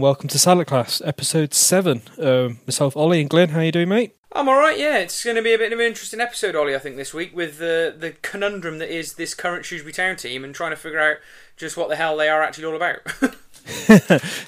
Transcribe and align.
and 0.00 0.02
welcome 0.02 0.30
to 0.30 0.38
Salad 0.38 0.66
Class, 0.66 1.02
episode 1.04 1.52
seven. 1.52 2.00
Um, 2.18 2.60
myself, 2.66 2.96
Ollie, 2.96 3.20
and 3.20 3.28
Glenn. 3.28 3.50
How 3.50 3.60
you 3.60 3.70
doing, 3.70 3.90
mate? 3.90 4.16
I'm 4.32 4.48
all 4.48 4.58
right. 4.58 4.78
Yeah, 4.78 4.96
it's 4.96 5.22
going 5.22 5.36
to 5.36 5.42
be 5.42 5.52
a 5.52 5.58
bit 5.58 5.74
of 5.74 5.78
an 5.78 5.84
interesting 5.84 6.22
episode, 6.22 6.56
Ollie. 6.56 6.74
I 6.74 6.78
think 6.78 6.96
this 6.96 7.12
week 7.12 7.36
with 7.36 7.58
the 7.58 7.94
the 7.94 8.12
conundrum 8.22 8.78
that 8.78 8.88
is 8.88 9.14
this 9.14 9.34
current 9.34 9.66
Shrewsbury 9.66 9.92
Town 9.92 10.16
team 10.16 10.42
and 10.42 10.54
trying 10.54 10.70
to 10.70 10.76
figure 10.76 11.00
out 11.00 11.18
just 11.58 11.76
what 11.76 11.90
the 11.90 11.96
hell 11.96 12.16
they 12.16 12.30
are 12.30 12.42
actually 12.42 12.64
all 12.64 12.76
about. 12.76 13.00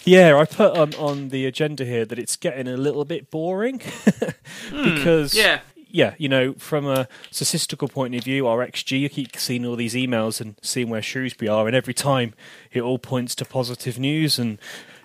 yeah, 0.07 0.39
I 0.39 0.47
put 0.47 0.75
on 0.75 0.95
on 0.95 1.29
the 1.29 1.45
agenda 1.45 1.85
here 1.85 2.07
that 2.07 2.19
it's 2.19 2.37
getting 2.37 2.67
a 2.67 2.79
little 2.79 3.05
bit 3.05 3.31
boring 3.31 3.83
because 4.71 5.35
yeah. 5.35 5.61
yeah, 5.91 6.15
you 6.17 6.31
know, 6.31 6.55
from 6.55 6.87
a 6.87 7.07
statistical 7.31 7.89
point 7.89 8.15
of 8.15 8.25
view, 8.25 8.47
our 8.47 8.67
XG, 8.67 9.01
you 9.01 9.11
keep 9.11 9.37
seeing 9.37 9.67
all 9.67 9.77
these 9.77 9.93
emails 9.93 10.41
and 10.41 10.55
seeing 10.63 10.89
where 10.89 11.03
Shrewsbury 11.03 11.51
are, 11.51 11.67
and 11.67 11.77
every 11.77 11.93
time 11.93 12.33
it 12.73 12.81
all 12.81 12.99
points 12.99 13.35
to 13.35 13.45
positive 13.45 13.99
news. 13.99 14.39
And 14.39 14.59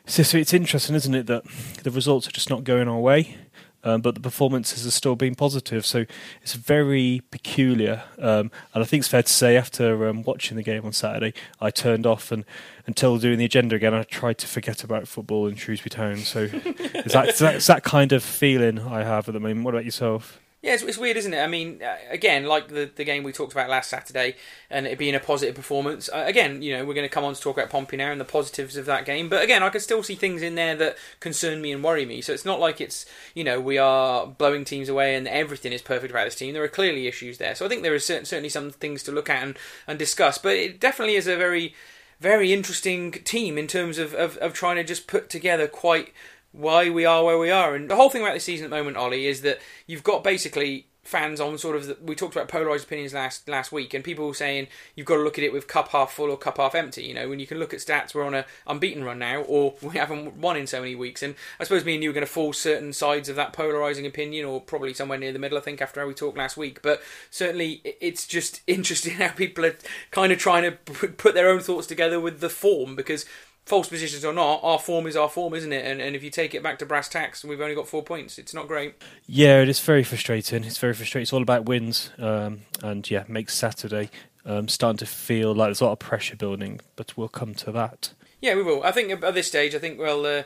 so, 0.08 0.24
so 0.24 0.38
it's 0.38 0.54
interesting, 0.54 0.96
isn't 0.96 1.14
it, 1.14 1.28
that 1.28 1.44
the 1.84 1.92
results 1.92 2.28
are 2.28 2.32
just 2.32 2.50
not 2.50 2.64
going 2.64 2.88
our 2.88 3.00
way, 3.00 3.38
um, 3.84 4.02
but 4.02 4.16
the 4.16 4.22
performances 4.22 4.88
are 4.88 4.92
still 4.92 5.16
being 5.16 5.36
positive. 5.36 5.86
So 5.86 6.06
it's 6.42 6.54
very 6.54 7.22
peculiar. 7.30 8.04
Um, 8.18 8.52
and 8.74 8.84
I 8.84 8.84
think 8.84 9.02
it's 9.02 9.08
fair 9.08 9.24
to 9.24 9.32
say, 9.32 9.56
after 9.56 10.08
um, 10.08 10.24
watching 10.24 10.58
the 10.58 10.64
game 10.64 10.86
on 10.86 10.94
Saturday, 10.94 11.34
I 11.62 11.70
turned 11.70 12.06
off 12.06 12.32
and 12.32 12.44
until 12.86 13.18
doing 13.18 13.38
the 13.38 13.46
agenda 13.46 13.76
again, 13.76 13.94
I 13.94 14.04
tried 14.04 14.38
to 14.40 14.48
forget 14.48 14.84
about 14.84 15.08
football 15.08 15.48
in 15.48 15.56
Shrewsbury 15.56 15.90
Town. 15.90 16.18
So 16.18 16.50
it's 16.52 17.14
that, 17.14 17.30
it's 17.30 17.40
that, 17.40 17.56
it's 17.56 17.68
that 17.68 17.84
kind 17.84 18.12
of 18.12 18.24
feeling 18.24 18.80
I 18.80 19.04
have 19.04 19.28
at 19.30 19.34
the 19.34 19.40
moment. 19.40 19.64
What 19.64 19.74
about 19.74 19.86
yourself? 19.86 20.40
Yeah, 20.64 20.74
it's, 20.74 20.82
it's, 20.82 20.98
weird, 20.98 21.18
isn't 21.18 21.36
it? 21.36 21.40
I 21.40 21.46
mean, 21.46 21.84
uh, 21.84 21.98
again, 22.10 22.46
like 22.46 22.70
the, 22.70 22.90
the 22.96 23.04
game 23.04 23.24
we 23.24 23.32
talked 23.32 23.52
about 23.52 23.70
last 23.70 23.92
Saturday, 23.92 24.36
and 24.72 24.88
it 24.88 24.98
being 24.98 25.14
a 25.14 25.20
positive 25.20 25.54
performance. 25.54 26.10
Uh, 26.12 26.24
again, 26.26 26.64
you 26.64 26.76
know, 26.76 26.84
we're 26.84 26.96
going 26.96 27.08
to 27.08 27.14
come 27.14 27.24
on 27.24 27.36
to 27.36 27.40
talk 27.40 27.58
about 27.58 27.70
Pompey 27.70 27.96
now 27.96 28.12
and 28.12 28.20
the 28.20 28.26
positives 28.26 28.76
of 28.76 28.88
that 28.88 29.06
game. 29.06 29.30
But 29.30 29.44
again, 29.44 29.62
I 29.62 29.70
can 29.70 29.82
still 29.82 30.02
see 30.02 30.16
things 30.16 30.42
in 30.42 30.56
there 30.56 30.76
that 30.76 30.98
concern 31.20 31.62
me 31.62 31.72
and 31.72 31.84
worry 31.84 32.08
me. 32.08 32.22
So 32.22 32.34
it's 32.34 32.44
not 32.44 32.60
like 32.60 32.82
it's, 32.82 33.06
you 33.36 33.44
know, 33.44 33.62
we 33.62 33.78
are 33.78 34.26
blowing 34.26 34.66
teams 34.66 34.90
away 34.90 35.16
and 35.16 35.28
everything 35.28 35.74
is 35.74 35.84
perfect 35.84 36.10
about 36.10 36.26
this 36.26 36.36
team. 36.36 36.56
There 36.56 36.64
are 36.64 36.68
clearly 36.68 37.06
issues 37.06 37.38
there. 37.38 37.54
So 37.54 37.64
I 37.64 37.70
think 37.70 37.84
there 37.84 37.96
is 37.96 38.04
certainly 38.04 38.50
some 38.50 38.72
things 38.72 39.04
to 39.04 39.12
look 39.12 39.30
at 39.30 39.44
and, 39.44 39.58
and 39.86 40.00
discuss. 40.00 40.40
But 40.40 40.56
it 40.56 40.80
definitely 40.80 41.18
is 41.18 41.28
a 41.28 41.38
very, 41.38 41.76
very 42.20 42.52
interesting 42.52 43.12
team 43.12 43.60
in 43.60 43.68
terms 43.68 44.00
of, 44.00 44.16
of, 44.16 44.38
of 44.38 44.54
trying 44.54 44.78
to 44.78 44.84
just 44.84 45.06
put 45.06 45.30
together 45.30 45.68
quite 45.68 46.14
why 46.58 46.90
we 46.90 47.06
are 47.06 47.24
where 47.24 47.38
we 47.38 47.52
are. 47.52 47.76
And 47.76 47.90
the 47.90 47.96
whole 47.96 48.10
thing 48.10 48.22
about 48.22 48.34
this 48.34 48.44
season 48.44 48.66
at 48.66 48.70
the 48.72 48.78
moment, 48.78 48.98
Ollie, 48.98 49.28
is 49.28 49.42
that 49.42 49.60
you've 49.86 50.04
got 50.04 50.24
basically 50.24 50.88
fans 51.08 51.40
on 51.40 51.58
sort 51.58 51.78
of 51.78 51.88
the, 51.88 51.98
we 52.02 52.14
talked 52.16 52.36
about 52.36 52.50
polarized 52.50 52.84
opinions 52.84 53.14
last 53.14 53.48
last 53.48 53.72
week 53.72 53.94
and 53.94 54.04
people 54.04 54.34
saying 54.34 54.68
you've 54.94 55.08
got 55.08 55.16
to 55.16 55.22
look 55.22 55.38
at 55.38 55.44
it 55.44 55.54
with 55.54 55.66
cup 55.66 55.88
half 55.90 56.12
full 56.12 56.30
or 56.30 56.38
cup 56.38 56.58
half 56.58 56.76
empty 56.76 57.02
you 57.02 57.14
know 57.14 57.30
when 57.30 57.40
you 57.40 57.48
can 57.48 57.58
look 57.58 57.74
at 57.74 57.80
stats 57.80 58.14
we're 58.14 58.26
on 58.26 58.34
a 58.34 58.46
unbeaten 58.68 59.06
run 59.06 59.18
now 59.18 59.40
or 59.44 59.74
we 59.82 59.98
haven't 59.98 60.36
won 60.36 60.58
in 60.58 60.68
so 60.68 60.82
many 60.82 60.96
weeks 60.96 61.24
and 61.24 61.34
i 61.62 61.64
suppose 61.64 61.86
me 61.86 61.94
and 61.94 62.04
you 62.04 62.10
are 62.10 62.14
going 62.14 62.26
to 62.26 62.32
fall 62.32 62.52
certain 62.52 62.92
sides 62.92 63.30
of 63.30 63.38
that 63.38 63.54
polarizing 63.54 64.06
opinion 64.06 64.46
or 64.46 64.60
probably 64.60 64.94
somewhere 64.94 65.18
near 65.18 65.32
the 65.32 65.40
middle 65.40 65.58
i 65.58 65.62
think 65.62 65.82
after 65.82 66.02
how 66.02 66.08
we 66.08 66.14
talked 66.14 66.38
last 66.38 66.58
week 66.58 66.82
but 66.82 67.02
certainly 67.32 67.82
it's 68.02 68.28
just 68.28 68.60
interesting 68.68 69.14
how 69.14 69.30
people 69.30 69.66
are 69.66 69.78
kind 70.12 70.34
of 70.34 70.38
trying 70.38 70.64
to 70.64 70.72
put 70.74 71.34
their 71.34 71.48
own 71.50 71.62
thoughts 71.62 71.88
together 71.88 72.20
with 72.20 72.42
the 72.42 72.50
form 72.50 72.98
because 72.98 73.26
false 73.68 73.90
positions 73.90 74.24
or 74.24 74.34
not, 74.34 74.62
our 74.64 74.80
form 74.80 75.08
is 75.08 75.16
our 75.16 75.30
form, 75.30 75.54
isn't 75.54 75.74
it? 75.74 75.86
And, 75.86 76.02
and 76.02 76.16
if 76.16 76.24
you 76.24 76.30
take 76.30 76.56
it 76.56 76.64
back 76.64 76.80
to 76.80 76.86
brass 76.86 77.10
tacks, 77.10 77.44
we've 77.44 77.60
only 77.60 77.76
got 77.76 77.88
four 77.88 78.02
points. 78.02 78.38
It's 78.38 78.54
not 78.54 78.68
great. 78.68 78.96
Yeah, 79.28 79.62
it 79.62 79.70
is 79.70 79.80
very 79.80 80.04
frustrating. 80.04 80.64
It's 80.64 80.78
very 80.78 80.94
frustrating. 80.94 81.24
It's 81.24 81.34
all 81.34 81.42
about 81.42 81.66
wins, 81.66 82.12
um, 82.18 82.62
and 82.82 83.10
yeah, 83.10 83.26
makes 83.28 83.54
Saturday 83.54 84.10
um, 84.46 84.68
starting 84.68 84.98
to 85.00 85.06
feel 85.06 85.54
like 85.54 85.68
there's 85.68 85.82
a 85.82 85.86
lot 85.86 85.92
of 85.92 86.00
pressure 86.00 86.36
building. 86.36 86.80
But 86.96 87.18
we'll 87.18 87.28
come 87.28 87.54
to 87.56 87.72
that. 87.74 88.14
Yeah, 88.40 88.56
we 88.56 88.64
will. 88.64 88.84
I 88.84 88.92
think 88.92 89.12
at 89.24 89.34
this 89.34 89.48
stage, 89.48 89.76
I 89.76 89.80
think 89.80 90.00
we'll 90.00 90.26
uh, 90.26 90.44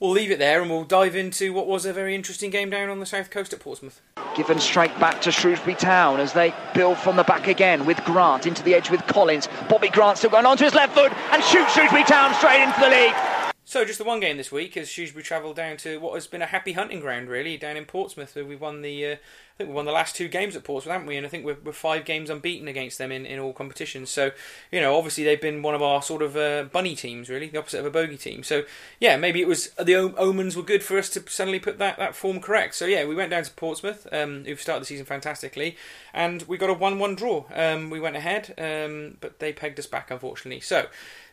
we'll 0.00 0.10
leave 0.10 0.30
it 0.30 0.38
there 0.38 0.60
and 0.60 0.70
we'll 0.70 0.84
dive 0.84 1.16
into 1.16 1.52
what 1.52 1.66
was 1.66 1.86
a 1.86 1.92
very 1.92 2.14
interesting 2.14 2.50
game 2.50 2.70
down 2.70 2.88
on 2.88 3.00
the 3.00 3.06
south 3.06 3.30
coast 3.30 3.52
at 3.52 3.60
Portsmouth. 3.60 4.00
Given 4.36 4.58
straight 4.58 4.98
back 4.98 5.20
to 5.22 5.32
Shrewsbury 5.32 5.76
Town 5.76 6.20
as 6.20 6.32
they 6.32 6.54
build 6.74 6.98
from 6.98 7.16
the 7.16 7.24
back 7.24 7.46
again 7.46 7.86
with 7.86 8.02
Grant 8.04 8.46
into 8.46 8.62
the 8.62 8.74
edge 8.74 8.90
with 8.90 9.06
Collins. 9.06 9.48
Bobby 9.68 9.88
Grant 9.88 10.18
still 10.18 10.30
going 10.30 10.46
on 10.46 10.56
to 10.56 10.64
his 10.64 10.74
left 10.74 10.94
foot 10.94 11.12
and 11.32 11.42
shoots 11.44 11.72
Shrewsbury 11.74 12.04
Town 12.04 12.34
straight 12.34 12.62
into 12.62 12.80
the 12.80 12.88
lead. 12.88 13.33
So 13.74 13.84
just 13.84 13.98
the 13.98 14.04
one 14.04 14.20
game 14.20 14.36
this 14.36 14.52
week 14.52 14.76
as 14.76 14.88
Shrewsbury 14.88 15.24
travelled 15.24 15.56
down 15.56 15.78
to 15.78 15.98
what 15.98 16.14
has 16.14 16.28
been 16.28 16.42
a 16.42 16.46
happy 16.46 16.74
hunting 16.74 17.00
ground 17.00 17.28
really 17.28 17.56
down 17.56 17.76
in 17.76 17.86
Portsmouth. 17.86 18.36
We 18.36 18.54
won 18.54 18.82
the 18.82 19.04
uh, 19.04 19.16
I 19.54 19.56
think 19.58 19.70
we 19.70 19.74
won 19.76 19.84
the 19.84 19.92
last 19.92 20.16
two 20.16 20.26
games 20.26 20.56
at 20.56 20.64
Portsmouth, 20.64 20.92
haven't 20.92 21.06
we? 21.06 21.16
And 21.16 21.24
I 21.24 21.28
think 21.28 21.44
we're, 21.44 21.56
we're 21.62 21.70
five 21.70 22.04
games 22.04 22.28
unbeaten 22.28 22.66
against 22.66 22.98
them 22.98 23.12
in, 23.12 23.24
in 23.24 23.38
all 23.38 23.52
competitions. 23.52 24.10
So, 24.10 24.32
you 24.72 24.80
know, 24.80 24.96
obviously 24.96 25.22
they've 25.22 25.40
been 25.40 25.62
one 25.62 25.76
of 25.76 25.82
our 25.82 26.02
sort 26.02 26.22
of 26.22 26.36
uh, 26.36 26.64
bunny 26.64 26.96
teams, 26.96 27.28
really, 27.28 27.48
the 27.48 27.58
opposite 27.58 27.78
of 27.78 27.86
a 27.86 27.90
bogey 27.90 28.16
team. 28.16 28.42
So, 28.42 28.64
yeah, 28.98 29.16
maybe 29.16 29.40
it 29.40 29.46
was 29.46 29.70
the 29.70 29.94
omens 29.94 30.56
were 30.56 30.64
good 30.64 30.82
for 30.82 30.98
us 30.98 31.08
to 31.10 31.22
suddenly 31.28 31.60
put 31.60 31.78
that, 31.78 31.98
that 31.98 32.16
form 32.16 32.40
correct. 32.40 32.74
So, 32.74 32.84
yeah, 32.84 33.04
we 33.06 33.14
went 33.14 33.30
down 33.30 33.44
to 33.44 33.50
Portsmouth, 33.52 34.08
um, 34.12 34.44
who've 34.44 34.60
started 34.60 34.82
the 34.82 34.86
season 34.86 35.06
fantastically, 35.06 35.76
and 36.12 36.42
we 36.42 36.58
got 36.58 36.70
a 36.70 36.74
1 36.74 36.98
1 36.98 37.14
draw. 37.14 37.44
Um, 37.54 37.90
we 37.90 38.00
went 38.00 38.16
ahead, 38.16 38.54
um, 38.58 39.18
but 39.20 39.38
they 39.38 39.52
pegged 39.52 39.78
us 39.78 39.86
back, 39.86 40.10
unfortunately. 40.10 40.60
So, 40.60 40.86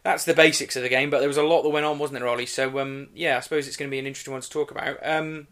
that's 0.03 0.25
the 0.25 0.33
basics 0.33 0.75
of 0.75 0.83
the 0.83 0.89
game, 0.89 1.09
but 1.09 1.19
there 1.19 1.27
was 1.27 1.37
a 1.37 1.43
lot 1.43 1.61
that 1.61 1.69
went 1.69 1.85
on, 1.85 1.99
wasn't 1.99 2.19
there, 2.19 2.27
Ollie? 2.27 2.45
So, 2.45 2.79
um, 2.79 3.09
yeah, 3.13 3.37
I 3.37 3.39
suppose 3.41 3.67
it's 3.67 3.77
going 3.77 3.89
to 3.89 3.91
be 3.91 3.99
an 3.99 4.07
interesting 4.07 4.33
one 4.33 4.41
to 4.41 4.49
talk 4.49 4.71
about. 4.71 4.97
Um, 5.03 5.47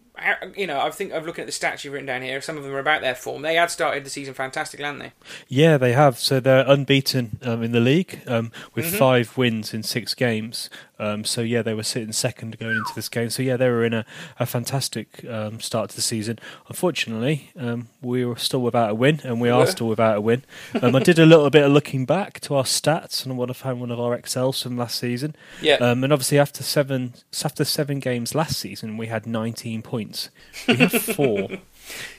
you 0.55 0.67
know, 0.67 0.81
I 0.81 0.89
think 0.89 1.13
I've 1.13 1.25
looking 1.25 1.43
at 1.43 1.47
the 1.47 1.53
stats 1.53 1.83
you've 1.83 1.93
written 1.93 2.07
down 2.07 2.21
here. 2.21 2.41
Some 2.41 2.57
of 2.57 2.63
them 2.63 2.73
are 2.73 2.79
about 2.79 3.01
their 3.01 3.15
form. 3.15 3.41
They 3.41 3.55
had 3.55 3.71
started 3.71 4.03
the 4.03 4.09
season 4.09 4.33
fantastically, 4.33 4.85
hadn't 4.85 4.99
they? 4.99 5.13
Yeah, 5.47 5.77
they 5.77 5.93
have. 5.93 6.19
So 6.19 6.39
they're 6.39 6.67
unbeaten 6.67 7.39
um, 7.43 7.63
in 7.63 7.71
the 7.71 7.79
league 7.79 8.21
um, 8.27 8.51
with 8.73 8.85
mm-hmm. 8.85 8.97
five 8.97 9.37
wins 9.37 9.73
in 9.73 9.83
six 9.83 10.13
games. 10.13 10.69
Um, 10.99 11.23
so 11.23 11.41
yeah, 11.41 11.61
they 11.61 11.73
were 11.73 11.83
sitting 11.83 12.11
second 12.11 12.59
going 12.59 12.75
into 12.75 12.91
this 12.95 13.09
game. 13.09 13.29
So 13.29 13.41
yeah, 13.41 13.57
they 13.57 13.69
were 13.69 13.85
in 13.85 13.93
a, 13.93 14.05
a 14.39 14.45
fantastic 14.45 15.25
um, 15.25 15.59
start 15.59 15.89
to 15.91 15.95
the 15.95 16.01
season. 16.01 16.39
Unfortunately, 16.67 17.51
um, 17.57 17.87
we 18.01 18.25
were 18.25 18.35
still 18.35 18.61
without 18.61 18.89
a 18.91 18.95
win, 18.95 19.21
and 19.23 19.39
we 19.39 19.49
are 19.49 19.65
still 19.65 19.87
without 19.87 20.17
a 20.17 20.21
win. 20.21 20.43
Um, 20.81 20.95
I 20.95 20.99
did 20.99 21.19
a 21.19 21.25
little 21.25 21.49
bit 21.49 21.63
of 21.63 21.71
looking 21.71 22.05
back 22.05 22.39
to 22.41 22.55
our 22.55 22.63
stats, 22.63 23.25
and 23.25 23.37
what 23.37 23.45
I 23.45 23.49
want 23.49 23.49
to 23.49 23.63
find 23.63 23.79
one 23.79 23.91
of 23.91 23.99
our 23.99 24.13
excels 24.13 24.61
from 24.61 24.77
last 24.77 24.99
season. 24.99 25.35
Yeah. 25.61 25.75
Um, 25.75 26.03
and 26.03 26.11
obviously, 26.11 26.39
after 26.39 26.63
seven 26.63 27.13
after 27.43 27.63
seven 27.63 27.99
games 27.99 28.35
last 28.35 28.57
season, 28.57 28.97
we 28.97 29.07
had 29.07 29.25
19 29.25 29.81
points. 29.81 30.29
We 30.67 30.75
have 30.75 30.91
four. 30.91 31.49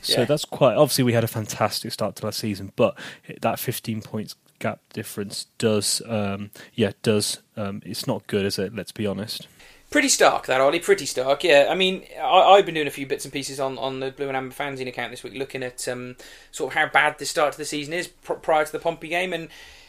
So 0.02 0.22
yeah. 0.22 0.24
that's 0.24 0.44
quite 0.44 0.74
obviously 0.74 1.04
we 1.04 1.12
had 1.12 1.22
a 1.22 1.28
fantastic 1.28 1.92
start 1.92 2.16
to 2.16 2.24
last 2.26 2.40
season, 2.40 2.72
but 2.74 2.98
that 3.40 3.60
15 3.60 4.02
points 4.02 4.34
gap 4.60 4.80
difference 4.92 5.46
does, 5.58 6.00
um, 6.06 6.50
yeah, 6.74 6.92
does. 7.02 7.40
Um, 7.56 7.82
it's 7.84 8.06
not 8.06 8.26
good, 8.28 8.46
is 8.46 8.58
it? 8.58 8.74
Let's 8.74 8.92
be 8.92 9.06
honest. 9.06 9.48
Pretty 9.90 10.08
stark, 10.08 10.46
that 10.46 10.60
Ollie. 10.60 10.78
Pretty 10.78 11.04
stark. 11.04 11.42
Yeah, 11.42 11.66
I 11.68 11.74
mean, 11.74 12.04
I, 12.22 12.54
have 12.54 12.64
been 12.64 12.76
doing 12.76 12.86
a 12.86 12.92
few 12.92 13.06
bits 13.06 13.24
and 13.24 13.34
pieces 13.34 13.58
on, 13.58 13.76
on 13.76 13.98
the 13.98 14.12
Blue 14.12 14.28
and 14.28 14.36
Amber 14.36 14.54
fanzine 14.54 14.86
account 14.86 15.10
this 15.10 15.24
week, 15.24 15.34
looking 15.34 15.64
at 15.64 15.88
um, 15.88 16.14
sort 16.52 16.72
of 16.72 16.78
how 16.78 16.86
bad 16.86 17.18
the 17.18 17.26
start 17.26 17.52
to 17.52 17.58
the 17.58 17.64
season 17.64 17.92
is 17.92 18.06
pr- 18.06 18.34
prior 18.34 18.64
to 18.64 18.70
the 18.70 18.78
Pompey 18.78 19.08
game, 19.08 19.32
and 19.32 19.48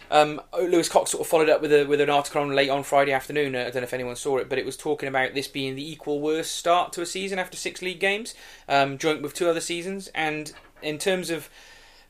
um, 0.10 0.42
Lewis 0.60 0.90
Cox 0.90 1.12
sort 1.12 1.22
of 1.22 1.28
followed 1.28 1.50
up 1.50 1.62
with 1.62 1.72
a 1.72 1.86
with 1.86 2.02
an 2.02 2.10
article 2.10 2.42
on 2.42 2.56
late 2.56 2.72
on 2.72 2.82
Friday 2.82 3.12
afternoon. 3.12 3.56
I 3.56 3.66
don't 3.66 3.76
know 3.76 3.82
if 3.84 3.94
anyone 3.94 4.16
saw 4.16 4.38
it, 4.38 4.50
but 4.50 4.58
it 4.58 4.66
was 4.66 4.76
talking 4.76 5.08
about 5.08 5.36
this 5.36 5.48
being 5.48 5.76
the 5.76 5.92
equal 5.92 6.20
worst 6.20 6.56
start 6.56 6.94
to 6.94 7.02
a 7.02 7.06
season 7.06 7.38
after 7.38 7.56
six 7.56 7.84
league 7.84 8.00
games, 8.00 8.34
um, 8.68 8.98
joint 8.98 9.22
with 9.22 9.36
two 9.36 9.48
other 9.48 9.62
seasons, 9.62 10.08
and 10.16 10.52
in 10.82 10.98
terms 10.98 11.30
of 11.30 11.48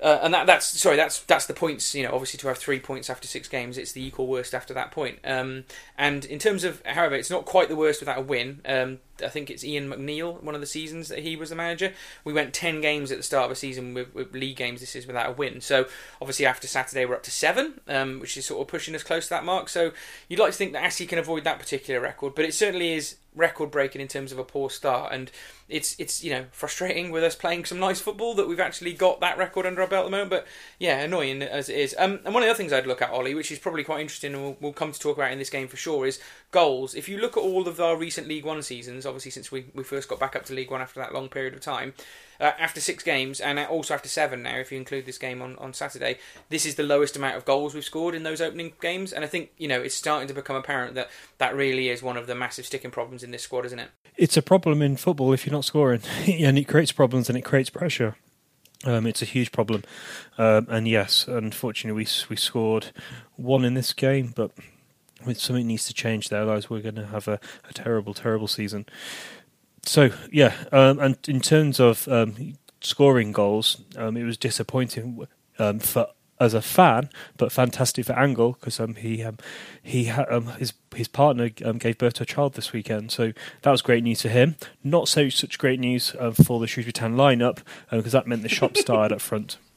uh, 0.01 0.19
and 0.23 0.33
that, 0.33 0.47
that's 0.47 0.65
sorry, 0.65 0.95
that's 0.95 1.19
that's 1.23 1.45
the 1.45 1.53
points. 1.53 1.93
You 1.93 2.03
know, 2.03 2.11
obviously 2.11 2.39
to 2.39 2.47
have 2.47 2.57
three 2.57 2.79
points 2.79 3.09
after 3.09 3.27
six 3.27 3.47
games, 3.47 3.77
it's 3.77 3.91
the 3.91 4.03
equal 4.03 4.27
worst 4.27 4.53
after 4.53 4.73
that 4.73 4.91
point. 4.91 5.19
Um, 5.23 5.65
and 5.97 6.25
in 6.25 6.39
terms 6.39 6.63
of, 6.63 6.81
however, 6.85 7.15
it's 7.15 7.29
not 7.29 7.45
quite 7.45 7.69
the 7.69 7.75
worst 7.75 8.01
without 8.01 8.17
a 8.17 8.21
win. 8.21 8.61
Um, 8.65 8.99
I 9.23 9.27
think 9.27 9.51
it's 9.51 9.63
Ian 9.63 9.89
McNeil, 9.89 10.41
one 10.41 10.55
of 10.55 10.61
the 10.61 10.67
seasons 10.67 11.09
that 11.09 11.19
he 11.19 11.35
was 11.35 11.51
the 11.51 11.55
manager. 11.55 11.93
We 12.23 12.33
went 12.33 12.53
ten 12.53 12.81
games 12.81 13.11
at 13.11 13.17
the 13.17 13.23
start 13.23 13.45
of 13.45 13.51
a 13.51 13.55
season 13.55 13.93
with, 13.93 14.13
with 14.15 14.33
league 14.33 14.55
games. 14.55 14.79
This 14.79 14.95
is 14.95 15.05
without 15.05 15.29
a 15.29 15.33
win. 15.33 15.61
So 15.61 15.85
obviously 16.19 16.47
after 16.47 16.67
Saturday 16.67 17.05
we're 17.05 17.15
up 17.15 17.23
to 17.23 17.31
seven, 17.31 17.81
um, 17.87 18.19
which 18.19 18.35
is 18.37 18.45
sort 18.45 18.61
of 18.61 18.67
pushing 18.67 18.95
us 18.95 19.03
close 19.03 19.25
to 19.25 19.29
that 19.31 19.45
mark. 19.45 19.69
So 19.69 19.91
you'd 20.27 20.39
like 20.39 20.51
to 20.51 20.57
think 20.57 20.73
that 20.73 20.83
Askey 20.83 21.07
can 21.07 21.19
avoid 21.19 21.43
that 21.43 21.59
particular 21.59 22.01
record, 22.01 22.33
but 22.33 22.45
it 22.45 22.55
certainly 22.55 22.93
is 22.93 23.17
record 23.35 23.71
breaking 23.71 24.01
in 24.01 24.07
terms 24.07 24.31
of 24.31 24.39
a 24.39 24.43
poor 24.43 24.69
start 24.69 25.13
and 25.13 25.31
it's 25.69 25.95
it's 25.97 26.21
you 26.21 26.29
know 26.29 26.45
frustrating 26.51 27.11
with 27.11 27.23
us 27.23 27.33
playing 27.33 27.63
some 27.63 27.79
nice 27.79 28.01
football 28.01 28.33
that 28.33 28.47
we've 28.47 28.59
actually 28.59 28.91
got 28.91 29.21
that 29.21 29.37
record 29.37 29.65
under 29.65 29.81
our 29.81 29.87
belt 29.87 30.05
at 30.05 30.05
the 30.05 30.11
moment 30.11 30.29
but 30.29 30.45
yeah 30.79 30.99
annoying 30.99 31.41
as 31.41 31.69
it 31.69 31.77
is. 31.77 31.95
Um, 31.97 32.19
and 32.25 32.33
one 32.33 32.43
of 32.43 32.47
the 32.47 32.49
other 32.49 32.57
things 32.57 32.73
I'd 32.73 32.85
look 32.85 33.01
at 33.01 33.09
Ollie 33.09 33.33
which 33.33 33.51
is 33.51 33.59
probably 33.59 33.83
quite 33.83 34.01
interesting 34.01 34.33
and 34.33 34.43
we'll, 34.43 34.57
we'll, 34.59 34.73
come 34.73 34.91
to 34.91 34.99
talk 34.99 35.17
about 35.17 35.31
in 35.31 35.39
this 35.39 35.49
game 35.49 35.67
for 35.67 35.77
sure 35.77 36.05
is 36.05 36.19
goals. 36.51 36.93
If 36.93 37.07
you 37.07 37.19
look 37.19 37.37
at 37.37 37.43
all 37.43 37.67
of 37.67 37.79
our 37.79 37.95
recent 37.95 38.27
League 38.27 38.45
One 38.45 38.61
seasons 38.61 39.05
obviously 39.05 39.31
since 39.31 39.51
we, 39.51 39.65
we 39.73 39.83
first 39.83 40.09
got 40.09 40.19
back 40.19 40.35
up 40.35 40.45
to 40.45 40.53
League 40.53 40.71
One 40.71 40.81
after 40.81 40.99
that 40.99 41.13
long 41.13 41.29
period 41.29 41.53
of 41.53 41.61
time 41.61 41.93
uh, 42.41 42.53
after 42.59 42.81
six 42.81 43.03
games, 43.03 43.39
and 43.39 43.59
also 43.59 43.93
after 43.93 44.09
seven 44.09 44.41
now, 44.41 44.57
if 44.57 44.71
you 44.71 44.77
include 44.77 45.05
this 45.05 45.17
game 45.17 45.41
on, 45.41 45.55
on 45.57 45.73
Saturday, 45.73 46.17
this 46.49 46.65
is 46.65 46.75
the 46.75 46.83
lowest 46.83 47.15
amount 47.15 47.37
of 47.37 47.45
goals 47.45 47.75
we've 47.75 47.85
scored 47.85 48.15
in 48.15 48.23
those 48.23 48.41
opening 48.41 48.73
games. 48.81 49.13
And 49.13 49.23
I 49.23 49.27
think, 49.27 49.51
you 49.57 49.67
know, 49.67 49.79
it's 49.79 49.95
starting 49.95 50.27
to 50.27 50.33
become 50.33 50.55
apparent 50.55 50.95
that 50.95 51.09
that 51.37 51.55
really 51.55 51.89
is 51.89 52.01
one 52.01 52.17
of 52.17 52.25
the 52.25 52.35
massive 52.35 52.65
sticking 52.65 52.91
problems 52.91 53.23
in 53.23 53.29
this 53.31 53.43
squad, 53.43 53.65
isn't 53.67 53.79
it? 53.79 53.89
It's 54.17 54.35
a 54.35 54.41
problem 54.41 54.81
in 54.81 54.97
football 54.97 55.31
if 55.33 55.45
you're 55.45 55.53
not 55.53 55.65
scoring, 55.65 56.01
and 56.27 56.57
it 56.57 56.67
creates 56.67 56.91
problems 56.91 57.29
and 57.29 57.37
it 57.37 57.43
creates 57.43 57.69
pressure. 57.69 58.15
Um, 58.83 59.05
it's 59.05 59.21
a 59.21 59.25
huge 59.25 59.51
problem, 59.51 59.83
um, 60.39 60.65
and 60.67 60.87
yes, 60.87 61.27
unfortunately, 61.27 62.01
we 62.01 62.07
we 62.31 62.35
scored 62.35 62.87
one 63.35 63.63
in 63.63 63.75
this 63.75 63.93
game, 63.93 64.33
but 64.35 64.53
something 65.35 65.67
needs 65.67 65.85
to 65.85 65.93
change 65.93 66.29
there, 66.29 66.41
otherwise 66.41 66.69
we're 66.69 66.81
going 66.81 66.95
to 66.95 67.05
have 67.05 67.27
a, 67.27 67.39
a 67.69 67.73
terrible, 67.73 68.15
terrible 68.15 68.47
season. 68.47 68.87
So 69.83 70.11
yeah, 70.31 70.53
um, 70.71 70.99
and 70.99 71.17
in 71.27 71.41
terms 71.41 71.79
of 71.79 72.07
um, 72.07 72.53
scoring 72.81 73.31
goals, 73.31 73.81
um, 73.97 74.17
it 74.17 74.23
was 74.23 74.37
disappointing 74.37 75.27
um, 75.59 75.79
for 75.79 76.07
as 76.39 76.55
a 76.55 76.61
fan, 76.61 77.07
but 77.37 77.51
fantastic 77.51 78.03
for 78.05 78.13
Angol 78.13 78.55
because 78.59 78.79
um, 78.79 78.95
he 78.95 79.23
um, 79.23 79.37
he 79.83 80.05
ha- 80.05 80.25
um, 80.29 80.47
his 80.57 80.73
his 80.95 81.07
partner 81.07 81.51
um, 81.63 81.77
gave 81.77 81.97
birth 81.99 82.15
to 82.15 82.23
a 82.23 82.25
child 82.25 82.53
this 82.53 82.73
weekend, 82.73 83.11
so 83.11 83.31
that 83.61 83.71
was 83.71 83.81
great 83.81 84.03
news 84.03 84.23
for 84.23 84.29
him. 84.29 84.55
Not 84.83 85.07
so 85.07 85.29
such 85.29 85.59
great 85.59 85.79
news 85.79 86.15
uh, 86.19 86.31
for 86.31 86.59
the 86.59 86.67
Shrewsbury 86.67 86.93
Town 86.93 87.15
lineup 87.15 87.59
because 87.91 88.11
that 88.11 88.25
meant 88.27 88.41
the 88.41 88.49
shop 88.49 88.75
started 88.75 89.15
up 89.15 89.21
front. 89.21 89.57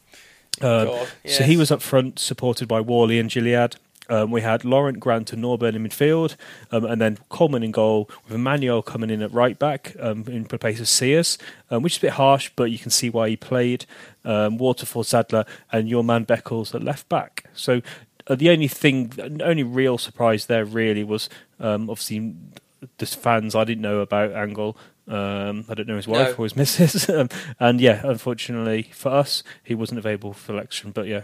Um, 0.61 0.87
God, 0.87 1.09
So 1.27 1.43
he 1.43 1.57
was 1.57 1.73
up 1.73 1.83
front, 1.83 2.21
supported 2.21 2.69
by 2.69 2.81
Whalley 2.81 3.19
and 3.19 3.29
Gilliead. 3.29 3.75
Um, 4.09 4.31
we 4.31 4.43
had 4.43 4.65
Laurent, 4.65 5.01
Grant, 5.01 5.33
and 5.33 5.43
Norburn 5.43 5.75
in 5.75 5.85
midfield, 5.87 6.37
um, 6.71 6.85
and 6.85 7.01
then 7.01 7.19
Coleman 7.31 7.63
in 7.63 7.71
goal, 7.71 8.11
with 8.25 8.35
Emmanuel 8.35 8.83
coming 8.83 9.11
in 9.11 9.23
at 9.23 9.33
right 9.33 9.59
back 9.59 9.95
um, 9.99 10.25
in 10.29 10.45
place 10.45 10.79
of 10.81 10.89
Sears, 10.89 11.39
um, 11.71 11.83
which 11.83 11.95
is 11.95 11.99
a 11.99 12.03
bit 12.03 12.13
harsh, 12.13 12.51
but 12.55 12.65
you 12.71 12.79
can 12.79 12.91
see 12.91 13.09
why 13.11 13.29
he 13.31 13.37
played. 13.37 13.87
Um, 14.25 14.59
Waterfall, 14.59 15.05
Sadler, 15.05 15.45
and 15.73 15.89
your 15.89 16.05
man 16.05 16.27
Beckles 16.27 16.75
at 16.75 16.83
left 16.83 17.09
back. 17.09 17.45
So 17.55 17.81
uh, 18.27 18.35
the 18.35 18.51
only 18.51 18.69
thing, 18.69 19.09
the 19.09 19.43
only 19.45 19.63
real 19.63 19.99
surprise 19.99 20.47
there 20.47 20.65
really 20.65 21.05
was 21.05 21.29
um, 21.61 21.89
obviously 21.91 22.35
the 22.99 23.07
fans 23.07 23.55
I 23.55 23.65
didn't 23.65 23.83
know 23.83 24.01
about 24.01 24.31
Angol. 24.33 24.77
Um, 25.07 25.67
I 25.69 25.75
don't 25.75 25.87
know 25.87 25.97
his 25.97 26.09
wife 26.09 26.31
No. 26.31 26.35
or 26.43 26.45
his 26.47 26.57
missus, 26.57 27.09
um, 27.11 27.29
and 27.61 27.81
yeah, 27.81 28.01
unfortunately 28.05 28.91
for 28.93 29.11
us, 29.11 29.43
he 29.63 29.75
wasn't 29.75 29.99
available 29.99 30.33
for 30.33 30.53
election. 30.53 30.91
But 30.93 31.07
yeah, 31.07 31.23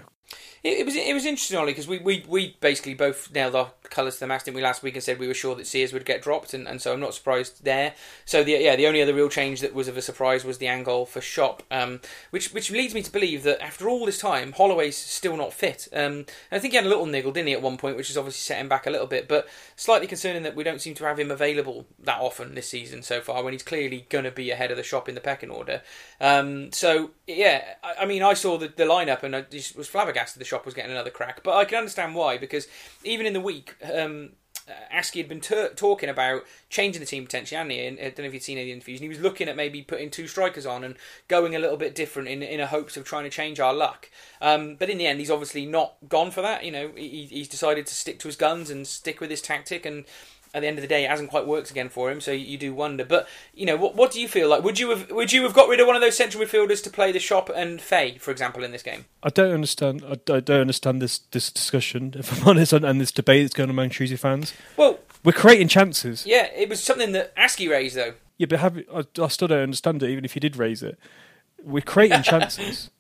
It, 0.63 0.81
it 0.81 0.87
was 0.87 0.95
it 0.95 1.15
was 1.15 1.25
interesting, 1.25 1.57
Ollie, 1.57 1.73
because 1.73 1.89
we, 1.89 1.99
we, 1.99 2.25
we 2.29 2.57
basically 2.61 2.95
both 2.95 3.33
nailed 3.33 3.55
our 3.55 3.73
colours 3.85 4.15
to 4.15 4.21
the 4.21 4.27
mast, 4.27 4.45
didn't 4.45 4.57
we, 4.57 4.63
last 4.63 4.83
week 4.83 4.95
and 4.95 5.03
said 5.03 5.19
we 5.19 5.27
were 5.27 5.35
sure 5.35 5.55
that 5.55 5.67
Sears 5.67 5.93
would 5.93 6.05
get 6.05 6.23
dropped, 6.23 6.53
and, 6.53 6.69
and 6.69 6.81
so 6.83 6.93
I'm 6.93 7.01
not 7.01 7.15
surprised 7.15 7.65
there. 7.65 7.95
So 8.27 8.45
the 8.45 8.53
yeah, 8.53 8.77
the 8.77 8.87
only 8.87 9.03
other 9.03 9.15
real 9.15 9.31
change 9.31 9.61
that 9.61 9.75
was 9.75 9.89
of 9.89 9.97
a 9.97 10.03
surprise 10.03 10.45
was 10.45 10.59
the 10.59 10.67
Angol 10.67 11.09
for 11.09 11.21
Shop, 11.21 11.63
um, 11.71 12.01
which 12.31 12.53
which 12.53 12.71
leads 12.71 12.95
me 12.95 13.03
to 13.03 13.11
believe 13.11 13.43
that 13.45 13.63
after 13.63 13.89
all 13.89 14.05
this 14.05 14.19
time, 14.19 14.53
Holloway's 14.53 14.97
still 14.97 15.37
not 15.37 15.55
fit. 15.55 15.89
Um, 15.95 16.27
I 16.53 16.59
think 16.59 16.73
he 16.73 16.77
had 16.77 16.87
a 16.87 16.91
little 16.91 17.07
niggle, 17.07 17.33
didn't 17.33 17.49
he, 17.49 17.55
at 17.55 17.63
one 17.63 17.79
point, 17.79 17.97
which 17.97 18.09
has 18.09 18.19
obviously 18.19 18.41
set 18.41 18.61
him 18.61 18.69
back 18.69 18.87
a 18.87 18.91
little 18.91 19.07
bit, 19.07 19.29
but 19.29 19.49
slightly 19.77 20.07
concerning 20.07 20.43
that 20.43 20.55
we 20.55 20.65
don't 20.65 20.81
seem 20.81 20.95
to 20.97 21.05
have 21.05 21.19
him 21.19 21.31
available 21.31 21.87
that 21.99 22.21
often 22.21 22.55
this 22.55 22.69
season 22.69 23.03
so 23.03 23.21
far, 23.21 23.43
when 23.43 23.55
he's 23.55 23.63
clearly 23.63 24.07
going 24.11 24.25
to 24.25 24.31
be 24.31 24.51
ahead 24.51 24.71
of 24.71 24.77
the 24.77 24.83
Shop 24.83 25.09
in 25.09 25.15
the 25.15 25.21
pecking 25.23 25.51
order. 25.51 25.81
Um, 26.21 26.71
so 26.71 27.13
yeah, 27.27 27.65
I, 27.83 28.03
I 28.03 28.07
mean, 28.07 28.23
I 28.23 28.35
saw 28.35 28.59
the, 28.59 28.69
the 28.69 28.85
lineup 28.85 29.23
and 29.23 29.35
I 29.35 29.41
just 29.41 29.75
was 29.75 29.89
flabbergasted 29.89 30.20
the 30.39 30.45
Shop 30.45 30.65
was 30.65 30.75
getting 30.75 30.91
another 30.91 31.11
crack, 31.11 31.43
but 31.43 31.57
I 31.57 31.65
can 31.65 31.79
understand 31.79 32.15
why 32.15 32.39
because 32.39 32.67
even 33.05 33.27
in 33.27 33.33
the 33.33 33.41
week. 33.41 33.77
Um, 33.93 34.31
uh, 34.69 34.95
Askey 34.95 35.17
had 35.17 35.29
been 35.29 35.41
tur 35.41 35.71
talking 35.75 36.09
about 36.09 36.45
changing 36.69 37.01
the 37.01 37.07
team 37.07 37.25
potentially, 37.25 37.57
hadn't 37.57 37.71
he? 37.71 37.87
And 37.87 37.99
I 37.99 38.03
don't 38.05 38.19
know 38.21 38.25
if 38.25 38.35
you'd 38.35 38.43
seen 38.43 38.59
any 38.59 38.73
interviews. 38.73 39.01
And 39.01 39.05
he 39.05 39.09
was 39.09 39.21
looking 39.21 39.49
at 39.49 39.57
maybe 39.57 39.83
putting 39.83 40.11
two 40.11 40.29
strikers 40.29 40.67
on 40.67 40.85
and 40.85 40.97
going 41.29 41.57
a 41.57 41.59
little 41.59 41.77
bit 41.77 41.95
different 41.95 42.29
in 42.29 42.43
in 42.43 42.61
a 42.61 42.67
hopes 42.67 42.97
of 42.97 43.05
trying 43.05 43.25
to 43.25 43.31
change 43.31 43.59
our 43.59 43.75
luck. 43.75 44.11
Um, 44.41 44.77
but 44.77 44.91
in 44.91 44.99
the 44.99 45.07
end, 45.07 45.19
he's 45.19 45.31
obviously 45.31 45.67
not 45.67 45.95
gone 46.09 46.31
for 46.31 46.43
that. 46.43 46.65
You 46.65 46.73
know, 46.73 46.91
he, 46.95 47.27
he's 47.27 47.49
decided 47.49 47.87
to 47.87 47.95
stick 47.95 48.19
to 48.21 48.29
his 48.29 48.37
guns 48.37 48.71
and 48.71 48.87
stick 48.87 49.21
with 49.21 49.31
his 49.31 49.43
tactic. 49.43 49.85
And 49.87 50.05
at 50.53 50.61
the 50.61 50.67
end 50.67 50.79
of 50.79 50.83
the 50.83 50.89
day, 50.89 51.05
it 51.05 51.11
hasn't 51.11 51.31
quite 51.31 51.47
worked 51.47 51.71
again 51.71 51.89
for 51.89 52.11
him. 52.11 52.21
So 52.21 52.33
you, 52.33 52.45
you 52.45 52.59
do 52.59 52.75
wonder. 52.75 53.05
But 53.05 53.29
you 53.55 53.67
know, 53.67 53.77
what 53.77 53.95
what 53.95 54.11
do 54.11 54.21
you 54.21 54.29
feel 54.29 54.49
like? 54.49 54.63
Would 54.65 54.79
you 54.79 54.91
have 54.91 55.11
would 55.11 55.33
you 55.33 55.43
have 55.45 55.55
got 55.55 55.69
rid 55.69 55.81
of 55.81 55.87
one 55.87 55.97
of 55.97 56.03
those 56.03 56.17
central 56.17 56.45
midfielders 56.45 56.83
to 56.85 56.91
play 56.91 57.13
the 57.13 57.19
shop 57.21 57.51
and 57.55 57.81
Fay, 57.81 58.19
for 58.19 58.31
example, 58.31 58.65
in 58.65 58.73
this 58.73 58.83
game? 58.83 59.05
I 59.23 59.29
don't 59.31 59.53
understand. 59.53 60.05
I, 60.05 60.41
don't 60.41 60.51
understand 60.51 61.01
this 61.01 61.19
this 61.19 61.51
discussion, 61.51 62.15
if 62.19 62.41
I'm 62.41 62.49
honest, 62.49 62.73
and, 62.73 62.85
and 62.85 63.01
this 63.01 63.13
debate 63.13 63.45
that's 63.45 63.55
going 63.55 63.69
on 63.69 63.75
among 63.75 63.91
Shrewsbury 63.91 64.19
fans. 64.19 64.53
Well, 64.77 64.99
We're 65.25 65.33
creating 65.33 65.69
chances. 65.69 66.27
yeah, 66.27 66.49
it 66.55 66.69
was 66.69 66.83
something 66.83 67.13
that 67.13 67.35
Askey 67.37 67.71
raised 67.71 67.97
though. 67.97 68.15
Yeah, 68.39 68.47
but 68.49 68.61
have, 68.61 68.79
I, 68.93 69.05
I 69.23 69.29
still 69.29 69.49
don't 69.49 69.63
understand 69.63 70.03
it, 70.03 70.09
even 70.11 70.25
if 70.25 70.35
you 70.35 70.41
did 70.41 70.57
raise 70.57 70.83
it. 70.83 70.99
We're 71.63 71.83
creating 71.83 72.23
chances. 72.25 72.91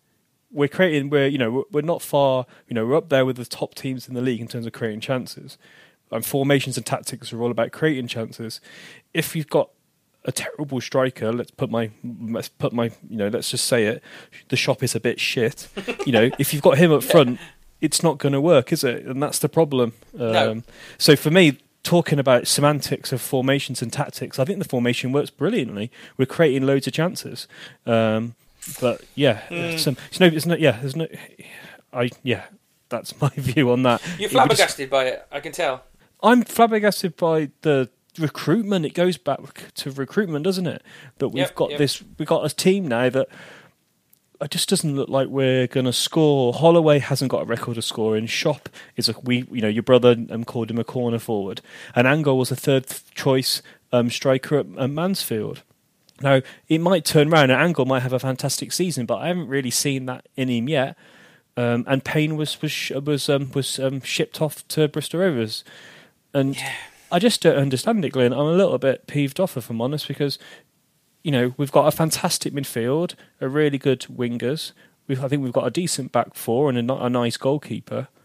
We're 0.52 0.68
creating. 0.68 1.10
We're 1.10 1.26
you 1.28 1.38
know 1.38 1.50
we're, 1.50 1.64
we're 1.72 1.80
not 1.80 2.02
far. 2.02 2.46
You 2.68 2.74
know 2.74 2.86
we're 2.86 2.96
up 2.96 3.08
there 3.08 3.24
with 3.24 3.36
the 3.36 3.44
top 3.44 3.74
teams 3.74 4.06
in 4.06 4.14
the 4.14 4.20
league 4.20 4.40
in 4.40 4.48
terms 4.48 4.66
of 4.66 4.72
creating 4.72 5.00
chances. 5.00 5.56
And 6.12 6.24
formations 6.26 6.76
and 6.76 6.84
tactics 6.84 7.32
are 7.32 7.40
all 7.42 7.50
about 7.50 7.70
creating 7.72 8.08
chances. 8.08 8.60
If 9.14 9.36
you've 9.36 9.48
got 9.50 9.70
a 10.24 10.32
terrible 10.32 10.80
striker, 10.80 11.32
let's 11.32 11.50
put 11.50 11.70
my 11.70 11.90
let's 12.04 12.48
put 12.48 12.72
my 12.72 12.86
you 13.08 13.16
know 13.16 13.28
let's 13.28 13.50
just 13.50 13.64
say 13.66 13.86
it. 13.86 14.02
The 14.48 14.56
shop 14.56 14.82
is 14.82 14.94
a 14.94 15.00
bit 15.00 15.20
shit. 15.20 15.68
you 16.06 16.12
know 16.12 16.30
if 16.38 16.52
you've 16.52 16.62
got 16.62 16.78
him 16.78 16.92
up 16.92 17.02
front, 17.04 17.38
it's 17.80 18.02
not 18.02 18.18
going 18.18 18.32
to 18.32 18.40
work, 18.40 18.72
is 18.72 18.82
it? 18.84 19.04
And 19.06 19.22
that's 19.22 19.38
the 19.38 19.48
problem. 19.48 19.92
Um, 20.18 20.32
No. 20.32 20.62
So 20.98 21.16
for 21.16 21.30
me, 21.30 21.58
talking 21.82 22.18
about 22.18 22.46
semantics 22.46 23.12
of 23.12 23.20
formations 23.22 23.80
and 23.80 23.90
tactics, 23.92 24.38
I 24.38 24.44
think 24.44 24.58
the 24.58 24.68
formation 24.68 25.12
works 25.12 25.30
brilliantly. 25.30 25.90
We're 26.18 26.26
creating 26.26 26.66
loads 26.66 26.86
of 26.86 26.92
chances. 26.92 27.46
Um, 27.86 28.34
but 28.80 29.00
yeah, 29.14 29.40
Hmm. 29.48 29.76
some, 29.78 29.96
it's 30.10 30.20
no, 30.20 30.26
it's 30.26 30.44
no, 30.44 30.54
yeah, 30.56 30.72
there's 30.80 30.94
no, 30.96 31.06
I 31.94 32.10
yeah, 32.22 32.42
that's 32.90 33.18
my 33.22 33.30
view 33.30 33.70
on 33.70 33.84
that. 33.84 34.02
You're 34.02 34.12
would 34.16 34.20
just- 34.20 34.32
flabbergasted 34.32 34.90
by 34.90 35.04
it, 35.04 35.26
I 35.32 35.40
can 35.40 35.52
tell. 35.52 35.84
I'm 36.22 36.42
flabbergasted 36.42 37.16
by 37.16 37.50
the 37.62 37.88
recruitment. 38.18 38.84
It 38.84 38.94
goes 38.94 39.16
back 39.16 39.40
to 39.74 39.90
recruitment, 39.90 40.44
doesn't 40.44 40.66
it? 40.66 40.82
That 41.18 41.28
we've 41.28 41.42
Yep, 41.42 41.54
got 41.54 41.70
yep. 41.70 41.78
this, 41.78 42.02
we've 42.18 42.28
got 42.28 42.44
a 42.44 42.54
team 42.54 42.88
now 42.88 43.08
that 43.10 43.28
it 44.40 44.50
just 44.50 44.68
doesn't 44.68 44.96
look 44.96 45.08
like 45.08 45.28
we're 45.28 45.66
going 45.66 45.86
to 45.86 45.92
score. 45.92 46.52
Holloway 46.52 46.98
hasn't 46.98 47.30
got 47.30 47.42
a 47.42 47.44
record 47.44 47.76
of 47.76 47.84
scoring. 47.84 48.26
Shop 48.26 48.68
is 48.96 49.08
a 49.08 49.14
we, 49.22 49.46
you 49.50 49.60
know, 49.60 49.68
your 49.68 49.82
brother 49.82 50.16
um, 50.30 50.44
called 50.44 50.70
him 50.70 50.78
a 50.78 50.84
corner 50.84 51.18
forward, 51.18 51.60
and 51.94 52.06
Angol 52.06 52.38
was 52.38 52.50
a 52.50 52.56
third 52.56 52.86
choice 53.14 53.62
um, 53.92 54.08
striker 54.10 54.58
at, 54.58 54.66
at 54.78 54.90
Mansfield. 54.90 55.62
Now 56.22 56.40
it 56.68 56.80
might 56.80 57.04
turn 57.04 57.32
around, 57.32 57.50
and 57.50 57.74
Angol 57.74 57.86
might 57.86 58.00
have 58.02 58.12
a 58.12 58.18
fantastic 58.18 58.72
season, 58.72 59.06
but 59.06 59.18
I 59.18 59.28
haven't 59.28 59.48
really 59.48 59.70
seen 59.70 60.06
that 60.06 60.26
in 60.36 60.48
him 60.48 60.68
yet. 60.68 60.96
Um, 61.56 61.84
and 61.86 62.02
Payne 62.02 62.36
was 62.36 62.60
was 62.62 62.90
was 63.04 63.28
um, 63.28 63.50
was 63.52 63.78
um, 63.78 64.00
shipped 64.00 64.40
off 64.40 64.66
to 64.68 64.88
Bristol 64.88 65.20
Rovers, 65.20 65.64
and 66.34 66.56
I 67.12 67.18
just 67.18 67.42
don't 67.42 67.56
understand 67.56 68.04
it, 68.04 68.10
Glenn. 68.10 68.32
I'm 68.32 68.38
a 68.40 68.52
little 68.52 68.78
bit 68.78 69.06
peeved 69.06 69.40
off, 69.40 69.56
if 69.56 69.70
I'm 69.70 69.80
honest, 69.80 70.08
because 70.08 70.38
you 71.22 71.30
know 71.30 71.54
we've 71.56 71.72
got 71.72 71.86
a 71.86 71.90
fantastic 71.90 72.52
midfield, 72.52 73.14
a 73.40 73.48
really 73.48 73.78
good 73.78 74.00
wingers. 74.02 74.72
We've, 75.06 75.22
I 75.24 75.28
think 75.28 75.42
we've 75.42 75.52
got 75.52 75.66
a 75.66 75.70
decent 75.70 76.12
back 76.12 76.34
four 76.34 76.70
and 76.70 76.90
a, 76.90 76.94
a 76.94 77.10
nice 77.10 77.36
goalkeeper. 77.36 78.08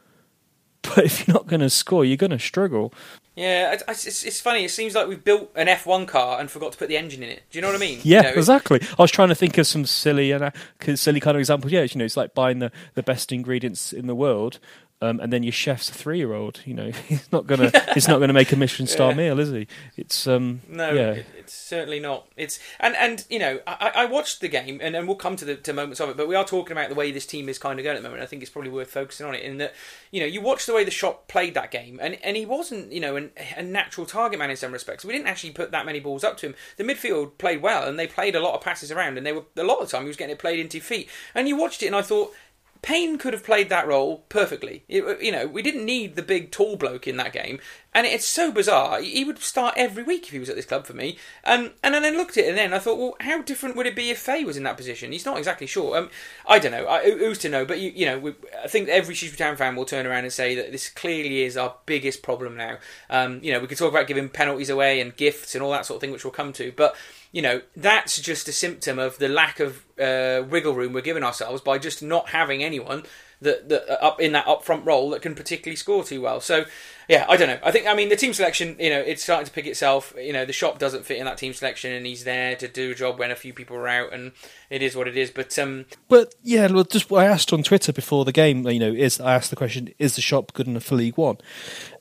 But 0.95 1.03
if 1.05 1.27
you're 1.27 1.33
not 1.33 1.47
going 1.47 1.61
to 1.61 1.69
score, 1.71 2.05
you're 2.05 2.15
going 2.15 2.29
to 2.29 2.37
struggle. 2.37 2.93
Yeah, 3.35 3.73
it's, 3.87 4.05
it's, 4.05 4.23
it's 4.23 4.39
funny. 4.39 4.63
It 4.63 4.69
seems 4.69 4.93
like 4.93 5.07
we've 5.07 5.23
built 5.23 5.51
an 5.55 5.65
F1 5.65 6.07
car 6.07 6.39
and 6.39 6.49
forgot 6.49 6.73
to 6.73 6.77
put 6.77 6.89
the 6.89 6.95
engine 6.95 7.23
in 7.23 7.29
it. 7.29 7.41
Do 7.49 7.57
you 7.57 7.63
know 7.63 7.69
what 7.69 7.75
I 7.75 7.79
mean? 7.79 7.99
Yeah, 8.03 8.17
You 8.17 8.23
know, 8.23 8.33
exactly. 8.35 8.79
I 8.97 9.01
was 9.01 9.09
trying 9.09 9.29
to 9.29 9.35
think 9.35 9.57
of 9.57 9.65
some 9.65 9.85
silly 9.85 10.31
and 10.31 10.43
uh, 10.43 10.51
silly 10.95 11.19
kind 11.19 11.35
of 11.35 11.39
examples. 11.39 11.73
Yeah, 11.73 11.81
you 11.81 11.97
know, 11.97 12.05
it's 12.05 12.15
like 12.15 12.35
buying 12.35 12.59
the, 12.59 12.71
the 12.93 13.01
best 13.01 13.31
ingredients 13.31 13.91
in 13.91 14.05
the 14.05 14.13
world, 14.13 14.59
um, 15.01 15.19
and 15.19 15.31
then 15.33 15.43
your 15.43 15.51
chef's 15.51 15.89
a 15.89 15.93
three 15.93 16.17
year 16.17 16.33
old. 16.33 16.61
You 16.65 16.73
know, 16.73 16.91
he's 17.07 17.31
not 17.31 17.45
gonna 17.47 17.71
he's 17.93 18.07
not 18.07 18.19
gonna 18.19 18.33
make 18.33 18.51
a 18.51 18.55
Michelin 18.55 18.87
star 18.87 19.11
Yeah. 19.11 19.17
meal, 19.17 19.39
is 19.39 19.51
he? 19.51 19.67
It's 19.97 20.25
um 20.27 20.61
No, 20.69 20.91
yeah. 20.93 21.11
it, 21.11 21.25
it's 21.37 21.53
certainly 21.53 21.99
not. 21.99 22.27
It's 22.37 22.59
and 22.79 22.95
and 22.95 23.25
you 23.29 23.39
know 23.39 23.59
I, 23.67 23.91
I 23.95 24.05
watched 24.05 24.41
the 24.41 24.47
game 24.47 24.79
and, 24.81 24.95
and 24.95 25.07
we'll 25.07 25.17
come 25.17 25.35
to 25.35 25.45
the 25.45 25.55
to 25.55 25.73
moments 25.73 25.99
of 25.99 26.09
it, 26.09 26.17
but 26.17 26.27
we 26.27 26.35
are 26.35 26.45
talking 26.45 26.71
about 26.71 26.89
the 26.89 26.95
way 26.95 27.11
this 27.11 27.25
team 27.25 27.49
is 27.49 27.59
kind 27.59 27.79
of 27.79 27.83
going 27.83 27.97
at 27.97 28.03
the 28.03 28.09
moment. 28.09 28.23
I 28.23 28.25
think 28.25 28.41
it's 28.41 28.51
probably 28.51 28.71
worth 28.71 28.89
focusing 28.89 29.25
on 29.25 29.35
it 29.35 29.43
in 29.43 29.57
that 29.57 29.73
you 30.11 30.21
know 30.21 30.25
you 30.27 30.41
watch 30.41 30.65
the 30.65 30.73
way 30.73 30.83
the 30.83 30.91
shop 30.91 31.27
played 31.27 31.53
that 31.55 31.71
game 31.71 31.99
and, 32.01 32.17
and 32.23 32.37
he 32.37 32.45
wasn't 32.45 32.91
you 32.91 33.01
know 33.01 33.15
an, 33.17 33.31
a 33.57 33.63
natural 33.63 34.07
target 34.07 34.39
man 34.39 34.49
in 34.49 34.55
some 34.57 34.71
respects. 34.71 35.03
We 35.03 35.13
didn't 35.13 35.27
actually 35.27 35.51
put 35.51 35.71
that 35.71 35.85
many 35.85 35.99
balls 35.99 36.23
up 36.23 36.37
to 36.37 36.47
him. 36.47 36.55
The 36.77 36.83
midfield 36.83 37.37
played 37.37 37.61
well 37.61 37.87
and 37.87 37.99
they 37.99 38.07
played 38.07 38.35
a 38.35 38.39
lot 38.39 38.55
of 38.55 38.61
passes 38.61 38.91
around 38.91 39.17
and 39.17 39.25
they 39.25 39.33
were 39.33 39.43
a 39.57 39.63
lot 39.63 39.79
of 39.79 39.87
the 39.89 39.91
time 39.91 40.03
he 40.03 40.07
was 40.07 40.17
getting 40.17 40.33
it 40.33 40.39
played 40.39 40.59
into 40.59 40.79
feet. 40.79 41.09
And 41.33 41.49
you 41.49 41.57
watched 41.57 41.83
it 41.83 41.87
and 41.87 41.95
I 41.95 42.01
thought. 42.01 42.33
Payne 42.81 43.17
could 43.17 43.33
have 43.33 43.43
played 43.43 43.69
that 43.69 43.87
role 43.87 44.25
perfectly. 44.29 44.83
It- 44.87 45.21
you 45.21 45.31
know, 45.31 45.47
we 45.47 45.61
didn't 45.61 45.85
need 45.85 46.15
the 46.15 46.21
big 46.21 46.51
tall 46.51 46.75
bloke 46.75 47.07
in 47.07 47.17
that 47.17 47.33
game, 47.33 47.59
and 47.93 48.05
it's 48.05 48.25
so 48.25 48.51
bizarre. 48.51 49.01
He 49.01 49.23
would 49.23 49.39
start 49.39 49.73
every 49.77 50.03
week 50.03 50.25
if 50.25 50.29
he 50.31 50.39
was 50.39 50.49
at 50.49 50.55
this 50.55 50.65
club 50.65 50.85
for 50.85 50.93
me. 50.93 51.17
Um, 51.45 51.71
and 51.81 51.93
then 51.95 52.17
looked 52.17 52.37
at 52.37 52.45
it, 52.45 52.49
and 52.49 52.57
then 52.57 52.73
I 52.73 52.79
thought, 52.79 52.97
well, 52.99 53.15
how 53.21 53.41
different 53.41 53.75
would 53.75 53.87
it 53.87 53.95
be 53.95 54.11
if 54.11 54.19
Faye 54.19 54.43
was 54.43 54.57
in 54.57 54.63
that 54.63 54.77
position? 54.77 55.11
He's 55.11 55.25
not 55.25 55.37
exactly 55.37 55.65
sure. 55.65 55.97
Um, 55.97 56.09
I 56.47 56.59
don't 56.59 56.71
know. 56.73 56.87
I, 56.87 57.09
who's 57.09 57.39
to 57.39 57.49
know? 57.49 57.65
But 57.65 57.79
you, 57.79 57.91
you 57.95 58.05
know, 58.05 58.19
we, 58.19 58.35
I 58.63 58.67
think 58.67 58.89
every 58.89 59.15
Shrewsbury 59.15 59.37
Town 59.49 59.57
fan 59.57 59.75
will 59.75 59.85
turn 59.85 60.05
around 60.05 60.25
and 60.25 60.33
say 60.33 60.53
that 60.55 60.71
this 60.71 60.89
clearly 60.89 61.43
is 61.43 61.57
our 61.57 61.75
biggest 61.85 62.21
problem 62.21 62.55
now. 62.55 62.77
Um, 63.09 63.39
you 63.41 63.51
know, 63.51 63.59
we 63.59 63.67
could 63.67 63.77
talk 63.77 63.91
about 63.91 64.07
giving 64.07 64.29
penalties 64.29 64.69
away 64.69 65.01
and 65.01 65.15
gifts 65.15 65.55
and 65.55 65.63
all 65.63 65.71
that 65.71 65.85
sort 65.85 65.95
of 65.95 66.01
thing, 66.01 66.11
which 66.11 66.23
we'll 66.23 66.31
come 66.31 66.53
to, 66.53 66.71
but 66.75 66.95
you 67.35 67.41
know, 67.41 67.61
that's 67.75 68.21
just 68.21 68.47
a 68.47 68.53
symptom 68.53 68.97
of 68.97 69.17
the 69.17 69.27
lack 69.27 69.59
of 69.59 69.85
uh, 69.99 70.41
wiggle 70.49 70.73
room 70.73 70.93
we're 70.93 71.01
giving 71.01 71.21
ourselves 71.21 71.61
by 71.61 71.77
just 71.77 72.01
not 72.01 72.29
having 72.29 72.63
anyone 72.63 73.03
that, 73.41 73.67
that 73.67 73.91
uh, 73.91 74.05
up 74.05 74.21
in 74.21 74.31
that 74.31 74.45
upfront 74.45 74.85
role 74.85 75.09
that 75.09 75.21
can 75.21 75.35
particularly 75.35 75.75
score 75.75 76.05
too 76.05 76.21
well. 76.21 76.39
So, 76.39 76.63
yeah, 77.09 77.25
I 77.27 77.35
don't 77.35 77.49
know. 77.49 77.59
I 77.61 77.71
think 77.71 77.87
I 77.87 77.93
mean 77.93 78.07
the 78.07 78.15
team 78.15 78.31
selection, 78.31 78.77
you 78.79 78.89
know, 78.89 79.01
it's 79.01 79.21
starting 79.21 79.45
to 79.45 79.51
pick 79.51 79.65
itself. 79.65 80.13
You 80.17 80.31
know, 80.31 80.45
the 80.45 80.53
shop 80.53 80.79
doesn't 80.79 81.05
fit 81.05 81.17
in 81.17 81.25
that 81.25 81.37
team 81.37 81.51
selection, 81.51 81.91
and 81.91 82.05
he's 82.05 82.23
there 82.23 82.55
to 82.55 82.69
do 82.69 82.91
a 82.91 82.95
job 82.95 83.19
when 83.19 83.31
a 83.31 83.35
few 83.35 83.51
people 83.51 83.75
are 83.75 83.89
out, 83.89 84.13
and 84.13 84.31
it 84.69 84.81
is 84.81 84.95
what 84.95 85.05
it 85.05 85.17
is. 85.17 85.29
But 85.29 85.59
um, 85.59 85.87
But 86.07 86.35
yeah, 86.41 86.71
well, 86.71 86.85
just 86.85 87.11
what 87.11 87.25
I 87.25 87.27
asked 87.27 87.51
on 87.51 87.63
Twitter 87.63 87.91
before 87.91 88.23
the 88.23 88.31
game, 88.31 88.65
you 88.65 88.79
know, 88.79 88.93
is 88.93 89.19
I 89.19 89.35
asked 89.35 89.49
the 89.49 89.57
question: 89.57 89.89
Is 89.99 90.15
the 90.15 90.21
shop 90.21 90.53
good 90.53 90.67
enough 90.67 90.83
for 90.83 90.95
League 90.95 91.17
One? 91.17 91.39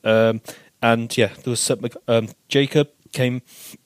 Um, 0.05 0.43
and 0.81 1.17
yeah, 1.19 1.33
there 1.43 1.51
was 1.51 1.59
some, 1.59 1.85
um, 2.07 2.29
Jacob 2.49 2.91
came 3.11 3.43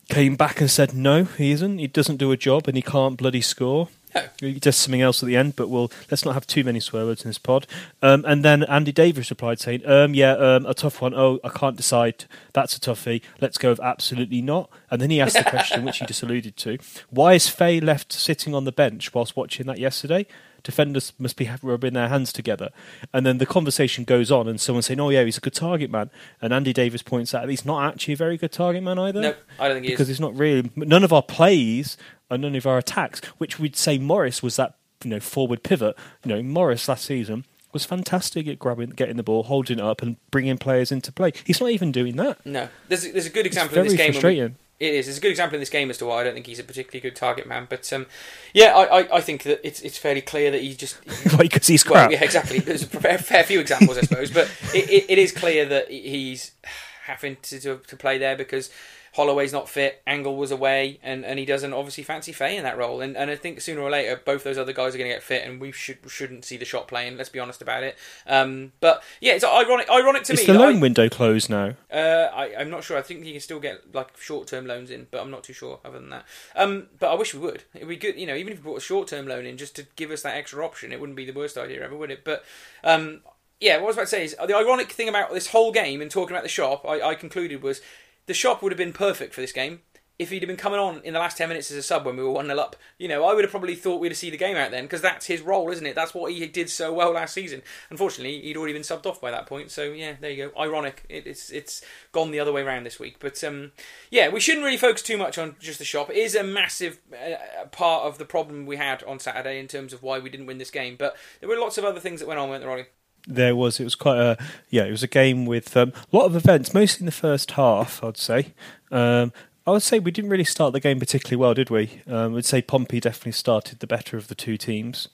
came 0.08 0.36
back 0.36 0.60
and 0.60 0.70
said 0.70 0.94
no, 0.94 1.24
he 1.24 1.52
isn't. 1.52 1.78
He 1.78 1.86
doesn't 1.86 2.16
do 2.16 2.32
a 2.32 2.36
job, 2.36 2.66
and 2.66 2.76
he 2.76 2.82
can't 2.82 3.16
bloody 3.16 3.40
score. 3.40 3.88
No. 4.14 4.24
He 4.40 4.58
does 4.58 4.76
something 4.76 5.02
else 5.02 5.22
at 5.22 5.26
the 5.26 5.36
end, 5.36 5.54
but 5.54 5.68
we'll 5.68 5.90
let's 6.10 6.24
not 6.24 6.34
have 6.34 6.46
too 6.46 6.64
many 6.64 6.80
swear 6.80 7.04
words 7.04 7.24
in 7.24 7.28
this 7.28 7.38
pod. 7.38 7.66
Um, 8.00 8.24
and 8.26 8.44
then 8.44 8.64
Andy 8.64 8.90
Davis 8.90 9.30
replied 9.30 9.60
saying, 9.60 9.86
um, 9.86 10.14
"Yeah, 10.14 10.32
um, 10.32 10.64
a 10.66 10.74
tough 10.74 11.02
one. 11.02 11.14
Oh, 11.14 11.38
I 11.44 11.50
can't 11.50 11.76
decide. 11.76 12.24
That's 12.54 12.76
a 12.76 12.80
toughie. 12.80 13.22
Let's 13.40 13.58
go 13.58 13.70
with 13.70 13.80
absolutely 13.80 14.40
not." 14.40 14.70
And 14.90 15.00
then 15.00 15.10
he 15.10 15.20
asked 15.20 15.36
the 15.36 15.44
question, 15.50 15.84
which 15.84 15.98
he 15.98 16.06
just 16.06 16.22
alluded 16.22 16.56
to: 16.56 16.78
Why 17.10 17.34
is 17.34 17.48
Faye 17.48 17.80
left 17.80 18.12
sitting 18.12 18.54
on 18.54 18.64
the 18.64 18.72
bench 18.72 19.12
whilst 19.14 19.36
watching 19.36 19.66
that 19.66 19.78
yesterday? 19.78 20.26
Defenders 20.62 21.12
must 21.18 21.36
be 21.36 21.50
rubbing 21.62 21.94
their 21.94 22.08
hands 22.08 22.32
together. 22.32 22.70
And 23.12 23.24
then 23.24 23.38
the 23.38 23.46
conversation 23.46 24.04
goes 24.04 24.30
on, 24.30 24.48
and 24.48 24.60
someone 24.60 24.82
saying, 24.82 25.00
"Oh 25.00 25.08
yeah, 25.10 25.24
he's 25.24 25.38
a 25.38 25.40
good 25.40 25.54
target 25.54 25.90
man." 25.90 26.10
And 26.42 26.52
Andy 26.52 26.72
Davis 26.72 27.02
points 27.02 27.34
out 27.34 27.48
he's 27.48 27.64
not 27.64 27.86
actually 27.88 28.14
a 28.14 28.16
very 28.16 28.36
good 28.36 28.52
target 28.52 28.82
man 28.82 28.98
either. 28.98 29.20
No, 29.20 29.34
I 29.58 29.68
don't 29.68 29.76
think 29.76 29.86
he 29.86 29.92
because 29.92 30.08
is. 30.08 30.16
it's 30.16 30.20
not 30.20 30.36
really 30.36 30.70
none 30.76 31.04
of 31.04 31.12
our 31.12 31.22
plays 31.22 31.96
and 32.30 32.42
none 32.42 32.54
of 32.54 32.66
our 32.66 32.78
attacks, 32.78 33.20
which 33.38 33.58
we'd 33.58 33.76
say 33.76 33.98
Morris 33.98 34.42
was 34.42 34.56
that 34.56 34.74
you 35.04 35.10
know 35.10 35.20
forward 35.20 35.62
pivot. 35.62 35.96
You 36.24 36.34
know, 36.34 36.42
Morris 36.42 36.88
last 36.88 37.04
season 37.04 37.44
was 37.72 37.84
fantastic 37.84 38.48
at 38.48 38.58
grabbing, 38.58 38.90
getting 38.90 39.16
the 39.16 39.22
ball, 39.22 39.44
holding 39.44 39.78
it 39.78 39.84
up, 39.84 40.02
and 40.02 40.16
bringing 40.30 40.58
players 40.58 40.90
into 40.90 41.12
play. 41.12 41.32
He's 41.44 41.60
not 41.60 41.70
even 41.70 41.92
doing 41.92 42.16
that. 42.16 42.44
No, 42.44 42.68
there's 42.88 43.10
there's 43.12 43.26
a 43.26 43.30
good 43.30 43.46
example 43.46 43.76
in 43.76 43.84
very 43.84 43.88
this 43.88 43.96
game. 43.96 44.12
frustrating. 44.12 44.56
It 44.80 44.94
is. 44.94 45.08
It's 45.08 45.18
a 45.18 45.20
good 45.20 45.32
example 45.32 45.56
in 45.56 45.60
this 45.60 45.70
game 45.70 45.90
as 45.90 45.98
to 45.98 46.06
why 46.06 46.20
I 46.20 46.24
don't 46.24 46.34
think 46.34 46.46
he's 46.46 46.60
a 46.60 46.64
particularly 46.64 47.00
good 47.00 47.16
target 47.16 47.48
man. 47.48 47.66
But 47.68 47.92
um, 47.92 48.06
yeah, 48.54 48.76
I, 48.76 49.00
I, 49.00 49.16
I 49.16 49.20
think 49.20 49.42
that 49.42 49.60
it's 49.66 49.80
it's 49.80 49.98
fairly 49.98 50.20
clear 50.20 50.52
that 50.52 50.60
he 50.60 50.74
just 50.74 51.04
because 51.04 51.66
he's 51.66 51.84
well, 51.84 51.94
crap. 51.94 52.12
yeah, 52.12 52.22
exactly. 52.22 52.60
There's 52.60 52.84
a 52.84 52.86
fair, 52.86 53.18
fair 53.18 53.42
few 53.42 53.58
examples, 53.58 53.98
I 53.98 54.02
suppose, 54.02 54.30
but 54.30 54.48
it, 54.72 54.88
it, 54.88 55.06
it 55.08 55.18
is 55.18 55.32
clear 55.32 55.64
that 55.66 55.90
he's 55.90 56.52
having 57.06 57.36
to, 57.42 57.58
to 57.60 57.78
to 57.78 57.96
play 57.96 58.18
there 58.18 58.36
because 58.36 58.70
Holloway's 59.14 59.52
not 59.52 59.68
fit, 59.68 60.02
Angol 60.06 60.36
was 60.36 60.50
away, 60.50 60.98
and, 61.02 61.24
and 61.24 61.38
he 61.38 61.44
doesn't 61.44 61.72
obviously 61.72 62.04
fancy 62.04 62.32
Faye 62.32 62.56
in 62.56 62.62
that 62.64 62.76
role. 62.78 63.00
And 63.00 63.16
and 63.16 63.30
I 63.30 63.36
think 63.36 63.60
sooner 63.60 63.80
or 63.80 63.90
later 63.90 64.20
both 64.24 64.44
those 64.44 64.58
other 64.58 64.72
guys 64.72 64.94
are 64.94 64.98
going 64.98 65.10
to 65.10 65.14
get 65.16 65.22
fit, 65.22 65.46
and 65.46 65.60
we 65.60 65.72
should 65.72 65.98
shouldn't 66.08 66.44
see 66.44 66.56
the 66.56 66.64
shot 66.64 66.88
playing. 66.88 67.16
Let's 67.16 67.28
be 67.28 67.38
honest 67.40 67.62
about 67.62 67.82
it. 67.82 67.96
Um, 68.26 68.72
but 68.80 69.02
yeah, 69.20 69.32
it's 69.34 69.44
ironic. 69.44 69.88
Ironic 69.90 70.24
to 70.24 70.32
Is 70.34 70.40
me. 70.40 70.46
the 70.46 70.52
that 70.52 70.58
loan 70.58 70.76
I- 70.76 70.80
window 70.80 71.08
closed 71.08 71.50
now? 71.50 71.74
uh, 71.92 71.96
I, 72.34 72.54
I'm 72.58 72.70
not 72.70 72.84
sure. 72.84 72.96
I 72.98 73.02
think 73.02 73.24
you 73.24 73.32
can 73.32 73.40
still 73.40 73.60
get 73.60 73.94
like 73.94 74.16
short-term 74.18 74.66
loans 74.66 74.90
in, 74.90 75.06
but 75.10 75.20
I'm 75.20 75.30
not 75.30 75.44
too 75.44 75.52
sure 75.52 75.80
other 75.84 75.98
than 75.98 76.10
that. 76.10 76.24
Um, 76.54 76.88
but 76.98 77.10
I 77.10 77.14
wish 77.14 77.34
we 77.34 77.40
would. 77.40 77.64
It'd 77.74 77.88
be 77.88 77.96
good, 77.96 78.16
you 78.16 78.26
know, 78.26 78.34
even 78.34 78.52
if 78.52 78.58
we 78.60 78.62
brought 78.64 78.78
a 78.78 78.80
short-term 78.80 79.26
loan 79.26 79.46
in 79.46 79.56
just 79.56 79.74
to 79.76 79.86
give 79.96 80.10
us 80.10 80.22
that 80.22 80.36
extra 80.36 80.64
option, 80.64 80.92
it 80.92 81.00
wouldn't 81.00 81.16
be 81.16 81.24
the 81.24 81.32
worst 81.32 81.56
idea 81.56 81.82
ever, 81.84 81.96
would 81.96 82.10
it? 82.10 82.24
But 82.24 82.44
um, 82.84 83.20
yeah, 83.60 83.76
what 83.76 83.82
I 83.82 83.86
was 83.86 83.96
about 83.96 84.02
to 84.04 84.08
say 84.08 84.24
is 84.24 84.36
the 84.46 84.54
ironic 84.56 84.92
thing 84.92 85.08
about 85.08 85.32
this 85.32 85.48
whole 85.48 85.72
game 85.72 86.00
and 86.00 86.10
talking 86.10 86.34
about 86.34 86.42
the 86.44 86.48
shop, 86.48 86.84
I, 86.86 87.00
I 87.00 87.14
concluded 87.14 87.62
was 87.62 87.80
the 88.28 88.34
shop 88.34 88.62
would 88.62 88.70
have 88.70 88.78
been 88.78 88.92
perfect 88.92 89.34
for 89.34 89.40
this 89.40 89.52
game. 89.52 89.80
If 90.18 90.30
he'd 90.30 90.42
have 90.42 90.48
been 90.48 90.56
coming 90.56 90.80
on 90.80 91.00
in 91.04 91.14
the 91.14 91.20
last 91.20 91.38
10 91.38 91.48
minutes 91.48 91.70
as 91.70 91.76
a 91.76 91.82
sub 91.82 92.04
when 92.04 92.16
we 92.16 92.24
were 92.24 92.32
1 92.32 92.46
0 92.46 92.58
up, 92.58 92.74
you 92.98 93.06
know, 93.06 93.24
I 93.24 93.34
would 93.34 93.44
have 93.44 93.52
probably 93.52 93.76
thought 93.76 94.00
we'd 94.00 94.10
have 94.10 94.18
seen 94.18 94.32
the 94.32 94.36
game 94.36 94.56
out 94.56 94.72
then 94.72 94.84
because 94.84 95.00
that's 95.00 95.26
his 95.26 95.40
role, 95.40 95.70
isn't 95.70 95.86
it? 95.86 95.94
That's 95.94 96.12
what 96.12 96.32
he 96.32 96.44
did 96.46 96.68
so 96.68 96.92
well 96.92 97.12
last 97.12 97.34
season. 97.34 97.62
Unfortunately, 97.88 98.42
he'd 98.42 98.56
already 98.56 98.72
been 98.72 98.82
subbed 98.82 99.06
off 99.06 99.20
by 99.20 99.30
that 99.30 99.46
point, 99.46 99.70
so 99.70 99.84
yeah, 99.84 100.16
there 100.20 100.30
you 100.30 100.48
go. 100.48 100.60
Ironic. 100.60 101.04
It, 101.08 101.26
it's 101.26 101.50
it's 101.50 101.82
gone 102.10 102.32
the 102.32 102.40
other 102.40 102.52
way 102.52 102.62
around 102.62 102.84
this 102.84 102.98
week. 102.98 103.16
But 103.20 103.42
um, 103.44 103.70
yeah, 104.10 104.28
we 104.28 104.40
shouldn't 104.40 104.64
really 104.64 104.76
focus 104.76 105.02
too 105.02 105.16
much 105.16 105.38
on 105.38 105.54
just 105.60 105.78
the 105.78 105.84
shop. 105.84 106.10
It 106.10 106.16
is 106.16 106.34
a 106.34 106.42
massive 106.42 106.98
uh, 107.12 107.66
part 107.66 108.04
of 108.04 108.18
the 108.18 108.24
problem 108.24 108.66
we 108.66 108.76
had 108.76 109.04
on 109.04 109.20
Saturday 109.20 109.60
in 109.60 109.68
terms 109.68 109.92
of 109.92 110.02
why 110.02 110.18
we 110.18 110.30
didn't 110.30 110.46
win 110.46 110.58
this 110.58 110.72
game. 110.72 110.96
But 110.98 111.16
there 111.38 111.48
were 111.48 111.58
lots 111.58 111.78
of 111.78 111.84
other 111.84 112.00
things 112.00 112.18
that 112.18 112.26
went 112.26 112.40
on, 112.40 112.50
weren't 112.50 112.62
there, 112.62 112.72
Ollie? 112.72 112.86
There 113.28 113.54
was. 113.54 113.78
It 113.78 113.84
was 113.84 113.94
quite 113.94 114.18
a 114.18 114.36
yeah. 114.70 114.84
It 114.84 114.90
was 114.90 115.02
a 115.02 115.08
game 115.08 115.46
with 115.46 115.76
um, 115.76 115.92
a 116.12 116.16
lot 116.16 116.26
of 116.26 116.34
events, 116.34 116.72
mostly 116.72 117.02
in 117.02 117.06
the 117.06 117.12
first 117.12 117.52
half. 117.52 118.02
I'd 118.02 118.16
say. 118.16 118.54
Um, 118.90 119.32
I 119.66 119.70
would 119.72 119.82
say 119.82 119.98
we 119.98 120.10
didn't 120.10 120.30
really 120.30 120.44
start 120.44 120.72
the 120.72 120.80
game 120.80 120.98
particularly 120.98 121.36
well, 121.36 121.52
did 121.52 121.68
we? 121.68 122.00
Um, 122.06 122.34
I'd 122.36 122.46
say 122.46 122.62
Pompey 122.62 123.00
definitely 123.00 123.32
started 123.32 123.80
the 123.80 123.86
better 123.86 124.16
of 124.16 124.28
the 124.28 124.34
two 124.34 124.56
teams. 124.56 125.08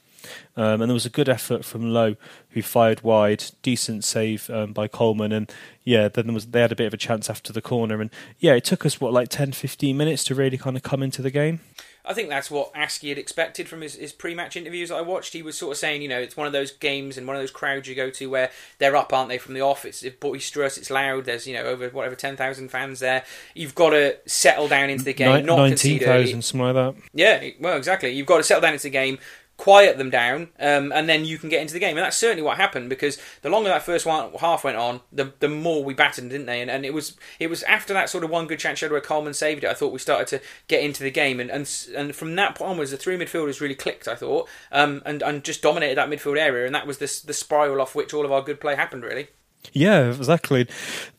Um, 0.56 0.80
and 0.80 0.88
there 0.88 0.94
was 0.94 1.06
a 1.06 1.10
good 1.10 1.28
effort 1.28 1.64
from 1.64 1.92
Lowe, 1.92 2.16
who 2.50 2.62
fired 2.62 3.02
wide, 3.02 3.44
decent 3.62 4.04
save 4.04 4.48
um, 4.50 4.72
by 4.72 4.86
Coleman, 4.88 5.32
and 5.32 5.52
yeah, 5.82 6.08
then 6.08 6.26
there 6.26 6.34
was 6.34 6.46
they 6.46 6.60
had 6.60 6.72
a 6.72 6.76
bit 6.76 6.86
of 6.86 6.94
a 6.94 6.98
chance 6.98 7.28
after 7.28 7.52
the 7.52 7.60
corner, 7.60 8.00
and 8.00 8.10
yeah, 8.38 8.54
it 8.54 8.64
took 8.64 8.86
us 8.86 9.00
what 9.00 9.12
like 9.12 9.28
10, 9.28 9.52
15 9.52 9.96
minutes 9.96 10.24
to 10.24 10.34
really 10.34 10.56
kind 10.56 10.76
of 10.76 10.82
come 10.82 11.02
into 11.02 11.20
the 11.20 11.30
game. 11.30 11.60
I 12.06 12.12
think 12.12 12.28
that's 12.28 12.50
what 12.50 12.72
Askey 12.74 13.08
had 13.08 13.18
expected 13.18 13.68
from 13.68 13.80
his, 13.80 13.94
his 13.94 14.12
pre-match 14.12 14.56
interviews 14.56 14.90
that 14.90 14.96
I 14.96 15.00
watched. 15.00 15.32
He 15.32 15.42
was 15.42 15.56
sort 15.56 15.72
of 15.72 15.78
saying, 15.78 16.02
you 16.02 16.08
know, 16.08 16.18
it's 16.18 16.36
one 16.36 16.46
of 16.46 16.52
those 16.52 16.70
games 16.70 17.16
and 17.16 17.26
one 17.26 17.34
of 17.34 17.40
those 17.42 17.50
crowds 17.50 17.88
you 17.88 17.94
go 17.94 18.10
to 18.10 18.28
where 18.28 18.50
they're 18.78 18.94
up, 18.94 19.12
aren't 19.12 19.30
they, 19.30 19.38
from 19.38 19.54
the 19.54 19.62
off? 19.62 19.84
It's 19.84 20.04
boisterous, 20.20 20.76
it's 20.76 20.90
loud. 20.90 21.24
There's 21.24 21.46
you 21.46 21.54
know 21.54 21.62
over 21.64 21.88
whatever 21.88 22.14
ten 22.14 22.36
thousand 22.36 22.68
fans 22.68 23.00
there. 23.00 23.24
You've 23.54 23.74
got 23.74 23.90
to 23.90 24.18
settle 24.26 24.68
down 24.68 24.90
into 24.90 25.04
the 25.04 25.14
game, 25.14 25.34
Ni- 25.34 25.42
not 25.42 25.56
Nineteen 25.56 25.98
concede 25.98 26.02
early. 26.02 26.24
thousand, 26.24 26.42
something 26.42 26.74
like 26.74 26.94
that. 26.94 27.02
Yeah, 27.14 27.48
well, 27.60 27.76
exactly. 27.76 28.10
You've 28.10 28.26
got 28.26 28.36
to 28.38 28.42
settle 28.42 28.60
down 28.60 28.74
into 28.74 28.84
the 28.84 28.90
game, 28.90 29.18
quiet 29.56 29.98
them 29.98 30.10
down, 30.10 30.48
um, 30.58 30.92
and 30.92 31.08
then 31.08 31.24
you 31.24 31.38
can 31.38 31.48
get 31.48 31.60
into 31.60 31.74
the 31.74 31.80
game. 31.80 31.96
And 31.96 32.04
that's 32.04 32.16
certainly 32.16 32.42
what 32.42 32.56
happened 32.56 32.90
because 32.90 33.18
the 33.42 33.50
longer 33.50 33.68
that 33.68 33.82
first 33.82 34.06
one, 34.06 34.32
half 34.40 34.64
went 34.64 34.76
on, 34.76 35.00
the 35.12 35.32
the 35.40 35.48
more 35.48 35.84
we 35.84 35.94
battered, 35.94 36.28
didn't 36.28 36.46
they? 36.46 36.60
And, 36.60 36.70
and 36.70 36.84
it 36.84 36.92
was 36.92 37.16
it 37.38 37.48
was 37.48 37.62
after 37.64 37.92
that 37.94 38.10
sort 38.10 38.24
of 38.24 38.30
one 38.30 38.46
good 38.46 38.58
chance 38.58 38.78
showed 38.78 38.90
where 38.90 39.00
Coleman 39.00 39.34
saved 39.34 39.64
it. 39.64 39.70
I 39.70 39.74
thought 39.74 39.92
we 39.92 39.98
started 39.98 40.26
to 40.28 40.40
get 40.68 40.82
into 40.82 41.02
the 41.02 41.10
game, 41.10 41.40
and 41.40 41.50
and, 41.50 41.70
and 41.96 42.14
from 42.14 42.34
that 42.36 42.56
point 42.56 42.70
onwards, 42.72 42.90
the 42.90 42.96
three 42.96 43.16
midfielders 43.16 43.60
really 43.60 43.74
clicked. 43.74 44.08
I 44.08 44.16
thought, 44.16 44.48
um, 44.72 45.02
and 45.06 45.22
and 45.22 45.44
just 45.44 45.62
dominated 45.62 45.96
that 45.96 46.10
midfield 46.10 46.38
area, 46.38 46.66
and 46.66 46.74
that 46.74 46.86
was 46.86 46.98
the 46.98 47.22
the 47.26 47.34
spiral 47.34 47.80
off 47.80 47.94
which 47.94 48.12
all 48.12 48.24
of 48.24 48.32
our 48.32 48.42
good 48.42 48.60
play 48.60 48.74
happened. 48.74 49.04
Really. 49.04 49.28
Yeah, 49.72 50.08
exactly. 50.08 50.68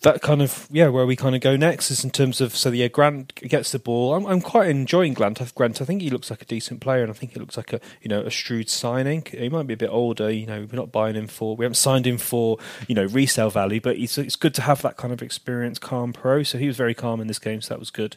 That 0.02 0.22
kind 0.22 0.42
of 0.42 0.68
yeah, 0.72 0.88
where 0.88 1.06
we 1.06 1.16
kind 1.16 1.36
of 1.36 1.42
go 1.42 1.56
next 1.56 1.90
is 1.92 2.04
in 2.04 2.12
terms 2.12 2.40
of 2.40 2.56
so 2.56 2.70
yeah, 2.70 2.88
Grant 2.88 3.36
gets 3.36 3.72
the 3.72 3.80
ball. 3.80 4.14
I'm 4.14 4.26
I'm 4.26 4.42
quite 4.42 4.70
enjoying 4.70 5.14
Grant. 5.14 5.42
Grant, 5.56 5.82
I 5.82 5.86
think 5.86 6.02
he 6.02 6.10
looks 6.10 6.30
like 6.30 6.42
a 6.42 6.46
decent 6.46 6.80
player, 6.80 7.02
and 7.02 7.12
I 7.12 7.14
think 7.14 7.34
he 7.34 7.40
looks 7.40 7.58
like 7.58 7.74
a 7.74 7.82
you 8.02 8.10
know 8.10 8.22
a 8.22 8.30
shrewd 8.30 8.70
signing. 8.70 9.26
He 9.30 9.50
might 9.50 9.68
be 9.68 9.74
a 9.74 9.78
bit 9.78 9.90
older. 9.90 10.30
You 10.30 10.46
know, 10.46 10.68
we're 10.72 10.78
not 10.78 10.92
buying 10.92 11.16
him 11.16 11.28
for 11.28 11.56
we 11.56 11.66
haven't 11.66 11.76
signed 11.76 12.06
him 12.06 12.18
for 12.18 12.58
you 12.88 12.96
know 12.96 13.06
resale 13.06 13.50
value, 13.50 13.82
but 13.82 13.98
it's 13.98 14.18
it's 14.18 14.36
good 14.36 14.54
to 14.56 14.62
have 14.62 14.82
that 14.84 14.96
kind 14.96 15.12
of 15.12 15.22
experience, 15.22 15.80
calm 15.80 16.14
pro. 16.14 16.44
So 16.44 16.58
he 16.58 16.68
was 16.68 16.78
very 16.78 16.94
calm 16.94 17.20
in 17.20 17.28
this 17.28 17.40
game, 17.40 17.62
so 17.62 17.74
that 17.74 17.80
was 17.80 17.90
good. 17.90 18.16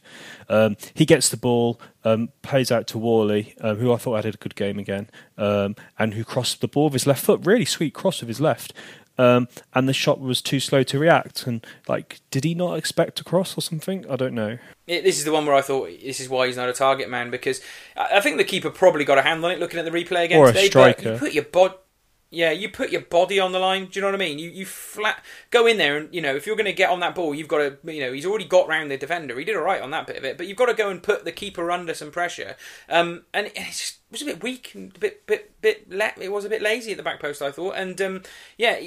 Um, 0.48 0.76
he 0.94 1.06
gets 1.06 1.28
the 1.30 1.36
ball, 1.36 1.80
um, 2.04 2.28
plays 2.42 2.70
out 2.70 2.86
to 2.88 2.98
Whalley, 2.98 3.54
um, 3.60 3.78
who 3.78 3.92
I 3.92 3.96
thought 3.96 4.24
had 4.24 4.34
a 4.34 4.38
good 4.38 4.54
game 4.54 4.78
again, 4.78 5.08
um, 5.36 5.74
and 5.98 6.14
who 6.14 6.24
crossed 6.24 6.60
the 6.60 6.68
ball 6.68 6.84
with 6.84 6.94
his 6.94 7.06
left 7.06 7.24
foot. 7.24 7.40
Really 7.44 7.64
sweet 7.64 7.94
cross 7.94 8.20
with 8.20 8.28
his 8.28 8.40
left. 8.40 8.72
Um, 9.18 9.48
and 9.74 9.88
the 9.88 9.92
shot 9.92 10.20
was 10.20 10.40
too 10.40 10.60
slow 10.60 10.84
to 10.84 10.98
react. 10.98 11.46
And 11.46 11.66
like, 11.88 12.20
did 12.30 12.44
he 12.44 12.54
not 12.54 12.78
expect 12.78 13.16
to 13.16 13.24
cross 13.24 13.58
or 13.58 13.60
something? 13.60 14.08
I 14.08 14.14
don't 14.14 14.34
know. 14.34 14.58
It, 14.86 15.02
this 15.02 15.18
is 15.18 15.24
the 15.24 15.32
one 15.32 15.44
where 15.44 15.56
I 15.56 15.60
thought 15.60 15.90
this 16.02 16.20
is 16.20 16.28
why 16.28 16.46
he's 16.46 16.56
not 16.56 16.68
a 16.68 16.72
target 16.72 17.10
man 17.10 17.30
because 17.30 17.60
I, 17.96 18.18
I 18.18 18.20
think 18.20 18.36
the 18.38 18.44
keeper 18.44 18.70
probably 18.70 19.04
got 19.04 19.18
a 19.18 19.22
hand 19.22 19.44
on 19.44 19.50
it 19.50 19.58
looking 19.58 19.80
at 19.80 19.84
the 19.84 19.90
replay 19.90 20.24
again 20.26 20.38
Or 20.38 20.48
a 20.48 20.52
today. 20.52 20.66
But 20.66 20.70
striker. 20.70 21.12
you 21.14 21.18
put 21.18 21.32
your 21.32 21.44
bod, 21.44 21.74
yeah, 22.30 22.50
you 22.50 22.68
put 22.68 22.90
your 22.90 23.00
body 23.00 23.40
on 23.40 23.52
the 23.52 23.58
line. 23.58 23.86
Do 23.86 23.90
you 23.94 24.00
know 24.02 24.08
what 24.08 24.14
I 24.14 24.18
mean? 24.18 24.38
You 24.38 24.50
you 24.50 24.66
flat 24.66 25.24
go 25.50 25.66
in 25.66 25.78
there 25.78 25.96
and 25.96 26.14
you 26.14 26.20
know 26.20 26.36
if 26.36 26.46
you're 26.46 26.56
going 26.56 26.66
to 26.66 26.72
get 26.74 26.90
on 26.90 27.00
that 27.00 27.14
ball, 27.14 27.34
you've 27.34 27.48
got 27.48 27.58
to 27.58 27.92
you 27.92 28.00
know 28.00 28.12
he's 28.12 28.26
already 28.26 28.44
got 28.44 28.68
round 28.68 28.90
the 28.90 28.98
defender. 28.98 29.38
He 29.38 29.44
did 29.44 29.56
all 29.56 29.62
right 29.62 29.80
on 29.80 29.90
that 29.92 30.06
bit 30.06 30.16
of 30.16 30.24
it, 30.24 30.36
but 30.36 30.46
you've 30.46 30.58
got 30.58 30.66
to 30.66 30.74
go 30.74 30.90
and 30.90 31.02
put 31.02 31.24
the 31.24 31.32
keeper 31.32 31.70
under 31.70 31.94
some 31.94 32.10
pressure. 32.10 32.56
Um, 32.88 33.24
and 33.32 33.46
it, 33.46 33.54
just, 33.54 33.98
was 34.10 34.22
a 34.22 34.26
bit 34.26 34.42
weak 34.42 34.74
and 34.74 34.94
a 34.94 34.98
bit 34.98 35.26
bit 35.26 35.60
bit 35.62 35.86
it 35.90 36.32
was 36.32 36.44
a 36.44 36.50
bit 36.50 36.62
lazy 36.62 36.90
at 36.90 36.96
the 36.98 37.02
back 37.02 37.20
post. 37.20 37.40
I 37.40 37.50
thought, 37.50 37.76
and 37.76 38.00
um, 38.02 38.22
yeah, 38.58 38.78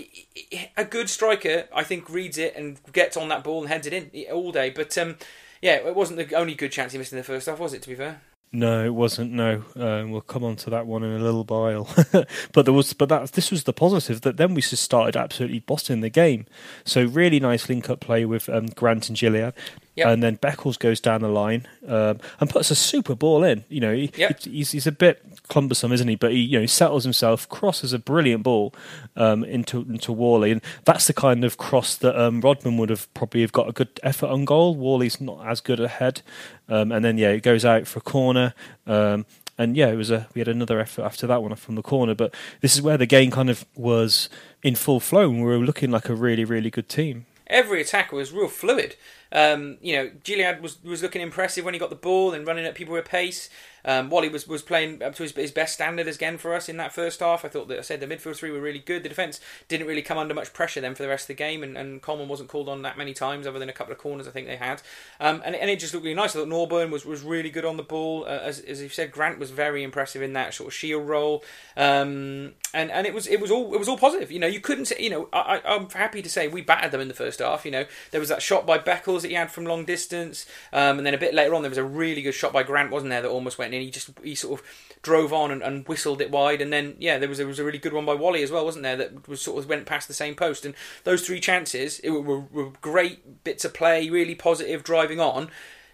a 0.78 0.86
good 0.86 1.10
striker 1.10 1.68
I 1.74 1.84
think 1.84 2.10
reads 2.10 2.38
it 2.38 2.56
and 2.56 2.80
gets 2.94 3.18
on 3.18 3.30
that 3.30 3.44
ball 3.44 3.62
and 3.62 3.70
heads 3.70 3.88
it 3.88 3.94
in 3.94 4.32
all 4.32 4.52
day. 4.52 4.70
But 4.70 4.96
um, 5.00 5.18
yeah, 5.62 5.76
it 5.76 5.96
wasn't 5.96 6.18
the 6.20 6.36
only 6.36 6.54
good 6.54 6.72
chance 6.72 6.92
he 6.92 7.00
missed 7.00 7.12
in 7.12 7.18
the 7.18 7.24
first 7.24 7.48
half, 7.48 7.60
was 7.60 7.74
it? 7.74 7.82
To 7.84 7.90
be 7.90 7.96
fair. 7.96 8.22
No, 8.54 8.84
it 8.84 8.94
wasn't. 8.94 9.32
No, 9.32 9.64
um, 9.78 10.12
we'll 10.12 10.20
come 10.20 10.44
on 10.44 10.58
to 10.58 10.70
that 10.72 10.86
one 10.86 11.04
in 11.04 11.12
a 11.12 11.24
little 11.24 11.46
while. 11.46 11.88
but 12.52 12.66
there 12.66 12.74
was, 12.74 12.92
but 12.92 13.08
that 13.08 13.32
this 13.32 13.50
was 13.50 13.64
the 13.64 13.72
positive 13.72 14.22
that 14.22 14.36
then 14.36 14.54
we 14.54 14.62
just 14.62 14.84
started 14.84 15.16
absolutely 15.16 15.60
bossing 15.60 16.02
the 16.02 16.10
game. 16.10 16.46
So 16.84 17.06
really 17.06 17.40
nice 17.40 17.70
link-up 17.70 18.02
play 18.02 18.26
with 18.26 18.50
um, 18.50 18.66
Grant 18.68 19.08
and 19.08 19.18
Gilliead, 19.18 19.54
Yep. 20.02 20.08
and 20.14 20.24
then 20.24 20.38
Beckles 20.38 20.78
goes 20.78 21.00
down 21.00 21.22
the 21.22 21.28
line 21.30 21.68
um, 21.88 22.20
and 22.40 22.50
puts 22.50 22.70
a 22.72 22.76
super 22.76 23.16
ball 23.16 23.44
in. 23.44 23.64
You 23.70 23.80
know, 23.80 23.94
he, 23.94 24.12
Yep. 24.16 24.44
he's, 24.44 24.72
he's 24.72 24.88
a 24.88 24.92
bit 24.92 25.24
cumbersome, 25.50 25.92
isn't 25.92 26.08
he? 26.08 26.16
But 26.16 26.32
he, 26.32 26.40
you 26.40 26.58
know, 26.58 26.62
he 26.62 26.68
settles 26.68 27.04
himself, 27.04 27.48
crosses 27.50 27.94
a 27.94 28.00
brilliant 28.00 28.44
ball 28.44 28.74
um, 29.16 29.44
into 29.44 29.82
into 29.82 30.12
Whalley, 30.12 30.52
and 30.52 30.62
that's 30.86 31.08
the 31.08 31.14
kind 31.14 31.44
of 31.44 31.58
cross 31.58 31.96
that 31.98 32.20
um, 32.22 32.42
Rodman 32.42 32.78
would 32.78 32.90
have 32.90 33.12
probably 33.14 33.42
have 33.42 33.52
got 33.52 33.70
a 33.70 33.72
good 33.74 34.00
effort 34.04 34.28
on 34.28 34.46
goal. 34.46 34.76
Whalley's 34.76 35.20
not 35.22 35.46
as 35.48 35.62
good 35.62 35.80
ahead, 35.80 36.22
um, 36.70 36.92
and 36.92 37.04
then 37.06 37.18
yeah, 37.18 37.30
it 37.30 37.44
goes 37.44 37.66
out 37.66 37.88
for 37.88 38.00
a 38.00 38.02
corner. 38.04 38.54
Um, 38.88 39.26
and 39.58 39.76
yeah, 39.78 39.88
it 39.90 39.96
was 39.96 40.10
a 40.10 40.28
we 40.34 40.40
had 40.40 40.48
another 40.48 40.80
effort 40.80 41.04
after 41.04 41.28
that 41.28 41.44
one 41.44 41.54
from 41.56 41.76
the 41.76 41.82
corner, 41.84 42.16
but 42.16 42.34
this 42.62 42.74
is 42.76 42.82
where 42.82 42.98
the 42.98 43.06
game 43.06 43.30
kind 43.32 43.50
of 43.50 43.66
was 43.76 44.30
in 44.64 44.76
full 44.76 45.00
flow, 45.00 45.30
and 45.30 45.38
we 45.40 45.46
were 45.46 45.58
looking 45.60 45.92
like 45.92 46.10
a 46.10 46.16
really 46.16 46.46
really 46.46 46.70
good 46.72 46.90
team. 46.90 47.26
every 47.48 47.82
attack 47.82 48.12
was 48.12 48.32
real 48.32 48.48
fluid. 48.48 48.96
Um, 49.32 49.78
you 49.82 49.96
know, 49.96 50.10
Gilliead 50.24 50.62
was 50.62 50.84
was 50.84 51.02
looking 51.02 51.22
impressive 51.22 51.64
when 51.64 51.74
he 51.74 51.80
got 51.80 51.90
the 51.90 51.96
ball 51.96 52.34
and 52.34 52.46
running 52.46 52.66
at 52.66 52.76
people 52.76 52.94
with 52.94 53.06
pace. 53.06 53.50
Um, 53.86 54.10
Whalley 54.10 54.30
was, 54.30 54.48
was 54.48 54.62
playing 54.62 55.02
up 55.02 55.16
to 55.16 55.24
his, 55.24 55.32
his 55.34 55.52
best 55.52 55.74
standard 55.74 56.08
again 56.08 56.38
for 56.38 56.54
us 56.54 56.70
in 56.70 56.78
that 56.78 56.94
first 56.94 57.20
half. 57.20 57.46
I 57.46 57.48
thought 57.48 57.68
that 57.68 57.80
I 57.80 57.82
said 57.82 58.00
the 58.00 58.08
midfield 58.08 58.36
three 58.36 58.52
were 58.52 58.62
really 58.62 58.80
good. 58.80 59.04
The 59.04 59.10
defence 59.10 59.40
didn't 59.68 59.88
really 59.88 60.02
come 60.02 60.18
under 60.18 60.34
much 60.34 60.54
pressure 60.54 60.82
then 60.82 60.96
for 60.96 61.04
the 61.04 61.10
rest 61.10 61.24
of 61.24 61.28
the 61.28 61.34
game, 61.36 61.64
and, 61.64 61.78
and 61.78 62.02
Coleman 62.02 62.28
wasn't 62.28 62.50
called 62.50 62.70
on 62.70 62.82
that 62.84 62.98
many 62.98 63.14
times, 63.14 63.48
other 63.48 63.60
than 63.60 63.70
a 63.70 63.74
couple 63.74 63.92
of 63.92 63.98
corners 64.00 64.28
I 64.28 64.32
think 64.32 64.48
they 64.48 64.58
had. 64.58 64.82
Um, 65.20 65.42
and, 65.46 65.56
and 65.56 65.70
it 65.70 65.80
just 65.80 65.94
looked 65.94 66.06
really 66.06 66.16
nice. 66.16 66.36
I 66.36 66.40
thought 66.40 66.48
Norburn 66.48 66.92
was, 66.92 67.06
was 67.06 67.22
really 67.24 67.50
good 67.50 67.66
on 67.66 67.78
the 67.78 67.84
ball. 67.84 68.26
Uh, 68.26 68.40
as, 68.40 68.60
as 68.60 68.82
you 68.82 68.90
said, 68.90 69.12
Grant 69.12 69.40
was 69.40 69.52
very 69.52 69.84
impressive 69.84 70.22
in 70.22 70.34
that 70.34 70.54
sort 70.54 70.68
of 70.68 70.74
shield 70.74 71.08
role. 71.08 71.44
Um, 71.78 72.54
and 72.74 72.90
and 72.92 73.06
it 73.06 73.14
was 73.14 73.28
it 73.28 73.42
was 73.42 73.52
all 73.52 73.74
it 73.74 73.80
was 73.80 73.88
all 73.88 73.98
positive. 73.98 74.32
You 74.32 74.40
know, 74.40 74.48
you 74.48 74.60
couldn't 74.60 74.86
say. 74.86 74.96
You 75.00 75.10
know, 75.10 75.30
I, 75.34 75.62
I'm 75.66 75.90
happy 75.90 76.22
to 76.22 76.30
say 76.30 76.48
we 76.48 76.62
battered 76.62 76.92
them 76.92 77.02
in 77.02 77.08
the 77.08 77.14
first 77.14 77.40
half. 77.40 77.66
You 77.66 77.72
know, 77.72 77.86
there 78.12 78.20
was 78.20 78.30
that 78.30 78.42
shot 78.42 78.66
by 78.66 78.78
Beckles 78.78 79.22
that 79.22 79.30
he 79.30 79.34
had 79.34 79.52
from 79.52 79.66
long 79.66 79.86
distance, 79.86 80.46
um, 80.72 80.98
and 80.98 81.06
then 81.06 81.14
a 81.14 81.18
bit 81.18 81.34
later 81.34 81.54
on 81.54 81.62
there 81.62 81.70
was 81.70 81.78
a 81.78 81.84
really 81.84 82.22
good 82.22 82.34
shot 82.34 82.54
by 82.54 82.64
Grant, 82.64 82.92
wasn't 82.92 83.10
there? 83.10 83.22
That 83.22 83.30
almost 83.30 83.58
went 83.58 83.71
in. 83.74 83.82
He 83.82 83.90
just 83.92 84.12
he 84.24 84.36
sort 84.36 84.60
of 84.60 84.66
drove 85.02 85.34
on 85.34 85.52
and, 85.52 85.62
and 85.62 85.88
whistled 85.88 86.22
it 86.22 86.32
wide, 86.32 86.62
and 86.62 86.72
then 86.72 86.96
yeah, 87.00 87.18
there 87.18 87.30
was 87.30 87.38
there 87.38 87.48
was 87.48 87.60
a 87.60 87.64
really 87.64 87.78
good 87.78 87.94
one 87.94 88.06
by 88.06 88.14
Whalley 88.14 88.44
as 88.44 88.52
well, 88.52 88.66
wasn't 88.66 88.84
there? 88.84 88.98
That 88.98 89.28
was 89.28 89.42
sort 89.42 89.62
of 89.64 89.70
went 89.70 89.86
past 89.86 90.08
the 90.08 90.14
same 90.14 90.36
post, 90.36 90.66
and 90.66 90.76
those 91.04 91.26
three 91.26 91.40
chances 91.40 92.00
it 92.00 92.10
were, 92.12 92.40
were 92.40 92.72
great 92.82 93.44
bits 93.44 93.66
of 93.66 93.74
play, 93.74 94.10
really 94.10 94.36
positive, 94.36 94.84
driving 94.84 95.20
on. 95.20 95.50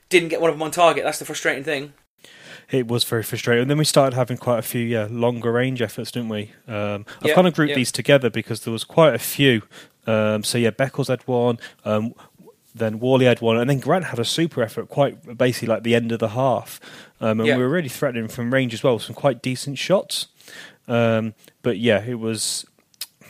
Didn't 0.09 0.29
get 0.29 0.39
one 0.41 0.49
of 0.49 0.55
them 0.55 0.63
on 0.63 0.71
target. 0.71 1.03
That's 1.03 1.19
the 1.19 1.25
frustrating 1.25 1.63
thing 1.63 1.93
it 2.69 2.87
was 2.87 3.03
very 3.03 3.23
frustrating. 3.23 3.63
And 3.63 3.71
then 3.71 3.77
we 3.77 3.85
started 3.85 4.15
having 4.15 4.37
quite 4.37 4.59
a 4.59 4.63
few, 4.63 4.81
yeah, 4.81 5.07
longer 5.09 5.51
range 5.51 5.81
efforts, 5.81 6.11
didn't 6.11 6.29
we? 6.29 6.51
Um, 6.67 7.05
I've 7.21 7.29
Yeah, 7.29 7.35
kind 7.35 7.47
of 7.47 7.55
grouped 7.55 7.69
yeah. 7.69 7.75
these 7.75 7.91
together 7.91 8.29
because 8.29 8.61
there 8.61 8.73
was 8.73 8.83
quite 8.83 9.13
a 9.15 9.19
few. 9.19 9.61
Um, 10.05 10.43
so 10.43 10.57
yeah, 10.57 10.71
Beckles 10.71 11.07
had 11.07 11.25
one, 11.27 11.59
um, 11.85 12.13
then 12.77 12.99
Whalley 12.99 13.25
had 13.25 13.41
one, 13.41 13.57
and 13.57 13.69
then 13.69 13.79
Grant 13.79 14.05
had 14.05 14.19
a 14.19 14.25
super 14.25 14.61
effort, 14.63 14.89
quite 14.89 15.37
basically 15.37 15.67
like 15.67 15.83
the 15.83 15.95
end 15.95 16.11
of 16.11 16.19
the 16.19 16.29
half, 16.29 16.79
um, 17.21 17.39
and 17.39 17.47
Yeah. 17.47 17.57
we 17.57 17.63
were 17.63 17.69
really 17.69 17.89
threatening 17.89 18.27
from 18.27 18.53
range 18.53 18.73
as 18.73 18.83
well. 18.83 18.99
Some 18.99 19.15
quite 19.15 19.41
decent 19.41 19.77
shots, 19.77 20.27
um, 20.87 21.33
but 21.61 21.77
yeah, 21.77 22.03
it 22.03 22.19
was. 22.19 22.65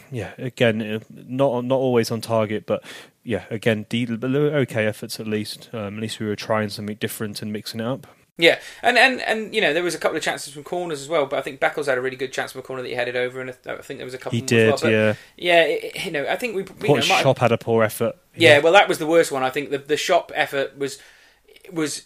Yeah, 0.10 0.32
again, 0.38 0.82
uh, 0.82 1.00
not 1.10 1.66
not 1.66 1.75
always 1.75 2.12
on 2.12 2.22
target, 2.22 2.66
but 2.66 2.82
yeah, 3.24 3.44
again, 3.50 3.86
de- 3.89 4.06
but 4.06 4.32
they 4.32 4.39
were 4.39 4.56
okay 4.60 4.86
efforts 4.86 5.20
at 5.20 5.27
least. 5.27 5.70
Um, 5.74 5.98
at 5.98 6.01
least 6.01 6.20
we 6.22 6.27
were 6.27 6.36
trying 6.38 6.70
something 6.70 6.96
different 6.96 7.42
and 7.42 7.51
mixing 7.51 7.82
it 7.82 7.86
up. 7.86 8.08
Yeah, 8.39 8.60
and, 8.84 8.98
and 9.00 9.20
and 9.22 9.56
you 9.56 9.62
know 9.62 9.74
there 9.74 9.82
was 9.84 9.96
a 9.96 9.98
couple 9.98 10.15
of 10.15 10.22
chances 10.22 10.53
from 10.53 10.63
corners 10.63 11.01
as 11.01 11.10
well, 11.10 11.25
but 11.25 11.39
I 11.39 11.41
think 11.41 11.60
Beckles 11.60 11.88
had 11.88 11.98
a 11.98 12.01
really 12.01 12.15
good 12.17 12.32
chance 12.32 12.51
from 12.51 12.60
a 12.60 12.62
corner 12.62 12.84
that 12.84 12.88
he 12.88 12.94
headed 12.94 13.15
over, 13.15 13.41
and 13.41 13.50
I 13.50 13.53
think 13.77 13.98
there 13.98 14.06
was 14.06 14.13
a 14.13 14.20
couple. 14.20 14.38
He 14.38 14.46
did, 14.46 14.79
well, 14.79 14.91
yeah. 14.91 15.13
yeah. 15.38 15.63
it- 15.63 16.06
you 16.06 16.12
know, 16.12 16.24
I 16.27 16.36
think 16.36 16.56
we. 16.56 16.62
You 16.62 16.67
Poor 16.67 16.96
know, 16.98 17.01
Shop 17.01 17.39
had 17.39 17.51
a 17.51 17.58
poor 17.58 17.84
effort. 17.84 18.15
yeah, 18.36 18.60
well, 18.60 18.74
that 18.74 18.88
was 18.88 19.00
the 19.00 19.08
worst 19.08 19.32
one. 19.32 19.41
I 19.41 19.50
think 19.50 19.72
the 19.72 19.79
the 19.79 19.98
shop 19.98 20.32
effort 20.36 20.77
was 20.77 21.00
was 21.74 22.06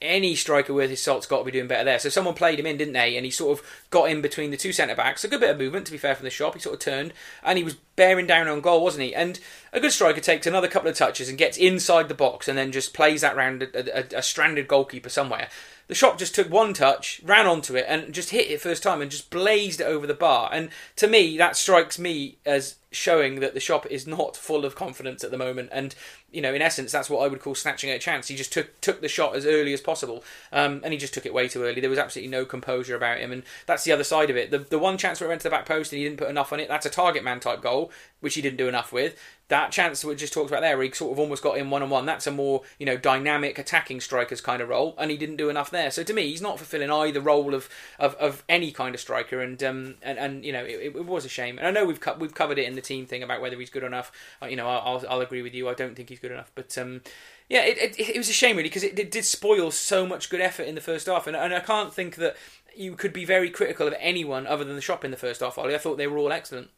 any 0.00 0.34
striker 0.34 0.74
worth 0.74 0.90
his 0.90 1.02
salt's 1.02 1.26
got 1.26 1.38
to 1.38 1.44
be 1.44 1.50
doing 1.50 1.68
better 1.68 1.84
there. 1.84 1.98
So 1.98 2.08
someone 2.08 2.34
played 2.34 2.58
him 2.58 2.66
in, 2.66 2.76
didn't 2.76 2.94
they? 2.94 3.16
And 3.16 3.24
he 3.24 3.30
sort 3.30 3.58
of 3.58 3.66
got 3.90 4.10
in 4.10 4.20
between 4.20 4.50
the 4.50 4.56
two 4.56 4.72
centre 4.72 4.94
backs. 4.94 5.24
A 5.24 5.28
good 5.28 5.40
bit 5.40 5.50
of 5.50 5.58
movement, 5.58 5.86
to 5.86 5.92
be 5.92 5.98
fair, 5.98 6.14
from 6.14 6.24
the 6.24 6.30
shop. 6.30 6.54
He 6.54 6.60
sort 6.60 6.74
of 6.74 6.80
turned 6.80 7.12
and 7.42 7.58
he 7.58 7.64
was 7.64 7.74
bearing 7.96 8.26
down 8.26 8.48
on 8.48 8.60
goal, 8.60 8.82
wasn't 8.82 9.04
he? 9.04 9.14
And 9.14 9.40
a 9.72 9.80
good 9.80 9.92
striker 9.92 10.20
takes 10.20 10.46
another 10.46 10.68
couple 10.68 10.88
of 10.88 10.96
touches 10.96 11.28
and 11.28 11.36
gets 11.36 11.56
inside 11.56 12.08
the 12.08 12.14
box 12.14 12.48
and 12.48 12.56
then 12.56 12.72
just 12.72 12.94
plays 12.94 13.20
that 13.20 13.36
round 13.36 13.62
a, 13.62 14.16
a, 14.16 14.18
a 14.18 14.22
stranded 14.22 14.68
goalkeeper 14.68 15.08
somewhere. 15.08 15.48
The 15.88 15.94
shop 15.94 16.18
just 16.18 16.34
took 16.34 16.50
one 16.50 16.74
touch, 16.74 17.20
ran 17.24 17.46
onto 17.46 17.74
it, 17.74 17.86
and 17.88 18.12
just 18.12 18.30
hit 18.30 18.50
it 18.50 18.60
first 18.60 18.82
time 18.82 19.00
and 19.00 19.10
just 19.10 19.30
blazed 19.30 19.80
it 19.80 19.84
over 19.84 20.06
the 20.06 20.14
bar. 20.14 20.50
And 20.52 20.68
to 20.96 21.06
me, 21.06 21.38
that 21.38 21.56
strikes 21.56 21.98
me 21.98 22.36
as 22.44 22.76
showing 22.90 23.40
that 23.40 23.54
the 23.54 23.60
shop 23.60 23.86
is 23.86 24.06
not 24.06 24.36
full 24.36 24.64
of 24.64 24.74
confidence 24.74 25.22
at 25.22 25.30
the 25.30 25.38
moment. 25.38 25.68
And 25.72 25.94
you 26.30 26.42
know, 26.42 26.52
in 26.52 26.60
essence, 26.60 26.92
that's 26.92 27.08
what 27.08 27.20
I 27.20 27.28
would 27.28 27.40
call 27.40 27.54
snatching 27.54 27.90
a 27.90 27.98
chance. 27.98 28.28
He 28.28 28.36
just 28.36 28.52
took 28.52 28.78
took 28.80 29.00
the 29.00 29.08
shot 29.08 29.34
as 29.34 29.46
early 29.46 29.72
as 29.72 29.80
possible, 29.80 30.22
um, 30.52 30.80
and 30.84 30.92
he 30.92 30.98
just 30.98 31.14
took 31.14 31.24
it 31.24 31.32
way 31.32 31.48
too 31.48 31.62
early. 31.62 31.80
There 31.80 31.88
was 31.88 31.98
absolutely 31.98 32.30
no 32.30 32.44
composure 32.44 32.96
about 32.96 33.18
him, 33.18 33.32
and 33.32 33.42
that's 33.66 33.84
the 33.84 33.92
other 33.92 34.04
side 34.04 34.28
of 34.28 34.36
it. 34.36 34.50
The 34.50 34.58
the 34.58 34.78
one 34.78 34.98
chance 34.98 35.20
where 35.20 35.26
it 35.26 35.30
went 35.30 35.40
to 35.42 35.48
the 35.48 35.50
back 35.50 35.66
post 35.66 35.92
and 35.92 35.98
he 35.98 36.04
didn't 36.04 36.18
put 36.18 36.28
enough 36.28 36.52
on 36.52 36.60
it, 36.60 36.68
that's 36.68 36.86
a 36.86 36.90
target 36.90 37.24
man 37.24 37.40
type 37.40 37.62
goal, 37.62 37.90
which 38.20 38.34
he 38.34 38.42
didn't 38.42 38.58
do 38.58 38.68
enough 38.68 38.92
with. 38.92 39.18
That 39.48 39.72
chance 39.72 40.04
we 40.04 40.14
just 40.14 40.34
talked 40.34 40.50
about 40.50 40.60
there, 40.60 40.76
where 40.76 40.84
he 40.84 40.92
sort 40.92 41.12
of 41.12 41.18
almost 41.18 41.42
got 41.42 41.56
in 41.56 41.70
one 41.70 41.82
on 41.82 41.88
one. 41.88 42.04
That's 42.04 42.26
a 42.26 42.30
more 42.30 42.60
you 42.78 42.84
know 42.84 42.98
dynamic 42.98 43.58
attacking 43.58 44.02
striker's 44.02 44.42
kind 44.42 44.60
of 44.60 44.68
role, 44.68 44.94
and 44.98 45.10
he 45.10 45.16
didn't 45.16 45.36
do 45.36 45.48
enough 45.48 45.70
there. 45.70 45.90
So 45.90 46.02
to 46.02 46.12
me, 46.12 46.28
he's 46.28 46.42
not 46.42 46.58
fulfilling 46.58 46.90
either 46.90 47.22
role 47.22 47.54
of 47.54 47.70
of, 47.98 48.14
of 48.16 48.44
any 48.50 48.70
kind 48.70 48.94
of 48.94 49.00
striker, 49.00 49.40
and 49.40 49.62
um 49.64 49.94
and, 50.02 50.18
and 50.18 50.44
you 50.44 50.52
know 50.52 50.62
it, 50.62 50.94
it 50.94 51.06
was 51.06 51.24
a 51.24 51.30
shame. 51.30 51.56
And 51.56 51.66
I 51.66 51.70
know 51.70 51.86
we've 51.86 52.00
co- 52.00 52.16
we've 52.18 52.34
covered 52.34 52.58
it 52.58 52.66
in 52.66 52.74
the 52.78 52.86
team 52.86 53.06
thing 53.06 53.22
about 53.22 53.40
whether 53.40 53.58
he's 53.58 53.70
good 53.70 53.82
enough. 53.82 54.12
You 54.48 54.56
know, 54.56 54.68
I'll, 54.68 55.04
I'll 55.08 55.20
agree 55.20 55.42
with 55.42 55.54
you. 55.54 55.68
I 55.68 55.74
don't 55.74 55.94
think 55.94 56.08
he's 56.08 56.20
good 56.20 56.32
enough, 56.32 56.52
but 56.54 56.78
um 56.78 57.02
yeah, 57.48 57.64
it, 57.64 57.98
it, 57.98 58.08
it 58.16 58.16
was 58.16 58.28
a 58.28 58.34
shame 58.34 58.56
really 58.56 58.68
because 58.68 58.84
it, 58.84 58.98
it 58.98 59.10
did 59.10 59.24
spoil 59.24 59.70
so 59.70 60.06
much 60.06 60.30
good 60.30 60.40
effort 60.40 60.64
in 60.64 60.74
the 60.74 60.80
first 60.80 61.06
half, 61.06 61.26
and, 61.26 61.36
and 61.36 61.54
I 61.54 61.60
can't 61.60 61.92
think 61.92 62.16
that 62.16 62.36
you 62.76 62.94
could 62.94 63.12
be 63.12 63.24
very 63.24 63.50
critical 63.50 63.86
of 63.88 63.94
anyone 63.98 64.46
other 64.46 64.64
than 64.64 64.76
the 64.76 64.82
shop 64.82 65.04
in 65.04 65.10
the 65.10 65.16
first 65.16 65.40
half. 65.40 65.58
Ollie, 65.58 65.74
I 65.74 65.78
thought 65.78 65.96
they 65.96 66.06
were 66.06 66.18
all 66.18 66.30
excellent. 66.30 66.70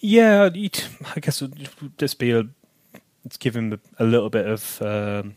Yeah, 0.00 0.50
I 0.54 1.20
guess 1.20 1.40
it 1.40 1.50
would 1.80 1.98
just 1.98 2.18
be 2.18 2.32
a 2.32 2.48
a, 3.44 3.78
a 3.98 4.04
little 4.04 4.30
bit 4.30 4.46
of. 4.46 4.82
Um, 4.82 5.36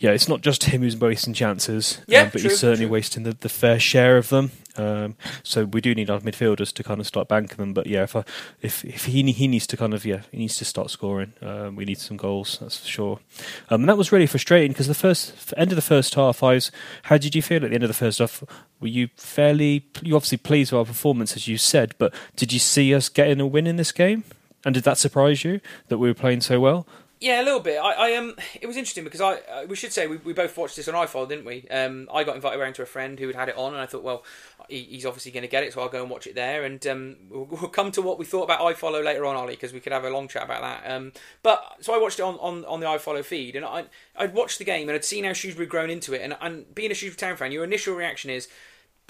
yeah, 0.00 0.12
it's 0.12 0.28
not 0.28 0.40
just 0.40 0.64
him 0.64 0.80
who's 0.80 0.96
wasting 0.96 1.34
chances, 1.34 1.98
um, 1.98 2.30
but 2.32 2.40
true, 2.40 2.48
he's 2.48 2.58
certainly 2.58 2.86
true. 2.86 2.92
wasting 2.92 3.22
the, 3.22 3.36
the 3.38 3.50
fair 3.50 3.78
share 3.78 4.16
of 4.16 4.30
them. 4.30 4.50
Um, 4.76 5.14
so 5.42 5.66
we 5.66 5.82
do 5.82 5.94
need 5.94 6.08
our 6.08 6.20
midfielders 6.20 6.72
to 6.72 6.82
kind 6.82 7.00
of 7.00 7.06
start 7.06 7.28
banking 7.28 7.58
them. 7.58 7.74
But 7.74 7.86
yeah, 7.86 8.04
if 8.04 8.16
I, 8.16 8.24
if 8.62 8.82
if 8.82 9.04
he 9.04 9.30
he 9.30 9.46
needs 9.46 9.66
to 9.66 9.76
kind 9.76 9.92
of 9.92 10.06
yeah 10.06 10.22
he 10.32 10.38
needs 10.38 10.56
to 10.56 10.64
start 10.64 10.90
scoring. 10.90 11.34
Um, 11.42 11.76
we 11.76 11.84
need 11.84 11.98
some 11.98 12.16
goals, 12.16 12.58
that's 12.60 12.78
for 12.78 12.88
sure. 12.88 13.20
Um, 13.68 13.82
and 13.82 13.88
that 13.90 13.98
was 13.98 14.10
really 14.10 14.26
frustrating 14.26 14.72
because 14.72 14.88
the 14.88 14.94
first 14.94 15.52
end 15.58 15.70
of 15.70 15.76
the 15.76 15.82
first 15.82 16.14
half, 16.14 16.42
I 16.42 16.54
was. 16.54 16.72
How 17.04 17.18
did 17.18 17.34
you 17.34 17.42
feel 17.42 17.62
at 17.62 17.68
the 17.68 17.74
end 17.74 17.84
of 17.84 17.90
the 17.90 17.94
first 17.94 18.20
half? 18.20 18.42
Were 18.80 18.88
you 18.88 19.10
fairly? 19.16 19.84
You 20.00 20.16
obviously 20.16 20.38
pleased 20.38 20.72
with 20.72 20.78
our 20.78 20.86
performance, 20.86 21.36
as 21.36 21.46
you 21.46 21.58
said, 21.58 21.94
but 21.98 22.14
did 22.36 22.54
you 22.54 22.58
see 22.58 22.94
us 22.94 23.10
getting 23.10 23.38
a 23.38 23.46
win 23.46 23.66
in 23.66 23.76
this 23.76 23.92
game? 23.92 24.24
And 24.64 24.74
did 24.74 24.84
that 24.84 24.96
surprise 24.96 25.44
you 25.44 25.60
that 25.88 25.98
we 25.98 26.08
were 26.08 26.14
playing 26.14 26.40
so 26.40 26.58
well? 26.58 26.86
Yeah, 27.20 27.42
a 27.42 27.44
little 27.44 27.60
bit. 27.60 27.76
I, 27.76 28.12
I 28.12 28.16
um, 28.16 28.34
it 28.58 28.66
was 28.66 28.78
interesting 28.78 29.04
because 29.04 29.20
I 29.20 29.34
uh, 29.34 29.66
we 29.68 29.76
should 29.76 29.92
say 29.92 30.06
we, 30.06 30.16
we 30.18 30.32
both 30.32 30.56
watched 30.56 30.76
this 30.76 30.88
on 30.88 30.94
iFollow, 30.94 31.28
didn't 31.28 31.44
we? 31.44 31.68
Um, 31.70 32.08
I 32.10 32.24
got 32.24 32.34
invited 32.34 32.58
around 32.58 32.76
to 32.76 32.82
a 32.82 32.86
friend 32.86 33.18
who 33.18 33.26
had 33.26 33.36
had 33.36 33.48
it 33.50 33.58
on, 33.58 33.74
and 33.74 33.82
I 33.82 33.84
thought, 33.84 34.02
well, 34.02 34.24
he, 34.70 34.84
he's 34.84 35.04
obviously 35.04 35.30
going 35.30 35.42
to 35.42 35.48
get 35.48 35.62
it, 35.62 35.74
so 35.74 35.82
I'll 35.82 35.90
go 35.90 36.00
and 36.00 36.10
watch 36.10 36.26
it 36.26 36.34
there. 36.34 36.64
And 36.64 36.84
um, 36.86 37.16
we'll, 37.28 37.44
we'll 37.44 37.68
come 37.68 37.92
to 37.92 38.00
what 38.00 38.18
we 38.18 38.24
thought 38.24 38.44
about 38.44 38.60
iFollow 38.60 39.04
later 39.04 39.26
on, 39.26 39.36
Ollie, 39.36 39.52
because 39.52 39.74
we 39.74 39.80
could 39.80 39.92
have 39.92 40.04
a 40.04 40.08
long 40.08 40.28
chat 40.28 40.44
about 40.44 40.62
that. 40.62 40.90
Um, 40.90 41.12
but 41.42 41.62
so 41.80 41.94
I 41.94 41.98
watched 41.98 42.18
it 42.18 42.22
on, 42.22 42.36
on, 42.36 42.64
on 42.64 42.80
the 42.80 42.86
iFollow 42.86 43.22
feed, 43.22 43.54
and 43.54 43.66
I 43.66 43.84
I'd 44.16 44.32
watched 44.32 44.58
the 44.58 44.64
game 44.64 44.88
and 44.88 44.96
I'd 44.96 45.04
seen 45.04 45.24
how 45.24 45.34
Shrewsbury 45.34 45.66
grown 45.66 45.90
into 45.90 46.14
it, 46.14 46.22
and 46.22 46.34
and 46.40 46.74
being 46.74 46.90
a 46.90 46.94
Shrewsbury 46.94 47.32
Town 47.32 47.36
fan, 47.36 47.52
your 47.52 47.64
initial 47.64 47.94
reaction 47.94 48.30
is 48.30 48.48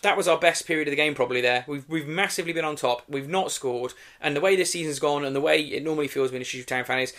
that 0.03 0.17
was 0.17 0.27
our 0.29 0.39
best 0.39 0.67
period 0.67 0.89
of 0.89 0.93
the 0.93 0.97
game 0.97 1.15
probably 1.15 1.41
there. 1.41 1.65
We've 1.69 1.89
we've 1.89 2.07
massively 2.07 2.53
been 2.53 2.65
on 2.65 2.77
top. 2.77 3.03
We've 3.09 3.29
not 3.29 3.53
scored, 3.53 3.93
and 4.21 4.35
the 4.35 4.41
way 4.41 4.57
this 4.57 4.73
season's 4.73 4.99
gone, 4.99 5.25
and 5.25 5.37
the 5.37 5.41
way 5.41 5.61
it 5.61 5.85
normally 5.85 6.09
feels 6.09 6.31
being 6.31 6.43
a 6.43 6.45
Shrewsbury 6.45 6.79
Town 6.79 6.85
fan 6.85 7.01
is, 7.01 7.13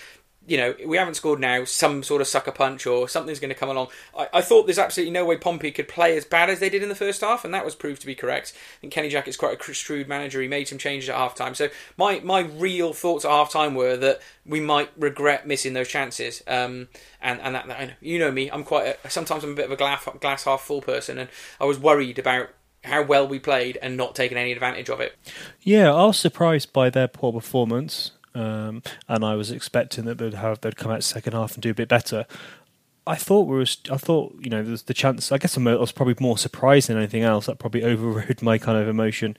you 0.48 0.58
know, 0.58 0.76
we 0.86 0.98
haven't 0.98 1.14
scored 1.14 1.40
now. 1.40 1.64
Some 1.66 2.04
sort 2.04 2.22
of 2.22 2.28
sucker 2.28 2.52
punch 2.52 2.88
or 2.88 3.08
something's 3.08 3.40
going 3.40 3.54
to 3.54 3.56
come 3.56 3.70
along. 3.70 3.90
I, 4.18 4.28
I 4.34 4.42
thought 4.42 4.66
there's 4.66 4.80
absolutely 4.80 5.12
no 5.12 5.24
way 5.24 5.38
Pompey 5.38 5.72
could 5.72 5.88
play 5.88 6.18
as 6.18 6.26
bad 6.26 6.50
as 6.50 6.60
they 6.60 6.70
did 6.70 6.82
in 6.82 6.90
the 6.90 6.96
first 6.96 7.22
half, 7.22 7.46
and 7.46 7.54
that 7.54 7.64
was 7.64 7.76
proved 7.76 8.02
to 8.02 8.08
be 8.08 8.16
correct. 8.16 8.54
And 8.82 8.92
Kenny 8.92 9.10
Jackett's 9.10 9.38
quite 9.38 9.60
a 9.60 9.74
shrewd 9.74 10.08
manager. 10.08 10.42
He 10.42 10.48
made 10.48 10.68
some 10.68 10.78
changes 10.78 11.10
at 11.10 11.16
half 11.16 11.36
time. 11.36 11.54
So 11.54 11.70
my 11.96 12.20
my 12.22 12.42
real 12.42 12.94
thoughts 12.94 13.24
at 13.24 13.32
half 13.32 13.52
time 13.52 13.76
were 13.76 13.96
that 13.98 14.22
we 14.46 14.60
might 14.60 14.90
regret 14.98 15.48
missing 15.48 15.74
those 15.74 15.88
chances. 15.88 16.42
Um, 16.48 16.88
and 17.22 17.40
and 17.42 17.56
that, 17.56 17.68
that 17.68 17.92
you 18.02 18.18
know 18.20 18.32
me, 18.32 18.50
I'm 18.50 18.64
quite 18.64 18.98
a, 19.04 19.10
sometimes 19.10 19.44
I'm 19.44 19.52
a 19.52 19.56
bit 19.56 19.66
of 19.66 19.72
a 19.72 19.78
glass 19.78 20.08
glass 20.20 20.46
half 20.46 20.62
full 20.62 20.82
person, 20.82 21.18
and 21.18 21.30
I 21.60 21.66
was 21.66 21.78
worried 21.78 22.18
about 22.18 22.50
how 22.84 23.04
well 23.04 23.28
we 23.28 23.40
played 23.40 23.78
and 23.82 23.96
not 23.96 24.16
taking 24.16 24.38
any 24.38 24.52
advantage 24.52 24.90
of 24.90 25.00
it. 25.00 25.16
Yeah, 25.62 25.94
I 25.94 26.06
was 26.06 26.18
surprised 26.18 26.74
by 26.74 26.90
their 26.90 27.08
poor 27.08 27.32
performance, 27.32 28.12
um, 28.36 28.84
and 29.08 29.24
I 29.26 29.36
was 29.36 29.52
expecting 29.52 30.06
that 30.06 30.18
they'd 30.18 30.34
have 30.34 30.62
they'd 30.62 30.78
come 30.78 30.92
out 30.92 31.04
second 31.04 31.34
half 31.34 31.54
and 31.54 31.62
do 31.64 31.72
a 31.72 31.76
bit 31.76 31.90
better. 31.90 32.26
I 33.08 33.16
thought 33.16 33.48
we 33.48 33.58
were. 33.58 33.66
I 33.92 33.98
thought 33.98 34.36
you 34.40 34.52
know 34.52 34.62
there's 34.64 34.84
the 34.84 34.94
chance. 34.94 35.32
I 35.32 35.40
guess 35.40 35.58
I'm- 35.58 35.66
was 35.66 35.92
probably 35.92 36.14
more 36.20 36.38
surprised 36.38 36.88
than 36.88 36.98
anything 36.98 37.24
else. 37.24 37.48
That 37.48 37.58
probably 37.58 37.84
overrode 37.92 38.44
my 38.44 38.60
kind 38.60 38.78
of 38.78 38.88
emotion, 38.88 39.36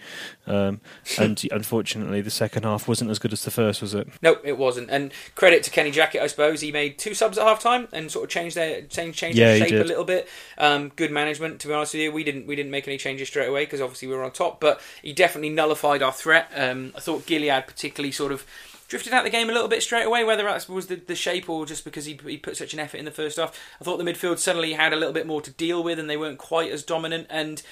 um, 0.49 0.81
and 1.17 1.41
unfortunately 1.53 2.21
the 2.23 2.31
second 2.31 2.65
half 2.65 2.89
wasn't 2.89 3.13
as 3.13 3.21
good 3.21 3.33
as 3.33 3.45
the 3.45 3.53
first, 3.53 3.81
was 3.81 3.95
it? 3.95 4.09
No, 4.21 4.39
it 4.43 4.59
wasn't. 4.59 4.91
And 4.91 5.13
credit 5.37 5.63
to 5.63 5.71
Kenny 5.71 5.93
Jackett, 5.93 6.21
I 6.23 6.27
suppose. 6.27 6.61
He 6.61 6.73
made 6.73 6.99
two 6.99 7.15
subs 7.15 7.39
at 7.39 7.47
half 7.47 7.61
time 7.61 7.87
and 7.93 8.11
sort 8.11 8.25
of 8.25 8.31
changed 8.31 8.57
their 8.57 8.83
changed, 8.83 9.17
changed 9.17 9.39
Yeah, 9.39 9.57
their 9.59 9.69
shape 9.69 9.81
a 9.81 9.85
little 9.85 10.05
bit. 10.05 10.29
Um, 10.59 10.89
good 10.97 11.13
management, 11.13 11.61
to 11.61 11.69
be 11.69 11.73
honest 11.75 11.95
with 11.95 12.03
you. 12.03 12.11
We 12.11 12.25
didn't 12.25 12.49
we 12.49 12.57
didn't 12.57 12.73
make 12.73 12.89
any 12.89 12.99
changes 12.99 13.29
straight 13.29 13.49
away 13.49 13.65
because 13.65 13.81
obviously 13.81 14.09
we 14.09 14.17
were 14.17 14.25
on 14.25 14.33
top. 14.33 14.59
But 14.59 14.81
he 15.03 15.13
definitely 15.13 15.51
nullified 15.51 16.03
our 16.03 16.13
threat. 16.13 16.51
Um, 16.53 16.93
I 16.97 17.01
thought 17.01 17.27
Gilliead 17.27 17.69
particularly 17.69 18.11
sort 18.11 18.33
of 18.33 18.45
drifted 18.93 19.15
out 19.15 19.25
the 19.25 19.31
game 19.31 19.49
a 19.49 19.55
little 19.55 19.69
bit 19.69 19.83
straight 19.83 20.05
away. 20.05 20.23
Whether 20.23 20.43
that 20.43 20.69
was 20.69 20.89
the, 20.89 20.97
the 20.97 21.15
shape 21.15 21.49
or 21.49 21.65
just 21.65 21.83
because 21.83 22.05
he 22.05 22.21
he 22.27 22.37
put 22.37 22.59
such 22.59 22.75
an 22.75 22.79
effort 22.79 22.99
in 22.99 23.07
the 23.07 23.11
first 23.11 23.39
half. 23.39 23.59
I 23.81 23.85
thought 23.85 23.97
the 23.97 24.05
midfield 24.05 24.39
suddenly 24.39 24.75
had 24.75 24.93
a 24.93 24.97
little 24.97 25.15
bit 25.15 25.27
more 25.27 25.41
to 25.41 25.51
deal 25.51 25.83
with 25.83 25.99
and 25.99 26.11
they 26.11 26.19
weren't 26.19 26.39
quite 26.39 26.71
as 26.71 26.85
dominant 26.85 27.27
and. 27.29 27.63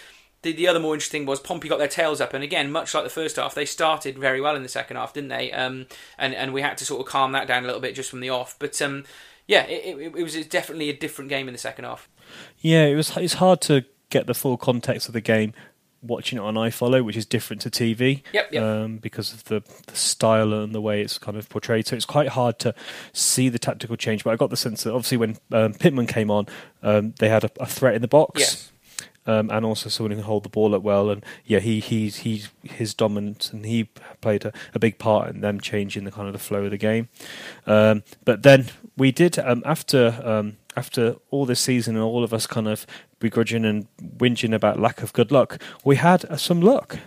The, 0.43 0.53
the 0.53 0.69
other 0.69 0.81
more 0.81 0.95
interesting 0.95 1.27
was 1.27 1.39
Pompey 1.39 1.69
got 1.69 1.77
their 1.77 1.87
tails 1.87 2.19
up, 2.19 2.33
and 2.33 2.43
again, 2.43 2.73
much 2.73 2.95
like 2.95 3.05
the 3.05 3.11
first 3.11 3.37
half, 3.37 3.55
they 3.55 3.67
started 3.67 4.19
very 4.19 4.41
well 4.41 4.57
in 4.57 4.63
the 4.63 4.71
second 4.71 4.97
half, 4.97 5.13
didn't 5.13 5.29
they? 5.29 5.53
Um, 5.53 5.85
and 6.17 6.35
and 6.35 6.55
we 6.55 6.63
had 6.63 6.79
to 6.79 6.87
sort 6.87 7.03
of 7.03 7.07
calm 7.07 7.33
that 7.33 7.47
down 7.47 7.63
a 7.63 7.67
little 7.67 7.83
bit 7.83 7.95
just 7.95 8.09
from 8.09 8.21
the 8.21 8.31
off. 8.31 8.57
But 8.59 8.81
um, 8.81 9.05
yeah, 9.47 9.65
it, 9.65 9.99
it, 9.99 10.17
it 10.17 10.23
was 10.23 10.35
definitely 10.47 10.89
a 10.89 10.97
different 10.97 11.29
game 11.29 11.47
in 11.47 11.53
the 11.53 11.59
second 11.59 11.85
half. 11.85 12.09
Yeah, 12.59 12.87
it 12.87 12.95
was. 12.95 13.15
It's 13.19 13.35
hard 13.35 13.61
to 13.63 13.85
get 14.09 14.27
the 14.27 14.33
full 14.33 14.57
context 14.57 15.09
of 15.09 15.13
the 15.13 15.21
game 15.21 15.53
watching 16.03 16.39
it 16.39 16.43
on 16.43 16.55
iFollow, 16.55 17.05
which 17.05 17.17
is 17.17 17.27
different 17.27 17.63
to 17.63 17.71
TV. 17.71 18.23
Yep, 18.33 18.53
yep. 18.53 18.63
Um, 18.63 18.97
because 18.99 19.33
of 19.33 19.45
the, 19.45 19.63
the 19.87 19.97
style 19.97 20.53
and 20.53 20.75
the 20.75 20.81
way 20.81 21.01
it's 21.03 21.19
kind 21.19 21.37
of 21.37 21.49
portrayed. 21.49 21.87
So 21.87 21.97
it's 21.97 22.05
quite 22.05 22.29
hard 22.29 22.59
to 22.61 22.75
see 23.13 23.49
the 23.49 23.59
tactical 23.59 23.97
change. 23.97 24.25
But 24.25 24.31
I 24.31 24.37
got 24.37 24.51
the 24.51 24.57
sense 24.57 24.83
that 24.85 24.93
obviously 24.93 25.19
when 25.19 25.37
um, 25.53 25.75
Pitman 25.75 26.07
came 26.07 26.31
on, 26.31 26.47
um, 26.83 27.15
they 27.19 27.29
had 27.29 27.45
a, 27.45 27.51
a 27.61 27.67
threat 27.67 27.95
in 27.95 28.03
the 28.03 28.09
box. 28.09 28.41
Yes. 28.41 28.73
Um, 29.27 29.51
and 29.51 29.67
also 29.67 29.91
someone 29.91 30.13
who 30.13 30.17
can 30.17 30.25
hold 30.25 30.45
the 30.45 30.49
ball 30.49 30.75
up 30.75 30.83
well, 30.83 31.11
and 31.11 31.25
yeah, 31.45 31.59
he 31.59 31.79
he's 31.79 32.17
he's 32.17 32.49
his 32.63 32.95
dominance, 32.95 33.53
and 33.53 33.67
he 33.67 33.85
played 34.23 34.47
a, 34.47 34.53
a 34.75 34.79
big 34.79 34.99
part 34.99 35.29
in 35.29 35.43
them 35.43 35.61
changing 35.61 36.05
the 36.05 36.11
kind 36.11 36.27
of 36.27 36.33
the 36.33 36.39
flow 36.39 36.65
of 36.65 36.71
the 36.71 36.79
game. 36.79 37.11
Um, 37.67 38.03
but 38.25 38.43
then 38.43 38.71
we 38.97 39.13
did 39.13 39.39
um, 39.39 39.63
after 39.67 40.21
um, 40.25 40.57
after 40.81 41.17
all 41.31 41.45
this 41.45 41.61
season 41.61 41.95
and 41.95 42.03
all 42.03 42.25
of 42.25 42.33
us 42.33 42.47
kind 42.47 42.67
of 42.67 42.87
begrudging 43.19 43.67
and 43.67 43.87
whinging 44.01 44.55
about 44.55 44.81
lack 44.81 45.03
of 45.03 45.13
good 45.13 45.31
luck, 45.31 45.63
we 45.85 45.97
had 45.97 46.25
uh, 46.25 46.37
some 46.37 46.61
luck. 46.61 46.99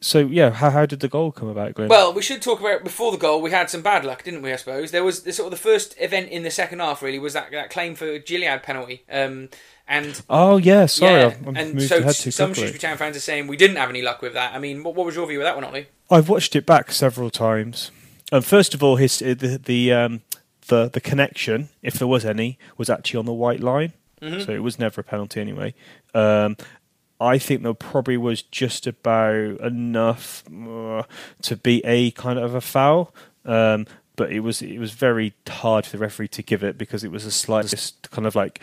So 0.00 0.20
yeah, 0.20 0.50
how 0.50 0.70
how 0.70 0.86
did 0.86 1.00
the 1.00 1.08
goal 1.08 1.30
come 1.32 1.48
about, 1.48 1.74
Glenn? 1.74 1.88
Well, 1.88 2.12
we 2.12 2.22
should 2.22 2.40
talk 2.40 2.60
about 2.60 2.84
before 2.84 3.12
the 3.12 3.18
goal. 3.18 3.42
We 3.42 3.50
had 3.50 3.68
some 3.68 3.82
bad 3.82 4.04
luck, 4.04 4.24
didn't 4.24 4.42
we? 4.42 4.52
I 4.52 4.56
suppose 4.56 4.90
there 4.90 5.04
was 5.04 5.22
the, 5.24 5.32
sort 5.32 5.52
of 5.52 5.58
the 5.58 5.68
first 5.70 5.94
event 5.98 6.28
in 6.30 6.42
the 6.42 6.50
second 6.50 6.80
half. 6.80 7.02
Really, 7.02 7.18
was 7.18 7.34
that, 7.34 7.50
that 7.52 7.70
claim 7.70 7.94
for 7.94 8.18
Gilliead 8.18 8.62
penalty. 8.62 9.04
Um, 9.10 9.48
and 9.86 10.22
oh 10.28 10.56
yeah, 10.56 10.86
sorry, 10.86 11.20
yeah, 11.20 11.26
I've, 11.26 11.48
I've 11.48 11.56
and 11.56 11.74
moved 11.74 11.88
so 11.88 11.98
ahead 11.98 12.14
too 12.14 12.30
some. 12.30 12.54
Shrewsbury 12.54 12.78
Town 12.78 12.96
fans 12.96 13.16
are 13.16 13.20
saying 13.20 13.46
we 13.46 13.56
didn't 13.56 13.76
have 13.76 13.90
any 13.90 14.02
luck 14.02 14.22
with 14.22 14.34
that. 14.34 14.54
I 14.54 14.58
mean, 14.58 14.82
what, 14.82 14.94
what 14.94 15.06
was 15.06 15.16
your 15.16 15.26
view 15.26 15.40
of 15.40 15.44
that 15.44 15.54
one, 15.54 15.64
Ollie? 15.64 15.88
I've 16.10 16.28
watched 16.28 16.56
it 16.56 16.64
back 16.66 16.92
several 16.92 17.30
times. 17.30 17.90
And 18.32 18.44
first 18.44 18.74
of 18.74 18.82
all, 18.82 18.96
his 18.96 19.18
the 19.18 19.60
the 19.62 19.92
um, 19.92 20.22
the 20.68 20.88
the 20.92 21.00
connection, 21.00 21.68
if 21.82 21.94
there 21.94 22.08
was 22.08 22.24
any, 22.24 22.58
was 22.76 22.88
actually 22.90 23.18
on 23.18 23.26
the 23.26 23.32
white 23.32 23.60
line, 23.60 23.92
so 24.40 24.52
it 24.52 24.62
was 24.62 24.78
never 24.78 25.00
a 25.00 25.04
penalty 25.04 25.40
anyway. 25.40 25.74
Um, 26.14 26.56
I 27.20 27.38
think 27.38 27.62
there 27.62 27.74
probably 27.74 28.16
was 28.16 28.42
just 28.42 28.86
about 28.86 29.60
enough 29.60 30.42
uh, 30.50 31.02
to 31.42 31.56
be 31.56 31.82
a 31.84 32.10
kind 32.12 32.38
of 32.38 32.54
a 32.54 32.60
foul. 32.60 33.14
Um, 33.44 33.86
but 34.16 34.32
it 34.32 34.40
was 34.40 34.62
it 34.62 34.78
was 34.78 34.92
very 34.92 35.34
hard 35.48 35.86
for 35.86 35.96
the 35.96 36.00
referee 36.00 36.28
to 36.28 36.42
give 36.42 36.64
it 36.64 36.76
because 36.76 37.04
it 37.04 37.10
was 37.10 37.24
a 37.24 37.30
slight 37.30 37.66
just 37.66 38.10
kind 38.10 38.26
of 38.26 38.34
like 38.34 38.60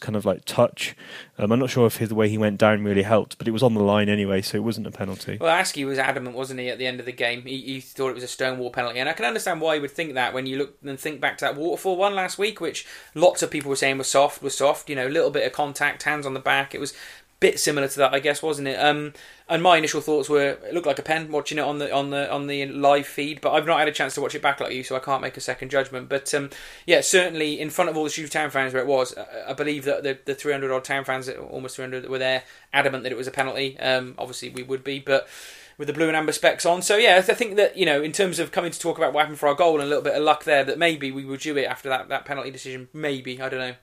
kind 0.00 0.16
of 0.16 0.24
like 0.24 0.44
touch. 0.44 0.96
Um, 1.38 1.50
I'm 1.50 1.58
not 1.58 1.70
sure 1.70 1.86
if 1.86 1.96
his, 1.96 2.08
the 2.08 2.14
way 2.14 2.28
he 2.28 2.38
went 2.38 2.58
down 2.58 2.84
really 2.84 3.02
helped, 3.02 3.36
but 3.38 3.48
it 3.48 3.50
was 3.50 3.62
on 3.62 3.74
the 3.74 3.82
line 3.82 4.08
anyway, 4.08 4.42
so 4.42 4.56
it 4.56 4.62
wasn't 4.62 4.86
a 4.86 4.90
penalty. 4.90 5.38
Well, 5.40 5.54
Askey 5.54 5.84
was 5.84 5.98
adamant, 5.98 6.36
wasn't 6.36 6.60
he, 6.60 6.68
at 6.68 6.78
the 6.78 6.86
end 6.86 7.00
of 7.00 7.06
the 7.06 7.12
game? 7.12 7.42
He, 7.42 7.60
he 7.60 7.80
thought 7.80 8.10
it 8.10 8.14
was 8.14 8.24
a 8.24 8.28
stonewall 8.28 8.70
penalty, 8.70 9.00
and 9.00 9.08
I 9.08 9.12
can 9.12 9.24
understand 9.24 9.60
why 9.60 9.74
he 9.74 9.80
would 9.80 9.90
think 9.90 10.14
that 10.14 10.34
when 10.34 10.46
you 10.46 10.58
look 10.58 10.76
and 10.84 10.98
think 10.98 11.20
back 11.20 11.38
to 11.38 11.44
that 11.46 11.56
waterfall 11.56 11.96
one 11.96 12.14
last 12.14 12.38
week, 12.38 12.60
which 12.60 12.86
lots 13.14 13.42
of 13.42 13.50
people 13.50 13.70
were 13.70 13.76
saying 13.76 13.98
was 13.98 14.08
soft, 14.08 14.42
was 14.42 14.56
soft. 14.56 14.88
You 14.88 14.96
know, 14.96 15.08
a 15.08 15.10
little 15.10 15.30
bit 15.30 15.46
of 15.46 15.52
contact, 15.52 16.04
hands 16.04 16.26
on 16.26 16.34
the 16.34 16.40
back. 16.40 16.74
It 16.74 16.80
was 16.80 16.94
bit 17.42 17.60
similar 17.60 17.88
to 17.88 17.98
that, 17.98 18.14
I 18.14 18.20
guess, 18.20 18.42
wasn't 18.42 18.68
it? 18.68 18.76
Um, 18.76 19.12
and 19.48 19.62
my 19.62 19.76
initial 19.76 20.00
thoughts 20.00 20.30
were 20.30 20.56
it 20.64 20.72
looked 20.72 20.86
like 20.86 20.98
a 20.98 21.02
pen 21.02 21.30
watching 21.30 21.58
it 21.58 21.62
on 21.62 21.78
the 21.78 21.92
on 21.92 22.08
the 22.10 22.30
on 22.32 22.46
the 22.46 22.64
live 22.66 23.06
feed, 23.06 23.40
but 23.42 23.52
I've 23.52 23.66
not 23.66 23.78
had 23.80 23.88
a 23.88 23.92
chance 23.92 24.14
to 24.14 24.22
watch 24.22 24.34
it 24.34 24.40
back 24.40 24.60
like 24.60 24.72
you, 24.72 24.82
so 24.82 24.96
I 24.96 25.00
can't 25.00 25.20
make 25.20 25.36
a 25.36 25.40
second 25.40 25.70
judgment. 25.70 26.08
But 26.08 26.32
um, 26.32 26.48
yeah, 26.86 27.02
certainly 27.02 27.60
in 27.60 27.68
front 27.68 27.90
of 27.90 27.96
all 27.96 28.04
the 28.04 28.10
Shrewsbury 28.10 28.42
Town 28.44 28.50
fans 28.50 28.72
where 28.72 28.82
it 28.82 28.88
was, 28.88 29.14
I- 29.46 29.52
believe 29.52 29.84
that 29.84 30.02
the, 30.02 30.18
the 30.24 30.34
300 30.34 30.72
odd 30.72 30.84
town 30.84 31.04
fans, 31.04 31.28
almost 31.28 31.76
300 31.76 32.02
that 32.02 32.10
were 32.10 32.18
there, 32.18 32.44
adamant 32.72 33.02
that 33.02 33.12
it 33.12 33.18
was 33.18 33.26
a 33.26 33.30
penalty. 33.32 33.78
Um, 33.78 34.14
obviously, 34.16 34.48
we 34.48 34.62
would 34.62 34.82
be, 34.82 34.98
but 34.98 35.28
with 35.78 35.88
the 35.88 35.94
blue 35.94 36.08
and 36.08 36.16
amber 36.16 36.32
specs 36.32 36.64
on. 36.64 36.80
So 36.80 36.96
yeah, 36.96 37.16
I 37.16 37.20
think 37.34 37.56
that 37.56 37.76
you 37.76 37.84
know, 37.84 38.02
in 38.02 38.12
terms 38.12 38.38
of 38.38 38.52
coming 38.52 38.70
to 38.70 38.78
talk 38.78 38.96
about 38.96 39.12
what 39.12 39.20
happened 39.22 39.38
for 39.38 39.48
our 39.48 39.54
goal 39.54 39.74
and 39.74 39.82
a 39.82 39.86
little 39.86 40.02
bit 40.02 40.14
of 40.14 40.22
luck 40.22 40.44
there, 40.44 40.64
that 40.64 40.78
maybe 40.78 41.10
we 41.10 41.24
would 41.24 41.40
do 41.40 41.56
it 41.56 41.64
after 41.64 41.88
that, 41.88 42.08
that 42.08 42.24
penalty 42.24 42.50
decision. 42.50 42.88
Maybe 42.92 43.40
I 43.40 43.48
don't 43.48 43.60
know. 43.60 43.74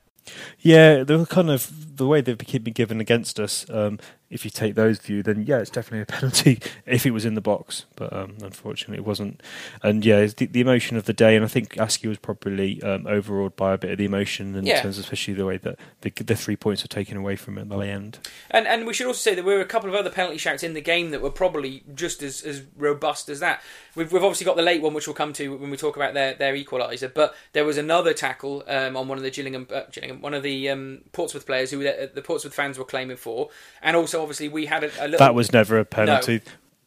Yeah, 0.60 1.04
the 1.04 1.26
kind 1.26 1.50
of 1.50 1.98
the 1.98 2.08
way 2.08 2.22
they've 2.22 2.38
been 2.38 2.74
given 2.74 3.00
against 3.02 3.40
us. 3.40 3.66
Um, 3.70 4.00
if 4.30 4.46
you 4.46 4.52
take 4.52 4.76
those 4.76 5.00
view, 5.00 5.24
then 5.24 5.44
yeah, 5.48 5.58
it's 5.58 5.70
definitely 5.70 6.02
a 6.02 6.06
penalty 6.20 6.60
if 6.86 7.06
it 7.06 7.12
was 7.12 7.26
in 7.26 7.34
the 7.34 7.42
box. 7.42 7.86
But 7.96 8.14
um, 8.14 8.38
unfortunately, 8.42 8.98
it 8.98 9.06
wasn't. 9.06 9.42
And 9.84 10.06
yeah, 10.06 10.18
it's 10.18 10.36
the, 10.36 10.46
the 10.46 10.62
emotion 10.62 10.98
of 10.98 11.06
the 11.06 11.14
day, 11.14 11.36
and 11.36 11.44
I 11.44 11.48
think 11.48 11.76
Askey 11.76 12.08
was 12.08 12.18
probably 12.20 12.82
um, 12.84 13.08
overawed 13.08 13.56
by 13.56 13.74
a 13.74 13.78
bit 13.78 13.92
of 13.92 13.98
the 13.98 14.06
emotion 14.06 14.56
in 14.56 14.66
Yeah. 14.66 14.82
terms, 14.82 14.98
of 14.98 15.06
especially 15.06 15.34
the 15.34 15.46
way 15.46 15.58
that 15.58 15.80
the, 16.02 16.12
the 16.12 16.36
three 16.36 16.56
points 16.56 16.84
were 16.84 16.88
taken 16.88 17.18
away 17.18 17.36
from 17.36 17.58
him 17.58 17.72
at 17.72 17.78
the 17.80 17.86
end. 17.88 18.20
And 18.52 18.68
and 18.68 18.86
we 18.86 18.94
should 18.94 19.08
also 19.08 19.18
say 19.20 19.36
that 19.36 19.44
there 19.46 19.56
were 19.56 19.62
a 19.62 19.66
couple 19.66 19.90
of 19.90 19.96
other 19.96 20.10
penalty 20.10 20.38
shouts 20.38 20.64
in 20.64 20.74
the 20.74 20.82
game 20.82 21.10
that 21.12 21.22
were 21.22 21.32
probably 21.32 21.84
just 21.96 22.22
as, 22.22 22.42
as 22.44 22.62
robust 22.78 23.30
as 23.30 23.40
that. 23.40 23.62
We've, 23.96 24.12
we've 24.12 24.24
obviously 24.24 24.46
got 24.46 24.56
the 24.56 24.62
late 24.62 24.82
one, 24.82 24.94
which 24.94 25.08
we'll 25.08 25.16
come 25.16 25.34
to 25.34 25.58
when 25.58 25.70
we 25.72 25.78
talk 25.78 25.96
about 25.96 26.14
their, 26.14 26.36
their 26.36 26.54
equaliser. 26.54 27.12
But 27.14 27.36
there 27.54 27.66
was 27.66 27.78
another 27.78 28.14
tackle 28.14 28.64
um, 28.68 28.96
on 28.96 29.08
one 29.08 29.18
of 29.18 29.24
the 29.24 29.32
Gillingham, 29.32 29.68
uh, 29.74 29.82
Gillingham 29.92 30.22
one 30.22 30.34
of 30.34 30.44
the 30.44 30.70
um, 30.70 31.02
Portsmouth 31.12 31.46
players 31.46 31.72
who 31.72 31.80
the, 31.80 32.12
the 32.14 32.22
Portsmouth 32.22 32.54
fans 32.54 32.78
were 32.78 32.86
claiming 32.86 33.18
for, 33.18 33.50
and 33.82 33.96
also 33.98 34.19
obviously 34.22 34.50
we 34.50 34.66
had 34.66 34.84
a, 34.84 34.88
a 35.00 35.06
little. 35.06 35.20
That 35.20 35.36
was 35.36 35.52
never 35.52 35.78
a 35.80 35.86
penalty. 35.86 36.42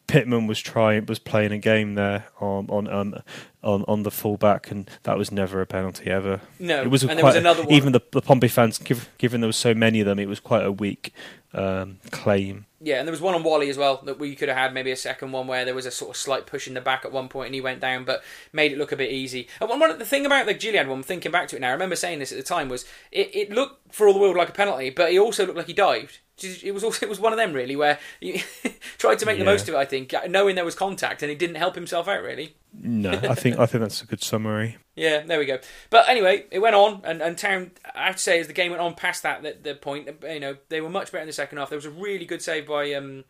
Pitman 0.09 0.47
was 0.47 0.61
trying 0.61 1.07
was 1.07 1.19
playing 1.19 1.53
a 1.53 1.59
game 1.59 1.95
there 1.95 2.27
on 2.41 2.69
on 2.69 2.89
um, 2.93 3.15
on 3.63 3.85
on 3.89 4.03
the 4.03 4.11
fullback, 4.11 4.71
and 4.71 4.91
that 5.05 5.17
was 5.17 5.33
never 5.33 5.61
a 5.61 5.67
penalty 5.67 6.11
ever. 6.11 6.41
No, 6.59 6.83
it 6.83 6.91
was 6.91 7.05
a 7.05 7.09
and 7.09 7.19
there 7.19 7.23
quite 7.23 7.31
was 7.31 7.37
another 7.37 7.63
one- 7.63 7.73
even 7.73 7.93
the 7.93 8.01
the 8.11 8.21
Pompey 8.21 8.49
fans, 8.49 8.79
given 8.79 9.41
there 9.41 9.49
was 9.49 9.57
so 9.57 9.73
many 9.75 10.01
of 10.01 10.07
them, 10.07 10.19
it 10.19 10.29
was 10.29 10.41
quite 10.41 10.65
a 10.65 10.73
weak 10.73 11.15
um, 11.55 11.99
claim. 12.11 12.67
Yeah, 12.81 12.99
and 12.99 13.07
there 13.07 13.13
was 13.13 13.21
one 13.21 13.35
on 13.35 13.45
Whalley 13.45 13.71
as 13.71 13.79
well 13.79 14.03
that 14.05 14.19
we 14.19 14.35
could 14.35 14.49
have 14.49 14.59
had 14.59 14.75
maybe 14.75 14.91
a 14.91 14.97
second 14.97 15.31
one 15.31 15.47
where 15.47 15.65
there 15.65 15.75
was 15.75 15.87
a 15.87 15.91
sort 15.91 16.11
of 16.11 16.17
slight 16.17 16.47
push 16.47 16.67
in 16.67 16.75
the 16.75 16.81
back 16.81 17.05
at 17.05 17.13
one 17.13 17.29
point 17.29 17.47
and 17.47 17.55
he 17.55 17.61
went 17.61 17.81
down, 17.81 18.05
but 18.05 18.23
made 18.53 18.73
it 18.73 18.79
look 18.79 18.91
a 18.91 18.97
bit 18.97 19.13
easy. 19.13 19.47
And 19.61 19.71
one, 19.71 19.79
one 19.79 19.97
the 19.99 20.05
thing 20.05 20.27
about 20.27 20.47
the 20.47 20.55
Gilliead 20.55 20.89
one, 20.89 21.03
thinking 21.05 21.31
back 21.31 21.47
to 21.49 21.57
it 21.57 21.61
now, 21.61 21.69
I 21.69 21.73
remember 21.73 21.95
saying 21.95 22.19
this 22.19 22.33
at 22.33 22.39
the 22.39 22.45
time 22.45 22.69
was 22.69 22.85
it, 23.13 23.31
it 23.35 23.51
looked 23.51 23.95
for 23.95 24.09
all 24.09 24.13
the 24.13 24.19
world 24.19 24.37
like 24.37 24.49
a 24.49 24.53
penalty, 24.53 24.91
but 24.91 25.13
he 25.13 25.19
also 25.19 25.47
looked 25.47 25.57
like 25.57 25.69
he 25.69 25.73
dived. 25.73 26.19
It 26.45 26.73
was 26.73 26.85
also 26.85 27.05
it 27.07 27.09
was 27.09 27.21
one 27.21 27.33
of 27.33 27.39
them 27.39 27.53
really 27.53 27.77
where 27.77 27.99
he 28.21 28.43
tried 28.99 29.19
to 29.21 29.27
make 29.27 29.39
the 29.39 29.45
most 29.45 29.69
of 29.69 29.75
it. 29.75 29.79
I 29.79 29.85
think 29.85 30.15
knowing 30.29 30.55
there 30.55 30.65
was 30.65 30.75
contact 30.75 31.23
and 31.23 31.31
he 31.31 31.37
didn't 31.37 31.57
help 31.57 31.75
himself 31.75 32.09
out 32.09 32.23
really. 32.23 32.55
No, 32.73 33.11
I 33.11 33.35
think 33.35 33.59
I 33.59 33.67
think 33.67 33.83
that's 33.83 34.03
a 34.03 34.07
good 34.07 34.23
summary. 34.23 34.79
Yeah, 34.95 35.21
there 35.21 35.39
we 35.39 35.47
go. 35.47 35.59
But 35.91 36.09
anyway, 36.09 36.45
it 36.51 36.59
went 36.59 36.75
on, 36.75 37.01
and, 37.05 37.23
and 37.23 37.39
Town, 37.39 37.71
I 37.95 38.07
have 38.07 38.17
to 38.17 38.23
say, 38.23 38.41
as 38.41 38.47
the 38.47 38.53
game 38.53 38.71
went 38.71 38.83
on 38.83 38.95
past 38.95 39.23
that, 39.23 39.43
the, 39.43 39.57
the 39.63 39.75
point, 39.75 40.07
you 40.23 40.39
know, 40.39 40.59
they 40.69 40.83
were 40.83 40.91
much 40.91 41.11
better 41.11 41.23
in 41.23 41.27
the 41.27 41.33
second 41.33 41.57
half. 41.57 41.71
There 41.71 41.79
was 41.79 41.87
a 41.87 41.91
really 41.91 42.27
good 42.27 42.43
save 42.43 42.67
by 42.67 42.93
um, 42.93 43.25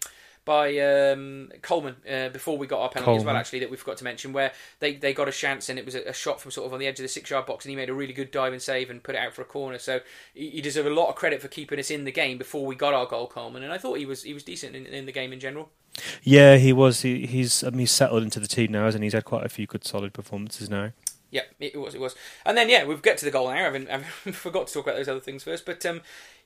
by 0.44 0.76
um, 0.78 1.50
Coleman 1.62 1.96
uh, 2.10 2.28
before 2.30 2.58
we 2.58 2.66
got 2.66 2.80
our 2.80 2.88
penalty 2.88 3.18
as 3.18 3.24
well, 3.24 3.36
actually, 3.36 3.60
that 3.60 3.70
we 3.70 3.76
forgot 3.76 3.96
to 3.98 4.04
mention, 4.04 4.32
where 4.32 4.52
they, 4.80 4.94
they 4.94 5.12
got 5.12 5.28
a 5.28 5.32
chance 5.32 5.68
and 5.68 5.78
it 5.78 5.84
was 5.84 5.94
a, 5.94 6.02
a 6.08 6.12
shot 6.12 6.40
from 6.40 6.50
sort 6.50 6.66
of 6.66 6.72
on 6.72 6.80
the 6.80 6.86
edge 6.86 6.98
of 6.98 7.04
the 7.04 7.08
six 7.08 7.30
yard 7.30 7.46
box, 7.46 7.64
and 7.64 7.70
he 7.70 7.76
made 7.76 7.88
a 7.88 7.94
really 7.94 8.12
good 8.12 8.30
dive 8.30 8.52
and 8.52 8.62
save 8.62 8.90
and 8.90 9.02
put 9.02 9.14
it 9.14 9.18
out 9.18 9.32
for 9.32 9.42
a 9.42 9.46
corner. 9.46 9.78
So 9.78 10.00
he, 10.34 10.50
he 10.50 10.60
deserved 10.60 10.88
a 10.88 10.94
lot 10.94 11.08
of 11.08 11.14
credit 11.14 11.40
for 11.40 11.48
keeping 11.48 11.78
us 11.78 11.90
in 11.90 12.04
the 12.04 12.12
game 12.12 12.38
before 12.38 12.66
we 12.66 12.74
got 12.74 12.94
our 12.94 13.06
goal, 13.06 13.26
Coleman, 13.26 13.62
and 13.62 13.72
I 13.72 13.78
thought 13.78 13.98
he 13.98 14.06
was 14.06 14.22
he 14.22 14.34
was 14.34 14.42
decent 14.42 14.74
in, 14.74 14.86
in 14.86 15.06
the 15.06 15.12
game 15.12 15.32
in 15.32 15.40
general. 15.40 15.70
Yeah, 16.22 16.56
he 16.56 16.72
was. 16.72 17.02
He, 17.02 17.26
he's 17.26 17.62
um, 17.62 17.78
he's 17.78 17.90
settled 17.90 18.22
into 18.22 18.40
the 18.40 18.46
team 18.46 18.72
now, 18.72 18.84
hasn't 18.84 19.02
he? 19.02 19.06
He's 19.06 19.12
had 19.12 19.24
quite 19.24 19.44
a 19.44 19.48
few 19.48 19.66
good, 19.66 19.84
solid 19.84 20.12
performances 20.12 20.70
now. 20.70 20.92
Yeah, 21.30 21.42
it 21.58 21.80
was. 21.80 21.94
It 21.94 22.00
was. 22.00 22.14
And 22.44 22.56
then 22.58 22.68
yeah, 22.68 22.84
we've 22.84 23.00
get 23.00 23.16
to 23.18 23.24
the 23.24 23.30
goal 23.30 23.48
now. 23.48 23.54
I 23.54 23.58
haven't, 23.60 23.88
I 23.88 23.92
haven't 23.98 24.34
forgot 24.34 24.66
to 24.66 24.74
talk 24.74 24.86
about 24.86 24.96
those 24.96 25.08
other 25.08 25.20
things 25.20 25.42
first, 25.42 25.64
but 25.64 25.84
um, 25.86 26.02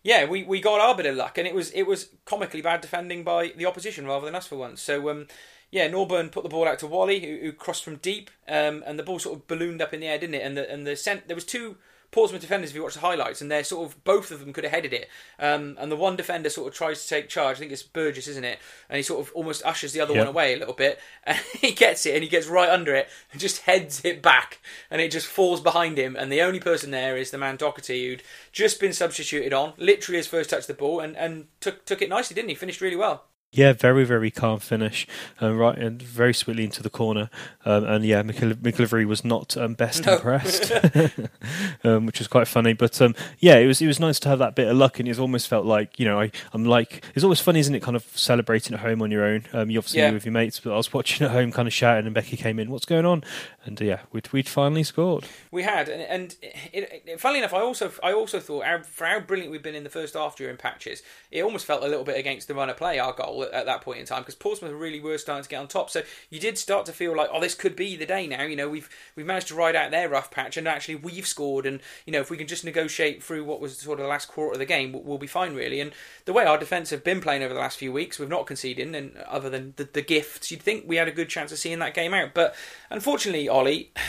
yeah, 0.06 0.24
we, 0.24 0.44
we 0.44 0.60
got 0.60 0.80
our 0.80 0.94
bit 0.96 1.06
of 1.06 1.16
luck, 1.16 1.36
and 1.36 1.48
it 1.48 1.54
was 1.54 1.72
it 1.72 1.82
was 1.82 2.10
comically 2.24 2.62
bad 2.62 2.80
defending 2.80 3.24
by 3.24 3.52
the 3.56 3.66
opposition 3.66 4.06
rather 4.06 4.24
than 4.24 4.36
us 4.36 4.46
for 4.46 4.54
once. 4.54 4.80
So 4.80 5.10
um, 5.10 5.26
yeah, 5.72 5.88
Norburn 5.88 6.30
put 6.30 6.44
the 6.44 6.48
ball 6.48 6.68
out 6.68 6.78
to 6.78 6.86
Whalley, 6.86 7.18
who, 7.18 7.38
who 7.44 7.52
crossed 7.52 7.82
from 7.82 7.96
deep, 7.96 8.30
um, 8.46 8.84
and 8.86 9.00
the 9.00 9.02
ball 9.02 9.18
sort 9.18 9.36
of 9.36 9.48
ballooned 9.48 9.82
up 9.82 9.92
in 9.92 9.98
the 9.98 10.06
air, 10.06 10.16
didn't 10.16 10.36
it? 10.36 10.42
And 10.42 10.56
the 10.56 10.70
and 10.70 10.86
the 10.86 10.94
sent 10.94 11.26
there 11.26 11.34
was 11.34 11.44
two. 11.44 11.76
Portsmouth 12.16 12.40
defenders, 12.40 12.70
if 12.70 12.76
you 12.76 12.83
watch 12.83 12.94
the 12.94 13.00
highlights, 13.00 13.42
and 13.42 13.50
they're 13.50 13.62
sort 13.62 13.87
of 13.87 14.02
both 14.02 14.31
of 14.31 14.40
them 14.40 14.55
could 14.55 14.64
have 14.64 14.72
headed 14.72 14.94
it. 14.94 15.11
Um, 15.38 15.76
and 15.79 15.92
the 15.92 15.96
one 15.96 16.16
defender 16.16 16.48
sort 16.48 16.66
of 16.68 16.72
tries 16.74 17.02
to 17.02 17.09
take 17.11 17.29
charge. 17.29 17.59
I 17.59 17.61
think 17.61 17.72
it's 17.72 17.83
Burgess, 17.83 18.26
isn't 18.26 18.42
it? 18.42 18.59
And 18.88 18.96
he 18.96 19.02
sort 19.02 19.20
of 19.20 19.31
almost 19.35 19.62
ushers 19.66 19.92
the 19.92 20.00
other 20.00 20.14
Yep. 20.14 20.20
one 20.20 20.29
away 20.29 20.55
a 20.55 20.57
little 20.57 20.72
bit. 20.72 20.98
And 21.26 21.37
he 21.61 21.72
gets 21.72 22.07
it, 22.07 22.14
and 22.14 22.22
he 22.22 22.29
gets 22.31 22.46
right 22.46 22.70
under 22.70 22.94
it, 22.94 23.09
and 23.33 23.38
just 23.40 23.62
heads 23.62 24.02
it 24.02 24.22
back, 24.22 24.61
and 24.90 25.02
it 25.02 25.11
just 25.11 25.26
falls 25.26 25.61
behind 25.61 25.98
him. 25.98 26.16
And 26.16 26.33
the 26.33 26.40
only 26.40 26.61
person 26.61 26.90
there 26.90 27.18
is 27.18 27.31
the 27.31 27.37
man 27.38 27.59
Docherty, 27.59 28.09
who'd 28.09 28.22
just 28.50 28.81
been 28.81 28.94
substituted 28.94 29.52
on, 29.52 29.74
literally 29.76 30.16
his 30.16 30.26
first 30.26 30.48
touch 30.48 30.61
of 30.61 30.66
the 30.68 30.74
ball, 30.74 31.00
and, 31.00 31.16
and 31.18 31.48
took 31.61 31.85
took 31.85 32.00
it 32.00 32.09
nicely, 32.09 32.35
didn't 32.35 32.48
he? 32.48 32.55
Finished 32.55 32.81
really 32.81 32.96
well. 32.96 33.24
Yeah, 33.56 33.72
very 33.72 34.04
very 34.04 34.30
calm 34.30 34.58
finish, 34.60 35.06
um, 35.40 35.56
right 35.58 35.76
and 35.78 36.00
very 36.00 36.34
sweetly 36.34 36.64
into 36.64 36.82
the 36.82 36.90
corner. 36.90 37.30
Um, 37.64 37.84
and 37.84 38.04
yeah, 38.04 38.22
McIl- 38.22 38.54
MacGillivray 38.54 39.06
was 39.06 39.24
not 39.24 39.56
um, 39.56 39.74
best 39.74 40.04
No. 40.06 40.14
impressed, 40.16 40.70
um, 41.84 42.06
which 42.06 42.18
was 42.18 42.28
quite 42.28 42.46
funny. 42.48 42.72
But 42.72 43.00
um, 43.00 43.14
yeah, 43.38 43.56
it 43.56 43.66
was 43.66 43.80
it 43.80 43.86
was 43.86 43.98
nice 44.00 44.20
to 44.20 44.28
have 44.28 44.38
that 44.40 44.54
bit 44.54 44.68
of 44.68 44.76
luck, 44.76 44.98
and 45.00 45.08
it 45.08 45.18
almost 45.18 45.48
felt 45.48 45.64
like 45.66 45.98
you 45.98 46.04
know 46.06 46.20
I 46.20 46.30
I'm 46.52 46.64
like 46.64 47.04
it's 47.14 47.24
always 47.24 47.40
funny, 47.40 47.60
isn't 47.60 47.74
it? 47.74 47.82
Kind 47.82 47.96
of 47.96 48.04
celebrating 48.14 48.74
at 48.74 48.80
home 48.80 49.02
on 49.02 49.10
your 49.10 49.24
own. 49.24 49.44
Um, 49.52 49.70
you 49.70 49.78
obviously 49.78 50.00
Yeah. 50.00 50.10
with 50.12 50.24
your 50.24 50.32
mates, 50.32 50.60
but 50.60 50.72
I 50.72 50.76
was 50.76 50.92
watching 50.92 51.24
at 51.26 51.32
home, 51.32 51.52
kind 51.52 51.66
of 51.68 51.74
shouting, 51.74 52.06
and 52.06 52.14
Becky 52.14 52.36
came 52.36 52.58
in. 52.58 52.70
What's 52.70 52.84
going 52.86 53.06
on? 53.06 53.24
And 53.64 53.80
yeah, 53.80 54.00
we'd 54.12 54.32
we'd 54.32 54.48
finally 54.48 54.84
scored. 54.84 55.24
We 55.50 55.62
had, 55.62 55.88
and, 55.88 56.02
and 56.02 56.36
it, 56.72 57.02
it, 57.06 57.20
funnily 57.20 57.40
enough, 57.40 57.54
I 57.54 57.60
also 57.60 57.90
I 58.02 58.12
also 58.12 58.38
thought 58.40 58.64
how, 58.64 58.82
for 58.82 59.06
how 59.06 59.20
brilliant 59.20 59.50
we've 59.50 59.62
been 59.62 59.74
in 59.74 59.84
the 59.84 59.90
first 59.90 60.14
half 60.14 60.36
during 60.36 60.56
patches, 60.56 61.02
it 61.30 61.42
almost 61.42 61.66
felt 61.66 61.82
a 61.82 61.88
little 61.88 62.04
bit 62.04 62.16
against 62.18 62.48
the 62.48 62.54
run 62.54 62.70
of 62.70 62.76
play 62.76 62.98
our 62.98 63.12
goal. 63.12 63.45
At, 63.46 63.52
at 63.54 63.66
that 63.66 63.80
point 63.80 63.98
in 63.98 64.06
time 64.06 64.22
because 64.22 64.35
Portsmouth 64.35 64.72
really 64.72 65.00
were 65.00 65.18
starting 65.18 65.42
to 65.42 65.48
get 65.48 65.61
on 65.61 65.68
top. 65.68 65.90
So 65.90 66.02
you 66.30 66.38
did 66.38 66.59
start 66.59 66.87
to 66.87 66.92
feel 66.92 67.16
like, 67.16 67.30
oh, 67.32 67.40
this 67.40 67.54
could 67.54 67.76
be 67.76 67.96
the 67.96 68.06
day 68.06 68.26
now. 68.26 68.42
You 68.42 68.56
know, 68.56 68.68
we've 68.68 68.88
we've 69.14 69.26
managed 69.26 69.48
to 69.48 69.54
ride 69.54 69.76
out 69.76 69.90
their 69.90 70.09
rough 70.09 70.30
patch, 70.30 70.56
and 70.56 70.66
actually 70.68 70.96
we've 70.96 71.26
scored. 71.26 71.66
And 71.66 71.80
you 72.04 72.12
know, 72.12 72.20
if 72.20 72.30
we 72.30 72.37
can 72.37 72.46
just 72.46 72.64
negotiate 72.64 73.22
through 73.22 73.44
what 73.44 73.61
was 73.61 73.78
sort 73.78 73.98
of 73.98 74.04
the 74.04 74.11
last 74.11 74.28
quarter 74.28 74.52
of 74.52 74.59
the 74.59 74.66
game, 74.66 74.92
we'll, 74.92 75.02
we'll 75.02 75.18
be 75.18 75.26
fine, 75.26 75.54
really. 75.54 75.80
And 75.80 75.92
the 76.24 76.32
way 76.32 76.44
our 76.44 76.59
defence 76.59 76.90
have 76.90 77.04
been 77.04 77.20
playing 77.20 77.42
over 77.42 77.54
the 77.54 77.61
last 77.61 77.78
few 77.78 77.92
weeks, 77.92 78.18
we've 78.18 78.28
not 78.28 78.46
conceded, 78.46 78.94
and 78.94 79.16
other 79.18 79.50
than 79.50 79.74
the, 79.76 79.85
the 79.85 80.02
gifts, 80.02 80.50
you'd 80.50 80.62
think 80.62 80.85
we 80.87 80.96
had 80.96 81.09
a 81.09 81.12
good 81.12 81.28
chance 81.28 81.52
of 81.52 81.59
seeing 81.59 81.78
that 81.80 81.94
game 81.94 82.14
out. 82.14 82.35
But 82.35 82.54
unfortunately, 82.90 83.48
Ollie. 83.48 83.92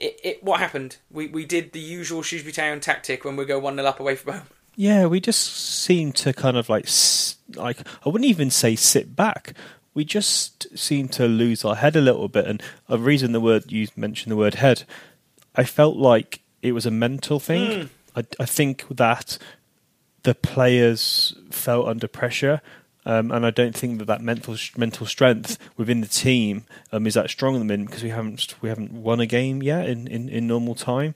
It, 0.00 0.20
it, 0.22 0.44
what 0.44 0.60
happened? 0.60 0.98
We 1.10 1.26
we 1.26 1.44
did 1.44 1.72
the 1.72 1.80
usual 1.80 2.22
Shrewsbury 2.22 2.52
Town 2.52 2.78
tactic 2.78 3.24
when 3.24 3.34
we 3.34 3.44
go 3.44 3.58
one 3.58 3.74
0 3.74 3.84
up 3.84 3.98
away 3.98 4.14
from 4.14 4.34
home. 4.34 4.46
Yeah, 4.78 5.06
we 5.06 5.18
just 5.18 5.56
seem 5.56 6.12
to 6.12 6.32
kind 6.32 6.56
of 6.56 6.68
like 6.68 6.88
like 7.56 7.78
I 8.06 8.08
wouldn't 8.08 8.30
even 8.30 8.48
say 8.48 8.76
sit 8.76 9.16
back. 9.16 9.54
We 9.92 10.04
just 10.04 10.78
seem 10.78 11.08
to 11.08 11.26
lose 11.26 11.64
our 11.64 11.74
head 11.74 11.96
a 11.96 12.00
little 12.00 12.28
bit, 12.28 12.46
and 12.46 12.62
a 12.88 12.96
reason 12.96 13.32
the 13.32 13.40
word 13.40 13.72
you 13.72 13.88
mentioned 13.96 14.30
the 14.30 14.36
word 14.36 14.54
head, 14.54 14.84
I 15.56 15.64
felt 15.64 15.96
like 15.96 16.42
it 16.62 16.72
was 16.72 16.86
a 16.86 16.92
mental 16.92 17.40
thing. 17.40 17.70
Mm. 17.70 17.88
I, 18.14 18.24
I 18.38 18.46
think 18.46 18.86
that 18.88 19.36
the 20.22 20.36
players 20.36 21.34
felt 21.50 21.88
under 21.88 22.06
pressure 22.06 22.60
um, 23.08 23.30
and 23.30 23.46
I 23.46 23.50
don't 23.50 23.74
think 23.74 23.98
that 23.98 24.04
that 24.04 24.20
mental 24.20 24.54
mental 24.76 25.06
strength 25.06 25.58
within 25.78 26.02
the 26.02 26.06
team 26.06 26.66
um, 26.92 27.06
is 27.06 27.14
that 27.14 27.30
strong 27.30 27.54
in 27.54 27.60
the 27.60 27.64
minute 27.64 27.86
because 27.86 28.02
we 28.02 28.10
haven't 28.10 28.54
we 28.60 28.68
haven't 28.68 28.92
won 28.92 29.18
a 29.18 29.26
game 29.26 29.62
yet 29.62 29.88
in, 29.88 30.06
in, 30.06 30.28
in 30.28 30.46
normal 30.46 30.74
time. 30.74 31.14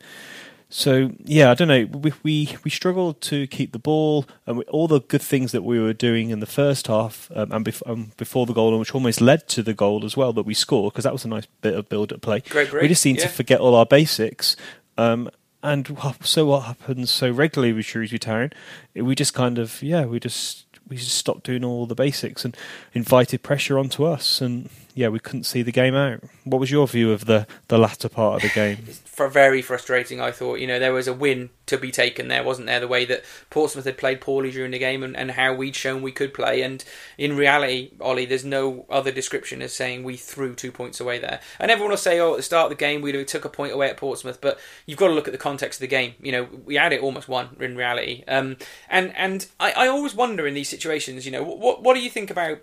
So 0.74 1.12
yeah, 1.22 1.50
I 1.50 1.54
don't 1.54 1.68
know. 1.68 1.84
We 1.84 2.12
we, 2.22 2.56
we 2.64 2.70
struggled 2.70 3.20
to 3.22 3.46
keep 3.46 3.72
the 3.72 3.78
ball, 3.78 4.24
and 4.46 4.56
we, 4.56 4.64
all 4.64 4.88
the 4.88 5.00
good 5.00 5.20
things 5.20 5.52
that 5.52 5.62
we 5.62 5.78
were 5.78 5.92
doing 5.92 6.30
in 6.30 6.40
the 6.40 6.46
first 6.46 6.86
half 6.86 7.30
um, 7.36 7.52
and 7.52 7.62
bef- 7.62 7.82
um, 7.84 8.12
before 8.16 8.46
the 8.46 8.54
goal, 8.54 8.78
which 8.78 8.94
almost 8.94 9.20
led 9.20 9.46
to 9.48 9.62
the 9.62 9.74
goal 9.74 10.02
as 10.02 10.16
well 10.16 10.32
that 10.32 10.46
we 10.46 10.54
scored 10.54 10.94
because 10.94 11.04
that 11.04 11.12
was 11.12 11.26
a 11.26 11.28
nice 11.28 11.46
bit 11.60 11.74
of 11.74 11.90
build-up 11.90 12.22
play. 12.22 12.40
Great 12.48 12.70
break, 12.70 12.80
we 12.80 12.88
just 12.88 13.02
seem 13.02 13.16
yeah. 13.16 13.24
to 13.24 13.28
forget 13.28 13.60
all 13.60 13.74
our 13.74 13.84
basics. 13.84 14.56
Um, 14.96 15.28
and 15.62 15.94
so 16.22 16.46
what 16.46 16.60
happens 16.60 17.10
so 17.10 17.30
regularly 17.30 17.74
with 17.74 17.84
Shrewsbury 17.84 18.18
Town? 18.18 18.50
We 18.94 19.14
just 19.14 19.34
kind 19.34 19.58
of 19.58 19.82
yeah, 19.82 20.06
we 20.06 20.20
just 20.20 20.64
we 20.88 20.96
just 20.96 21.14
stopped 21.14 21.44
doing 21.44 21.64
all 21.64 21.84
the 21.84 21.94
basics 21.94 22.46
and 22.46 22.56
invited 22.94 23.42
pressure 23.42 23.78
onto 23.78 24.04
us, 24.04 24.40
and 24.40 24.70
yeah, 24.94 25.08
we 25.08 25.18
couldn't 25.18 25.44
see 25.44 25.62
the 25.62 25.72
game 25.72 25.94
out. 25.94 26.20
What 26.44 26.60
was 26.60 26.70
your 26.70 26.86
view 26.86 27.12
of 27.12 27.24
the 27.24 27.46
the 27.68 27.78
latter 27.78 28.08
part 28.08 28.36
of 28.36 28.42
the 28.42 28.54
game? 28.54 28.76
For 29.04 29.28
very 29.28 29.62
frustrating, 29.62 30.20
I 30.20 30.30
thought. 30.30 30.58
You 30.58 30.66
know, 30.66 30.78
there 30.78 30.92
was 30.92 31.06
a 31.06 31.12
win 31.12 31.50
to 31.66 31.78
be 31.78 31.90
taken 31.90 32.28
there, 32.28 32.42
wasn't 32.42 32.66
there? 32.66 32.80
The 32.80 32.88
way 32.88 33.04
that 33.04 33.24
Portsmouth 33.50 33.84
had 33.84 33.96
played 33.96 34.20
poorly 34.20 34.50
during 34.50 34.72
the 34.72 34.78
game 34.78 35.02
and, 35.02 35.16
and 35.16 35.32
how 35.32 35.54
we'd 35.54 35.76
shown 35.76 36.02
we 36.02 36.12
could 36.12 36.34
play. 36.34 36.62
And 36.62 36.84
in 37.16 37.36
reality, 37.36 37.92
Ollie, 38.00 38.26
there's 38.26 38.44
no 38.44 38.84
other 38.90 39.12
description 39.12 39.62
as 39.62 39.72
saying 39.72 40.02
we 40.02 40.16
threw 40.16 40.54
two 40.54 40.72
points 40.72 41.00
away 41.00 41.18
there. 41.18 41.40
And 41.58 41.70
everyone 41.70 41.90
will 41.90 41.98
say, 41.98 42.18
oh, 42.20 42.32
at 42.32 42.38
the 42.38 42.42
start 42.42 42.64
of 42.64 42.78
the 42.78 42.82
game 42.82 43.00
we 43.00 43.12
took 43.24 43.44
a 43.44 43.48
point 43.48 43.72
away 43.72 43.88
at 43.88 43.96
Portsmouth, 43.96 44.40
but 44.40 44.58
you've 44.86 44.98
got 44.98 45.08
to 45.08 45.14
look 45.14 45.28
at 45.28 45.32
the 45.32 45.38
context 45.38 45.78
of 45.78 45.82
the 45.82 45.86
game. 45.88 46.14
You 46.20 46.32
know, 46.32 46.48
we 46.64 46.74
had 46.74 46.92
it 46.92 47.02
almost 47.02 47.28
won 47.28 47.56
in 47.60 47.76
reality. 47.76 48.24
Um, 48.26 48.56
and 48.88 49.14
and 49.16 49.46
I, 49.60 49.72
I 49.72 49.86
always 49.88 50.14
wonder 50.14 50.46
in 50.46 50.54
these 50.54 50.68
situations, 50.68 51.24
you 51.24 51.32
know, 51.32 51.42
what 51.42 51.82
what 51.82 51.94
do 51.94 52.00
you 52.00 52.10
think 52.10 52.30
about 52.30 52.58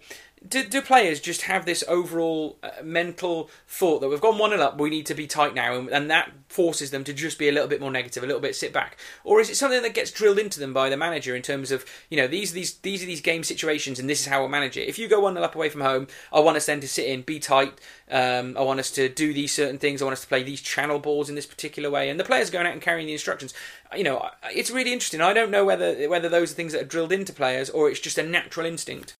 do, 0.47 0.63
do 0.63 0.81
players 0.81 1.19
just 1.19 1.43
have 1.43 1.65
this 1.65 1.83
overall 1.87 2.57
uh, 2.63 2.69
mental 2.81 3.49
thought 3.67 3.99
that 3.99 4.07
we've 4.07 4.21
gone 4.21 4.37
one 4.37 4.53
and 4.53 4.61
up, 4.61 4.79
we 4.79 4.89
need 4.89 5.05
to 5.07 5.13
be 5.13 5.27
tight 5.27 5.53
now, 5.53 5.75
and, 5.75 5.89
and, 5.89 6.09
that 6.09 6.31
forces 6.47 6.91
them 6.91 7.03
to 7.03 7.13
just 7.13 7.37
be 7.37 7.49
a 7.49 7.51
little 7.51 7.67
bit 7.67 7.81
more 7.81 7.91
negative, 7.91 8.23
a 8.23 8.25
little 8.25 8.41
bit 8.41 8.55
sit 8.55 8.73
back, 8.73 8.97
or 9.23 9.39
is 9.39 9.49
it 9.49 9.55
something 9.55 9.81
that 9.81 9.93
gets 9.93 10.11
drilled 10.11 10.39
into 10.39 10.59
them 10.59 10.73
by 10.73 10.89
the 10.89 10.97
manager 10.97 11.35
in 11.35 11.41
terms 11.41 11.71
of 11.71 11.85
you 12.09 12.17
know 12.17 12.27
these 12.27 12.53
these 12.53 12.75
these 12.79 13.03
are 13.03 13.05
these 13.05 13.21
game 13.21 13.43
situations, 13.43 13.99
and 13.99 14.09
this 14.09 14.21
is 14.21 14.27
how 14.27 14.39
we'll 14.39 14.49
manage 14.49 14.77
it. 14.77 14.87
If 14.87 14.97
you 14.97 15.07
go 15.07 15.19
one 15.19 15.35
and 15.35 15.45
up 15.45 15.55
away 15.55 15.69
from 15.69 15.81
home, 15.81 16.07
I 16.31 16.39
want 16.39 16.57
us 16.57 16.65
then 16.65 16.79
to 16.81 16.87
sit 16.87 17.05
in, 17.05 17.21
be 17.21 17.39
tight. 17.39 17.79
Um, 18.09 18.57
I 18.57 18.61
want 18.61 18.79
us 18.79 18.91
to 18.91 19.09
do 19.09 19.33
these 19.33 19.51
certain 19.51 19.77
things. 19.77 20.01
I 20.01 20.05
want 20.05 20.13
us 20.13 20.21
to 20.21 20.27
play 20.27 20.43
these 20.43 20.61
channel 20.61 20.99
balls 20.99 21.29
in 21.29 21.35
this 21.35 21.45
particular 21.45 21.89
way, 21.89 22.09
and 22.09 22.19
the 22.19 22.23
players 22.23 22.49
going 22.49 22.65
out 22.65 22.73
and 22.73 22.81
carrying 22.81 23.07
the 23.07 23.13
instructions. 23.13 23.53
You 23.95 24.03
know, 24.03 24.29
it's 24.45 24.71
really 24.71 24.93
interesting. 24.93 25.21
I 25.21 25.33
don't 25.33 25.51
know 25.51 25.65
whether 25.65 26.07
whether 26.09 26.29
those 26.29 26.53
are 26.53 26.55
things 26.55 26.71
that 26.71 26.81
are 26.81 26.85
drilled 26.85 27.11
into 27.11 27.33
players 27.33 27.69
or 27.69 27.89
it's 27.89 27.99
just 27.99 28.17
a 28.17 28.23
natural 28.23 28.65
instinct. 28.65 29.15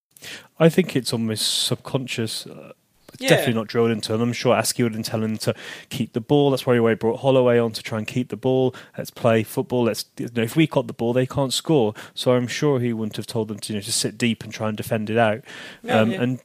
I 0.60 0.70
think 0.70 0.96
it's 0.96 1.14
almost 1.14 1.64
subconscious. 1.66 2.46
Uh, 2.46 2.74
it's 3.14 3.24
Yeah. 3.24 3.30
definitely 3.30 3.56
not 3.56 3.68
drilled 3.68 3.92
into 3.92 4.12
them. 4.12 4.22
I'm 4.22 4.34
sure 4.34 4.56
Askey 4.56 4.84
would 4.84 5.04
tell 5.04 5.24
him 5.24 5.38
to 5.40 5.54
keep 5.90 6.14
the 6.14 6.22
ball. 6.22 6.52
That's 6.52 6.66
why 6.66 6.76
he 6.76 6.96
brought 6.96 7.20
Holloway 7.20 7.58
on 7.58 7.72
to 7.74 7.84
try 7.84 7.98
and 7.98 8.08
keep 8.08 8.30
the 8.30 8.38
ball. 8.38 8.74
Let's 8.98 9.10
play 9.10 9.44
football. 9.44 9.84
Let's 9.84 10.06
you 10.18 10.30
know, 10.34 10.44
if 10.44 10.56
we 10.56 10.68
got 10.68 10.88
the 10.88 10.94
ball, 10.94 11.14
they 11.14 11.26
can't 11.26 11.52
score. 11.54 11.94
So 12.14 12.34
I'm 12.34 12.48
sure 12.48 12.80
he 12.80 12.94
wouldn't 12.94 13.18
have 13.18 13.28
told 13.28 13.48
them 13.48 13.60
to 13.60 13.74
you 13.74 13.80
know 13.80 13.84
to 13.84 13.92
sit 13.92 14.18
deep 14.18 14.44
and 14.44 14.54
try 14.54 14.68
and 14.68 14.78
defend 14.78 15.10
it 15.10 15.18
out. 15.18 15.42
No, 15.84 16.02
um, 16.04 16.12
yeah. 16.12 16.22
And 16.22 16.40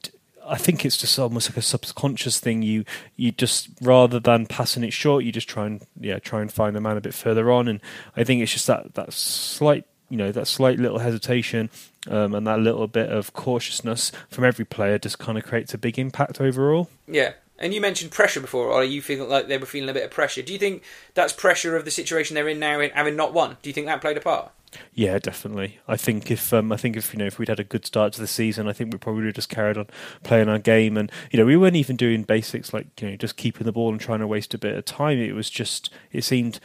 I 0.46 0.56
think 0.58 0.84
it's 0.84 0.96
just 0.96 1.18
almost 1.18 1.48
like 1.50 1.56
a 1.58 1.62
subconscious 1.62 2.40
thing. 2.40 2.62
You 2.62 2.84
you 3.16 3.30
just 3.32 3.68
rather 3.80 4.18
than 4.18 4.46
passing 4.46 4.84
it 4.84 4.92
short, 4.92 5.24
you 5.24 5.32
just 5.32 5.48
try 5.48 5.66
and 5.66 5.82
yeah 6.00 6.18
try 6.18 6.40
and 6.40 6.52
find 6.52 6.74
the 6.74 6.80
man 6.80 6.96
a 6.96 7.00
bit 7.00 7.14
further 7.14 7.50
on. 7.52 7.68
And 7.68 7.80
I 8.16 8.24
think 8.24 8.42
it's 8.42 8.52
just 8.52 8.66
that 8.66 8.94
that 8.94 9.12
slight 9.12 9.84
you 10.10 10.16
know 10.16 10.32
that 10.32 10.46
slight 10.46 10.78
little 10.78 10.98
hesitation 10.98 11.70
um, 12.08 12.34
and 12.34 12.46
that 12.46 12.60
little 12.60 12.86
bit 12.86 13.10
of 13.10 13.32
cautiousness 13.32 14.12
from 14.28 14.44
every 14.44 14.64
player 14.64 14.98
just 14.98 15.18
kind 15.18 15.38
of 15.38 15.44
creates 15.44 15.74
a 15.74 15.78
big 15.78 15.98
impact 15.98 16.40
overall. 16.40 16.90
Yeah. 17.06 17.32
And 17.58 17.72
you 17.72 17.80
mentioned 17.80 18.10
pressure 18.10 18.40
before, 18.40 18.66
or 18.66 18.82
you 18.82 19.00
feel 19.00 19.26
like 19.26 19.46
they 19.46 19.58
were 19.58 19.66
feeling 19.66 19.88
a 19.88 19.94
bit 19.94 20.04
of 20.04 20.10
pressure. 20.10 20.42
Do 20.42 20.52
you 20.52 20.58
think 20.58 20.82
that's 21.14 21.32
pressure 21.32 21.76
of 21.76 21.84
the 21.84 21.90
situation 21.90 22.34
they're 22.34 22.48
in 22.48 22.58
now, 22.58 22.80
in 22.80 22.90
having 22.90 23.14
not 23.14 23.32
won? 23.32 23.56
Do 23.62 23.70
you 23.70 23.72
think 23.72 23.86
that 23.86 24.00
played 24.00 24.16
a 24.16 24.20
part? 24.20 24.50
Yeah, 24.92 25.20
definitely. 25.20 25.78
I 25.86 25.96
think 25.96 26.32
if 26.32 26.52
um, 26.52 26.72
I 26.72 26.76
think 26.76 26.96
if 26.96 27.12
you 27.12 27.18
know 27.18 27.26
if 27.26 27.38
we'd 27.38 27.48
had 27.48 27.60
a 27.60 27.64
good 27.64 27.86
start 27.86 28.12
to 28.14 28.20
the 28.20 28.26
season, 28.26 28.68
I 28.68 28.72
think 28.72 28.92
we 28.92 28.98
probably 28.98 29.20
would 29.20 29.26
have 29.26 29.34
just 29.36 29.48
carried 29.48 29.78
on 29.78 29.86
playing 30.24 30.48
our 30.48 30.58
game, 30.58 30.96
and 30.96 31.10
you 31.30 31.38
know 31.38 31.46
we 31.46 31.56
weren't 31.56 31.76
even 31.76 31.94
doing 31.94 32.22
basics 32.24 32.72
like 32.72 33.00
you 33.00 33.10
know 33.10 33.16
just 33.16 33.36
keeping 33.36 33.66
the 33.66 33.72
ball 33.72 33.90
and 33.90 34.00
trying 34.00 34.18
to 34.18 34.26
waste 34.26 34.52
a 34.54 34.58
bit 34.58 34.76
of 34.76 34.84
time. 34.84 35.18
It 35.18 35.34
was 35.34 35.50
just 35.50 35.90
it 36.12 36.24
seemed 36.24 36.58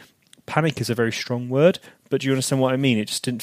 panic 0.46 0.80
is 0.80 0.90
a 0.90 0.94
very 0.94 1.12
strong 1.12 1.48
word, 1.48 1.78
but 2.10 2.20
do 2.20 2.26
you 2.26 2.32
understand 2.32 2.60
what 2.60 2.74
I 2.74 2.76
mean? 2.76 2.98
It 2.98 3.06
just 3.06 3.24
didn't. 3.24 3.42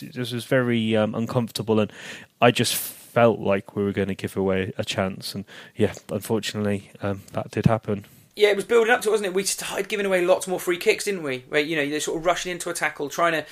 It 0.00 0.16
was 0.16 0.44
very 0.44 0.96
um, 0.96 1.14
uncomfortable, 1.14 1.80
and 1.80 1.92
I 2.40 2.50
just 2.50 2.74
felt 2.74 3.40
like 3.40 3.76
we 3.76 3.84
were 3.84 3.92
going 3.92 4.08
to 4.08 4.14
give 4.14 4.36
away 4.36 4.72
a 4.78 4.84
chance, 4.84 5.34
and 5.34 5.44
yeah, 5.76 5.92
unfortunately, 6.10 6.90
um, 7.02 7.22
that 7.32 7.50
did 7.50 7.66
happen. 7.66 8.06
Yeah, 8.36 8.48
it 8.48 8.56
was 8.56 8.64
building 8.64 8.92
up 8.92 9.02
to 9.02 9.08
it, 9.08 9.12
wasn't 9.12 9.28
it? 9.28 9.34
We 9.34 9.44
started 9.44 9.88
giving 9.88 10.06
away 10.06 10.24
lots 10.24 10.48
more 10.48 10.58
free 10.58 10.78
kicks, 10.78 11.04
didn't 11.04 11.22
we? 11.22 11.44
Where 11.48 11.60
you 11.60 11.76
know 11.76 11.88
they're 11.88 12.00
sort 12.00 12.18
of 12.18 12.26
rushing 12.26 12.52
into 12.52 12.70
a 12.70 12.74
tackle, 12.74 13.08
trying 13.08 13.32
to 13.32 13.46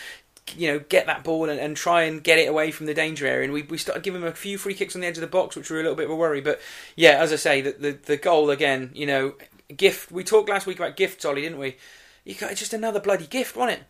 you 0.57 0.73
know 0.73 0.79
get 0.79 1.07
that 1.07 1.25
ball 1.25 1.49
and, 1.49 1.61
and 1.61 1.77
try 1.77 2.03
and 2.03 2.23
get 2.23 2.39
it 2.39 2.49
away 2.49 2.71
from 2.71 2.87
the 2.87 2.95
danger 2.95 3.27
area. 3.27 3.45
And 3.45 3.53
we 3.53 3.63
we 3.63 3.79
started 3.79 4.05
giving 4.05 4.21
them 4.21 4.31
a 4.31 4.35
few 4.35 4.59
free 4.59 4.75
kicks 4.75 4.95
on 4.95 5.01
the 5.01 5.09
edge 5.09 5.17
of 5.17 5.23
the 5.23 5.27
box, 5.27 5.57
which 5.57 5.71
were 5.71 5.81
a 5.81 5.83
little 5.83 5.97
bit 5.97 6.07
of 6.07 6.11
a 6.13 6.17
worry. 6.17 6.41
But 6.41 6.61
yeah, 6.95 7.19
as 7.21 7.33
I 7.33 7.37
say, 7.37 7.61
the 7.61 7.73
the, 7.73 7.93
the 7.93 8.17
goal 8.17 8.51
again, 8.51 8.91
you 8.95 9.07
know, 9.07 9.35
gift. 9.77 10.13
We 10.13 10.25
talked 10.25 10.49
last 10.49 10.67
week 10.67 10.79
about 10.79 10.97
gifts, 10.97 11.25
Ollie, 11.25 11.43
didn't 11.43 11.59
we? 11.59 11.77
You 12.25 12.35
got 12.37 12.55
just 12.55 12.73
another 12.73 13.01
bloody 13.01 13.27
gift, 13.27 13.57
wasn't 13.57 13.81
it? 13.81 13.87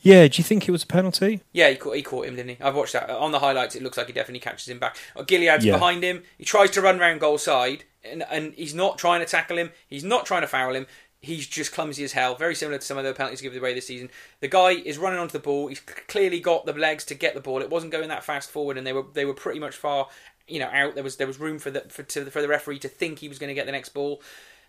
Yeah, 0.00 0.26
do 0.28 0.38
you 0.38 0.44
think 0.44 0.68
it 0.68 0.72
was 0.72 0.82
a 0.84 0.86
penalty? 0.86 1.42
Yeah, 1.52 1.68
he 1.70 1.76
caught, 1.76 1.96
he 1.96 2.02
caught 2.02 2.26
him, 2.26 2.36
didn't 2.36 2.56
he? 2.56 2.62
I've 2.62 2.74
watched 2.74 2.94
that 2.94 3.10
on 3.10 3.32
the 3.32 3.40
highlights. 3.40 3.76
It 3.76 3.82
looks 3.82 3.96
like 3.98 4.06
he 4.06 4.12
definitely 4.12 4.40
catches 4.40 4.68
him 4.68 4.78
back. 4.78 4.96
Uh, 5.14 5.22
Gilliead's 5.22 5.64
Yeah. 5.64 5.74
behind 5.74 6.02
him. 6.02 6.22
He 6.38 6.44
tries 6.44 6.70
to 6.72 6.80
run 6.80 6.98
round 6.98 7.20
goal 7.20 7.38
side, 7.38 7.84
and 8.04 8.24
and 8.30 8.54
he's 8.54 8.74
not 8.74 8.98
trying 8.98 9.20
to 9.20 9.26
tackle 9.26 9.58
him. 9.58 9.70
He's 9.88 10.04
not 10.04 10.26
trying 10.26 10.42
to 10.42 10.48
foul 10.48 10.74
him. 10.74 10.86
He's 11.22 11.46
just 11.46 11.72
clumsy 11.72 12.02
as 12.04 12.12
hell. 12.12 12.34
Very 12.34 12.54
similar 12.54 12.78
to 12.78 12.84
some 12.84 12.96
of 12.96 13.04
the 13.04 13.12
penalties 13.12 13.42
given 13.42 13.58
away 13.58 13.74
this 13.74 13.86
season. 13.86 14.08
The 14.40 14.48
guy 14.48 14.70
is 14.70 14.96
running 14.96 15.18
onto 15.18 15.32
the 15.32 15.38
ball. 15.38 15.66
He's 15.68 15.80
clearly 15.80 16.40
got 16.40 16.64
the 16.64 16.72
legs 16.72 17.04
to 17.06 17.14
get 17.14 17.34
the 17.34 17.40
ball. 17.42 17.60
It 17.60 17.68
wasn't 17.68 17.92
going 17.92 18.08
that 18.08 18.24
fast 18.24 18.50
forward, 18.50 18.78
and 18.78 18.86
they 18.86 18.94
were 18.94 19.04
they 19.12 19.26
were 19.26 19.34
pretty 19.34 19.60
much 19.60 19.76
far, 19.76 20.08
you 20.48 20.58
know, 20.58 20.70
out. 20.72 20.94
There 20.94 21.04
was 21.04 21.16
there 21.16 21.26
was 21.26 21.38
room 21.38 21.58
for 21.58 21.70
the 21.70 21.80
for, 21.90 22.02
to, 22.04 22.24
for 22.30 22.40
the 22.40 22.48
referee 22.48 22.78
to 22.78 22.88
think 22.88 23.18
he 23.18 23.28
was 23.28 23.38
going 23.38 23.48
to 23.48 23.54
get 23.54 23.66
the 23.66 23.72
next 23.72 23.90
ball. 23.90 24.22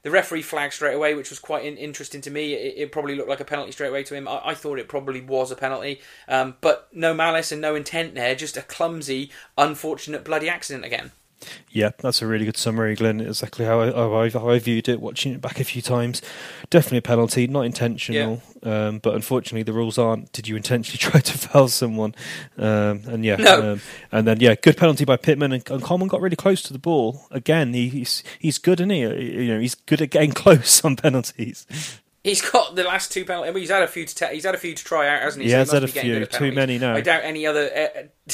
The 0.03 0.11
referee 0.11 0.41
flagged 0.41 0.73
straight 0.73 0.95
away, 0.95 1.13
which 1.13 1.29
was 1.29 1.39
quite 1.39 1.63
in, 1.63 1.77
interesting 1.77 2.21
to 2.21 2.31
me. 2.31 2.53
It, 2.53 2.75
it 2.77 2.91
probably 2.91 3.15
looked 3.15 3.29
like 3.29 3.39
a 3.39 3.45
penalty 3.45 3.71
straight 3.71 3.89
away 3.89 4.03
to 4.03 4.15
him. 4.15 4.27
I, 4.27 4.41
I 4.45 4.53
thought 4.55 4.79
it 4.79 4.87
probably 4.87 5.21
was 5.21 5.51
a 5.51 5.55
penalty, 5.55 6.01
um, 6.27 6.55
but 6.61 6.89
no 6.91 7.13
malice 7.13 7.51
and 7.51 7.61
no 7.61 7.75
intent 7.75 8.15
there. 8.15 8.33
Just 8.33 8.57
a 8.57 8.63
clumsy, 8.63 9.31
unfortunate, 9.57 10.23
bloody 10.23 10.49
accident 10.49 10.85
again. 10.85 11.11
Yeah, 11.71 11.91
that's 11.97 12.21
a 12.21 12.27
really 12.27 12.45
good 12.45 12.57
summary, 12.57 12.95
Glenn. 12.95 13.19
Exactly 13.21 13.65
how 13.65 13.81
I, 13.81 13.91
how 13.91 14.13
I, 14.15 14.29
how 14.29 14.49
I 14.49 14.59
viewed 14.59 14.87
it, 14.89 14.99
watching 15.01 15.33
it 15.33 15.41
back 15.41 15.59
a 15.59 15.63
few 15.63 15.81
times. 15.81 16.21
Definitely 16.69 16.99
a 16.99 17.01
penalty, 17.01 17.47
not 17.47 17.61
intentional, 17.61 18.41
um, 18.63 18.99
but 18.99 19.15
unfortunately 19.15 19.63
the 19.63 19.73
rules 19.73 19.97
aren't. 19.97 20.31
Did 20.33 20.47
you 20.47 20.55
intentionally 20.55 20.97
try 21.11 21.19
to 21.19 21.37
foul 21.37 21.67
someone? 21.67 22.13
Um, 22.57 23.01
and 23.07 23.25
yeah, 23.25 23.37
No. 23.37 23.73
um, 23.73 23.81
and 24.11 24.27
then 24.27 24.39
yeah, 24.39 24.55
good 24.55 24.77
penalty 24.77 25.05
by 25.05 25.17
Pitman, 25.17 25.51
and, 25.53 25.67
and 25.69 25.81
Coleman 25.83 26.07
got 26.07 26.21
really 26.21 26.35
close 26.35 26.61
to 26.63 26.73
the 26.73 26.79
ball 26.79 27.25
again. 27.31 27.73
He, 27.73 27.89
he's 27.89 28.23
he's 28.39 28.57
good, 28.57 28.79
isn't 28.79 28.89
he? 28.89 28.99
You 29.01 29.53
know, 29.55 29.59
he's 29.59 29.75
good 29.75 30.01
at 30.01 30.09
getting 30.11 30.31
close 30.33 30.83
on 30.85 30.95
penalties. 30.95 31.65
He's 32.23 32.41
got 32.47 32.75
the 32.75 32.83
last 32.83 33.11
two 33.11 33.25
penalties. 33.25 33.55
He's 33.55 33.69
had 33.71 33.81
a 33.81 33.87
few 33.87 34.05
to 34.05 34.15
ta- 34.15 34.27
he's 34.27 34.45
had 34.45 34.53
a 34.53 34.59
few 34.59 34.75
to 34.75 34.83
try 34.83 35.07
out, 35.07 35.23
hasn't 35.23 35.41
he? 35.41 35.47
He 35.47 35.53
So 35.53 35.57
has 35.57 35.71
had 35.71 35.83
a 35.83 35.87
few. 35.87 36.25
Too 36.27 36.51
many 36.51 36.77
now. 36.77 36.93
I 36.93 37.01
doubt 37.01 37.23
any 37.23 37.47
other. 37.47 37.69
Uh, 37.75 38.33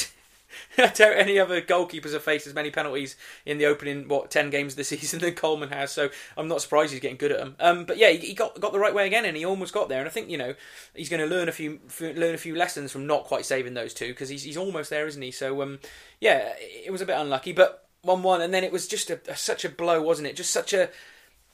any 0.78 1.38
other 1.38 1.60
goalkeepers 1.60 2.12
have 2.12 2.22
faced 2.22 2.46
as 2.46 2.54
many 2.54 2.70
penalties 2.70 3.16
in 3.44 3.58
the 3.58 3.66
opening 3.66 4.08
what 4.08 4.30
ten 4.30 4.50
games 4.50 4.72
of 4.74 4.78
the 4.78 4.84
season 4.96 5.20
than 5.20 5.34
Coleman 5.34 5.70
has. 5.70 5.92
So 5.92 6.10
I'm 6.36 6.48
not 6.48 6.62
surprised 6.62 6.92
he's 6.92 7.00
getting 7.00 7.16
good 7.16 7.32
at 7.32 7.38
them. 7.38 7.56
Um, 7.60 7.84
but 7.84 7.98
yeah, 7.98 8.10
he, 8.10 8.28
he, 8.28 8.34
got 8.34 8.60
got 8.60 8.72
the 8.72 8.78
right 8.78 8.94
way 8.94 9.06
again, 9.06 9.24
and 9.24 9.36
he 9.36 9.44
almost 9.44 9.74
got 9.74 9.88
there. 9.88 10.00
And 10.00 10.08
I 10.08 10.10
think 10.10 10.30
you 10.30 10.38
know 10.38 10.54
he's 10.94 11.08
going 11.08 11.20
to 11.20 11.34
learn 11.34 11.48
a 11.48 11.52
few 11.52 11.80
learn 12.00 12.34
a 12.34 12.38
few 12.38 12.56
lessons 12.56 12.92
from 12.92 13.06
not 13.06 13.24
quite 13.24 13.44
saving 13.44 13.74
those 13.74 13.94
two 13.94 14.08
because 14.08 14.28
he's 14.28 14.42
he's 14.42 14.56
almost 14.56 14.90
there, 14.90 15.06
isn't 15.06 15.22
he? 15.22 15.30
So 15.30 15.62
um, 15.62 15.80
yeah, 16.20 16.54
it 16.58 16.90
was 16.90 17.00
a 17.00 17.06
bit 17.06 17.18
unlucky, 17.18 17.52
but 17.52 17.86
one 18.02 18.22
one, 18.22 18.40
and 18.40 18.54
then 18.54 18.64
it 18.64 18.72
was 18.72 18.86
just 18.86 19.10
a, 19.10 19.20
a, 19.28 19.36
such 19.36 19.64
a 19.64 19.68
blow, 19.68 20.00
wasn't 20.02 20.28
it? 20.28 20.36
Just 20.36 20.50
such 20.50 20.72
a 20.72 20.90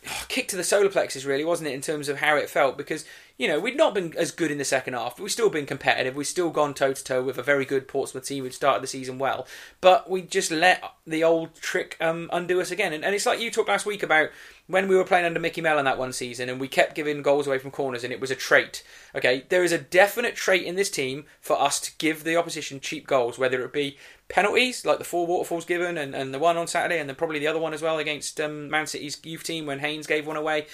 kick 0.28 0.48
to 0.48 0.56
the 0.56 0.64
solar 0.64 0.88
plexus, 0.88 1.24
really, 1.24 1.44
wasn't 1.44 1.68
it, 1.68 1.74
in 1.74 1.80
terms 1.80 2.08
of 2.08 2.18
how 2.18 2.36
it 2.36 2.50
felt? 2.50 2.76
Because 2.76 3.04
you 3.36 3.48
know, 3.48 3.58
we'd 3.58 3.76
not 3.76 3.94
been 3.94 4.14
as 4.16 4.30
good 4.30 4.52
in 4.52 4.58
the 4.58 4.64
second 4.64 4.94
half, 4.94 5.16
but 5.16 5.24
we've 5.24 5.32
still 5.32 5.50
been 5.50 5.66
competitive. 5.66 6.14
We've 6.14 6.24
still 6.24 6.50
gone 6.50 6.72
toe 6.72 6.92
to 6.92 7.02
toe 7.02 7.22
with 7.22 7.36
a 7.36 7.42
very 7.42 7.64
good 7.64 7.88
Portsmouth 7.88 8.26
team 8.26 8.44
who'd 8.44 8.54
started 8.54 8.80
the 8.80 8.86
season 8.86 9.18
well. 9.18 9.48
But 9.80 10.08
we 10.08 10.22
just 10.22 10.52
let 10.52 10.84
the 11.04 11.24
old 11.24 11.56
trick 11.56 11.96
um, 12.00 12.30
undo 12.32 12.60
us 12.60 12.70
again. 12.70 12.92
And, 12.92 13.04
and, 13.04 13.12
it's 13.12 13.26
like 13.26 13.40
you 13.40 13.50
talked 13.50 13.68
last 13.68 13.86
week 13.86 14.04
about 14.04 14.30
when 14.68 14.86
we 14.86 14.94
were 14.94 15.04
playing 15.04 15.26
under 15.26 15.40
Micky 15.40 15.60
Mellon 15.60 15.84
that 15.84 15.98
one 15.98 16.12
season 16.12 16.48
and 16.48 16.60
we 16.60 16.68
kept 16.68 16.94
giving 16.94 17.22
goals 17.22 17.48
away 17.48 17.58
from 17.58 17.72
corners 17.72 18.04
and 18.04 18.12
it 18.12 18.20
was 18.20 18.30
a 18.30 18.36
trait. 18.36 18.84
Okay, 19.16 19.44
there 19.48 19.64
is 19.64 19.72
a 19.72 19.78
definite 19.78 20.36
trait 20.36 20.64
in 20.64 20.76
this 20.76 20.90
team 20.90 21.24
for 21.40 21.60
us 21.60 21.80
to 21.80 21.92
give 21.98 22.22
the 22.22 22.36
opposition 22.36 22.78
cheap 22.78 23.04
goals, 23.04 23.36
whether 23.36 23.64
it 23.64 23.72
be 23.72 23.98
penalties 24.28 24.84
like 24.84 24.98
the 24.98 25.04
four 25.04 25.26
Waterfall's 25.26 25.64
given 25.64 25.98
and, 25.98 26.14
and 26.14 26.32
the 26.32 26.38
one 26.38 26.56
on 26.56 26.66
Saturday 26.66 26.98
and 26.98 27.08
then 27.08 27.16
probably 27.16 27.38
the 27.38 27.46
other 27.46 27.58
one 27.58 27.74
as 27.74 27.82
well 27.82 27.98
against 27.98 28.40
um, 28.40 28.68
Man 28.68 28.87
City's 28.87 29.18
youth 29.24 29.44
team 29.44 29.66
when 29.66 29.80
Haynes 29.80 30.06
gave 30.06 30.26
one 30.26 30.37
away 30.37 30.66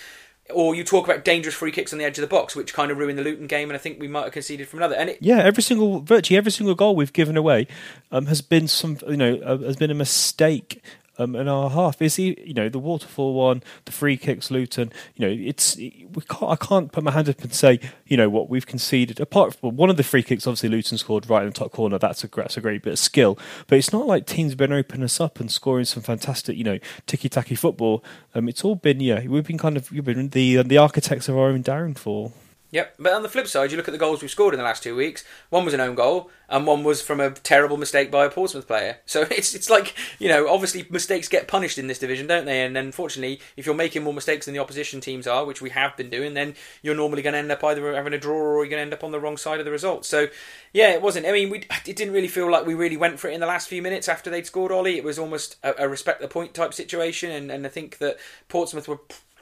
or 0.53 0.75
you 0.75 0.85
talk 0.85 1.07
about 1.07 1.25
dangerous 1.25 1.55
free 1.55 1.73
kicks 1.73 1.93
on 1.93 1.99
the 1.99 2.05
edge 2.05 2.19
of 2.19 2.23
the 2.23 2.29
box, 2.29 2.55
which 2.55 2.75
kind 2.75 2.91
of 2.91 2.99
ruined 2.99 3.19
the 3.19 3.23
Luton 3.23 3.47
game, 3.47 3.71
and 3.71 3.77
I 3.77 3.79
think 3.79 4.01
we 4.01 4.09
might 4.09 4.25
have 4.25 4.33
conceded 4.33 4.69
from 4.69 4.81
another. 4.81 4.97
And 4.97 5.11
it, 5.11 5.19
yeah, 5.21 5.39
every 5.39 5.63
single 5.63 6.01
virtually 6.01 6.37
every 6.37 6.53
single 6.53 6.75
goal 6.75 6.97
we've 6.97 7.13
given 7.13 7.37
away 7.37 7.67
um, 8.11 8.27
has 8.27 8.41
been 8.41 8.69
some 8.69 8.99
you 9.09 9.17
know 9.17 9.37
uh, 9.45 9.59
has 9.59 9.77
been 9.77 9.91
a 9.91 9.95
mistake 9.95 10.83
um, 11.21 11.35
and 11.37 11.49
our 11.49 11.71
half. 11.71 12.01
Is 12.01 12.17
he, 12.17 12.37
you 12.45 12.55
know, 12.55 12.69
the 12.69 12.79
Waterfall 12.79 13.35
one, 13.35 13.63
the 13.85 13.93
free 13.93 14.17
kicks, 14.17 14.51
Luton. 14.51 14.93
You 15.15 15.27
know, 15.27 15.33
it's 15.49 15.77
we 15.77 16.23
can't. 16.29 16.51
I 16.51 16.57
can't 16.57 16.91
put 16.91 17.05
my 17.05 17.11
hand 17.11 17.29
up 17.29 17.41
and 17.43 17.53
say, 17.53 17.81
you 18.07 18.17
know, 18.17 18.29
what 18.29 18.49
we've 18.49 18.67
conceded. 18.67 19.21
Apart 19.21 19.55
from 19.55 19.77
one 19.77 19.91
of 19.91 19.97
the 19.97 20.03
free 20.03 20.23
kicks, 20.23 20.47
obviously 20.47 20.69
Luton 20.69 20.99
scored 20.99 21.29
right 21.29 21.43
in 21.43 21.49
the 21.49 21.55
top 21.55 21.73
corner. 21.73 21.99
That's 21.99 22.25
a 22.25 22.29
that's 22.29 22.57
a 22.57 22.61
great 22.61 22.83
bit 22.83 22.95
of 22.95 22.99
skill. 22.99 23.39
But 23.67 23.79
it's 23.79 23.93
not 23.93 24.07
like 24.07 24.27
teams 24.27 24.53
have 24.53 24.59
been 24.59 24.73
opening 24.73 25.05
us 25.05 25.21
up 25.21 25.41
and 25.41 25.51
scoring 25.51 25.85
some 25.85 26.03
fantastic, 26.03 26.57
you 26.57 26.65
know, 26.65 26.79
ticky 27.07 27.29
tacky 27.29 27.55
football. 27.55 28.03
Um, 28.35 28.49
it's 28.49 28.65
all 28.65 28.77
been 28.77 29.01
yeah, 29.01 29.27
we've 29.27 29.47
been 29.47 29.59
kind 29.59 29.77
of 29.77 29.91
we've 29.91 30.05
been 30.05 30.31
the 30.31 30.63
the 30.63 30.79
architects 30.79 31.29
of 31.29 31.37
our 31.37 31.49
own 31.49 31.63
downfall. 31.63 32.33
Yep, 32.73 32.95
but 33.01 33.13
on 33.13 33.23
the 33.23 33.29
flip 33.29 33.49
side, 33.49 33.73
you 33.73 33.77
look 33.77 33.89
at 33.89 33.93
the 33.93 33.99
goals 33.99 34.23
we've 34.23 34.31
scored 34.31 34.55
in 34.55 34.59
the 34.59 34.65
last 34.65 34.83
two 34.83 34.95
weeks. 34.95 35.25
One 35.49 35.65
was 35.65 35.75
an 35.75 35.81
own 35.81 35.97
goal, 35.97 36.31
and 36.49 36.67
one 36.67 36.85
was 36.85 37.03
from 37.03 37.19
a 37.19 37.31
terrible 37.31 37.77
mistake 37.77 38.13
by 38.13 38.25
a 38.25 38.31
Portsmouth 38.31 38.67
player. 38.67 38.99
So 39.11 39.23
it's 39.23 39.57
it's 39.57 39.69
like 39.69 39.97
you 40.21 40.29
know, 40.29 40.49
obviously 40.49 40.87
mistakes 40.89 41.27
get 41.27 41.49
punished 41.49 41.79
in 41.79 41.89
this 41.89 41.99
division, 41.99 42.29
don't 42.29 42.45
they? 42.45 42.63
And 42.63 42.77
unfortunately, 42.77 43.41
if 43.57 43.67
you're 43.67 43.75
making 43.75 44.05
more 44.05 44.15
mistakes 44.15 44.47
than 44.47 44.55
the 44.55 44.61
opposition 44.61 45.01
teams 45.01 45.27
are, 45.27 45.45
which 45.45 45.61
we 45.61 45.71
have 45.71 45.97
been 45.97 46.11
doing, 46.11 46.35
then 46.35 46.55
you're 46.81 46.95
normally 46.95 47.23
going 47.23 47.33
to 47.33 47.41
end 47.41 47.51
up 47.51 47.65
either 47.65 47.93
having 47.93 48.13
a 48.13 48.19
draw 48.19 48.37
or 48.37 48.65
you're 48.65 48.71
going 48.71 48.79
to 48.79 48.83
end 48.83 48.93
up 48.93 49.03
on 49.03 49.11
the 49.11 49.19
wrong 49.19 49.37
side 49.37 49.59
of 49.59 49.65
the 49.65 49.73
result. 49.73 50.07
So 50.07 50.29
yeah, 50.73 50.91
it 50.91 51.03
wasn't. 51.03 51.27
I 51.27 51.33
mean, 51.33 51.51
we 51.51 51.65
it 51.87 51.97
didn't 51.97 52.15
really 52.15 52.29
feel 52.29 52.49
like 52.49 52.67
we 52.67 52.75
really 52.75 52.97
went 52.97 53.19
for 53.19 53.29
it 53.29 53.35
in 53.35 53.41
the 53.41 53.47
last 53.47 53.69
few 53.69 53.83
minutes 53.83 54.09
after 54.09 54.31
they'd 54.31 54.47
scored 54.47 54.71
Ollie. 54.71 54.97
It 54.97 55.05
was 55.05 55.19
almost 55.19 55.57
a, 55.65 55.75
a 55.77 55.89
respect 55.89 56.21
the 56.21 56.29
point 56.29 56.55
type 56.55 56.73
situation, 56.73 57.33
and, 57.33 57.51
and 57.51 57.67
I 57.67 57.69
think 57.69 57.99
that 57.99 58.17
Portsmouth 58.49 58.87
were 58.87 59.01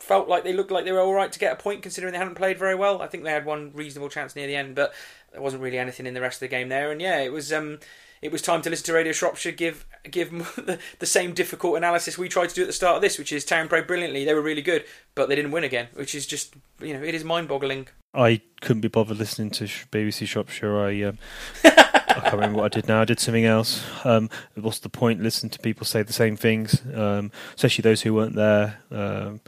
felt 0.09 0.27
like 0.27 0.42
they 0.42 0.55
looked 0.55 0.71
like 0.71 0.87
they 0.87 0.92
were 0.92 1.01
all 1.01 1.12
right 1.12 1.31
to 1.31 1.38
get 1.38 1.53
a 1.53 1.57
point, 1.57 1.83
considering 1.83 2.12
they 2.12 2.18
hadn't 2.18 2.35
played 2.35 2.59
very 2.59 2.75
well. 2.75 3.03
I 3.03 3.07
think 3.07 3.25
they 3.25 3.31
had 3.31 3.44
one 3.44 3.71
reasonable 3.75 4.09
chance 4.09 4.35
near 4.35 4.47
the 4.47 4.57
end, 4.57 4.75
but 4.75 4.94
there 5.33 5.42
wasn't 5.42 5.62
really 5.62 5.79
anything 5.79 6.07
in 6.07 6.14
the 6.14 6.21
rest 6.23 6.37
of 6.37 6.40
the 6.40 6.49
game 6.49 6.71
there. 6.71 6.90
And 6.90 7.01
yeah, 7.01 7.21
it 7.21 7.31
was 7.31 7.53
um, 7.53 7.79
it 8.23 8.33
was 8.33 8.40
time 8.40 8.62
to 8.62 8.71
listen 8.71 8.87
to 8.87 8.94
Radio 8.94 9.12
Shropshire 9.12 9.53
give 9.53 9.87
give 10.11 10.31
the, 10.57 10.79
the 10.99 11.07
same 11.07 11.35
difficult 11.35 11.77
analysis 11.77 12.16
we 12.16 12.29
tried 12.29 12.49
to 12.49 12.55
do 12.55 12.62
at 12.62 12.66
the 12.66 12.73
start 12.73 12.97
of 12.97 13.03
this, 13.03 13.18
which 13.18 13.33
is 13.33 13.44
Town 13.44 13.68
played 13.68 13.87
brilliantly. 13.87 14.25
They 14.25 14.35
were 14.35 14.42
really 14.42 14.62
good, 14.62 14.85
but 15.14 15.29
they 15.29 15.37
didn't 15.37 15.51
win 15.51 15.64
again, 15.64 15.88
which 15.92 16.14
is 16.14 16.27
just 16.27 16.55
you 16.81 16.94
know 16.94 17.03
it 17.03 17.14
is 17.14 17.23
mind 17.23 17.49
boggling. 17.49 17.88
I 18.14 18.40
couldn't 18.62 18.81
be 18.81 18.88
bothered 18.88 19.18
listening 19.18 19.51
to 19.51 19.64
BBC 19.64 20.27
Shropshire. 20.27 20.81
I. 20.81 21.03
Um... 21.03 21.18
I 22.18 22.22
can't 22.22 22.35
remember 22.35 22.59
what 22.59 22.64
I 22.64 22.81
did 22.81 22.88
now. 22.88 23.00
I 23.00 23.04
did 23.04 23.20
something 23.20 23.44
else. 23.44 23.85
Um, 24.04 24.28
what's 24.54 24.81
the 24.81 24.88
point? 24.88 25.22
Listen 25.22 25.48
to 25.50 25.59
people 25.59 25.87
say 25.87 26.02
the 26.02 26.12
same 26.12 26.37
things, 26.37 26.83
um, 26.94 27.31
especially 27.54 27.83
those 27.83 28.02
who 28.02 28.12
weren't 28.12 28.35
there. 28.35 28.81
Um, 28.90 29.40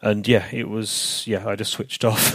and 0.00 0.26
yeah, 0.26 0.46
it 0.52 0.68
was 0.68 1.24
yeah. 1.26 1.46
I 1.46 1.56
just 1.56 1.72
switched 1.72 2.04
off. 2.04 2.34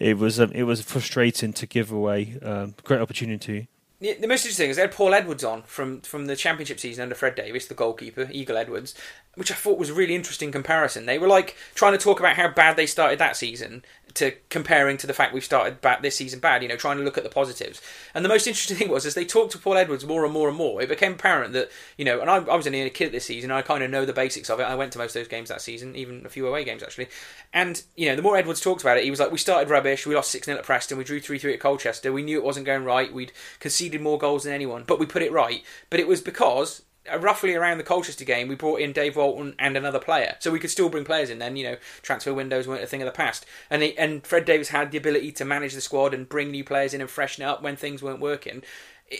it 0.00 0.18
was 0.18 0.38
um, 0.40 0.52
it 0.52 0.64
was 0.64 0.82
frustrating 0.82 1.52
to 1.54 1.66
give 1.66 1.90
away 1.90 2.38
um, 2.42 2.74
great 2.84 3.00
opportunity. 3.00 3.68
The, 4.00 4.14
the 4.14 4.26
most 4.26 4.44
interesting 4.44 4.68
is 4.68 4.76
they 4.76 4.82
had 4.82 4.90
Paul 4.90 5.14
Edwards 5.14 5.44
on 5.44 5.62
from 5.62 6.00
from 6.00 6.26
the 6.26 6.34
championship 6.34 6.80
season 6.80 7.04
under 7.04 7.14
Fred 7.14 7.36
Davies, 7.36 7.68
the 7.68 7.74
goalkeeper, 7.74 8.28
Eagle 8.32 8.56
Edwards, 8.56 8.96
which 9.36 9.52
I 9.52 9.54
thought 9.54 9.78
was 9.78 9.90
a 9.90 9.94
really 9.94 10.16
interesting 10.16 10.50
comparison. 10.50 11.06
They 11.06 11.18
were 11.18 11.28
like 11.28 11.56
trying 11.74 11.92
to 11.92 11.98
talk 11.98 12.18
about 12.18 12.34
how 12.36 12.48
bad 12.48 12.76
they 12.76 12.86
started 12.86 13.20
that 13.20 13.36
season, 13.36 13.84
to 14.14 14.32
comparing 14.48 14.96
to 14.98 15.06
the 15.06 15.14
fact 15.14 15.32
we've 15.32 15.44
started 15.44 15.80
bad, 15.80 16.02
this 16.02 16.16
season 16.16 16.40
bad, 16.40 16.62
you 16.62 16.68
know, 16.68 16.76
trying 16.76 16.98
to 16.98 17.04
look 17.04 17.16
at 17.16 17.24
the 17.24 17.30
positives. 17.30 17.80
And 18.14 18.24
the 18.24 18.28
most 18.28 18.46
interesting 18.46 18.76
thing 18.78 18.88
was 18.88 19.06
as 19.06 19.14
they 19.14 19.24
talked 19.24 19.52
to 19.52 19.58
Paul 19.58 19.76
Edwards 19.76 20.04
more 20.04 20.24
and 20.24 20.32
more 20.32 20.48
and 20.48 20.56
more, 20.56 20.82
it 20.82 20.88
became 20.88 21.12
apparent 21.12 21.52
that, 21.52 21.70
you 21.96 22.04
know, 22.04 22.20
and 22.20 22.30
I, 22.30 22.36
I 22.36 22.56
was 22.56 22.66
only 22.66 22.82
a 22.82 22.90
kid 22.90 23.12
this 23.12 23.26
season, 23.26 23.50
I 23.50 23.62
kind 23.62 23.82
of 23.82 23.90
know 23.90 24.04
the 24.04 24.12
basics 24.12 24.50
of 24.50 24.60
it. 24.60 24.64
I 24.64 24.74
went 24.74 24.92
to 24.92 24.98
most 24.98 25.16
of 25.16 25.20
those 25.20 25.28
games 25.28 25.48
that 25.48 25.60
season, 25.60 25.96
even 25.96 26.26
a 26.26 26.28
few 26.28 26.46
away 26.46 26.64
games 26.64 26.82
actually. 26.82 27.08
And, 27.52 27.82
you 27.96 28.08
know, 28.08 28.16
the 28.16 28.22
more 28.22 28.36
Edwards 28.36 28.60
talked 28.60 28.82
about 28.82 28.98
it, 28.98 29.04
he 29.04 29.10
was 29.10 29.20
like, 29.20 29.32
we 29.32 29.38
started 29.38 29.70
rubbish, 29.70 30.06
we 30.06 30.14
lost 30.14 30.30
6 30.30 30.46
0 30.46 30.58
at 30.58 30.64
Preston, 30.64 30.98
we 30.98 31.04
drew 31.04 31.20
3 31.20 31.38
3 31.38 31.54
at 31.54 31.60
Colchester, 31.60 32.12
we 32.12 32.22
knew 32.22 32.38
it 32.38 32.44
wasn't 32.44 32.66
going 32.66 32.84
right, 32.84 33.12
we'd 33.12 33.32
conceded 33.60 34.00
more 34.00 34.18
goals 34.18 34.44
than 34.44 34.52
anyone, 34.52 34.84
but 34.86 34.98
we 34.98 35.06
put 35.06 35.22
it 35.22 35.32
right. 35.32 35.62
But 35.90 36.00
it 36.00 36.08
was 36.08 36.20
because 36.20 36.82
Uh, 37.10 37.18
roughly 37.18 37.54
around 37.54 37.78
the 37.78 37.84
Colchester 37.84 38.24
game, 38.24 38.46
we 38.46 38.54
brought 38.54 38.80
in 38.80 38.92
Dave 38.92 39.16
Walton 39.16 39.56
and 39.58 39.76
another 39.76 39.98
player, 39.98 40.36
so 40.38 40.52
we 40.52 40.60
could 40.60 40.70
still 40.70 40.88
bring 40.88 41.04
players 41.04 41.30
in. 41.30 41.40
Then 41.40 41.56
you 41.56 41.64
know, 41.64 41.76
transfer 42.00 42.32
windows 42.32 42.68
weren't 42.68 42.84
a 42.84 42.86
thing 42.86 43.02
of 43.02 43.06
the 43.06 43.12
past, 43.12 43.44
and 43.68 43.82
he, 43.82 43.98
and 43.98 44.24
Fred 44.24 44.44
Davies 44.44 44.68
had 44.68 44.92
the 44.92 44.98
ability 44.98 45.32
to 45.32 45.44
manage 45.44 45.74
the 45.74 45.80
squad 45.80 46.14
and 46.14 46.28
bring 46.28 46.52
new 46.52 46.62
players 46.62 46.94
in 46.94 47.00
and 47.00 47.10
freshen 47.10 47.42
it 47.42 47.46
up 47.46 47.60
when 47.60 47.74
things 47.74 48.02
weren't 48.02 48.20
working. 48.20 48.62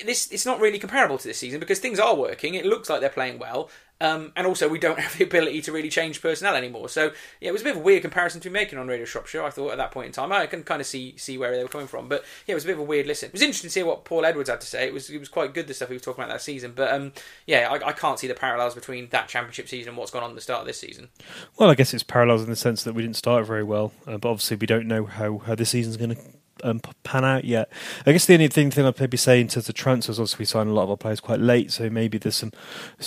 This 0.04 0.30
it's 0.32 0.46
not 0.46 0.60
really 0.60 0.78
comparable 0.78 1.18
to 1.18 1.28
this 1.28 1.38
season 1.38 1.60
because 1.60 1.78
things 1.78 1.98
are 1.98 2.14
working. 2.14 2.54
It 2.54 2.66
looks 2.66 2.88
like 2.88 3.00
they're 3.00 3.10
playing 3.10 3.38
well, 3.38 3.70
um, 4.02 4.32
and 4.34 4.48
also, 4.48 4.68
we 4.68 4.80
don't 4.80 4.98
have 4.98 5.16
the 5.16 5.24
ability 5.24 5.62
to 5.62 5.72
really 5.72 5.88
change 5.88 6.20
personnel 6.20 6.56
anymore. 6.56 6.88
So, 6.88 7.12
yeah, 7.40 7.50
it 7.50 7.52
was 7.52 7.62
a 7.62 7.64
bit 7.64 7.76
of 7.76 7.80
a 7.80 7.84
weird 7.84 8.02
comparison 8.02 8.40
to 8.40 8.50
be 8.50 8.52
making 8.52 8.78
on 8.78 8.88
Radio 8.88 9.04
Shropshire. 9.04 9.44
I 9.44 9.50
thought 9.50 9.70
at 9.70 9.78
that 9.78 9.92
point 9.92 10.06
in 10.06 10.12
time, 10.12 10.32
I 10.32 10.46
can 10.46 10.64
kind 10.64 10.80
of 10.80 10.86
see 10.86 11.16
see 11.16 11.38
where 11.38 11.56
they 11.56 11.62
were 11.62 11.68
coming 11.68 11.86
from. 11.86 12.08
But 12.08 12.24
yeah, 12.46 12.52
it 12.52 12.56
was 12.56 12.64
a 12.64 12.66
bit 12.66 12.74
of 12.74 12.80
a 12.80 12.84
weird 12.84 13.06
listen. 13.06 13.28
It 13.28 13.32
was 13.32 13.42
interesting 13.42 13.68
to 13.68 13.72
see 13.72 13.84
what 13.84 14.04
Paul 14.04 14.24
Edwards 14.24 14.50
had 14.50 14.60
to 14.60 14.66
say. 14.66 14.86
It 14.86 14.92
was 14.92 15.08
it 15.08 15.18
was 15.18 15.28
quite 15.28 15.54
good 15.54 15.68
the 15.68 15.74
stuff 15.74 15.88
he 15.88 15.94
was 15.94 16.02
talking 16.02 16.24
about 16.24 16.32
that 16.32 16.42
season. 16.42 16.72
But 16.74 16.92
um, 16.92 17.12
yeah, 17.46 17.68
I, 17.70 17.88
I, 17.88 17.92
can't 17.92 18.18
see 18.18 18.26
the 18.26 18.34
parallels 18.34 18.74
between 18.74 19.08
that 19.10 19.28
championship 19.28 19.68
season 19.68 19.90
and 19.90 19.96
what's 19.96 20.10
gone 20.10 20.24
on 20.24 20.30
at 20.30 20.34
the 20.34 20.42
start 20.42 20.62
of 20.62 20.66
this 20.66 20.80
season. 20.80 21.08
Well, 21.56 21.70
I 21.70 21.74
guess 21.76 21.94
it's 21.94 22.02
parallels 22.02 22.42
in 22.42 22.50
the 22.50 22.56
sense 22.56 22.82
that 22.82 22.94
we 22.94 23.02
didn't 23.02 23.16
start 23.16 23.46
very 23.46 23.62
well, 23.62 23.92
uh, 24.06 24.18
but 24.18 24.30
obviously 24.30 24.56
we 24.56 24.66
don't 24.66 24.88
know 24.88 25.06
how 25.06 25.38
how 25.38 25.54
this 25.54 25.70
season's 25.70 25.96
going 25.96 26.16
to 26.16 26.22
um, 26.62 26.80
pan 27.02 27.24
out 27.24 27.44
yet. 27.44 27.70
I 28.06 28.12
guess 28.12 28.26
the 28.26 28.34
only 28.34 28.48
thing, 28.48 28.70
thing 28.70 28.84
I'd 28.84 28.98
maybe 28.98 29.16
say 29.16 29.40
in 29.40 29.48
terms 29.48 29.68
of 29.68 29.74
transfers, 29.74 30.18
obviously 30.18 30.38
we 30.40 30.44
signed 30.46 30.70
a 30.70 30.72
lot 30.72 30.84
of 30.84 30.90
our 30.90 30.96
players 30.96 31.20
quite 31.20 31.40
late, 31.40 31.72
so 31.72 31.90
maybe 31.90 32.18
there's 32.18 32.36
some, 32.36 32.52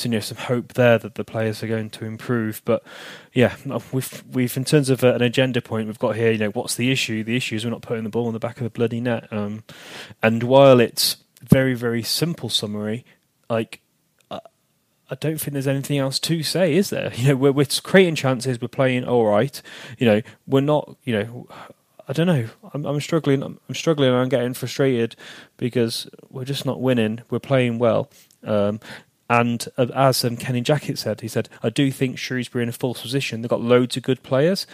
you 0.01 0.09
know, 0.09 0.19
some 0.19 0.37
hope 0.37 0.73
there 0.73 0.97
that 0.97 1.15
the 1.15 1.23
players 1.23 1.63
are 1.63 1.67
going 1.67 1.89
to 1.91 2.05
improve. 2.05 2.61
But 2.65 2.83
yeah, 3.33 3.55
we've 3.91 4.23
we've 4.31 4.55
in 4.55 4.65
terms 4.65 4.89
of 4.89 5.03
an 5.03 5.21
agenda 5.21 5.61
point, 5.61 5.87
we've 5.87 5.99
got 5.99 6.15
here. 6.15 6.31
You 6.31 6.39
know, 6.39 6.51
what's 6.51 6.75
the 6.75 6.91
issue? 6.91 7.23
The 7.23 7.35
issue 7.35 7.55
is 7.55 7.65
we're 7.65 7.71
not 7.71 7.81
putting 7.81 8.03
the 8.03 8.09
ball 8.09 8.27
in 8.27 8.33
the 8.33 8.39
back 8.39 8.57
of 8.57 8.63
the 8.63 8.69
bloody 8.69 9.01
net. 9.01 9.31
Um, 9.31 9.63
and 10.21 10.43
while 10.43 10.79
it's 10.79 11.17
very 11.41 11.73
very 11.73 12.03
simple 12.03 12.49
summary, 12.49 13.05
like 13.49 13.81
I 15.09 15.15
don't 15.15 15.39
think 15.39 15.53
there's 15.53 15.67
anything 15.67 15.99
else 15.99 16.19
to 16.19 16.41
say, 16.43 16.73
is 16.73 16.89
there? 16.89 17.11
You 17.15 17.29
know, 17.29 17.35
we're, 17.35 17.51
we're 17.51 17.67
creating 17.83 18.15
chances, 18.15 18.61
we're 18.61 18.67
playing 18.67 19.05
all 19.05 19.25
right. 19.25 19.61
You 19.97 20.07
know, 20.07 20.21
we're 20.47 20.61
not, 20.61 20.95
you 21.03 21.13
know, 21.13 21.47
I 22.07 22.13
don't 22.13 22.27
know. 22.27 22.47
I'm, 22.73 22.85
I'm 22.85 22.99
struggling. 22.99 23.41
I'm, 23.41 23.59
I'm, 23.67 23.75
struggling. 23.75 24.11
I'm 24.11 24.29
getting 24.29 24.53
frustrated 24.53 25.15
because 25.57 26.07
we're 26.29 26.45
just 26.45 26.65
not 26.65 26.79
winning. 26.79 27.21
We're 27.29 27.39
playing 27.39 27.79
well. 27.79 28.09
Um, 28.43 28.79
and 29.29 29.67
as 29.77 30.23
um, 30.23 30.37
Kenny 30.37 30.61
Jackett 30.61 30.99
said, 30.99 31.21
he 31.21 31.27
said, 31.27 31.49
"I 31.63 31.69
do 31.69 31.91
think 31.91 32.19
Shrewsbury 32.19 32.63
in 32.63 32.69
a 32.69 32.73
false 32.73 33.01
position. 33.01 33.41
They've 33.41 33.49
got 33.49 33.61
loads 33.61 33.97
of 33.97 34.03
good 34.03 34.21
players, 34.21 34.67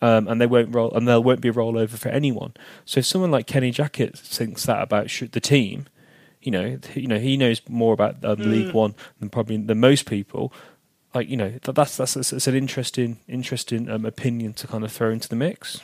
um, 0.00 0.28
and 0.28 0.40
they 0.40 0.46
won't 0.46 0.74
roll, 0.74 0.90
and 0.92 1.06
there 1.06 1.20
won't 1.20 1.42
be 1.42 1.48
a 1.48 1.52
rollover 1.52 1.98
for 1.98 2.08
anyone. 2.08 2.54
So 2.86 3.00
if 3.00 3.06
someone 3.06 3.30
like 3.30 3.46
Kenny 3.46 3.70
Jackett 3.70 4.18
thinks 4.18 4.64
that 4.64 4.80
about 4.82 5.08
the 5.30 5.40
team, 5.40 5.88
you 6.40 6.50
know, 6.50 6.78
you 6.94 7.06
know, 7.06 7.18
he 7.18 7.36
knows 7.36 7.60
more 7.68 7.92
about 7.92 8.24
uh, 8.24 8.36
mm. 8.36 8.46
League 8.46 8.72
One 8.72 8.94
than 9.20 9.28
probably 9.28 9.58
than 9.58 9.78
most 9.78 10.06
people. 10.06 10.54
Like 11.14 11.28
you 11.28 11.36
know, 11.36 11.58
that's 11.62 11.98
that's, 11.98 12.14
that's, 12.14 12.30
that's 12.30 12.46
an 12.46 12.54
interesting 12.54 13.18
interesting 13.28 13.90
um, 13.90 14.06
opinion 14.06 14.54
to 14.54 14.66
kind 14.66 14.84
of 14.84 14.92
throw 14.92 15.10
into 15.10 15.28
the 15.28 15.36
mix." 15.36 15.82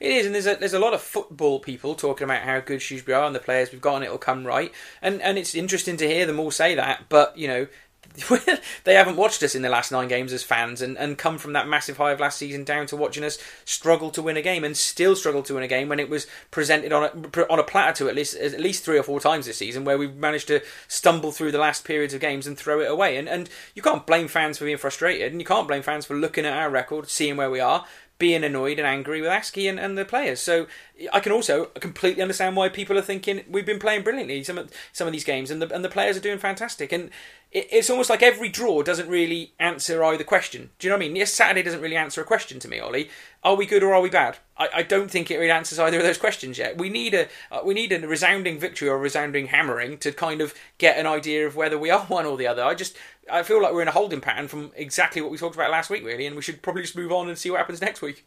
It 0.00 0.10
is, 0.10 0.26
and 0.26 0.34
there's 0.34 0.46
a 0.46 0.56
there's 0.56 0.74
a 0.74 0.78
lot 0.78 0.94
of 0.94 1.00
football 1.00 1.60
people 1.60 1.94
talking 1.94 2.24
about 2.24 2.42
how 2.42 2.60
good 2.60 2.82
Shrewsbury 2.82 3.14
are 3.14 3.26
and 3.26 3.34
the 3.34 3.40
players 3.40 3.72
we've 3.72 3.80
got, 3.80 3.96
and 3.96 4.04
it'll 4.04 4.18
come 4.18 4.46
right. 4.46 4.72
And 5.00 5.22
and 5.22 5.38
it's 5.38 5.54
interesting 5.54 5.96
to 5.98 6.06
hear 6.06 6.26
them 6.26 6.40
all 6.40 6.50
say 6.50 6.74
that. 6.74 7.04
But 7.08 7.36
you 7.38 7.48
know, 7.48 7.66
they 8.84 8.94
haven't 8.94 9.16
watched 9.16 9.42
us 9.42 9.54
in 9.54 9.62
the 9.62 9.68
last 9.68 9.90
nine 9.90 10.08
games 10.08 10.32
as 10.32 10.42
fans 10.42 10.80
and, 10.80 10.96
and 10.98 11.18
come 11.18 11.38
from 11.38 11.52
that 11.52 11.66
massive 11.66 11.96
high 11.96 12.12
of 12.12 12.20
last 12.20 12.38
season 12.38 12.64
down 12.64 12.86
to 12.86 12.96
watching 12.96 13.24
us 13.24 13.38
struggle 13.64 14.10
to 14.10 14.22
win 14.22 14.36
a 14.36 14.42
game 14.42 14.62
and 14.62 14.76
still 14.76 15.16
struggle 15.16 15.42
to 15.42 15.54
win 15.54 15.62
a 15.62 15.68
game 15.68 15.88
when 15.88 15.98
it 15.98 16.08
was 16.08 16.26
presented 16.50 16.92
on 16.92 17.04
a, 17.04 17.52
on 17.52 17.58
a 17.58 17.64
platter 17.64 17.92
to 17.92 18.08
at 18.08 18.14
least 18.14 18.36
at 18.36 18.60
least 18.60 18.84
three 18.84 18.98
or 18.98 19.02
four 19.02 19.20
times 19.20 19.46
this 19.46 19.58
season 19.58 19.84
where 19.84 19.98
we've 19.98 20.16
managed 20.16 20.48
to 20.48 20.60
stumble 20.86 21.32
through 21.32 21.50
the 21.50 21.58
last 21.58 21.84
periods 21.84 22.14
of 22.14 22.20
games 22.20 22.46
and 22.46 22.56
throw 22.56 22.80
it 22.80 22.90
away 22.90 23.16
and 23.16 23.28
and 23.28 23.48
you 23.74 23.82
can't 23.82 24.06
blame 24.06 24.28
fans 24.28 24.58
for 24.58 24.64
being 24.64 24.76
frustrated 24.76 25.32
and 25.32 25.40
you 25.40 25.46
can't 25.46 25.68
blame 25.68 25.82
fans 25.82 26.06
for 26.06 26.14
looking 26.14 26.44
at 26.44 26.56
our 26.56 26.70
record 26.70 27.08
seeing 27.08 27.36
where 27.36 27.50
we 27.50 27.60
are 27.60 27.84
being 28.18 28.44
annoyed 28.44 28.78
and 28.78 28.86
angry 28.86 29.20
with 29.20 29.30
Askey 29.30 29.68
and, 29.68 29.78
and 29.78 29.98
the 29.98 30.04
players. 30.04 30.40
So 30.40 30.66
I 31.12 31.20
can 31.20 31.32
also 31.32 31.66
completely 31.66 32.22
understand 32.22 32.54
why 32.54 32.68
people 32.68 32.96
are 32.96 33.02
thinking 33.02 33.44
we've 33.48 33.66
been 33.66 33.80
playing 33.80 34.02
brilliantly 34.02 34.44
some 34.44 34.56
of 34.56 34.70
some 34.92 35.06
of 35.06 35.12
these 35.12 35.24
games 35.24 35.50
and 35.50 35.60
the 35.60 35.72
and 35.74 35.84
the 35.84 35.88
players 35.88 36.16
are 36.16 36.20
doing 36.20 36.38
fantastic. 36.38 36.92
And 36.92 37.10
it, 37.50 37.68
it's 37.72 37.90
almost 37.90 38.10
like 38.10 38.22
every 38.22 38.48
draw 38.48 38.82
doesn't 38.82 39.08
really 39.08 39.54
answer 39.58 40.04
either 40.04 40.22
question. 40.22 40.70
Do 40.78 40.86
you 40.86 40.90
know 40.90 40.96
what 40.96 41.04
I 41.04 41.08
mean? 41.08 41.16
Yes, 41.16 41.32
Saturday 41.32 41.62
doesn't 41.62 41.80
really 41.80 41.96
answer 41.96 42.20
a 42.20 42.24
question 42.24 42.60
to 42.60 42.68
me, 42.68 42.78
Ollie. 42.78 43.10
Are 43.42 43.56
we 43.56 43.66
good 43.66 43.82
or 43.82 43.92
are 43.92 44.00
we 44.00 44.10
bad? 44.10 44.38
I, 44.56 44.68
I 44.76 44.82
don't 44.82 45.10
think 45.10 45.30
it 45.30 45.38
really 45.38 45.50
answers 45.50 45.80
either 45.80 45.98
of 45.98 46.04
those 46.04 46.16
questions 46.16 46.56
yet. 46.56 46.78
We 46.78 46.88
need 46.90 47.14
a 47.14 47.26
uh, 47.50 47.62
we 47.64 47.74
need 47.74 47.92
a 47.92 48.06
resounding 48.06 48.60
victory 48.60 48.88
or 48.88 48.94
a 48.94 48.98
resounding 48.98 49.48
hammering 49.48 49.98
to 49.98 50.12
kind 50.12 50.40
of 50.40 50.54
get 50.78 50.98
an 50.98 51.06
idea 51.06 51.46
of 51.46 51.56
whether 51.56 51.78
we 51.78 51.90
are 51.90 52.00
one 52.06 52.26
or 52.26 52.36
the 52.36 52.46
other. 52.46 52.62
I 52.62 52.74
just 52.74 52.96
I 53.30 53.42
feel 53.42 53.62
like 53.62 53.72
we're 53.72 53.82
in 53.82 53.88
a 53.88 53.92
holding 53.92 54.20
pattern 54.20 54.48
from 54.48 54.72
exactly 54.76 55.22
what 55.22 55.30
we 55.30 55.38
talked 55.38 55.54
about 55.54 55.70
last 55.70 55.90
week, 55.90 56.04
really, 56.04 56.26
and 56.26 56.36
we 56.36 56.42
should 56.42 56.62
probably 56.62 56.82
just 56.82 56.96
move 56.96 57.12
on 57.12 57.28
and 57.28 57.38
see 57.38 57.50
what 57.50 57.58
happens 57.58 57.80
next 57.80 58.02
week. 58.02 58.26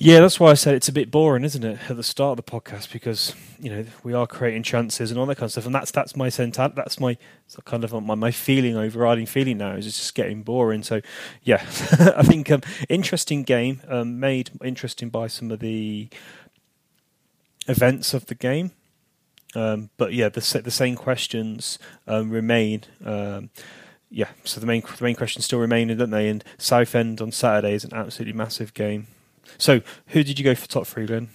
Yeah, 0.00 0.20
that's 0.20 0.38
why 0.38 0.52
I 0.52 0.54
said 0.54 0.76
it's 0.76 0.88
a 0.88 0.92
bit 0.92 1.10
boring, 1.10 1.42
isn't 1.42 1.64
it, 1.64 1.90
at 1.90 1.96
the 1.96 2.04
start 2.04 2.38
of 2.38 2.44
the 2.44 2.48
podcast? 2.48 2.92
Because 2.92 3.34
you 3.58 3.68
know 3.68 3.84
we 4.04 4.14
are 4.14 4.28
creating 4.28 4.62
chances 4.62 5.10
and 5.10 5.18
all 5.18 5.26
that 5.26 5.34
kind 5.34 5.46
of 5.46 5.50
stuff, 5.50 5.66
and 5.66 5.74
that's 5.74 5.90
that's 5.90 6.14
my 6.14 6.28
sense. 6.28 6.56
That's 6.56 7.00
my 7.00 7.18
kind 7.64 7.82
of 7.82 7.92
my, 8.04 8.14
my 8.14 8.30
feeling, 8.30 8.76
overriding 8.76 9.26
feeling 9.26 9.58
now 9.58 9.72
is 9.72 9.88
it's 9.88 9.98
just 9.98 10.14
getting 10.14 10.44
boring. 10.44 10.84
So, 10.84 11.00
yeah, 11.42 11.56
I 12.16 12.22
think 12.22 12.48
um, 12.52 12.60
interesting 12.88 13.42
game, 13.42 13.82
um, 13.88 14.20
made 14.20 14.50
interesting 14.62 15.08
by 15.08 15.26
some 15.26 15.50
of 15.50 15.58
the 15.58 16.08
events 17.66 18.14
of 18.14 18.26
the 18.26 18.36
game. 18.36 18.70
Um, 19.56 19.90
but 19.96 20.12
yeah, 20.12 20.28
the 20.28 20.60
the 20.62 20.70
same 20.70 20.94
questions 20.94 21.80
um, 22.06 22.30
remain. 22.30 22.84
Yeah, 24.10 24.28
so 24.44 24.58
the 24.60 24.66
main 24.66 24.82
the 24.82 25.04
main 25.04 25.14
questions 25.14 25.44
still 25.44 25.58
remain, 25.58 25.94
don't 25.96 26.10
they? 26.10 26.28
And 26.28 26.42
Southend 26.56 27.20
on 27.20 27.30
Saturday 27.30 27.74
is 27.74 27.84
an 27.84 27.92
absolutely 27.92 28.32
massive 28.32 28.72
game. 28.72 29.06
So, 29.58 29.80
who 30.08 30.22
did 30.22 30.38
you 30.38 30.44
go 30.44 30.54
for 30.54 30.66
top 30.66 30.86
three, 30.86 31.06
Glenn? 31.06 31.28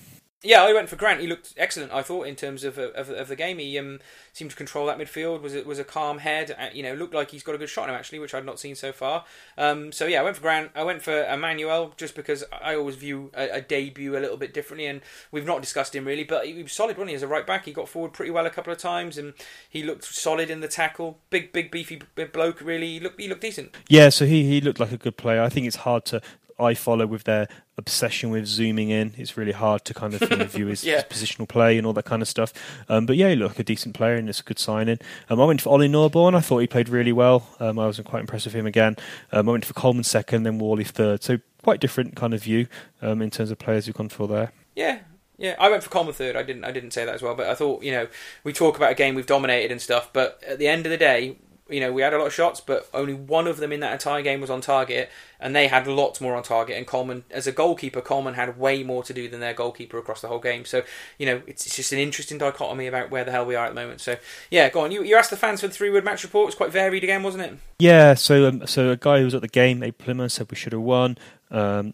Yeah, 0.46 0.62
I 0.62 0.74
went 0.74 0.90
for 0.90 0.98
Grant. 0.98 1.22
He 1.22 1.28
looked 1.28 1.54
excellent. 1.56 1.94
I 1.94 2.02
thought 2.02 2.28
in 2.28 2.36
terms 2.36 2.66
of 2.66 2.78
of, 2.78 3.10
of 3.10 3.28
the 3.30 3.36
game, 3.36 3.60
he 3.60 3.80
um, 3.80 4.00
seemed 4.34 4.52
to 4.52 4.58
control 4.58 4.86
that 4.88 4.98
midfield. 4.98 5.42
Was 5.42 5.54
was 5.64 5.80
a 5.80 5.86
calm 5.86 6.18
head. 6.18 6.54
Uh, 6.60 6.68
you 6.74 6.84
know, 6.84 6.94
looked 6.94 7.14
like 7.14 7.32
he's 7.32 7.44
got 7.44 7.56
a 7.56 7.58
good 7.58 7.70
shot 7.70 7.88
now 7.88 7.96
actually, 7.96 8.20
which 8.20 8.34
I'd 8.34 8.46
not 8.46 8.60
seen 8.60 8.76
so 8.76 8.92
far. 8.92 9.24
Um, 9.58 9.94
so 9.94 10.06
yeah, 10.06 10.20
I 10.20 10.24
went 10.24 10.36
for 10.36 10.42
Grant. 10.42 10.72
I 10.76 10.84
went 10.84 11.02
for 11.02 11.24
Emmanuel 11.24 11.94
just 11.96 12.14
because 12.14 12.44
I 12.52 12.76
always 12.76 12.98
view 12.98 13.32
a, 13.34 13.58
a, 13.58 13.62
debut 13.62 14.18
a 14.18 14.20
little 14.20 14.36
bit 14.36 14.54
differently, 14.54 14.86
and 14.86 15.00
we've 15.32 15.46
not 15.46 15.62
discussed 15.62 15.96
him 15.96 16.04
really, 16.04 16.26
but 16.26 16.46
he 16.46 16.62
was 16.62 16.74
solid, 16.74 16.98
wasn't 16.98 17.12
he? 17.12 17.16
As 17.16 17.24
a 17.24 17.28
right 17.28 17.48
back, 17.48 17.64
he 17.64 17.72
got 17.72 17.88
forward 17.88 18.12
pretty 18.12 18.32
well 18.32 18.46
a 18.46 18.50
couple 18.50 18.74
of 18.74 18.80
times, 18.80 19.18
and 19.18 19.34
he 19.70 19.82
looked 19.82 20.04
solid 20.04 20.50
in 20.50 20.60
the 20.60 20.68
tackle. 20.68 21.20
Big, 21.30 21.54
big, 21.54 21.72
beefy 21.72 22.02
bloke. 22.34 22.60
Really, 22.60 22.88
he 22.88 23.00
looked 23.00 23.22
he 23.22 23.30
looked 23.30 23.42
decent. 23.42 23.74
Yeah, 23.88 24.10
so 24.10 24.26
he 24.26 24.44
he 24.44 24.60
looked 24.60 24.82
like 24.82 24.92
a 24.92 24.98
good 24.98 25.16
player. 25.16 25.42
I 25.42 25.48
think 25.48 25.68
it's 25.68 25.78
hard 25.78 26.04
to 26.06 26.22
iFollow 26.64 27.08
with 27.08 27.24
their 27.24 27.48
obsession 27.78 28.30
with 28.30 28.46
zooming 28.46 28.90
in. 28.90 29.14
It's 29.18 29.38
really 29.38 29.52
hard 29.52 29.86
to 29.86 29.94
kind 29.94 30.14
of 30.14 30.22
you 30.22 30.38
know, 30.38 30.46
view 30.46 30.68
his, 30.68 30.84
yeah. 30.84 31.04
his, 31.08 31.30
positional 31.30 31.48
play 31.48 31.78
and 31.78 31.86
all 31.86 31.94
that 31.94 32.06
kind 32.06 32.22
of 32.22 32.28
stuff. 32.28 32.54
Um, 32.90 33.06
but 33.06 33.16
yeah, 33.16 33.34
like 33.34 33.60
a 33.60 33.64
decent 33.64 33.96
player 33.96 34.16
and 34.16 34.30
it's 34.30 34.40
a 34.40 34.44
good 34.44 34.60
signing. 34.60 35.00
Um, 35.30 35.42
I 35.42 35.46
went 35.46 35.62
for 35.62 35.70
Ollie 35.70 35.90
Norburn. 35.90 36.36
I 36.36 36.42
thought 36.42 36.60
he 36.60 36.68
played 36.68 36.90
really 36.90 37.14
well. 37.14 37.48
Um, 37.60 37.80
I 37.80 37.88
was 37.88 38.00
quite 38.02 38.22
impressed 38.22 38.46
with 38.46 38.56
him 38.56 38.66
again. 38.66 38.96
Um, 39.32 39.50
I 39.50 39.52
went 39.52 39.66
for 39.66 39.74
Coleman 39.74 40.04
second, 40.04 40.44
then 40.44 40.60
Whalley 40.60 40.84
third. 40.84 41.24
So 41.24 41.40
quite 41.64 41.80
different 41.80 42.16
kind 42.16 42.34
of 42.34 42.44
view 42.44 42.68
um, 43.02 43.22
in 43.22 43.30
terms 43.30 43.52
of 43.52 43.58
players 43.58 43.86
who've 43.86 43.96
gone 43.96 44.10
for 44.10 44.28
there. 44.28 44.52
Yeah, 44.76 45.00
yeah, 45.38 45.56
I 45.60 45.70
went 45.70 45.84
for 45.84 45.90
Coleman 45.90 46.14
third. 46.14 46.36
I 46.36 46.44
didn't. 46.44 46.64
I 46.64 46.72
didn't 46.72 46.92
say 46.92 47.06
that 47.06 47.16
as 47.16 47.22
well, 47.22 47.36
but 47.36 47.48
I 47.48 47.56
thought 47.56 47.84
you 47.84 47.92
know 47.92 48.08
we 48.44 48.54
talk 48.54 48.78
about 48.78 48.92
a 48.92 48.96
game 48.96 49.16
we've 49.16 49.26
dominated 49.26 49.72
and 49.72 49.82
stuff, 49.82 50.12
but 50.14 50.42
at 50.48 50.60
the 50.60 50.68
end 50.68 50.86
of 50.86 50.92
the 50.92 50.98
day, 50.98 51.38
you 51.70 51.80
know, 51.80 51.94
we 51.94 52.02
had 52.02 52.14
a 52.14 52.18
lot 52.18 52.28
of 52.28 52.34
shots, 52.34 52.60
but 52.60 52.90
only 52.94 53.14
one 53.14 53.48
of 53.48 53.58
them 53.58 53.72
in 53.72 53.80
that 53.80 53.94
entire 53.94 54.22
game 54.22 54.42
was 54.42 54.50
on 54.50 54.60
target, 54.60 55.10
and 55.40 55.56
they 55.56 55.68
had 55.68 55.88
lots 55.88 56.20
more 56.20 56.36
on 56.36 56.44
target. 56.44 56.78
And 56.78 56.86
Coleman, 56.86 57.24
as 57.32 57.48
a 57.48 57.54
goalkeeper, 57.54 58.02
Coleman 58.02 58.34
had 58.34 58.60
way 58.60 58.84
more 58.84 59.02
to 59.04 59.14
do 59.14 59.30
than 59.30 59.40
their 59.40 59.54
goalkeeper 59.54 59.98
across 59.98 60.22
the 60.22 60.28
whole 60.28 60.40
game. 60.40 60.66
So, 60.66 60.84
you 61.18 61.26
know, 61.26 61.42
it's, 61.48 61.66
it's 61.66 61.76
just 61.78 61.94
an 61.94 62.00
interesting 62.00 62.38
dichotomy 62.38 62.88
about 62.88 63.12
where 63.12 63.24
the 63.24 63.32
hell 63.32 63.46
we 63.46 63.56
are 63.56 63.66
at 63.66 63.70
the 63.70 63.82
moment. 63.82 64.02
So, 64.02 64.18
yeah, 64.52 64.70
go 64.70 64.82
on. 64.82 64.92
You, 64.92 65.04
you 65.04 65.16
asked 65.16 65.30
the 65.30 65.38
fans 65.38 65.62
for 65.62 65.68
the 65.68 65.74
three 65.74 65.90
word 65.90 66.04
match 66.04 66.24
report. 66.24 66.56
Quite 66.56 66.72
varied 66.72 67.04
again, 67.04 67.24
wasn't 67.24 67.44
it? 67.44 67.58
Yeah. 67.80 68.14
So, 68.16 68.48
um, 68.48 68.68
so 68.68 68.90
a 68.90 68.98
guy 68.98 69.20
who 69.20 69.26
was 69.26 69.36
at 69.36 69.42
the 69.42 69.48
game, 69.48 69.84
Abe 69.84 69.98
Plymouth, 69.98 70.34
said 70.34 70.52
we 70.52 70.58
should 70.58 70.74
have 70.74 70.82
won. 70.82 71.18
Um, 71.50 71.94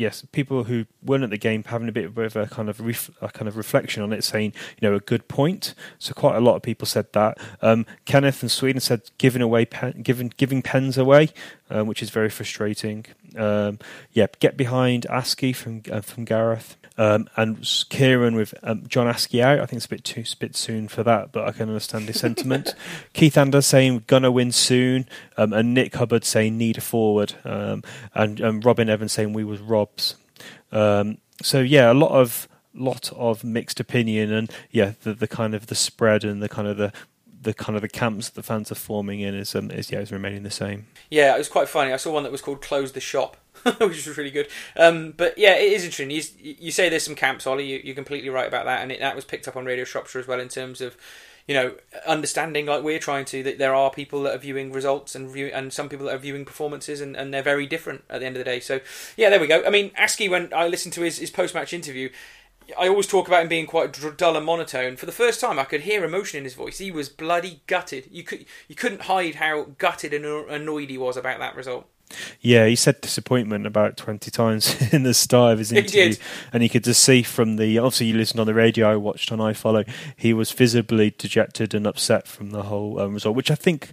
yes, 0.00 0.24
people 0.32 0.64
who 0.64 0.86
weren't 1.04 1.22
at 1.22 1.30
the 1.30 1.36
game 1.36 1.62
having 1.62 1.88
a 1.88 1.92
bit 1.92 2.06
of 2.16 2.34
a 2.34 2.46
kind 2.46 2.70
of 2.70 2.80
ref, 2.80 3.10
a 3.20 3.28
kind 3.28 3.46
of 3.46 3.56
reflection 3.58 4.02
on 4.02 4.14
it, 4.14 4.24
saying 4.24 4.54
you 4.80 4.88
know 4.88 4.96
a 4.96 5.00
good 5.00 5.28
point. 5.28 5.74
So 5.98 6.14
quite 6.14 6.36
a 6.36 6.40
lot 6.40 6.56
of 6.56 6.62
people 6.62 6.86
said 6.86 7.12
that. 7.12 7.38
Um, 7.60 7.84
Kenneth 8.06 8.42
in 8.42 8.48
Sweden 8.48 8.80
said 8.80 9.02
giving 9.18 9.42
away 9.42 9.66
pen, 9.66 10.00
giving 10.02 10.32
giving 10.36 10.62
pens 10.62 10.96
away, 10.96 11.28
um, 11.68 11.86
which 11.86 12.02
is 12.02 12.08
very 12.08 12.30
frustrating. 12.30 13.04
Um, 13.36 13.78
yeah, 14.12 14.26
get 14.40 14.56
behind 14.56 15.06
Askey 15.10 15.54
from 15.54 15.82
uh, 15.92 16.00
from 16.00 16.24
Gareth. 16.24 16.76
Um, 17.00 17.30
and 17.34 17.66
Kieran 17.88 18.34
with 18.34 18.52
um, 18.62 18.86
John 18.86 19.06
Askey 19.06 19.40
out. 19.40 19.60
I 19.60 19.64
think 19.64 19.78
it's 19.78 19.86
a 19.86 19.88
bit 19.88 20.04
too 20.04 20.22
bit 20.38 20.54
soon 20.54 20.86
for 20.86 21.02
that, 21.02 21.32
but 21.32 21.48
I 21.48 21.52
can 21.52 21.70
understand 21.70 22.06
the 22.06 22.12
sentiment. 22.12 22.74
Keith 23.14 23.38
Anders 23.38 23.64
saying 23.64 24.04
gonna 24.06 24.30
win 24.30 24.52
soon, 24.52 25.08
um, 25.38 25.54
and 25.54 25.72
Nick 25.72 25.94
Hubbard 25.94 26.26
saying 26.26 26.58
need 26.58 26.76
a 26.76 26.82
forward, 26.82 27.36
um, 27.42 27.82
and 28.12 28.42
um, 28.42 28.60
Robin 28.60 28.90
Evans 28.90 29.12
saying 29.12 29.32
we 29.32 29.44
was 29.44 29.60
Robs. 29.60 30.16
Um, 30.72 31.16
so 31.42 31.60
yeah, 31.60 31.90
a 31.90 31.94
lot 31.94 32.10
of 32.10 32.46
lot 32.74 33.10
of 33.14 33.44
mixed 33.44 33.80
opinion, 33.80 34.30
and 34.30 34.50
yeah, 34.70 34.92
the, 35.02 35.14
the 35.14 35.26
kind 35.26 35.54
of 35.54 35.68
the 35.68 35.74
spread 35.74 36.22
and 36.22 36.42
the 36.42 36.50
kind 36.50 36.68
of 36.68 36.76
the 36.76 36.92
the 37.42 37.54
kind 37.54 37.76
of 37.76 37.82
the 37.82 37.88
camps 37.88 38.28
that 38.28 38.34
the 38.34 38.42
fans 38.42 38.70
are 38.70 38.76
forming 38.76 39.20
in 39.20 39.34
is 39.34 39.54
um, 39.54 39.70
is 39.70 39.90
yeah 39.90 40.00
is 40.00 40.12
remaining 40.12 40.42
the 40.42 40.50
same. 40.50 40.86
Yeah, 41.10 41.34
it 41.34 41.38
was 41.38 41.48
quite 41.48 41.68
funny. 41.68 41.92
I 41.92 41.96
saw 41.96 42.12
one 42.12 42.22
that 42.24 42.32
was 42.32 42.42
called 42.42 42.60
"Close 42.60 42.92
the 42.92 43.00
Shop," 43.00 43.36
which 43.64 44.06
was 44.06 44.18
really 44.18 44.30
good. 44.30 44.48
Um, 44.76 45.14
but 45.16 45.38
yeah, 45.38 45.54
it 45.54 45.72
is 45.72 45.84
interesting. 45.84 46.10
You, 46.10 46.22
you 46.58 46.70
say 46.70 46.88
there's 46.88 47.02
some 47.02 47.14
camps, 47.14 47.46
Ollie. 47.46 47.84
You, 47.84 47.92
are 47.92 47.94
completely 47.94 48.28
right 48.28 48.46
about 48.46 48.66
that, 48.66 48.82
and 48.82 48.92
it, 48.92 49.00
that 49.00 49.16
was 49.16 49.24
picked 49.24 49.48
up 49.48 49.56
on 49.56 49.64
Radio 49.64 49.84
Shropshire 49.84 50.20
as 50.20 50.26
well 50.26 50.40
in 50.40 50.48
terms 50.48 50.80
of 50.80 50.96
you 51.48 51.54
know 51.54 51.74
understanding 52.06 52.66
like 52.66 52.82
we're 52.82 52.98
trying 52.98 53.24
to 53.24 53.42
that 53.42 53.58
there 53.58 53.74
are 53.74 53.90
people 53.90 54.22
that 54.22 54.34
are 54.34 54.38
viewing 54.38 54.70
results 54.70 55.14
and 55.14 55.30
view, 55.30 55.50
and 55.54 55.72
some 55.72 55.88
people 55.88 56.06
that 56.06 56.14
are 56.14 56.18
viewing 56.18 56.44
performances 56.44 57.00
and, 57.00 57.16
and 57.16 57.32
they're 57.32 57.42
very 57.42 57.66
different 57.66 58.04
at 58.10 58.20
the 58.20 58.26
end 58.26 58.36
of 58.36 58.40
the 58.40 58.44
day. 58.44 58.60
So 58.60 58.80
yeah, 59.16 59.30
there 59.30 59.40
we 59.40 59.46
go. 59.46 59.64
I 59.64 59.70
mean, 59.70 59.90
Askey 59.92 60.28
when 60.28 60.52
I 60.52 60.68
listened 60.68 60.92
to 60.94 61.02
his, 61.02 61.18
his 61.18 61.30
post 61.30 61.54
match 61.54 61.72
interview. 61.72 62.10
I 62.78 62.88
always 62.88 63.06
talk 63.06 63.28
about 63.28 63.42
him 63.42 63.48
being 63.48 63.66
quite 63.66 63.96
dull 64.16 64.36
and 64.36 64.46
monotone. 64.46 64.96
For 64.96 65.06
the 65.06 65.12
first 65.12 65.40
time, 65.40 65.58
I 65.58 65.64
could 65.64 65.82
hear 65.82 66.04
emotion 66.04 66.38
in 66.38 66.44
his 66.44 66.54
voice. 66.54 66.78
He 66.78 66.90
was 66.90 67.08
bloody 67.08 67.62
gutted. 67.66 68.08
You 68.10 68.22
could 68.22 68.46
you 68.68 68.74
couldn't 68.74 69.02
hide 69.02 69.36
how 69.36 69.68
gutted 69.78 70.12
and 70.12 70.24
annoyed 70.24 70.90
he 70.90 70.98
was 70.98 71.16
about 71.16 71.38
that 71.38 71.56
result. 71.56 71.86
Yeah, 72.40 72.66
he 72.66 72.76
said 72.76 73.00
disappointment 73.00 73.66
about 73.66 73.96
20 73.96 74.30
times 74.30 74.92
in 74.92 75.04
the 75.04 75.14
start 75.14 75.52
of 75.54 75.58
his 75.58 75.72
interview. 75.72 76.14
And 76.52 76.62
you 76.62 76.68
could 76.68 76.84
just 76.84 77.02
see 77.02 77.22
from 77.22 77.56
the, 77.56 77.78
obviously, 77.78 78.06
you 78.06 78.16
listened 78.16 78.40
on 78.40 78.46
the 78.46 78.54
radio, 78.54 78.90
I 78.90 78.96
watched 78.96 79.30
on 79.30 79.38
iFollow, 79.38 79.88
he 80.16 80.32
was 80.32 80.50
visibly 80.50 81.14
dejected 81.16 81.74
and 81.74 81.86
upset 81.86 82.26
from 82.26 82.50
the 82.50 82.64
whole 82.64 82.98
um, 82.98 83.14
result, 83.14 83.36
which 83.36 83.50
I 83.50 83.54
think 83.54 83.90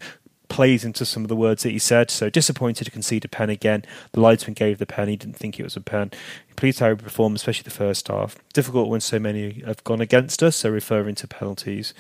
plays 0.50 0.86
into 0.86 1.06
some 1.06 1.24
of 1.24 1.30
the 1.30 1.36
words 1.36 1.64
that 1.64 1.72
he 1.72 1.80
said. 1.80 2.10
So 2.12 2.30
disappointed 2.30 2.86
to 2.86 2.91
concede 2.91 3.26
a 3.26 3.28
pen 3.28 3.50
again. 3.50 3.84
The 4.14 4.22
linesman 4.22 4.54
gave 4.54 4.78
the 4.78 4.86
pen. 4.86 5.08
He 5.08 5.16
didn't 5.16 5.38
think 5.38 5.60
it 5.60 5.64
was 5.64 5.76
a 5.76 5.82
pen. 5.82 6.12
Pleased 6.56 6.80
how 6.80 6.89
he 6.89 6.95
performed, 6.95 7.36
especially 7.36 7.64
the 7.64 7.70
first 7.70 8.08
half. 8.08 8.36
Difficult 8.52 8.89
when 8.89 9.00
so 9.00 9.20
many 9.20 9.62
have 9.66 9.84
gone 9.84 10.02
against 10.02 10.41
us. 10.41 10.56
So 10.56 10.72
referring 10.72 11.14
to 11.16 11.28
penalties, 11.28 11.93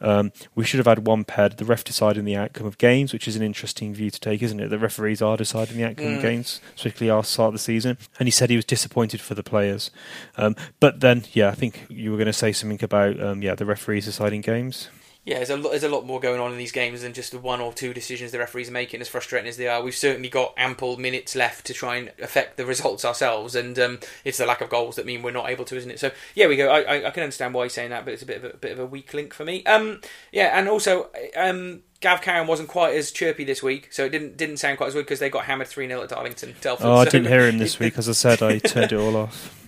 um, 0.00 0.30
we 0.54 0.64
should 0.64 0.78
have 0.78 0.86
had 0.86 1.04
one 1.04 1.24
ped. 1.24 1.58
The 1.58 1.64
ref 1.64 1.82
deciding 1.82 2.24
the 2.24 2.36
outcome 2.36 2.66
of 2.66 2.78
games, 2.78 3.12
which 3.12 3.26
is 3.26 3.34
an 3.34 3.42
interesting 3.42 3.92
view 3.92 4.10
to 4.10 4.20
take, 4.20 4.40
isn't 4.40 4.60
it? 4.60 4.68
The 4.68 4.78
referees 4.78 5.20
are 5.20 5.36
deciding 5.36 5.76
the 5.76 5.84
outcome 5.84 6.06
mm. 6.06 6.16
of 6.16 6.22
games, 6.22 6.60
especially 6.76 7.10
our 7.10 7.24
start 7.24 7.48
of 7.48 7.54
the 7.54 7.58
season. 7.58 7.98
And 8.20 8.28
he 8.28 8.30
said 8.30 8.50
he 8.50 8.56
was 8.56 8.64
disappointed 8.64 9.20
for 9.20 9.34
the 9.34 9.42
players. 9.42 9.90
Um, 10.36 10.54
but 10.78 11.00
then, 11.00 11.24
yeah, 11.32 11.48
I 11.48 11.54
think 11.54 11.84
you 11.88 12.12
were 12.12 12.16
going 12.16 12.26
to 12.26 12.32
say 12.32 12.52
something 12.52 12.82
about 12.84 13.20
um, 13.20 13.42
yeah 13.42 13.56
the 13.56 13.66
referees 13.66 14.04
deciding 14.04 14.42
games 14.42 14.90
yeah, 15.24 15.36
there's 15.36 15.50
a 15.50 15.56
lot, 15.56 15.70
there's 15.70 15.84
a 15.84 15.88
lot 15.88 16.04
more 16.04 16.20
going 16.20 16.38
on 16.38 16.52
in 16.52 16.58
these 16.58 16.72
games 16.72 17.00
than 17.00 17.14
just 17.14 17.32
the 17.32 17.38
one 17.38 17.60
or 17.60 17.72
two 17.72 17.94
decisions 17.94 18.30
the 18.30 18.38
referees 18.38 18.68
are 18.68 18.72
making. 18.72 19.00
As 19.00 19.08
frustrating 19.08 19.48
as 19.48 19.56
they 19.56 19.66
are, 19.66 19.82
we've 19.82 19.96
certainly 19.96 20.28
got 20.28 20.52
ample 20.58 20.98
minutes 20.98 21.34
left 21.34 21.64
to 21.66 21.72
try 21.72 21.96
and 21.96 22.12
affect 22.20 22.58
the 22.58 22.66
results 22.66 23.06
ourselves, 23.06 23.54
and 23.54 23.78
um, 23.78 24.00
it's 24.24 24.36
the 24.36 24.44
lack 24.44 24.60
of 24.60 24.68
goals 24.68 24.96
that 24.96 25.06
mean 25.06 25.22
we're 25.22 25.30
not 25.30 25.48
able 25.48 25.64
to, 25.64 25.76
isn't 25.76 25.90
it? 25.90 25.98
So 25.98 26.10
yeah, 26.34 26.46
we 26.46 26.56
go. 26.56 26.68
I, 26.68 26.80
I, 26.80 27.06
I, 27.08 27.10
can 27.10 27.22
understand 27.22 27.54
why 27.54 27.64
he's 27.64 27.72
saying 27.72 27.90
that, 27.90 28.04
but 28.04 28.12
it's 28.12 28.22
a 28.22 28.26
bit 28.26 28.44
of 28.44 28.44
a, 28.44 28.56
bit 28.56 28.72
of 28.72 28.78
a 28.78 28.86
weak 28.86 29.14
link 29.14 29.32
for 29.32 29.46
me. 29.46 29.64
Um, 29.64 30.02
yeah, 30.30 30.58
and 30.58 30.68
also 30.68 31.08
um, 31.36 31.82
Gav 32.00 32.20
Cowan 32.20 32.46
wasn't 32.46 32.68
quite 32.68 32.94
as 32.94 33.10
chirpy 33.10 33.44
this 33.44 33.62
week, 33.62 33.94
so 33.94 34.04
it 34.04 34.10
didn't 34.10 34.36
didn't 34.36 34.58
sound 34.58 34.76
quite 34.76 34.88
as 34.88 34.94
good 34.94 35.06
because 35.06 35.20
they 35.20 35.30
got 35.30 35.46
hammered 35.46 35.68
three 35.68 35.88
0 35.88 36.02
at 36.02 36.10
Darlington. 36.10 36.54
Telford, 36.60 36.86
oh, 36.86 36.96
I 36.96 37.04
so 37.04 37.10
didn't 37.12 37.28
hear 37.28 37.48
him 37.48 37.56
this 37.56 37.78
week. 37.80 37.96
As 37.96 38.10
I 38.10 38.12
said, 38.12 38.42
I 38.42 38.58
turned 38.58 38.92
it 38.92 38.98
all 38.98 39.16
off 39.16 39.63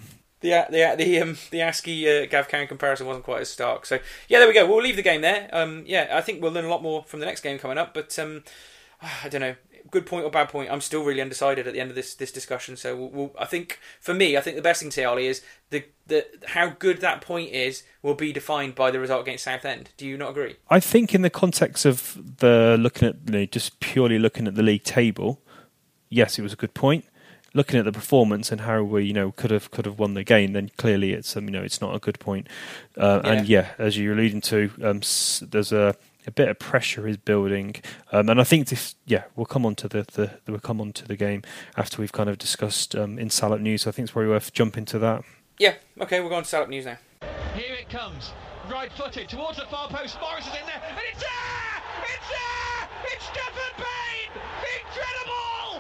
the 0.47 0.67
the 0.71 1.05
the 1.05 1.21
um, 1.21 1.37
the 1.51 1.59
Askey 1.59 2.07
uh, 2.07 2.27
Gav 2.27 2.49
Cowan 2.49 2.69
comparison 2.69 3.07
wasn't 3.07 3.25
quite 3.25 3.41
as 3.41 3.51
stark. 3.51 3.87
So 3.87 3.99
yeah, 4.29 4.39
there 4.39 4.49
we 4.49 4.55
go. 4.55 4.67
We'll 4.67 4.83
leave 4.83 4.97
the 4.97 5.03
game 5.03 5.21
there. 5.21 5.49
Um, 5.53 5.85
yeah, 5.87 6.09
I 6.13 6.21
think 6.21 6.43
we'll 6.43 6.53
learn 6.53 6.65
a 6.65 6.71
lot 6.71 6.83
more 6.83 7.05
from 7.05 7.21
the 7.21 7.27
next 7.27 7.41
game 7.41 7.59
coming 7.59 7.79
up. 7.79 7.95
But 7.95 8.19
um, 8.19 8.45
I 9.01 9.29
don't 9.29 9.41
know. 9.41 9.57
Good 9.89 10.05
point 10.05 10.25
or 10.25 10.31
bad 10.31 10.49
point? 10.49 10.69
I'm 10.71 10.81
still 10.81 11.05
really 11.05 11.21
undecided 11.21 11.69
at 11.69 11.73
the 11.73 11.81
end 11.81 11.91
of 11.91 11.97
this 11.97 12.15
this 12.15 12.33
discussion. 12.33 12.77
So 12.77 12.97
we'll, 12.97 13.11
we'll, 13.11 13.35
I 13.39 13.45
think 13.45 13.79
for 14.01 14.15
me, 14.15 14.37
I 14.37 14.41
think 14.41 14.57
the 14.57 14.63
best 14.63 14.81
thing 14.81 14.91
to 14.91 14.95
say, 14.95 15.05
Ollie, 15.05 15.27
is 15.27 15.43
the 15.71 15.85
the 16.07 16.27
how 16.47 16.71
good 16.71 17.01
that 17.01 17.21
point 17.21 17.53
is 17.53 17.85
will 18.03 18.15
be 18.15 18.33
defined 18.33 18.75
by 18.75 18.91
the 18.91 18.99
result 18.99 19.23
against 19.23 19.45
Southend. 19.45 19.91
Do 19.97 20.07
you 20.07 20.17
not 20.17 20.31
agree? 20.31 20.57
I 20.69 20.81
think 20.81 21.15
in 21.15 21.23
the 21.23 21.31
context 21.31 21.85
of 21.85 22.19
the 22.39 22.77
looking 22.79 23.09
at 23.09 23.17
you 23.27 23.33
know, 23.33 23.47
just 23.47 23.79
purely 23.79 24.19
looking 24.19 24.49
at 24.49 24.57
the 24.57 24.63
league 24.63 24.83
table, 24.83 25.41
yes, 26.09 26.39
it 26.39 26.43
was 26.43 26.53
a 26.53 26.57
good 26.57 26.75
point. 26.75 27.05
Looking 27.57 27.79
at 27.79 27.85
the 27.87 27.93
performance 27.93 28.53
and 28.53 28.61
how 28.61 28.83
we, 28.83 29.05
you 29.05 29.13
know, 29.15 29.33
could 29.33 29.51
have 29.51 29.71
could 29.71 29.87
have 29.87 29.99
won 29.99 30.13
the 30.15 30.23
game, 30.25 30.53
then 30.53 30.71
clearly 30.77 31.13
it's 31.13 31.37
um, 31.37 31.45
you 31.47 31.51
know 31.51 31.63
it's 31.63 31.81
not 31.81 31.95
a 31.95 31.99
good 31.99 32.21
point. 32.21 32.49
Uh, 32.99 33.21
Yeah. 33.25 33.31
And 33.33 33.49
yeah, 33.49 33.67
as 33.79 33.97
you're 33.97 34.13
alluding 34.13 34.43
to, 34.43 34.71
um, 34.83 35.01
there's 35.51 35.73
a 35.73 35.97
a 36.27 36.31
bit 36.31 36.49
of 36.49 36.59
pressure 36.59 37.07
is 37.09 37.17
building, 37.17 37.77
um, 38.13 38.29
and 38.29 38.41
I 38.41 38.45
think 38.45 38.67
this, 38.69 38.97
yeah, 39.07 39.25
we'll 39.37 39.47
come 39.47 39.65
on 39.65 39.75
to 39.77 39.89
the, 39.89 40.03
the 40.13 40.31
we'll 40.47 40.59
come 40.61 40.81
on 40.81 40.93
to 40.95 41.07
the 41.07 41.17
game 41.17 41.43
after 41.77 42.03
we've 42.03 42.13
kind 42.13 42.29
of 42.29 42.37
discussed 42.37 42.95
um, 42.97 43.19
in 43.19 43.31
Salop 43.31 43.61
News. 43.61 43.83
So 43.83 43.91
I 43.91 43.93
think 43.93 44.05
it's 44.07 44.13
probably 44.13 44.31
worth 44.31 44.53
jumping 44.53 44.85
to 44.87 44.99
that. 44.99 45.23
Yeah. 45.59 45.75
Okay, 46.01 46.21
we're 46.21 46.29
going 46.29 46.43
to 46.43 46.49
Salop 46.49 46.69
News 46.69 46.85
now. 46.85 46.99
Here 47.55 47.75
it 47.75 47.89
comes. 47.89 48.33
Right 48.71 48.93
footed 48.93 49.29
towards 49.29 49.59
the 49.59 49.67
far 49.67 49.89
post. 49.89 50.19
Morris 50.21 50.47
is 50.47 50.53
in 50.61 50.67
there. 50.67 50.83
And 50.89 50.99
it's 51.11 51.21
there! 51.21 51.83
It's 52.03 52.29
there! 52.29 52.89
It's 53.15 53.25
Stefan 53.25 53.73
Payne! 53.79 54.43
Incredible! 54.83 55.76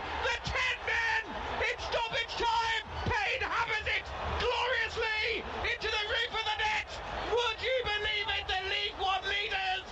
Stoppage 1.90 2.34
time! 2.36 2.82
Payne 3.04 3.42
hammers 3.42 3.86
it 3.86 4.04
gloriously 4.42 5.44
into 5.62 5.88
the 5.88 6.04
roof 6.10 6.32
of 6.34 6.44
the 6.44 6.56
net! 6.58 6.86
Would 7.30 7.58
you 7.62 7.76
believe 7.84 8.26
it? 8.38 8.44
The 8.48 8.60
League 8.68 8.98
One 8.98 9.22
leaders! 9.24 9.86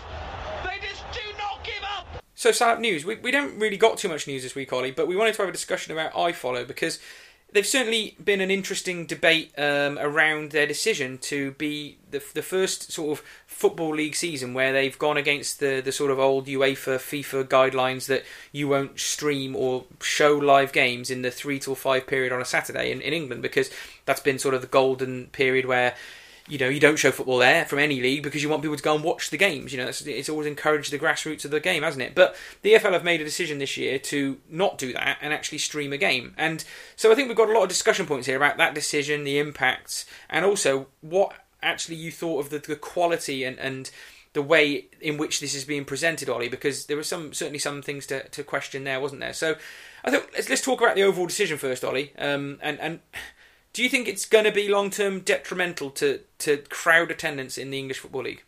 They 0.64 0.86
just 0.86 1.04
do 1.12 1.24
not 1.38 1.62
give 1.64 1.82
up! 1.82 2.06
So 2.34 2.52
Salop 2.52 2.80
News, 2.80 3.04
we, 3.04 3.16
we 3.16 3.30
don't 3.30 3.58
really 3.58 3.76
got 3.76 3.98
too 3.98 4.08
much 4.08 4.26
news 4.26 4.42
this 4.42 4.54
week, 4.54 4.72
Ollie, 4.72 4.90
but 4.90 5.06
we 5.06 5.16
wanted 5.16 5.34
to 5.34 5.42
have 5.42 5.48
a 5.48 5.52
discussion 5.52 5.92
about 5.92 6.12
iFollow 6.12 6.66
because 6.66 6.98
they've 7.54 7.66
certainly 7.66 8.16
been 8.22 8.40
an 8.40 8.50
interesting 8.50 9.06
debate 9.06 9.52
um, 9.56 9.96
around 10.00 10.50
their 10.50 10.66
decision 10.66 11.18
to 11.18 11.52
be 11.52 11.96
the, 12.10 12.22
the 12.34 12.42
first 12.42 12.90
sort 12.90 13.16
of 13.16 13.24
football 13.46 13.94
league 13.94 14.16
season 14.16 14.54
where 14.54 14.72
they've 14.72 14.98
gone 14.98 15.16
against 15.16 15.60
the, 15.60 15.80
the 15.80 15.92
sort 15.92 16.10
of 16.10 16.18
old 16.18 16.46
UEFA, 16.46 16.98
FIFA 16.98 17.44
guidelines 17.44 18.06
that 18.06 18.24
you 18.50 18.66
won't 18.66 18.98
stream 18.98 19.54
or 19.54 19.84
show 20.02 20.34
live 20.36 20.72
games 20.72 21.10
in 21.10 21.22
the 21.22 21.30
three 21.30 21.60
till 21.60 21.76
five 21.76 22.08
period 22.08 22.32
on 22.32 22.42
a 22.42 22.44
Saturday 22.44 22.90
in, 22.90 23.00
in 23.00 23.12
England 23.12 23.40
because 23.40 23.70
that's 24.04 24.20
been 24.20 24.38
sort 24.38 24.54
of 24.54 24.60
the 24.60 24.66
golden 24.66 25.28
period 25.28 25.64
where 25.64 25.94
you 26.46 26.58
know, 26.58 26.68
you 26.68 26.80
don't 26.80 26.98
show 26.98 27.10
football 27.10 27.38
there 27.38 27.64
from 27.64 27.78
any 27.78 28.00
league 28.00 28.22
because 28.22 28.42
you 28.42 28.50
want 28.50 28.62
people 28.62 28.76
to 28.76 28.82
go 28.82 28.94
and 28.94 29.02
watch 29.02 29.30
the 29.30 29.38
games. 29.38 29.72
You 29.72 29.78
know, 29.78 29.88
it's, 29.88 30.28
always 30.28 30.46
encouraged 30.46 30.92
the 30.92 30.98
grassroots 30.98 31.44
of 31.46 31.50
the 31.50 31.60
game, 31.60 31.82
hasn't 31.82 32.02
it? 32.02 32.14
But 32.14 32.36
the 32.60 32.74
EFL 32.74 32.92
have 32.92 33.04
made 33.04 33.22
a 33.22 33.24
decision 33.24 33.58
this 33.58 33.76
year 33.78 33.98
to 34.00 34.38
not 34.50 34.76
do 34.76 34.92
that 34.92 35.18
and 35.22 35.32
actually 35.32 35.58
stream 35.58 35.92
a 35.92 35.96
game. 35.96 36.34
And 36.36 36.62
so 36.96 37.10
I 37.10 37.14
think 37.14 37.28
we've 37.28 37.36
got 37.36 37.48
a 37.48 37.52
lot 37.52 37.62
of 37.62 37.68
discussion 37.70 38.04
points 38.04 38.26
here 38.26 38.36
about 38.36 38.58
that 38.58 38.74
decision, 38.74 39.24
the 39.24 39.38
impacts, 39.38 40.04
and 40.28 40.44
also 40.44 40.88
what 41.00 41.32
actually 41.62 41.96
you 41.96 42.12
thought 42.12 42.40
of 42.40 42.50
the, 42.50 42.58
the 42.58 42.76
quality 42.76 43.42
and, 43.42 43.58
and 43.58 43.90
the 44.34 44.42
way 44.42 44.86
in 45.00 45.16
which 45.16 45.40
this 45.40 45.54
is 45.54 45.64
being 45.64 45.86
presented, 45.86 46.28
Ollie, 46.28 46.48
because 46.48 46.86
there 46.86 46.96
were 46.96 47.02
some 47.02 47.32
certainly 47.32 47.58
some 47.58 47.80
things 47.80 48.04
to, 48.06 48.28
to 48.28 48.44
question 48.44 48.84
there, 48.84 49.00
wasn't 49.00 49.20
there? 49.20 49.32
So 49.32 49.54
I 50.04 50.10
think 50.10 50.28
let's, 50.34 50.50
let's 50.50 50.60
talk 50.60 50.82
about 50.82 50.96
the 50.96 51.04
overall 51.04 51.26
decision 51.26 51.56
first, 51.56 51.84
Ollie. 51.84 52.12
Um, 52.18 52.58
and 52.60 52.78
and 52.80 53.00
do 53.74 53.82
you 53.82 53.90
think 53.90 54.08
it's 54.08 54.24
going 54.24 54.44
to 54.44 54.52
be 54.52 54.68
long 54.68 54.88
term 54.88 55.20
detrimental 55.20 55.90
to, 55.90 56.20
to 56.38 56.58
crowd 56.70 57.10
attendance 57.10 57.58
in 57.58 57.70
the 57.70 57.78
English 57.78 57.98
Football 57.98 58.22
League? 58.22 58.42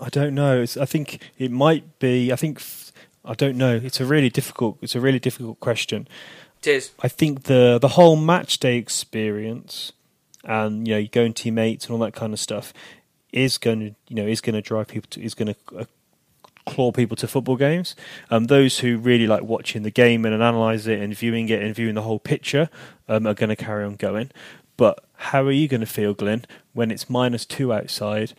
I 0.00 0.08
don't 0.08 0.34
know. 0.34 0.62
It's, 0.62 0.76
I 0.76 0.86
think 0.86 1.20
it 1.38 1.52
might 1.52 2.00
be. 2.00 2.32
I 2.32 2.36
think 2.36 2.60
I 3.24 3.34
don't 3.34 3.56
know. 3.56 3.76
It's 3.76 4.00
a 4.00 4.06
really 4.06 4.30
difficult. 4.30 4.78
It's 4.82 4.96
a 4.96 5.00
really 5.00 5.20
difficult 5.20 5.60
question. 5.60 6.08
It 6.58 6.66
is. 6.66 6.90
I 7.00 7.08
think 7.08 7.44
the 7.44 7.78
the 7.80 7.88
whole 7.88 8.16
match 8.16 8.58
day 8.58 8.78
experience, 8.78 9.92
and 10.42 10.88
you 10.88 10.94
know, 10.94 11.06
going 11.12 11.34
to 11.34 11.48
your 11.48 11.54
mates 11.54 11.84
and 11.84 11.92
all 11.92 12.00
that 12.00 12.14
kind 12.14 12.32
of 12.32 12.40
stuff, 12.40 12.72
is 13.30 13.58
going 13.58 13.80
to 13.80 13.94
you 14.08 14.16
know 14.16 14.26
is 14.26 14.40
going 14.40 14.54
to 14.54 14.62
drive 14.62 14.88
people 14.88 15.08
to 15.10 15.22
is 15.22 15.34
going 15.34 15.54
to 15.54 15.76
uh, 15.78 15.84
claw 16.66 16.92
people 16.92 17.16
to 17.16 17.28
football 17.28 17.56
games. 17.56 17.94
Um, 18.30 18.46
those 18.46 18.80
who 18.80 18.98
really 18.98 19.26
like 19.26 19.42
watching 19.42 19.82
the 19.82 19.90
game 19.90 20.24
and 20.24 20.34
analyze 20.34 20.86
it 20.86 21.00
and 21.00 21.14
viewing 21.16 21.48
it 21.48 21.62
and 21.62 21.74
viewing 21.74 21.94
the 21.94 22.02
whole 22.02 22.18
picture 22.18 22.68
um, 23.08 23.26
are 23.26 23.34
going 23.34 23.50
to 23.50 23.56
carry 23.56 23.84
on 23.84 23.96
going. 23.96 24.30
But 24.76 25.04
how 25.14 25.42
are 25.44 25.52
you 25.52 25.68
going 25.68 25.80
to 25.80 25.86
feel, 25.86 26.14
Glenn, 26.14 26.44
when 26.72 26.90
it's 26.90 27.10
minus 27.10 27.44
two 27.44 27.72
outside, 27.72 28.32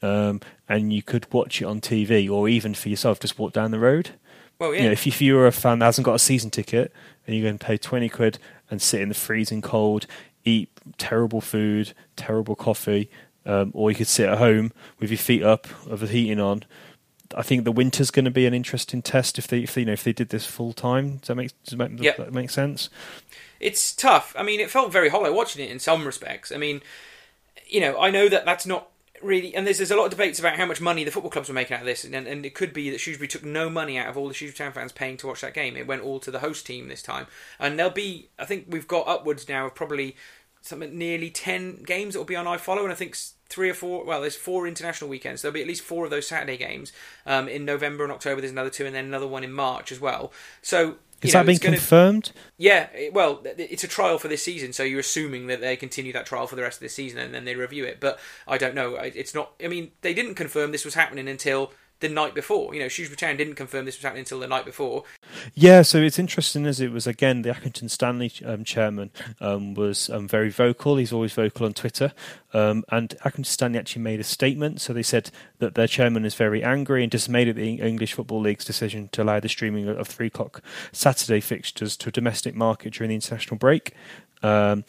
um, 0.00 0.40
and 0.68 0.92
you 0.92 1.02
could 1.02 1.32
watch 1.32 1.60
it 1.60 1.64
on 1.66 1.80
TV, 1.80 2.30
or 2.30 2.48
even 2.48 2.74
for 2.74 2.88
yourself, 2.88 3.20
just 3.20 3.38
walk 3.38 3.52
down 3.52 3.70
the 3.70 3.78
road? 3.78 4.10
Well, 4.58 4.72
yeah. 4.74 4.80
You 4.80 4.86
know, 4.86 4.92
if, 4.92 5.06
if 5.06 5.20
you 5.20 5.34
were 5.34 5.46
a 5.46 5.52
fan 5.52 5.80
that 5.80 5.86
hasn't 5.86 6.04
got 6.04 6.14
a 6.14 6.18
season 6.20 6.50
ticket 6.50 6.92
and 7.26 7.34
you're 7.34 7.44
going 7.44 7.58
to 7.58 7.64
pay 7.66 7.76
20 7.76 8.08
quid 8.08 8.38
and 8.70 8.80
sit 8.80 9.00
in 9.00 9.08
the 9.08 9.14
freezing 9.14 9.60
cold, 9.60 10.06
eat 10.44 10.70
terrible 10.98 11.40
food, 11.40 11.92
terrible 12.16 12.54
coffee, 12.54 13.10
um, 13.44 13.72
or 13.74 13.90
you 13.90 13.96
could 13.96 14.06
sit 14.06 14.28
at 14.28 14.38
home 14.38 14.72
with 15.00 15.10
your 15.10 15.18
feet 15.18 15.42
up, 15.42 15.66
with 15.86 16.00
the 16.00 16.06
heating 16.06 16.38
on. 16.40 16.64
I 17.36 17.42
think 17.42 17.64
the 17.64 17.72
winter's 17.72 18.10
going 18.10 18.24
to 18.26 18.30
be 18.30 18.46
an 18.46 18.54
interesting 18.54 19.02
test 19.02 19.38
if 19.38 19.48
they, 19.48 19.60
if 19.60 19.74
they, 19.74 19.80
you 19.80 19.86
know, 19.86 19.92
if 19.92 20.04
they 20.04 20.12
did 20.12 20.28
this 20.28 20.46
full 20.46 20.72
time. 20.72 21.16
Does 21.16 21.28
that 21.28 21.34
make 21.34 21.50
does 21.64 21.76
that 21.78 21.90
make, 21.90 22.02
Yep. 22.02 22.16
that 22.18 22.32
make 22.32 22.50
sense? 22.50 22.88
It's 23.62 23.94
tough. 23.94 24.34
I 24.36 24.42
mean, 24.42 24.60
it 24.60 24.70
felt 24.70 24.92
very 24.92 25.08
hollow 25.08 25.32
watching 25.32 25.64
it 25.64 25.70
in 25.70 25.78
some 25.78 26.04
respects. 26.04 26.52
I 26.52 26.56
mean, 26.56 26.82
you 27.66 27.80
know, 27.80 27.98
I 27.98 28.10
know 28.10 28.28
that 28.28 28.44
that's 28.44 28.66
not 28.66 28.88
really, 29.22 29.54
and 29.54 29.66
there's 29.66 29.78
there's 29.78 29.92
a 29.92 29.96
lot 29.96 30.06
of 30.06 30.10
debates 30.10 30.40
about 30.40 30.56
how 30.56 30.66
much 30.66 30.80
money 30.80 31.04
the 31.04 31.10
football 31.10 31.30
clubs 31.30 31.48
were 31.48 31.54
making 31.54 31.76
out 31.76 31.80
of 31.80 31.86
this, 31.86 32.04
and, 32.04 32.14
and 32.14 32.44
it 32.44 32.54
could 32.54 32.72
be 32.72 32.90
that 32.90 32.98
Shrewsbury 32.98 33.28
took 33.28 33.44
no 33.44 33.70
money 33.70 33.96
out 33.96 34.08
of 34.08 34.18
all 34.18 34.28
the 34.28 34.34
Shrewsbury 34.34 34.66
Town 34.66 34.74
fans 34.74 34.92
paying 34.92 35.16
to 35.18 35.28
watch 35.28 35.40
that 35.42 35.54
game. 35.54 35.76
It 35.76 35.86
went 35.86 36.02
all 36.02 36.18
to 36.20 36.30
the 36.30 36.40
host 36.40 36.66
team 36.66 36.88
this 36.88 37.02
time, 37.02 37.26
and 37.58 37.78
there'll 37.78 37.92
be, 37.92 38.28
I 38.38 38.44
think 38.44 38.66
we've 38.68 38.88
got 38.88 39.06
upwards 39.06 39.48
now 39.48 39.66
of 39.66 39.74
probably 39.74 40.16
something 40.60 40.98
nearly 40.98 41.30
ten 41.30 41.82
games 41.84 42.14
that 42.14 42.20
will 42.20 42.24
be 42.24 42.36
on 42.36 42.46
iFollow, 42.46 42.82
and 42.82 42.92
I 42.92 42.96
think 42.96 43.16
three 43.48 43.70
or 43.70 43.74
four. 43.74 44.04
Well, 44.04 44.22
there's 44.22 44.36
four 44.36 44.66
international 44.66 45.08
weekends. 45.08 45.40
There'll 45.40 45.54
be 45.54 45.62
at 45.62 45.68
least 45.68 45.82
four 45.82 46.04
of 46.04 46.10
those 46.10 46.26
Saturday 46.26 46.56
games 46.56 46.92
um, 47.26 47.48
in 47.48 47.64
November 47.64 48.02
and 48.02 48.12
October. 48.12 48.40
There's 48.40 48.52
another 48.52 48.70
two, 48.70 48.86
and 48.86 48.94
then 48.94 49.04
another 49.04 49.28
one 49.28 49.44
in 49.44 49.52
March 49.52 49.92
as 49.92 50.00
well. 50.00 50.32
So. 50.62 50.96
Is 51.22 51.34
know, 51.34 51.40
that 51.40 51.46
being 51.46 51.56
it's 51.56 51.64
gonna- 51.64 51.76
confirmed? 51.76 52.32
yeah, 52.58 52.88
it, 52.94 53.12
well, 53.12 53.42
it's 53.44 53.84
a 53.84 53.88
trial 53.88 54.18
for 54.18 54.28
this 54.28 54.42
season, 54.42 54.72
so 54.72 54.82
you're 54.82 55.00
assuming 55.00 55.46
that 55.46 55.60
they 55.60 55.76
continue 55.76 56.12
that 56.12 56.26
trial 56.26 56.46
for 56.46 56.56
the 56.56 56.62
rest 56.62 56.78
of 56.78 56.82
the 56.82 56.88
season 56.88 57.18
and 57.18 57.34
then 57.34 57.44
they 57.44 57.54
review 57.54 57.84
it. 57.84 58.00
But 58.00 58.18
I 58.46 58.58
don't 58.58 58.74
know. 58.74 58.94
It's 58.96 59.34
not. 59.34 59.52
I 59.62 59.68
mean, 59.68 59.92
they 60.00 60.14
didn't 60.14 60.34
confirm 60.34 60.72
this 60.72 60.84
was 60.84 60.94
happening 60.94 61.28
until 61.28 61.72
the 62.02 62.08
night 62.08 62.34
before. 62.34 62.74
You 62.74 62.80
know, 62.80 62.88
Shrewsbury 62.88 63.36
didn't 63.36 63.54
confirm 63.54 63.86
this 63.86 63.96
was 63.96 64.02
happening 64.02 64.20
until 64.20 64.40
the 64.40 64.46
night 64.46 64.66
before. 64.66 65.04
Yeah, 65.54 65.82
so 65.82 65.98
it's 65.98 66.18
interesting 66.18 66.66
as 66.66 66.80
it 66.80 66.92
was 66.92 67.06
again 67.06 67.42
the 67.42 67.50
Accrington 67.50 67.88
Stanley 67.88 68.30
um, 68.44 68.64
chairman 68.64 69.10
um, 69.40 69.72
was 69.74 70.10
um, 70.10 70.28
very 70.28 70.50
vocal. 70.50 70.96
He's 70.96 71.12
always 71.12 71.32
vocal 71.32 71.64
on 71.64 71.72
Twitter, 71.72 72.12
um, 72.52 72.84
and 72.90 73.14
Accrington 73.24 73.46
Stanley 73.46 73.78
actually 73.78 74.02
made 74.02 74.20
a 74.20 74.24
statement. 74.24 74.80
So 74.80 74.92
they 74.92 75.02
said 75.02 75.30
that 75.58 75.74
their 75.74 75.86
chairman 75.86 76.26
is 76.26 76.34
very 76.34 76.62
angry 76.62 77.02
and 77.02 77.10
dismayed 77.10 77.48
at 77.48 77.56
the 77.56 77.76
English 77.76 78.12
Football 78.12 78.40
League's 78.40 78.64
decision 78.64 79.08
to 79.12 79.22
allow 79.22 79.40
the 79.40 79.48
streaming 79.48 79.88
of 79.88 80.06
three 80.06 80.26
o'clock 80.26 80.62
Saturday 80.92 81.40
fixtures 81.40 81.96
to 81.96 82.10
a 82.10 82.12
domestic 82.12 82.54
market 82.54 82.92
during 82.92 83.08
the 83.08 83.14
international 83.14 83.56
break. 83.56 83.94
Um, 84.42 84.84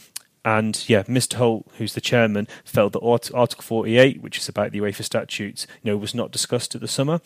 and 0.45 0.83
yeah, 0.89 1.03
Mr. 1.03 1.35
Holt, 1.35 1.65
who's 1.77 1.93
the 1.93 2.01
chairman, 2.01 2.47
felt 2.65 2.93
that 2.93 2.99
Art- 2.99 3.33
Article 3.33 3.63
48, 3.63 4.21
which 4.21 4.37
is 4.37 4.49
about 4.49 4.71
the 4.71 4.79
UEFA 4.79 5.03
statutes, 5.03 5.65
you 5.81 5.91
know, 5.91 5.97
was 5.97 6.13
not 6.13 6.31
discussed 6.31 6.75
at 6.75 6.81
the 6.81 6.87
summer. 6.87 7.21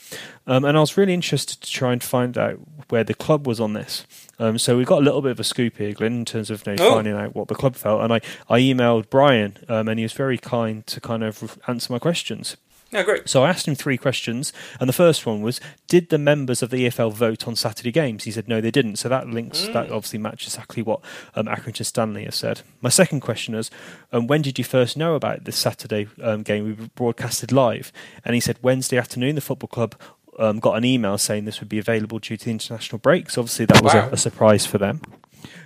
Um, 0.45 0.63
and 0.65 0.77
I 0.77 0.79
was 0.81 0.97
really 0.97 1.13
interested 1.13 1.61
to 1.61 1.71
try 1.71 1.93
and 1.93 2.03
find 2.03 2.37
out 2.37 2.59
where 2.89 3.03
the 3.03 3.13
club 3.15 3.47
was 3.47 3.59
on 3.59 3.73
this. 3.73 4.05
Um, 4.39 4.57
so 4.59 4.77
we 4.77 4.85
got 4.85 4.99
a 5.01 5.05
little 5.05 5.21
bit 5.23 5.31
of 5.31 5.39
a 5.39 5.43
scoop 5.43 5.77
here, 5.77 5.93
Glenn, 5.93 6.13
in 6.13 6.25
terms 6.25 6.51
of 6.51 6.65
you 6.67 6.75
know, 6.75 6.87
Oh. 6.87 6.93
finding 6.93 7.15
out 7.15 7.35
what 7.35 7.47
the 7.47 7.55
club 7.55 7.75
felt. 7.75 8.03
And 8.03 8.13
I, 8.13 8.21
I 8.49 8.59
emailed 8.59 9.09
Brian, 9.09 9.57
um, 9.67 9.87
and 9.87 9.97
he 9.99 10.03
was 10.05 10.13
very 10.13 10.37
kind 10.37 10.85
to 10.87 11.01
kind 11.01 11.23
of 11.23 11.57
answer 11.67 11.91
my 11.91 11.99
questions. 11.99 12.55
No, 12.91 13.03
great. 13.03 13.27
So 13.27 13.43
I 13.43 13.49
asked 13.49 13.67
him 13.67 13.75
three 13.75 13.97
questions, 13.97 14.53
and 14.79 14.87
the 14.87 14.93
first 14.93 15.25
one 15.25 15.41
was, 15.41 15.59
"Did 15.87 16.09
the 16.09 16.17
members 16.17 16.63
of 16.63 16.69
the 16.69 16.85
EFL 16.85 17.11
vote 17.11 17.47
on 17.47 17.55
Saturday 17.55 17.91
games?" 17.91 18.23
He 18.23 18.31
said, 18.31 18.47
"No, 18.47 18.61
they 18.61 18.71
didn't." 18.71 18.95
So 18.95 19.09
that 19.09 19.27
links, 19.27 19.67
that 19.67 19.91
obviously 19.91 20.19
matches 20.19 20.53
exactly 20.53 20.81
what 20.83 21.01
um, 21.35 21.47
Accrington 21.47 21.85
Stanley 21.85 22.23
has 22.25 22.35
said. 22.35 22.61
My 22.81 22.89
second 22.89 23.19
question 23.19 23.55
is, 23.55 23.69
um, 24.13 24.25
"When 24.27 24.41
did 24.41 24.57
you 24.57 24.63
first 24.63 24.95
know 24.95 25.15
about 25.15 25.43
this 25.43 25.57
Saturday 25.57 26.07
um, 26.23 26.43
game? 26.43 26.63
We 26.65 26.87
broadcasted 26.95 27.51
live," 27.51 27.91
and 28.23 28.35
he 28.35 28.39
said, 28.41 28.57
"Wednesday 28.61 28.97
afternoon, 28.97 29.35
the 29.35 29.41
football 29.41 29.67
club." 29.69 29.95
Um, 30.39 30.59
got 30.59 30.77
an 30.77 30.85
email 30.85 31.17
saying 31.17 31.45
this 31.45 31.59
would 31.61 31.69
be 31.69 31.79
available 31.79 32.19
due 32.19 32.37
to 32.37 32.45
the 32.45 32.51
international 32.51 32.99
break. 32.99 33.31
So 33.31 33.41
obviously 33.41 33.65
that 33.65 33.81
was 33.81 33.95
Wow. 33.95 34.09
a, 34.09 34.13
a 34.13 34.17
surprise 34.17 34.67
for 34.67 34.77
them. 34.77 35.01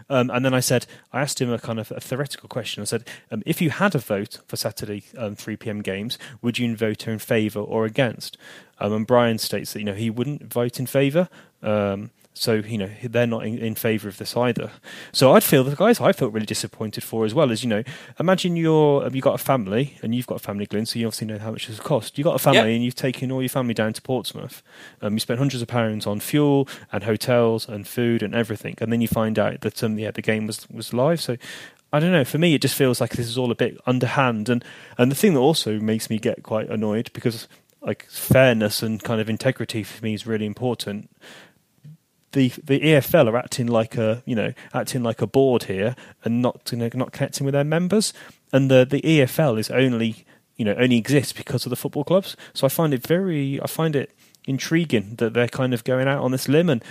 Um, 0.10 0.30
and 0.30 0.44
then 0.44 0.54
I 0.54 0.60
said, 0.60 0.86
I 1.14 1.22
asked 1.22 1.42
him 1.42 1.52
a 1.52 1.60
kind 1.60 1.80
of 1.80 1.92
a 1.92 2.00
theoretical 2.00 2.50
question. 2.50 2.82
I 2.82 2.86
said, 2.86 3.08
um, 3.32 3.44
if 3.46 3.62
you 3.62 3.70
had 3.70 3.96
a 3.96 4.00
vote 4.00 4.40
for 4.48 4.56
Saturday 4.56 5.04
um, 5.18 5.36
3 5.36 5.58
p.m. 5.58 5.82
games, 5.82 6.18
would 6.42 6.60
you 6.60 6.76
vote 6.76 7.08
in 7.08 7.20
favour 7.20 7.60
or 7.60 7.86
against? 7.86 8.38
Um, 8.80 8.94
and 8.94 9.08
Brian 9.08 9.38
states 9.38 9.74
that 9.74 9.80
you 9.80 9.86
know 9.86 9.94
he 9.94 10.10
wouldn't 10.10 10.52
vote 10.52 10.80
in 10.80 10.86
favour. 10.86 11.30
Um, 11.62 12.12
So 12.34 12.54
you 12.54 12.78
know 12.78 12.90
they're 13.04 13.28
not 13.28 13.46
in, 13.46 13.58
in 13.58 13.76
favour 13.76 14.08
of 14.08 14.18
this 14.18 14.38
either. 14.38 14.72
So 15.12 15.34
I'd 15.34 15.44
feel 15.44 15.64
the 15.64 15.76
guys 15.76 16.00
I 16.00 16.14
felt 16.14 16.32
really 16.34 16.46
disappointed 16.46 17.04
for 17.04 17.26
as 17.26 17.34
well 17.34 17.52
as 17.52 17.64
you 17.64 17.70
know 17.70 17.84
imagine 18.20 18.56
you're 18.56 19.08
you 19.10 19.22
got 19.22 19.36
a 19.36 19.44
family 19.44 19.98
and 20.02 20.16
you've 20.16 20.28
got 20.28 20.36
a 20.36 20.40
family 20.40 20.66
Glyn 20.66 20.86
so 20.86 20.98
you 20.98 21.08
obviously 21.08 21.28
know 21.28 21.40
how 21.40 21.52
much 21.52 21.68
this 21.68 21.80
cost. 21.80 22.18
You 22.18 22.24
got 22.24 22.36
a 22.36 22.40
family 22.40 22.76
and 22.76 22.84
you've 22.84 22.96
taken 22.96 23.32
all 23.32 23.42
your 23.42 23.50
family 23.50 23.74
down 23.74 23.94
to 23.94 24.02
Portsmouth. 24.02 24.64
Um, 25.02 25.14
you 25.14 25.20
spent 25.20 25.40
hundreds 25.40 25.62
of 25.62 25.68
pounds 25.68 26.08
on 26.08 26.20
fuel 26.20 26.68
and 26.92 27.04
hotels 27.04 27.68
and 27.68 27.88
food 27.88 28.24
and 28.24 28.34
everything, 28.34 28.76
and 28.80 28.92
then 28.92 29.02
you 29.02 29.08
find 29.08 29.38
out 29.38 29.62
that 29.62 29.84
um, 29.84 30.00
yeah 30.00 30.12
the 30.12 30.22
game 30.22 30.48
was 30.48 30.70
was 30.70 30.94
live. 30.94 31.20
So 31.20 31.38
I 31.94 32.00
don't 32.00 32.14
know. 32.14 32.24
For 32.24 32.38
me, 32.38 32.54
it 32.54 32.62
just 32.62 32.76
feels 32.76 33.02
like 33.02 33.12
this 33.12 33.28
is 33.28 33.38
all 33.38 33.52
a 33.52 33.56
bit 33.56 33.78
underhand, 33.86 34.48
and 34.48 34.64
and 34.98 35.12
the 35.12 35.16
thing 35.16 35.34
that 35.34 35.42
also 35.42 35.80
makes 35.80 36.10
me 36.10 36.18
get 36.18 36.44
quite 36.44 36.70
annoyed 36.70 37.12
because 37.14 37.48
like 37.82 38.08
fairness 38.10 38.84
and 38.84 39.04
kind 39.04 39.20
of 39.20 39.30
integrity 39.30 39.84
for 39.84 40.04
me 40.04 40.14
is 40.14 40.28
really 40.28 40.46
important. 40.46 41.10
The 42.32 42.50
the 42.64 42.80
EFL 42.80 43.28
are 43.28 43.38
acting 43.38 43.68
like 43.68 43.98
a 43.98 44.24
you 44.26 44.36
know 44.36 44.54
acting 44.74 45.04
like 45.04 45.22
a 45.22 45.28
board 45.28 45.64
here 45.64 45.96
and 46.24 46.42
not 46.42 46.70
you 46.72 46.78
know, 46.78 46.90
not 46.94 47.12
connecting 47.12 47.46
with 47.46 47.54
their 47.54 47.64
members, 47.64 48.14
and 48.54 48.70
the 48.72 48.86
the 48.86 49.02
EFL 49.02 49.60
is 49.60 49.70
only 49.70 50.26
you 50.56 50.66
know 50.66 50.76
only 50.76 50.98
exists 50.98 51.34
because 51.34 51.66
of 51.66 51.70
the 51.70 51.76
football 51.76 52.04
clubs. 52.04 52.38
So 52.54 52.66
I 52.66 52.70
find 52.70 52.94
it 52.94 53.06
very 53.06 53.62
I 53.62 53.68
find 53.68 53.96
it 53.96 54.12
intriguing 54.46 55.16
that 55.16 55.34
they're 55.34 55.48
kind 55.48 55.74
of 55.74 55.84
going 55.84 56.08
out 56.08 56.24
on 56.24 56.32
this 56.32 56.48
limb 56.48 56.70
and 56.70 56.84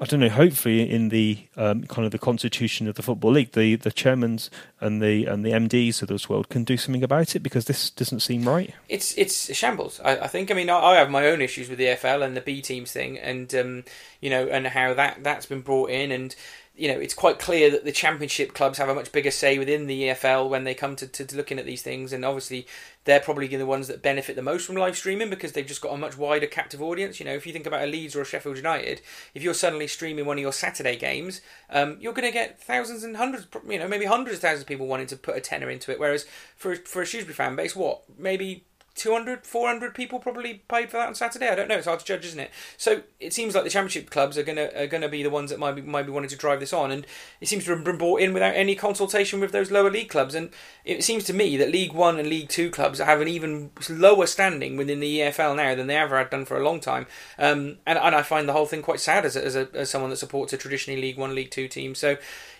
I 0.00 0.04
don't 0.04 0.20
know. 0.20 0.28
Hopefully, 0.28 0.88
in 0.88 1.08
the 1.08 1.38
um, 1.56 1.82
kind 1.84 2.06
of 2.06 2.12
the 2.12 2.20
constitution 2.20 2.86
of 2.86 2.94
the 2.94 3.02
football 3.02 3.32
league, 3.32 3.52
the 3.52 3.74
the 3.74 3.90
chairmans 3.90 4.48
and 4.80 5.02
the 5.02 5.24
and 5.24 5.44
the 5.44 5.50
MDs 5.50 6.02
of 6.02 6.08
this 6.08 6.28
world 6.28 6.48
can 6.48 6.62
do 6.62 6.76
something 6.76 7.02
about 7.02 7.34
it 7.34 7.40
because 7.40 7.64
this 7.64 7.90
doesn't 7.90 8.20
seem 8.20 8.46
right. 8.46 8.72
it's 8.88 9.18
it's 9.18 9.48
a 9.50 9.54
shambles. 9.54 10.00
I, 10.04 10.18
I 10.18 10.26
think. 10.28 10.52
I 10.52 10.54
mean, 10.54 10.70
I, 10.70 10.78
I 10.78 10.96
have 10.98 11.10
my 11.10 11.26
own 11.26 11.42
issues 11.42 11.68
with 11.68 11.78
the 11.78 11.96
FL 11.96 12.22
and 12.22 12.36
the 12.36 12.40
B 12.40 12.62
teams 12.62 12.92
thing, 12.92 13.18
and 13.18 13.52
um, 13.56 13.84
you 14.20 14.30
know, 14.30 14.46
and 14.46 14.68
how 14.68 14.94
that 14.94 15.24
that's 15.24 15.46
been 15.46 15.62
brought 15.62 15.90
in, 15.90 16.12
and 16.12 16.36
you 16.78 16.86
know, 16.86 16.98
it's 16.98 17.14
quite 17.14 17.40
clear 17.40 17.70
that 17.70 17.84
the 17.84 17.90
championship 17.90 18.54
clubs 18.54 18.78
have 18.78 18.88
a 18.88 18.94
much 18.94 19.10
bigger 19.10 19.32
say 19.32 19.58
within 19.58 19.88
the 19.88 20.04
EFL 20.04 20.48
when 20.48 20.62
they 20.62 20.74
come 20.74 20.94
to, 20.96 21.08
to, 21.08 21.24
to 21.24 21.36
looking 21.36 21.58
at 21.58 21.66
these 21.66 21.82
things, 21.82 22.12
and 22.12 22.24
obviously 22.24 22.68
they're 23.04 23.18
probably 23.18 23.48
the 23.48 23.66
ones 23.66 23.88
that 23.88 24.00
benefit 24.00 24.36
the 24.36 24.42
most 24.42 24.64
from 24.64 24.76
live 24.76 24.96
streaming 24.96 25.28
because 25.28 25.52
they've 25.52 25.66
just 25.66 25.80
got 25.80 25.92
a 25.92 25.96
much 25.96 26.16
wider 26.16 26.46
captive 26.46 26.80
audience. 26.80 27.18
You 27.18 27.26
know, 27.26 27.34
if 27.34 27.48
you 27.48 27.52
think 27.52 27.66
about 27.66 27.82
a 27.82 27.86
Leeds 27.86 28.14
or 28.14 28.22
a 28.22 28.24
Sheffield 28.24 28.56
United, 28.56 29.00
if 29.34 29.42
you're 29.42 29.54
suddenly 29.54 29.88
streaming 29.88 30.24
one 30.24 30.38
of 30.38 30.42
your 30.42 30.52
Saturday 30.52 30.96
games, 30.96 31.40
um, 31.70 31.96
you're 32.00 32.12
going 32.12 32.28
to 32.28 32.32
get 32.32 32.62
thousands 32.62 33.02
and 33.02 33.16
hundreds, 33.16 33.48
you 33.68 33.80
know, 33.80 33.88
maybe 33.88 34.04
hundreds 34.04 34.36
of 34.36 34.42
thousands 34.42 34.62
of 34.62 34.68
people 34.68 34.86
wanting 34.86 35.08
to 35.08 35.16
put 35.16 35.36
a 35.36 35.40
tenner 35.40 35.68
into 35.68 35.90
it. 35.90 35.98
Whereas 35.98 36.26
for 36.56 36.76
for 36.76 37.02
a 37.02 37.06
Shrewsbury 37.06 37.34
fan 37.34 37.56
base, 37.56 37.74
what 37.74 38.02
maybe 38.16 38.67
200, 38.98 39.46
400 39.46 39.94
people 39.94 40.18
probably 40.18 40.62
paid 40.68 40.90
for 40.90 40.98
that 40.98 41.08
on 41.08 41.14
Saturday. 41.14 41.48
I 41.48 41.54
don't 41.54 41.68
know. 41.68 41.76
It's 41.76 41.86
hard 41.86 42.00
to 42.00 42.04
judge, 42.04 42.26
isn't 42.26 42.40
it? 42.40 42.50
So 42.76 43.02
it 43.20 43.32
seems 43.32 43.54
like 43.54 43.64
the 43.64 43.70
championship 43.70 44.10
clubs 44.10 44.36
are 44.36 44.42
gonna 44.42 44.70
are 44.76 44.86
gonna 44.86 45.08
be 45.08 45.22
the 45.22 45.30
ones 45.30 45.50
that 45.50 45.58
might 45.58 45.72
be 45.72 45.82
might 45.82 46.06
be 46.06 46.12
wanting 46.12 46.30
to 46.30 46.36
drive 46.36 46.60
this 46.60 46.72
on, 46.72 46.90
and 46.90 47.06
it 47.40 47.48
seems 47.48 47.64
to 47.64 47.70
have 47.70 47.84
been 47.84 47.98
brought 47.98 48.20
in 48.20 48.34
without 48.34 48.54
any 48.54 48.74
consultation 48.74 49.40
with 49.40 49.52
those 49.52 49.70
lower 49.70 49.90
league 49.90 50.10
clubs. 50.10 50.34
And 50.34 50.50
it 50.84 51.04
seems 51.04 51.24
to 51.24 51.32
me 51.32 51.56
that 51.56 51.70
League 51.70 51.92
One 51.92 52.18
and 52.18 52.28
League 52.28 52.48
Two 52.48 52.70
clubs 52.70 52.98
have 52.98 53.20
an 53.20 53.28
even 53.28 53.70
lower 53.88 54.26
standing 54.26 54.76
within 54.76 55.00
the 55.00 55.20
EFL 55.20 55.56
now 55.56 55.74
than 55.74 55.86
they 55.86 55.96
ever 55.96 56.18
had 56.18 56.30
done 56.30 56.44
for 56.44 56.56
a 56.56 56.64
long 56.64 56.80
time. 56.80 57.06
Um, 57.38 57.78
and 57.86 57.98
and 57.98 58.14
I 58.14 58.22
find 58.22 58.48
the 58.48 58.52
whole 58.52 58.66
thing 58.66 58.82
quite 58.82 59.00
sad 59.00 59.24
as 59.24 59.36
a, 59.36 59.44
as, 59.44 59.56
a, 59.56 59.68
as 59.74 59.90
someone 59.90 60.10
that 60.10 60.16
supports 60.16 60.52
a 60.52 60.58
traditionally 60.58 61.00
League 61.00 61.18
One, 61.18 61.34
League 61.34 61.50
Two 61.50 61.68
team. 61.68 61.94
So. 61.94 62.16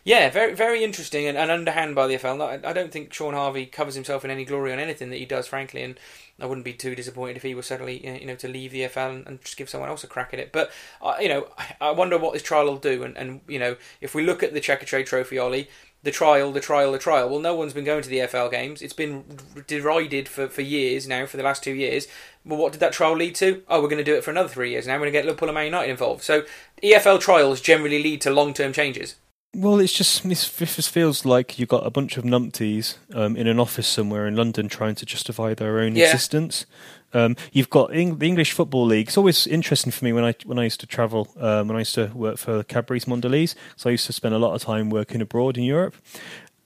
Yeah, 0.09 0.31
very 0.31 0.55
very 0.55 0.83
interesting 0.83 1.27
and, 1.27 1.37
and 1.37 1.51
underhand 1.51 1.95
by 1.95 2.07
the 2.07 2.17
FL. 2.17 2.41
I, 2.41 2.59
I 2.65 2.73
don't 2.73 2.91
think 2.91 3.13
Shaun 3.13 3.35
Harvey 3.35 3.67
covers 3.67 3.95
himself 3.95 4.25
in 4.25 4.31
any 4.31 4.47
glory 4.47 4.73
on 4.73 4.79
anything 4.79 5.11
that 5.11 5.19
he 5.19 5.27
does, 5.27 5.47
frankly, 5.47 5.83
and 5.83 6.01
I 6.41 6.47
wouldn't 6.47 6.65
be 6.65 6.73
too 6.73 6.95
disappointed 6.95 7.37
if 7.37 7.43
he 7.43 7.55
was 7.55 7.67
suddenly, 7.67 8.07
you 8.21 8.25
know, 8.25 8.35
to 8.37 8.49
leave 8.49 8.73
the 8.73 8.87
FL 8.89 9.01
and, 9.01 9.27
and 9.27 9.43
just 9.43 9.59
give 9.59 9.69
someone 9.69 9.91
else 9.91 10.05
a 10.05 10.07
crack 10.07 10.33
at 10.33 10.41
it. 10.41 10.51
But 10.51 10.73
uh, 11.03 11.17
you 11.21 11.29
know, 11.29 11.49
I- 11.79 11.91
wonder 11.91 12.17
what 12.17 12.33
this 12.33 12.43
trial 12.43 12.65
will 12.65 12.79
do. 12.79 13.03
And, 13.03 13.19
and 13.19 13.43
you 13.47 13.59
know, 13.59 13.77
if 14.01 14.15
we 14.15 14.25
look 14.25 14.43
at 14.43 14.55
the 14.55 14.63
Checkatrade 14.63 15.05
Trophy, 15.05 15.39
Ollie, 15.39 15.69
the 16.03 16.11
trial, 16.11 16.53
the 16.53 16.61
trial, 16.61 16.93
the 16.93 16.99
trial. 16.99 17.29
Well, 17.29 17.41
no 17.41 17.55
one's 17.55 17.75
been 17.75 17.85
going 17.85 18.03
to 18.03 18.09
the 18.09 18.27
FL 18.27 18.49
games. 18.49 18.81
It's 18.81 18.95
been 18.95 19.25
derided 19.67 20.27
for, 20.27 20.49
for 20.49 20.63
years 20.63 21.07
now, 21.07 21.27
for 21.27 21.37
the 21.37 21.43
last 21.43 21.63
two 21.63 21.75
years. 21.75 22.09
Well, 22.47 22.59
what 22.59 22.73
did 22.73 22.81
that 22.81 22.95
trial 22.95 23.15
lead 23.15 23.35
to? 23.35 23.63
Oh, 23.69 23.83
we're 23.83 23.89
going 23.89 23.99
to 23.99 24.05
do 24.05 24.15
it 24.15 24.25
for 24.25 24.31
another 24.31 24.49
three 24.49 24.71
years. 24.71 24.87
Now 24.87 24.95
we're 24.95 25.01
going 25.01 25.13
to 25.13 25.19
get 25.19 25.27
Liverpool 25.27 25.51
and 25.51 25.57
Man 25.57 25.67
United 25.67 25.91
involved. 25.91 26.23
So 26.23 26.45
EFL 26.83 27.21
trials 27.21 27.61
generally 27.61 28.03
lead 28.03 28.23
to 28.23 28.31
long 28.31 28.55
term 28.55 28.73
changes. 28.73 29.17
Well, 29.55 29.81
it's 29.81 29.95
just 29.95 30.29
this, 30.29 30.47
this 30.59 30.89
feels 30.89 31.25
like 31.25 31.59
you've 31.59 31.71
got 31.71 31.87
a 31.87 31.91
bunch 31.91 32.17
of 32.19 32.25
numpties 32.25 32.97
um, 33.15 33.35
in 33.35 33.47
an 33.47 33.59
office 33.59 33.89
somewhere 33.89 34.27
in 34.27 34.37
London 34.37 34.69
trying 34.69 34.95
to 34.97 35.07
justify 35.07 35.55
their 35.55 35.81
own 35.81 35.97
Yeah. 35.97 36.05
existence. 36.07 36.67
Um, 37.15 37.35
you've 37.53 37.71
got 37.71 37.95
Eng- 37.95 38.19
the 38.19 38.27
English 38.27 38.53
Football 38.53 38.85
League. 38.85 39.09
It's 39.09 39.17
always 39.17 39.47
interesting 39.47 39.91
for 39.91 40.05
me 40.05 40.13
when 40.13 40.25
I 40.25 40.35
when 40.45 40.59
I 40.59 40.65
used 40.65 40.81
to 40.81 40.87
travel, 40.87 41.29
um, 41.41 41.67
when 41.69 41.77
I 41.77 41.81
used 41.81 41.95
to 41.95 42.07
work 42.15 42.37
for 42.37 42.63
Cadbury's 42.63 43.07
Mondelez. 43.07 43.55
So 43.77 43.89
I 43.89 43.93
used 43.93 44.05
to 44.07 44.13
spend 44.13 44.35
a 44.35 44.39
lot 44.39 44.55
of 44.55 44.63
time 44.63 44.91
working 44.91 45.23
abroad 45.23 45.57
in 45.57 45.65
Europe. 45.65 45.95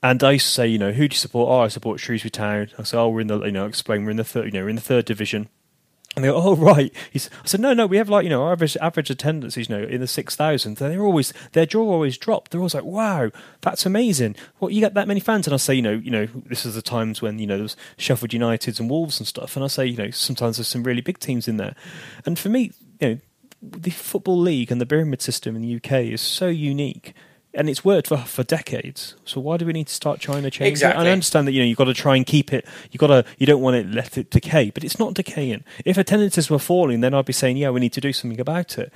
And 0.03 0.21
I 0.25 0.33
used 0.33 0.47
to 0.47 0.53
say, 0.53 0.67
you 0.67 0.79
know, 0.79 0.91
who 0.91 1.07
do 1.07 1.15
you 1.15 1.19
support? 1.19 1.49
Oh, 1.49 1.61
I 1.61 1.69
support 1.69 2.01
Shrewsbury 2.01 2.31
Town. 2.31 2.71
I 2.77 2.83
say, 2.83 2.99
oh, 2.99 3.09
we're 3.11 3.21
in 3.21 3.29
the, 3.29 3.41
you 3.45 3.53
know, 3.53 3.67
explain 3.67 4.05
we're 4.05 4.11
in 4.11 4.17
the 4.17 4.25
third, 4.25 4.47
you 4.47 4.51
know, 4.51 4.63
we're 4.65 4.71
in 4.71 4.75
the 4.77 4.83
third 4.83 5.05
division. 5.05 5.49
And 6.15 6.25
they 6.25 6.29
go, 6.29 6.37
oh 6.37 6.57
right. 6.57 6.93
He's, 7.11 7.31
I 7.43 7.47
said, 7.47 7.61
no, 7.61 7.73
no, 7.73 7.87
we 7.87 7.97
have 7.97 8.09
like 8.09 8.25
you 8.25 8.31
know 8.31 8.43
our 8.43 8.53
average 8.53 8.77
average 8.79 9.11
attendance 9.11 9.57
you 9.57 9.65
know 9.69 9.83
in 9.83 10.01
the 10.01 10.07
six 10.07 10.37
thousands. 10.37 10.81
And 10.81 10.93
they're 10.93 11.03
always 11.03 11.33
their 11.53 11.67
jaw 11.67 11.83
always 11.83 12.19
dropped. 12.19 12.51
They're 12.51 12.61
always 12.61 12.75
like, 12.75 12.85
wow, 12.85 13.31
that's 13.61 13.87
amazing. 13.87 14.37
What 14.59 14.73
you 14.73 14.81
get 14.81 14.95
that 14.95 15.09
many 15.09 15.21
fans? 15.21 15.47
And 15.47 15.55
I 15.55 15.59
say, 15.59 15.75
you 15.75 15.83
know, 15.83 15.93
you 15.93 16.11
know, 16.11 16.27
this 16.47 16.67
is 16.67 16.75
the 16.75 16.83
times 16.83 17.23
when 17.23 17.39
you 17.39 17.47
know 17.47 17.57
there 17.57 17.63
was 17.63 17.77
Sheffield 17.97 18.31
Uniteds 18.31 18.81
and 18.81 18.91
Wolves 18.91 19.21
and 19.21 19.27
stuff. 19.27 19.57
And 19.57 19.65
I 19.65 19.69
say, 19.69 19.87
you 19.87 19.97
know, 19.97 20.11
sometimes 20.11 20.57
there's 20.57 20.69
some 20.69 20.83
really 20.83 21.03
big 21.03 21.19
teams 21.19 21.49
in 21.49 21.57
there. 21.57 21.75
And 22.27 22.39
for 22.39 22.49
me, 22.49 22.73
you 23.01 23.09
know, 23.09 23.19
the 23.63 23.91
football 23.91 24.39
league 24.39 24.73
and 24.73 24.81
the 24.81 24.87
pyramid 24.87 25.23
system 25.23 25.57
in 25.57 25.63
the 25.63 25.77
UK 25.77 26.13
is 26.13 26.21
so 26.21 26.49
unique. 26.49 27.15
And 27.55 27.69
it's 27.69 27.85
worked 27.85 28.09
for 28.09 28.17
for 28.19 28.43
decades. 28.43 29.15
So 29.25 29.41
why 29.41 29.59
do 29.59 29.67
we 29.67 29.73
need 29.73 29.89
to 29.89 29.95
start 29.95 30.21
trying 30.21 30.43
to 30.43 30.51
change 30.51 30.83
it? 30.83 30.85
And 30.85 31.09
I 31.09 31.13
understand 31.13 31.47
that 31.47 31.53
you 31.53 31.61
know 31.61 31.67
you've 31.67 31.79
got 31.79 31.85
to 31.85 31.95
try 31.95 32.17
and 32.17 32.25
keep 32.25 32.53
it. 32.53 32.67
You 32.91 32.99
got 32.99 33.09
to 33.09 33.25
you 33.39 33.47
don't 33.47 33.61
want 33.61 33.77
it 33.77 33.87
let 33.91 34.17
it 34.17 34.31
decay, 34.31 34.71
but 34.71 34.85
it's 34.85 34.99
not 34.99 35.15
decaying. 35.15 35.65
If 35.85 35.99
attendances 35.99 36.49
were 36.49 36.59
falling, 36.59 37.01
then 37.01 37.13
I'd 37.13 37.27
be 37.27 37.33
saying, 37.33 37.59
yeah, 37.59 37.71
we 37.71 37.81
need 37.81 37.93
to 37.93 38.01
do 38.01 38.13
something 38.13 38.41
about 38.41 38.79
it. 38.79 38.93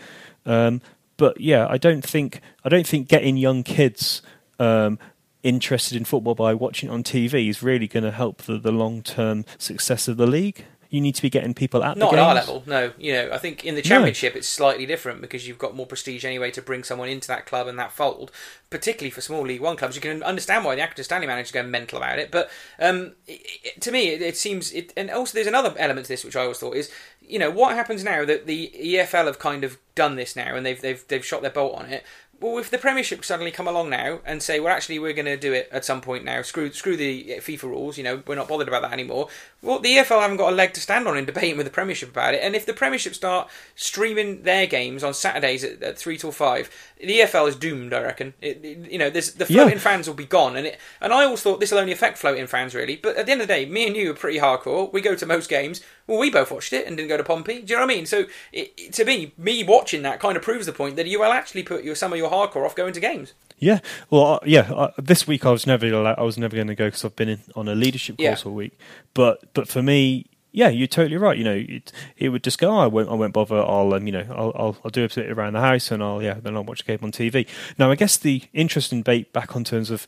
Um, 0.47 0.81
but 1.17 1.41
yeah, 1.41 1.67
I 1.69 1.77
don't 1.77 2.03
think 2.03 2.41
I 2.65 2.69
don't 2.69 2.87
think 2.87 3.09
getting 3.09 3.37
young 3.37 3.63
kids 3.63 4.23
um, 4.59 4.99
interested 5.43 5.97
in 5.97 6.05
football 6.05 6.35
by 6.35 6.55
watching 6.55 6.89
it 6.89 6.93
on 6.93 7.03
TV 7.03 7.49
is 7.49 7.63
really 7.63 7.87
going 7.87 8.05
to 8.05 8.11
help 8.11 8.43
the, 8.43 8.59
the 8.59 8.73
long 8.73 9.03
term 9.03 9.45
success 9.59 10.09
of 10.09 10.17
the 10.17 10.27
league. 10.27 10.65
You 10.91 11.01
need 11.01 11.15
to 11.17 11.23
be 11.23 11.31
getting 11.31 11.55
people 11.55 11.83
at 11.83 11.97
Not 11.97 12.13
the 12.13 12.19
at 12.19 12.23
our 12.23 12.35
level, 12.35 12.63
no. 12.67 12.93
You 12.99 13.13
know, 13.13 13.31
I 13.33 13.39
think 13.39 13.65
in 13.65 13.75
the 13.75 13.83
championship 13.83 14.37
it's 14.37 14.49
slightly 14.49 14.87
different 14.87 15.21
because 15.21 15.47
you've 15.47 15.59
got 15.59 15.75
more 15.75 15.87
prestige 15.87 16.25
anyway 16.25 16.51
to 16.53 16.63
bring 16.63 16.85
someone 16.85 17.09
into 17.09 17.29
that 17.29 17.47
club 17.47 17.67
and 17.67 17.79
that 17.79 17.93
fold. 17.93 18.31
Particularly 18.71 19.11
for 19.11 19.21
small 19.21 19.43
League 19.43 19.61
One 19.61 19.77
clubs, 19.77 19.95
you 19.95 20.03
can 20.03 20.23
understand 20.23 20.65
why 20.65 20.75
the 20.75 20.83
Accrington 20.83 21.05
Stanley 21.05 21.27
managers 21.27 21.53
go 21.53 21.63
mental 21.63 21.99
about 21.99 22.19
it. 22.19 22.31
But 22.31 22.51
um, 22.81 23.13
it, 23.27 23.41
it- 23.65 23.81
to 23.83 23.93
me, 23.93 24.09
it, 24.09 24.23
it 24.23 24.37
seems. 24.37 24.73
It, 24.73 24.93
and 24.97 25.11
also, 25.11 25.35
there's 25.35 25.47
another 25.47 25.75
element 25.79 26.07
to 26.07 26.13
this 26.13 26.25
which 26.25 26.37
I 26.37 26.43
always 26.43 26.59
thought 26.59 26.77
is, 26.77 26.91
you 27.21 27.39
know, 27.39 27.51
what 27.51 27.75
happens 27.75 28.03
now 28.05 28.25
that 28.25 28.47
the 28.47 28.73
EFL 28.77 29.27
have 29.27 29.39
kind 29.39 29.65
of 29.65 29.79
done 29.95 30.17
this 30.17 30.35
now 30.37 30.55
and 30.57 30.65
they've 30.67 30.81
they've 30.81 31.07
they've 31.09 31.25
shot 31.25 31.43
their 31.43 31.51
bolt 31.51 31.75
on 31.77 31.87
it. 31.87 32.05
Well, 32.39 32.59
if 32.59 32.69
the 32.71 32.77
Premiership 32.77 33.25
suddenly 33.25 33.51
come 33.51 33.67
along 33.67 33.89
now 33.89 34.21
and 34.27 34.43
say, 34.43 34.61
well, 34.61 34.75
actually, 34.75 34.99
we're 34.99 35.15
going 35.15 35.25
to 35.25 35.39
do 35.39 35.55
it 35.55 35.71
at 35.73 35.87
some 35.87 36.03
point 36.03 36.23
now, 36.23 36.43
screw 36.43 36.71
screw 36.71 36.95
the 36.95 37.37
FIFA 37.39 37.63
rules, 37.63 37.97
you 37.97 38.05
know, 38.05 38.23
we're 38.27 38.35
not 38.35 38.47
bothered 38.47 38.69
about 38.69 38.83
that 38.83 38.93
anymore. 38.93 39.29
Well, 39.67 39.81
the 39.81 39.97
EFL 39.97 40.21
haven't 40.23 40.37
got 40.39 40.53
a 40.53 40.57
leg 40.57 40.73
to 40.75 40.81
stand 40.81 41.07
on 41.09 41.19
in 41.19 41.25
debating 41.27 41.57
with 41.57 41.67
the 41.67 41.73
Premiership 41.73 42.11
about 42.11 42.35
it. 42.35 42.41
And 42.43 42.55
if 42.55 42.65
the 42.65 42.73
Premiership 42.73 43.15
start 43.15 43.49
streaming 43.75 44.43
their 44.43 44.67
games 44.67 45.03
on 45.05 45.13
Saturdays 45.13 45.65
at, 45.65 45.83
at 45.83 45.99
three 45.99 46.17
till 46.17 46.33
five, 46.33 46.71
the 46.99 47.21
EFL 47.21 47.49
is 47.49 47.57
doomed. 47.57 47.93
I 47.93 48.03
reckon. 48.03 48.35
It, 48.41 48.65
it- 48.65 48.91
you 48.91 48.99
know, 48.99 49.11
there's, 49.11 49.33
the 49.33 49.47
Yeah. 49.49 49.63
floating 49.63 49.79
fans 49.81 50.07
will 50.07 50.15
be 50.15 50.25
gone, 50.27 50.57
and 50.57 50.67
it, 50.69 50.79
and 51.01 51.13
I 51.13 51.25
always 51.25 51.43
thought 51.43 51.61
this 51.61 51.73
will 51.73 51.79
only 51.81 51.93
affect 51.93 52.19
floating 52.19 52.47
fans 52.47 52.75
really. 52.75 52.97
But 52.97 53.17
at 53.17 53.27
the 53.27 53.33
end 53.33 53.41
of 53.43 53.49
the 53.49 53.53
day, 53.55 53.67
me 53.67 53.87
and 53.87 53.97
you 53.97 54.11
are 54.11 54.15
pretty 54.15 54.39
hardcore. 54.39 54.93
We 54.93 55.01
go 55.01 55.15
to 55.17 55.27
most 55.27 55.49
games. 55.51 55.81
Well, 56.07 56.19
we 56.19 56.31
both 56.31 56.51
watched 56.53 56.73
it 56.73 56.87
and 56.87 56.97
didn't 56.97 57.09
go 57.09 57.17
to 57.17 57.25
Pompey. 57.25 57.63
Do 57.63 57.73
you 57.73 57.81
know 57.81 57.85
what 57.87 57.93
I 57.93 57.97
mean? 57.97 58.07
So 58.07 58.27
it, 58.53 58.93
to 58.93 59.05
me, 59.05 59.33
me 59.37 59.65
watching 59.65 60.03
that 60.03 60.21
kind 60.21 60.37
of 60.37 60.43
proves 60.43 60.67
the 60.67 60.73
point 60.73 60.95
that 60.97 61.07
you 61.09 61.19
will 61.19 61.33
actually 61.33 61.65
put 61.65 61.83
your, 61.83 61.97
some 61.97 62.13
of 62.13 62.19
your 62.19 62.31
hardcore 62.31 62.65
off 62.65 62.77
going 62.77 62.93
to 62.93 63.01
games. 63.01 63.35
Yeah, 63.59 63.81
well, 64.11 64.35
uh, 64.35 64.39
yeah. 64.45 64.71
Uh, 64.73 64.93
this 64.99 65.27
week 65.27 65.47
I 65.47 65.51
was 65.51 65.67
never 65.67 65.87
I 65.87 66.23
was 66.23 66.37
never 66.37 66.55
going 66.55 66.69
to 66.69 66.75
go 66.75 66.87
because 66.89 67.05
I've 67.07 67.17
been 67.17 67.31
in, 67.31 67.41
on 67.57 67.67
a 67.69 67.75
leadership 67.75 68.17
Yeah. 68.19 68.31
course 68.31 68.45
all 68.47 68.53
week. 68.53 68.79
But 69.15 69.41
but 69.57 69.67
for 69.67 69.83
me, 69.83 70.27
yeah, 70.53 70.69
you're 70.69 70.87
totally 70.87 71.17
right. 71.17 71.37
You 71.37 71.45
know, 71.45 71.65
it, 71.69 71.93
it 72.17 72.29
would 72.29 72.45
just 72.45 72.59
go. 72.59 72.71
Oh, 72.71 72.79
I 72.79 72.87
won't. 72.87 73.09
I 73.09 73.15
won't 73.15 73.33
bother. 73.33 73.57
I'll 73.57 73.93
um, 73.95 74.07
you 74.07 74.13
know, 74.13 74.27
I'll, 74.31 74.53
I'll 74.55 74.77
I'll 74.85 74.91
do 74.91 75.05
a 75.05 75.09
bit 75.09 75.31
around 75.31 75.55
the 75.55 75.61
house 75.61 75.91
and 75.91 76.03
I'll 76.03 76.23
yeah, 76.23 76.35
then 76.35 76.57
I'll 76.57 76.65
watch 76.65 76.83
a 76.83 76.85
game 76.85 77.01
on 77.03 77.11
TV. 77.11 77.49
Now, 77.79 77.91
I 77.91 77.95
guess 77.95 78.17
the 78.17 78.43
interesting 78.53 79.01
debate 79.01 79.33
back 79.33 79.57
on 79.57 79.65
terms 79.65 79.91
of 79.91 80.07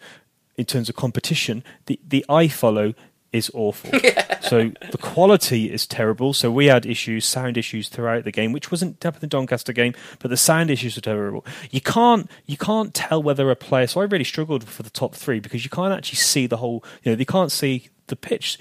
in 0.56 0.66
terms 0.66 0.88
of 0.88 0.96
competition, 0.96 1.64
the 1.86 1.98
the 2.06 2.24
iFollow 2.28 2.94
is 3.32 3.50
awful. 3.54 3.90
So 4.40 4.70
the 4.92 4.96
quality 4.98 5.70
is 5.70 5.86
terrible. 5.86 6.32
So 6.32 6.50
we 6.50 6.66
had 6.66 6.86
issues, 6.86 7.26
sound 7.26 7.58
issues 7.58 7.90
throughout 7.90 8.24
the 8.24 8.32
game, 8.32 8.52
which 8.52 8.70
wasn't 8.70 9.02
happened 9.02 9.24
in 9.24 9.28
the 9.28 9.36
Doncaster 9.36 9.74
game, 9.74 9.92
but 10.20 10.30
the 10.30 10.38
sound 10.38 10.70
issues 10.70 10.96
were 10.96 11.02
terrible. 11.02 11.44
You 11.70 11.82
can't 11.82 12.30
you 12.46 12.56
can't 12.56 12.94
tell 12.94 13.22
whether 13.22 13.50
a 13.50 13.56
player. 13.56 13.86
So 13.88 14.00
I 14.00 14.04
really 14.04 14.24
struggled 14.24 14.64
for 14.64 14.82
the 14.82 14.90
top 14.90 15.14
three 15.14 15.38
because 15.38 15.64
you 15.64 15.70
can't 15.70 15.92
actually 15.92 16.16
see 16.16 16.46
the 16.46 16.56
whole. 16.56 16.82
You 17.02 17.12
know, 17.12 17.18
you 17.18 17.26
can't 17.26 17.52
see 17.52 17.90
the 18.06 18.16
pitch. 18.16 18.58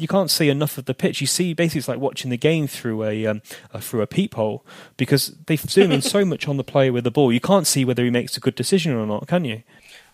You 0.00 0.08
can't 0.08 0.30
see 0.30 0.48
enough 0.48 0.78
of 0.78 0.86
the 0.86 0.94
pitch. 0.94 1.20
You 1.20 1.26
see, 1.26 1.52
basically, 1.54 1.80
it's 1.80 1.88
like 1.88 1.98
watching 1.98 2.30
the 2.30 2.36
game 2.36 2.66
through 2.66 3.04
a, 3.04 3.26
um, 3.26 3.42
uh, 3.72 3.80
through 3.80 4.02
a 4.02 4.06
peephole 4.06 4.64
because 4.96 5.36
they 5.46 5.56
zoom 5.56 5.92
in 5.92 6.02
so 6.02 6.24
much 6.24 6.48
on 6.48 6.56
the 6.56 6.64
player 6.64 6.92
with 6.92 7.04
the 7.04 7.10
ball. 7.10 7.32
You 7.32 7.40
can't 7.40 7.66
see 7.66 7.84
whether 7.84 8.04
he 8.04 8.10
makes 8.10 8.36
a 8.36 8.40
good 8.40 8.54
decision 8.54 8.92
or 8.94 9.06
not, 9.06 9.28
can 9.28 9.44
you? 9.44 9.62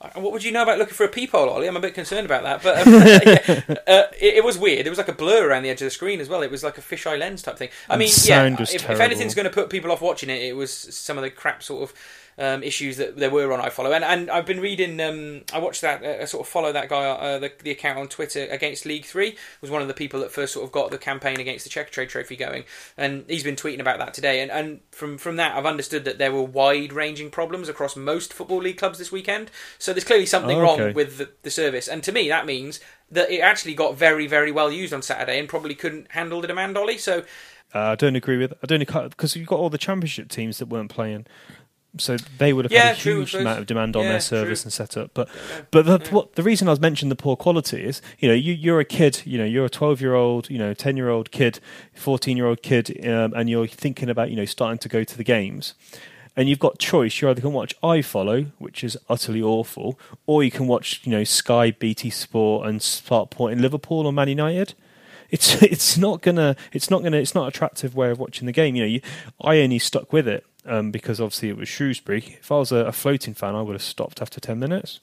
Uh, 0.00 0.10
What 0.20 0.32
would 0.32 0.44
you 0.44 0.52
know 0.52 0.62
about 0.62 0.78
looking 0.78 0.94
for 0.94 1.04
a 1.04 1.08
peephole, 1.08 1.48
Ollie? 1.48 1.68
I'm 1.68 1.76
a 1.76 1.80
bit 1.80 1.94
concerned 1.94 2.26
about 2.26 2.42
that. 2.42 2.62
But 2.62 2.86
um, 2.86 2.92
yeah, 3.76 3.76
uh, 3.86 4.06
it, 4.20 4.34
it 4.34 4.44
was 4.44 4.58
weird. 4.58 4.86
It 4.86 4.90
was 4.90 4.98
like 4.98 5.08
a 5.08 5.12
blur 5.12 5.48
around 5.48 5.62
the 5.62 5.70
edge 5.70 5.80
of 5.80 5.86
the 5.86 5.90
screen 5.90 6.20
as 6.20 6.28
well. 6.28 6.42
It 6.42 6.50
was 6.50 6.62
like 6.62 6.78
a 6.78 6.82
fisheye 6.82 7.18
lens 7.18 7.42
type 7.42 7.56
thing. 7.56 7.70
I 7.88 7.96
mean, 7.96 8.10
yeah, 8.24 8.44
if, 8.58 8.90
if 8.90 9.00
anything's 9.00 9.34
going 9.34 9.44
to 9.44 9.50
put 9.50 9.70
people 9.70 9.90
off 9.92 10.02
watching 10.02 10.30
it, 10.30 10.42
it 10.42 10.56
was 10.56 10.72
some 10.72 11.16
of 11.16 11.22
the 11.22 11.30
crap 11.30 11.62
sort 11.62 11.82
of 11.82 11.96
um, 12.38 12.62
issues 12.62 12.96
that 12.98 13.16
there 13.16 13.30
were 13.30 13.52
on 13.52 13.60
iFollow. 13.60 13.94
And 13.94 14.04
and 14.04 14.30
I've 14.30 14.46
been 14.46 14.60
reading. 14.60 15.00
Um, 15.00 15.42
I 15.52 15.58
watched 15.58 15.80
that. 15.82 16.04
Uh, 16.04 16.22
I 16.22 16.24
sort 16.26 16.46
of 16.46 16.50
follow 16.52 16.72
that 16.72 16.88
guy, 16.88 17.06
uh, 17.06 17.38
the, 17.38 17.52
the 17.62 17.70
account 17.70 17.98
on 17.98 18.08
Twitter 18.08 18.46
against 18.50 18.84
League 18.86 19.04
Three. 19.04 19.36
Was 19.60 19.70
one 19.70 19.82
of 19.82 19.88
the 19.88 19.94
people 19.94 20.20
that 20.20 20.30
first 20.30 20.52
sort 20.52 20.64
of 20.64 20.72
got 20.72 20.90
the 20.90 20.98
campaign 20.98 21.40
against 21.40 21.64
the 21.64 21.70
Checkatrade 21.70 22.08
Trophy 22.08 22.36
going, 22.36 22.64
and 22.96 23.24
he's 23.28 23.42
been 23.44 23.56
tweeting 23.56 23.80
about 23.80 23.98
that 23.98 24.14
today. 24.14 24.40
And 24.42 24.50
and 24.50 24.80
from 24.90 25.18
from 25.18 25.36
that, 25.36 25.56
I've 25.56 25.66
understood 25.66 26.04
that 26.04 26.18
there 26.18 26.32
were 26.32 26.42
wide 26.42 26.92
ranging 26.92 27.30
problems 27.30 27.68
across 27.68 27.96
most 27.96 28.32
football 28.32 28.58
league 28.58 28.78
clubs 28.78 28.98
this 28.98 29.10
weekend. 29.12 29.50
So 29.78 29.92
there's 29.92 30.04
clearly 30.04 30.26
something 30.26 30.58
Oh, 30.58 30.62
wrong 30.62 30.94
with 30.94 31.18
the, 31.18 31.30
the 31.42 31.50
service, 31.50 31.88
and 31.88 32.02
to 32.04 32.12
me 32.12 32.28
that 32.28 32.46
means 32.46 32.80
that 33.10 33.30
it 33.30 33.40
actually 33.40 33.74
got 33.74 33.96
very 33.96 34.26
very 34.26 34.50
well 34.52 34.70
used 34.70 34.92
on 34.92 35.00
Saturday 35.00 35.38
and 35.38 35.48
probably 35.48 35.74
couldn't 35.74 36.10
handle 36.10 36.40
the 36.40 36.48
demand, 36.48 36.76
Ollie. 36.76 36.98
So 36.98 37.24
Uh, 37.74 37.80
I 37.80 37.94
don't 37.94 38.16
agree 38.16 38.36
with. 38.36 38.52
I 38.62 38.66
don't 38.66 38.80
because 38.80 39.36
you've 39.36 39.48
got 39.48 39.58
all 39.58 39.70
the 39.70 39.78
championship 39.78 40.28
teams 40.28 40.58
that 40.58 40.66
weren't 40.66 40.90
playing, 40.90 41.26
so 41.98 42.16
they 42.38 42.52
would 42.52 42.64
have 42.64 42.72
Yeah, 42.72 42.88
had 42.88 42.96
a 42.96 43.00
true, 43.00 43.18
huge 43.18 43.30
suppose. 43.30 43.40
amount 43.42 43.58
of 43.60 43.66
demand 43.66 43.96
on 43.96 44.04
Yeah, 44.04 44.10
their 44.12 44.20
service 44.20 44.62
true. 44.62 44.66
and 44.66 44.72
setup. 44.72 45.10
But 45.14 45.28
but 45.70 45.86
the, 45.86 46.10
what 46.10 46.34
the 46.34 46.42
reason 46.42 46.68
I 46.68 46.72
was 46.72 46.80
mentioning 46.80 47.08
the 47.10 47.16
poor 47.16 47.36
quality 47.36 47.82
is, 47.84 48.02
you 48.18 48.28
know, 48.28 48.34
you, 48.34 48.52
you're 48.52 48.80
a 48.80 48.84
kid, 48.84 49.22
you 49.24 49.38
know, 49.38 49.44
you're 49.44 49.64
a 49.66 49.70
12 49.70 50.00
year 50.00 50.14
old, 50.14 50.50
you 50.50 50.58
know, 50.58 50.74
10 50.74 50.96
year 50.96 51.08
old 51.08 51.30
kid, 51.30 51.60
14 51.94 52.36
year 52.36 52.46
old 52.46 52.62
kid, 52.62 53.06
um, 53.06 53.32
and 53.34 53.48
you're 53.50 53.66
thinking 53.66 54.08
about, 54.08 54.30
you 54.30 54.36
know, 54.36 54.44
starting 54.44 54.78
to 54.78 54.88
go 54.88 55.04
to 55.04 55.16
the 55.16 55.24
games. 55.24 55.74
And 56.38 56.50
you've 56.50 56.58
got 56.58 56.78
choice. 56.78 57.22
You 57.22 57.30
either 57.30 57.40
can 57.40 57.54
watch 57.54 57.74
iFollow, 57.82 58.52
which 58.58 58.84
is 58.84 58.98
utterly 59.08 59.40
awful, 59.40 59.98
or 60.26 60.44
you 60.44 60.50
can 60.50 60.66
watch, 60.66 61.00
you 61.04 61.10
know, 61.10 61.24
Sky, 61.24 61.70
BT 61.70 62.10
Sport, 62.10 62.66
and 62.68 62.82
Spark 62.82 63.30
Point 63.30 63.54
in 63.54 63.62
Liverpool 63.62 64.06
or 64.06 64.12
Man 64.12 64.28
United 64.28 64.74
it's 65.28 65.60
it's 65.62 65.98
not 65.98 66.22
gonna 66.22 66.54
it's 66.72 66.88
not 66.88 67.02
gonna 67.02 67.16
it's 67.16 67.34
not 67.34 67.48
attractive 67.48 67.96
way 67.96 68.10
of 68.10 68.18
watching 68.20 68.46
the 68.46 68.52
game. 68.52 68.76
You 68.76 68.82
know, 68.82 68.88
you, 68.88 69.00
I 69.40 69.58
only 69.58 69.78
stuck 69.80 70.12
with 70.12 70.28
it 70.28 70.46
um, 70.66 70.90
because 70.90 71.20
obviously 71.20 71.48
it 71.48 71.56
was 71.56 71.68
Shrewsbury. 71.68 72.38
If 72.40 72.50
I 72.50 72.56
was 72.56 72.72
a, 72.72 72.76
a 72.76 72.92
floating 72.92 73.34
fan, 73.34 73.54
I 73.54 73.62
would 73.62 73.74
have 73.74 73.82
stopped 73.82 74.20
after 74.20 74.40
ten 74.40 74.58
minutes. 74.58 75.00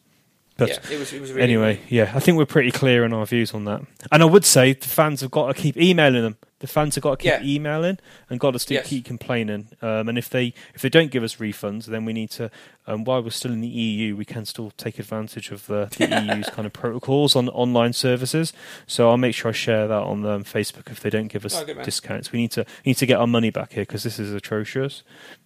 But 0.57 0.69
yeah, 0.69 0.77
it 0.91 0.99
was 0.99 1.11
it 1.13 1.19
was 1.19 1.31
really 1.31 1.43
anyway, 1.43 1.81
yeah, 1.89 2.11
I 2.13 2.19
think 2.19 2.37
we're 2.37 2.45
pretty 2.45 2.71
clear 2.71 3.03
in 3.05 3.13
our 3.13 3.25
views 3.25 3.53
on 3.53 3.65
that. 3.65 3.81
And 4.11 4.21
I 4.21 4.25
would 4.25 4.45
say 4.45 4.73
the 4.73 4.87
fans 4.87 5.21
have 5.21 5.31
got 5.31 5.47
to 5.47 5.59
keep 5.59 5.77
emailing 5.77 6.21
them. 6.21 6.37
The 6.63 6.67
fans 6.67 6.95
have 6.95 7.01
got 7.01 7.19
to 7.19 7.23
keep 7.23 7.33
Yeah. 7.33 7.43
emailing 7.43 7.99
and 8.29 8.39
got 8.39 8.51
to 8.51 8.59
still 8.59 8.75
Yes. 8.75 8.87
keep 8.87 9.03
complaining. 9.03 9.67
Um, 9.81 10.07
and 10.07 10.17
if 10.17 10.29
they 10.29 10.53
if 10.73 10.81
they 10.81 10.87
don't 10.87 11.11
give 11.11 11.21
us 11.21 11.35
refunds, 11.35 11.87
then 11.87 12.05
we 12.05 12.13
need 12.13 12.31
to. 12.31 12.49
Um, 12.87 13.03
while 13.05 13.21
we're 13.23 13.29
still 13.29 13.51
in 13.51 13.61
the 13.61 13.67
EU, 13.67 14.15
we 14.17 14.25
can 14.25 14.45
still 14.45 14.71
take 14.71 14.99
advantage 14.99 15.51
of 15.51 15.67
the, 15.67 15.87
the 15.97 16.07
EU's 16.35 16.49
kind 16.49 16.65
of 16.65 16.73
protocols 16.73 17.33
on 17.33 17.47
online 17.49 17.93
services. 17.93 18.51
So 18.87 19.09
I'll 19.09 19.15
make 19.17 19.35
sure 19.35 19.49
I 19.49 19.53
share 19.53 19.87
that 19.87 20.03
on 20.03 20.25
um, 20.25 20.43
Facebook 20.43 20.89
if 20.91 20.99
they 20.99 21.09
don't 21.09 21.27
give 21.27 21.45
us 21.45 21.55
Oh, 21.61 21.65
good 21.65 21.81
discounts. 21.83 22.31
We 22.33 22.39
need 22.39 22.51
to 22.51 22.65
need 22.85 22.95
to 22.95 23.05
get 23.05 23.19
our 23.19 23.27
money 23.27 23.49
back 23.51 23.73
here 23.73 23.83
because 23.83 24.03
this 24.03 24.19
is 24.19 24.33
atrocious. 24.33 25.03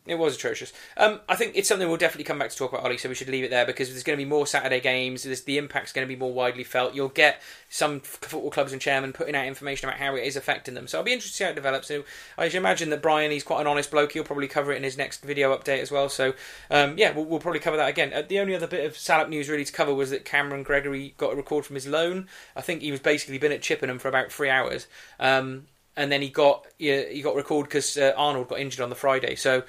It 0.07 0.15
was 0.17 0.35
atrocious. 0.35 0.71
Um, 0.95 1.19
I 1.27 1.35
think 1.35 1.51
it's 1.55 1.67
something 1.67 1.87
we'll 1.87 1.97
definitely 1.97 2.23
come 2.23 2.39
back 2.39 2.49
to 2.49 2.55
talk 2.57 2.71
about, 2.71 2.85
Ollie. 2.85 2.97
So 2.97 3.09
we 3.09 3.13
should 3.15 3.27
leave 3.29 3.43
it 3.43 3.49
there 3.49 3.65
because 3.65 3.89
there's 3.89 4.03
going 4.03 4.17
to 4.17 4.23
be 4.23 4.29
more 4.29 4.47
Saturday 4.47 4.79
games. 4.79 5.23
There's, 5.23 5.41
the 5.41 5.57
impact's 5.57 5.91
going 5.91 6.07
to 6.07 6.11
be 6.11 6.17
more 6.17 6.31
widely 6.31 6.63
felt. 6.63 6.95
You'll 6.95 7.09
get 7.09 7.41
some 7.69 7.99
football 7.99 8.49
clubs 8.49 8.71
and 8.71 8.81
chairmen 8.81 9.11
putting 9.13 9.35
out 9.35 9.45
information 9.45 9.89
about 9.89 9.99
how 9.99 10.15
it 10.15 10.23
is 10.23 10.35
affecting 10.37 10.75
them. 10.75 10.87
So 10.87 10.97
I'll 10.99 11.03
be 11.07 11.19
see 11.19 11.43
how 11.43 11.49
it 11.51 11.55
develops. 11.55 11.91
I 12.37 12.45
imagine 12.47 12.89
that 12.89 13.01
Brian, 13.01 13.31
he's 13.31 13.43
quite 13.43 13.61
an 13.61 13.67
honest 13.67 13.91
bloke. 13.91 14.11
He'll 14.11 14.23
probably 14.23 14.47
cover 14.47 14.71
it 14.71 14.77
in 14.77 14.83
his 14.83 14.97
next 14.97 15.23
video 15.23 15.55
update 15.55 15.81
as 15.81 15.91
well. 15.91 16.09
So 16.09 16.33
um, 16.69 16.97
yeah, 16.97 17.11
we'll, 17.11 17.25
we'll 17.25 17.39
probably 17.39 17.59
cover 17.59 17.77
that 17.77 17.89
again. 17.89 18.13
Uh, 18.13 18.23
the 18.27 18.39
only 18.39 18.55
other 18.55 18.67
bit 18.67 18.85
of 18.85 18.97
Salop 18.97 19.29
news 19.29 19.49
really 19.49 19.65
to 19.65 19.73
cover 19.73 19.93
was 19.93 20.09
that 20.11 20.25
Cameron 20.25 20.63
Gregory 20.63 21.13
got 21.17 21.33
a 21.33 21.35
record 21.35 21.65
from 21.65 21.75
his 21.75 21.87
loan. 21.87 22.27
I 22.55 22.61
think 22.61 22.81
he 22.81 22.91
was 22.91 22.99
basically 22.99 23.37
been 23.37 23.51
at 23.51 23.61
Chippenham 23.61 23.99
for 23.99 24.07
about 24.07 24.31
three 24.31 24.49
hours. 24.49 24.87
Um, 25.19 25.67
and 25.97 26.11
then 26.11 26.21
he 26.21 26.29
got 26.29 26.65
he 26.77 27.21
got 27.21 27.35
recalled 27.35 27.65
because 27.65 27.97
uh, 27.97 28.13
Arnold 28.15 28.47
got 28.47 28.59
injured 28.59 28.81
on 28.81 28.89
the 28.89 28.95
Friday. 28.95 29.35
So 29.35 29.63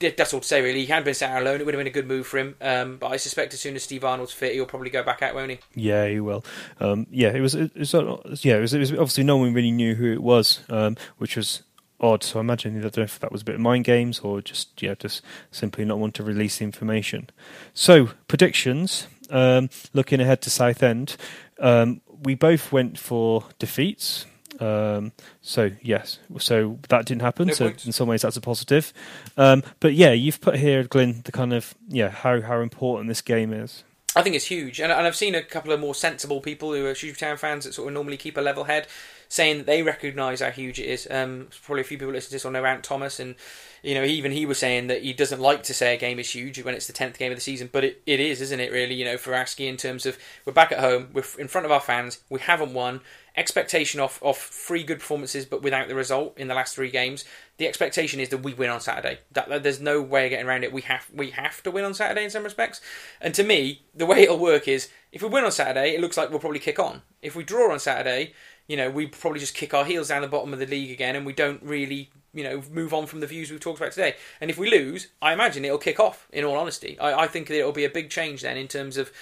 that's 0.00 0.34
all 0.34 0.40
to 0.40 0.46
say 0.46 0.62
really. 0.62 0.80
He 0.80 0.86
had 0.86 1.04
been 1.04 1.14
sat 1.14 1.30
out 1.30 1.42
alone. 1.42 1.60
It 1.60 1.66
would 1.66 1.74
have 1.74 1.78
been 1.78 1.86
a 1.86 1.90
good 1.90 2.08
move 2.08 2.26
for 2.26 2.38
him. 2.38 2.56
Um, 2.60 2.96
but 2.96 3.08
I 3.08 3.18
suspect 3.18 3.54
as 3.54 3.60
soon 3.60 3.76
as 3.76 3.82
Steve 3.82 4.02
Arnold's 4.02 4.32
fit, 4.32 4.54
he'll 4.54 4.66
probably 4.66 4.90
go 4.90 5.02
back 5.02 5.22
out, 5.22 5.34
won't 5.34 5.50
he? 5.50 5.58
Yeah, 5.74 6.08
he 6.08 6.18
will. 6.18 6.44
Um, 6.80 7.06
yeah, 7.10 7.28
it 7.28 7.40
was. 7.40 7.54
It 7.54 7.76
was 7.76 7.94
uh, 7.94 8.16
yeah, 8.40 8.56
it 8.56 8.60
was, 8.60 8.74
it 8.74 8.80
was. 8.80 8.92
Obviously, 8.92 9.24
no 9.24 9.36
one 9.36 9.52
really 9.52 9.70
knew 9.70 9.94
who 9.94 10.10
it 10.12 10.22
was, 10.22 10.60
um, 10.70 10.96
which 11.18 11.36
was 11.36 11.62
odd. 12.00 12.24
So 12.24 12.38
I 12.38 12.40
imagine 12.40 12.76
I 12.78 12.80
don't 12.80 12.96
know 12.96 13.02
if 13.04 13.20
that 13.20 13.30
was 13.30 13.42
a 13.42 13.44
bit 13.44 13.56
of 13.56 13.60
mind 13.60 13.84
games 13.84 14.20
or 14.20 14.40
just 14.40 14.82
yeah, 14.82 14.94
just 14.94 15.22
simply 15.50 15.84
not 15.84 15.98
want 15.98 16.14
to 16.14 16.22
release 16.22 16.58
the 16.58 16.64
information. 16.64 17.30
So 17.74 18.10
predictions. 18.28 19.08
Um, 19.28 19.70
looking 19.92 20.20
ahead 20.20 20.40
to 20.42 20.50
Southend, 20.50 21.16
um, 21.58 22.00
we 22.22 22.36
both 22.36 22.70
went 22.70 22.96
for 22.96 23.44
defeats. 23.58 24.24
Um, 24.60 25.12
so 25.42 25.70
yes, 25.82 26.18
so 26.38 26.78
that 26.88 27.06
didn't 27.06 27.22
happen. 27.22 27.48
No 27.48 27.54
so 27.54 27.66
points. 27.66 27.86
in 27.86 27.92
some 27.92 28.08
ways, 28.08 28.22
that's 28.22 28.36
a 28.36 28.40
positive. 28.40 28.92
Um, 29.36 29.62
but 29.80 29.94
yeah, 29.94 30.12
you've 30.12 30.40
put 30.40 30.56
here, 30.56 30.84
Glyn, 30.84 31.22
the 31.24 31.32
kind 31.32 31.52
of 31.52 31.74
yeah 31.88 32.08
how 32.08 32.40
how 32.40 32.60
important 32.60 33.08
this 33.08 33.22
game 33.22 33.52
is. 33.52 33.84
I 34.16 34.22
think 34.22 34.34
it's 34.34 34.46
huge, 34.46 34.80
and, 34.80 34.90
and 34.90 35.06
I've 35.06 35.14
seen 35.14 35.34
a 35.34 35.42
couple 35.42 35.72
of 35.72 35.80
more 35.80 35.94
sensible 35.94 36.40
people 36.40 36.72
who 36.72 36.86
are 36.86 36.94
Shrewsbury 36.94 37.32
Town 37.32 37.36
fans 37.36 37.66
that 37.66 37.74
sort 37.74 37.88
of 37.88 37.92
normally 37.92 38.16
keep 38.16 38.38
a 38.38 38.40
level 38.40 38.64
head, 38.64 38.86
saying 39.28 39.58
that 39.58 39.66
they 39.66 39.82
recognise 39.82 40.40
how 40.40 40.50
huge 40.50 40.80
it 40.80 40.86
is. 40.86 41.06
Um, 41.10 41.48
probably 41.64 41.82
a 41.82 41.84
few 41.84 41.98
people 41.98 42.14
listen 42.14 42.30
to 42.30 42.36
this 42.36 42.44
will 42.44 42.50
know 42.52 42.64
Ant 42.64 42.82
Thomas, 42.82 43.20
and 43.20 43.34
you 43.82 43.94
know 43.94 44.04
even 44.04 44.32
he 44.32 44.46
was 44.46 44.56
saying 44.56 44.86
that 44.86 45.02
he 45.02 45.12
doesn't 45.12 45.40
like 45.40 45.64
to 45.64 45.74
say 45.74 45.94
a 45.94 45.98
game 45.98 46.18
is 46.18 46.30
huge 46.30 46.62
when 46.62 46.74
it's 46.74 46.86
the 46.86 46.94
tenth 46.94 47.18
game 47.18 47.30
of 47.30 47.36
the 47.36 47.42
season, 47.42 47.68
but 47.70 47.84
it, 47.84 48.00
it 48.06 48.18
is, 48.18 48.40
isn't 48.40 48.58
it? 48.58 48.72
Really, 48.72 48.94
you 48.94 49.04
know, 49.04 49.18
for 49.18 49.32
Askey 49.32 49.68
in 49.68 49.76
terms 49.76 50.06
of 50.06 50.16
we're 50.46 50.52
back 50.54 50.72
at 50.72 50.80
home, 50.80 51.08
we're 51.12 51.24
in 51.38 51.48
front 51.48 51.66
of 51.66 51.70
our 51.70 51.80
fans, 51.80 52.20
we 52.30 52.40
haven't 52.40 52.72
won. 52.72 53.02
Expectation 53.36 54.00
off 54.00 54.22
of 54.22 54.38
three 54.38 54.82
good 54.82 54.98
performances, 54.98 55.44
but 55.44 55.62
without 55.62 55.88
the 55.88 55.94
result 55.94 56.38
in 56.38 56.48
the 56.48 56.54
last 56.54 56.74
three 56.74 56.90
games. 56.90 57.24
The 57.58 57.68
expectation 57.68 58.18
is 58.18 58.30
that 58.30 58.38
we 58.38 58.54
win 58.54 58.70
on 58.70 58.80
Saturday. 58.80 59.18
That, 59.32 59.48
that- 59.50 59.62
there's 59.62 59.80
no 59.80 60.00
way 60.00 60.24
of 60.24 60.30
getting 60.30 60.46
around 60.46 60.64
it. 60.64 60.72
We 60.72 60.82
have 60.82 61.06
we 61.12 61.30
have 61.32 61.62
to 61.64 61.70
win 61.70 61.84
on 61.84 61.92
Saturday 61.94 62.24
in 62.24 62.30
some 62.30 62.44
respects. 62.44 62.80
And 63.20 63.34
to 63.34 63.44
me, 63.44 63.82
the 63.94 64.06
way 64.06 64.22
it'll 64.22 64.38
work 64.38 64.66
is 64.68 64.88
if 65.12 65.22
we 65.22 65.28
win 65.28 65.44
on 65.44 65.52
Saturday, 65.52 65.94
it 65.94 66.00
looks 66.00 66.16
like 66.16 66.30
we'll 66.30 66.38
probably 66.38 66.58
kick 66.60 66.78
on. 66.78 67.02
If 67.20 67.36
we 67.36 67.44
draw 67.44 67.72
on 67.72 67.78
Saturday, 67.78 68.32
you 68.68 68.76
know, 68.76 68.90
we 68.90 69.06
probably 69.06 69.40
just 69.40 69.54
kick 69.54 69.74
our 69.74 69.84
heels 69.84 70.08
down 70.08 70.22
the 70.22 70.28
bottom 70.28 70.52
of 70.52 70.58
the 70.58 70.66
league 70.66 70.90
again, 70.90 71.14
and 71.14 71.24
we 71.24 71.32
don't 71.32 71.62
really, 71.62 72.10
you 72.34 72.42
know, 72.42 72.62
move 72.72 72.92
on 72.92 73.06
from 73.06 73.20
the 73.20 73.26
views 73.26 73.50
we've 73.50 73.60
talked 73.60 73.78
about 73.80 73.92
today. 73.92 74.16
And 74.40 74.50
if 74.50 74.58
we 74.58 74.70
lose, 74.70 75.08
I 75.22 75.32
imagine 75.32 75.64
it'll 75.64 75.78
kick 75.78 76.00
off. 76.00 76.26
In 76.32 76.44
all 76.44 76.56
honesty, 76.56 76.98
I, 76.98 77.22
I 77.22 77.26
think 77.28 77.46
that 77.48 77.58
it'll 77.58 77.70
be 77.72 77.84
a 77.84 77.90
big 77.90 78.10
change 78.10 78.42
then 78.42 78.56
in 78.56 78.66
terms 78.66 78.96
of 78.96 79.12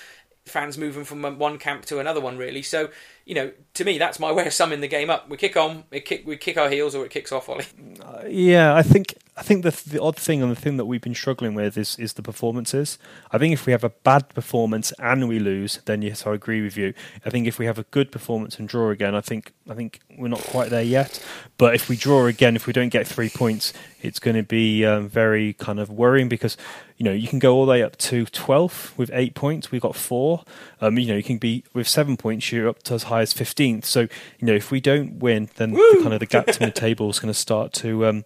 fans 0.47 0.77
moving 0.77 1.05
from 1.05 1.23
one 1.39 1.59
camp 1.59 1.85
to 1.87 1.99
another 1.99 2.21
one. 2.21 2.37
Really, 2.37 2.63
so 2.63 2.91
you 3.25 3.35
know, 3.35 3.53
to 3.75 3.85
me, 3.85 3.99
that's 3.99 4.19
my 4.19 4.33
way 4.33 4.47
of 4.47 4.53
summing 4.53 4.81
the 4.81 4.89
game 4.89 5.11
up. 5.11 5.29
We 5.29 5.37
kick 5.37 5.57
on, 5.57 5.85
it 5.91 6.05
kick, 6.05 6.27
we 6.27 6.37
kick 6.37 6.57
our 6.57 6.69
heels, 6.69 6.95
or 6.95 7.05
it 7.05 7.11
kicks 7.11 7.33
off, 7.33 7.49
Ollie. 7.49 7.67
Uh, 8.03 8.25
yeah, 8.29 8.75
I 8.75 8.83
think 8.83 9.15
I 9.37 9.43
think 9.43 9.65
the 9.65 9.71
the 9.89 10.01
odd 10.01 10.17
thing 10.17 10.43
and 10.43 10.51
the 10.51 10.61
thing 10.61 10.77
that 10.77 10.85
we've 10.85 11.01
been 11.01 11.15
struggling 11.15 11.55
with 11.55 11.77
is 11.77 11.99
is 11.99 12.13
the 12.13 12.23
performances. 12.23 12.99
I 13.33 13.39
think 13.39 13.53
if 13.53 13.67
we 13.67 13.73
have 13.73 13.83
a 13.83 13.89
bad 13.91 14.29
performance 14.29 14.93
and 15.01 15.29
we 15.29 15.41
lose, 15.41 15.81
then 15.87 16.03
yes, 16.03 16.25
I 16.25 16.35
agree 16.35 16.63
with 16.63 16.77
you. 16.77 16.95
I 17.27 17.31
think 17.31 17.49
if 17.49 17.59
we 17.59 17.67
have 17.67 17.79
a 17.79 17.83
good 17.85 18.13
performance 18.13 18.61
and 18.61 18.69
draw 18.69 18.91
again, 18.91 19.15
I 19.15 19.21
think 19.21 19.53
I 19.69 19.75
think 19.75 20.01
we're 20.17 20.29
not 20.29 20.41
quite 20.41 20.71
there 20.71 20.83
yet. 20.83 21.25
But 21.59 21.75
if 21.75 21.89
we 21.89 21.97
draw 21.97 22.27
again, 22.27 22.55
if 22.55 22.69
we 22.69 22.73
don't 22.73 22.91
get 22.91 23.09
three 23.09 23.29
points, 23.29 23.73
it's 24.01 24.21
going 24.21 24.37
to 24.37 24.45
be 24.45 24.85
um, 24.85 25.09
very 25.09 25.55
kind 25.55 25.81
of 25.81 25.91
worrying 25.91 26.29
because 26.29 26.57
you 26.97 27.05
know 27.05 27.13
you 27.13 27.27
can 27.27 27.41
go 27.41 27.57
all 27.57 27.67
the 27.67 27.71
way 27.71 27.83
up 27.83 27.97
to 27.97 28.27
12th 28.27 28.97
with 28.97 29.11
eight 29.13 29.35
points. 29.35 29.73
We've 29.73 29.83
got 29.83 29.97
four. 29.97 30.45
Um, 30.81 30.97
you 30.97 31.09
know 31.09 31.17
you 31.17 31.25
can 31.25 31.39
be 31.39 31.65
with 31.73 31.89
seven 31.89 32.17
points. 32.17 32.53
You're 32.53 32.69
up 32.69 32.85
to 32.85 32.95
as 32.95 33.05
high 33.05 33.23
as 33.23 33.35
15th. 33.35 33.85
So 33.85 34.03
you 34.39 34.47
know 34.47 34.55
if 34.55 34.71
we 34.71 34.81
don't 34.81 35.19
win, 35.19 35.51
then 35.57 35.73
the, 35.73 36.01
kind 36.03 36.15
of 36.15 36.21
the 36.21 36.27
gap 36.27 36.47
to 36.47 36.59
the 36.61 36.71
table 36.71 37.11
is 37.11 37.19
going 37.19 37.33
to 37.33 37.39
start 37.39 37.73
to 37.75 38.07
um, 38.07 38.25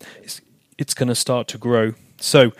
it's, 0.78 0.94
going 0.94 1.08
to 1.08 1.14
start 1.14 1.48
to 1.48 1.58
grow. 1.58 1.92
So 2.20 2.52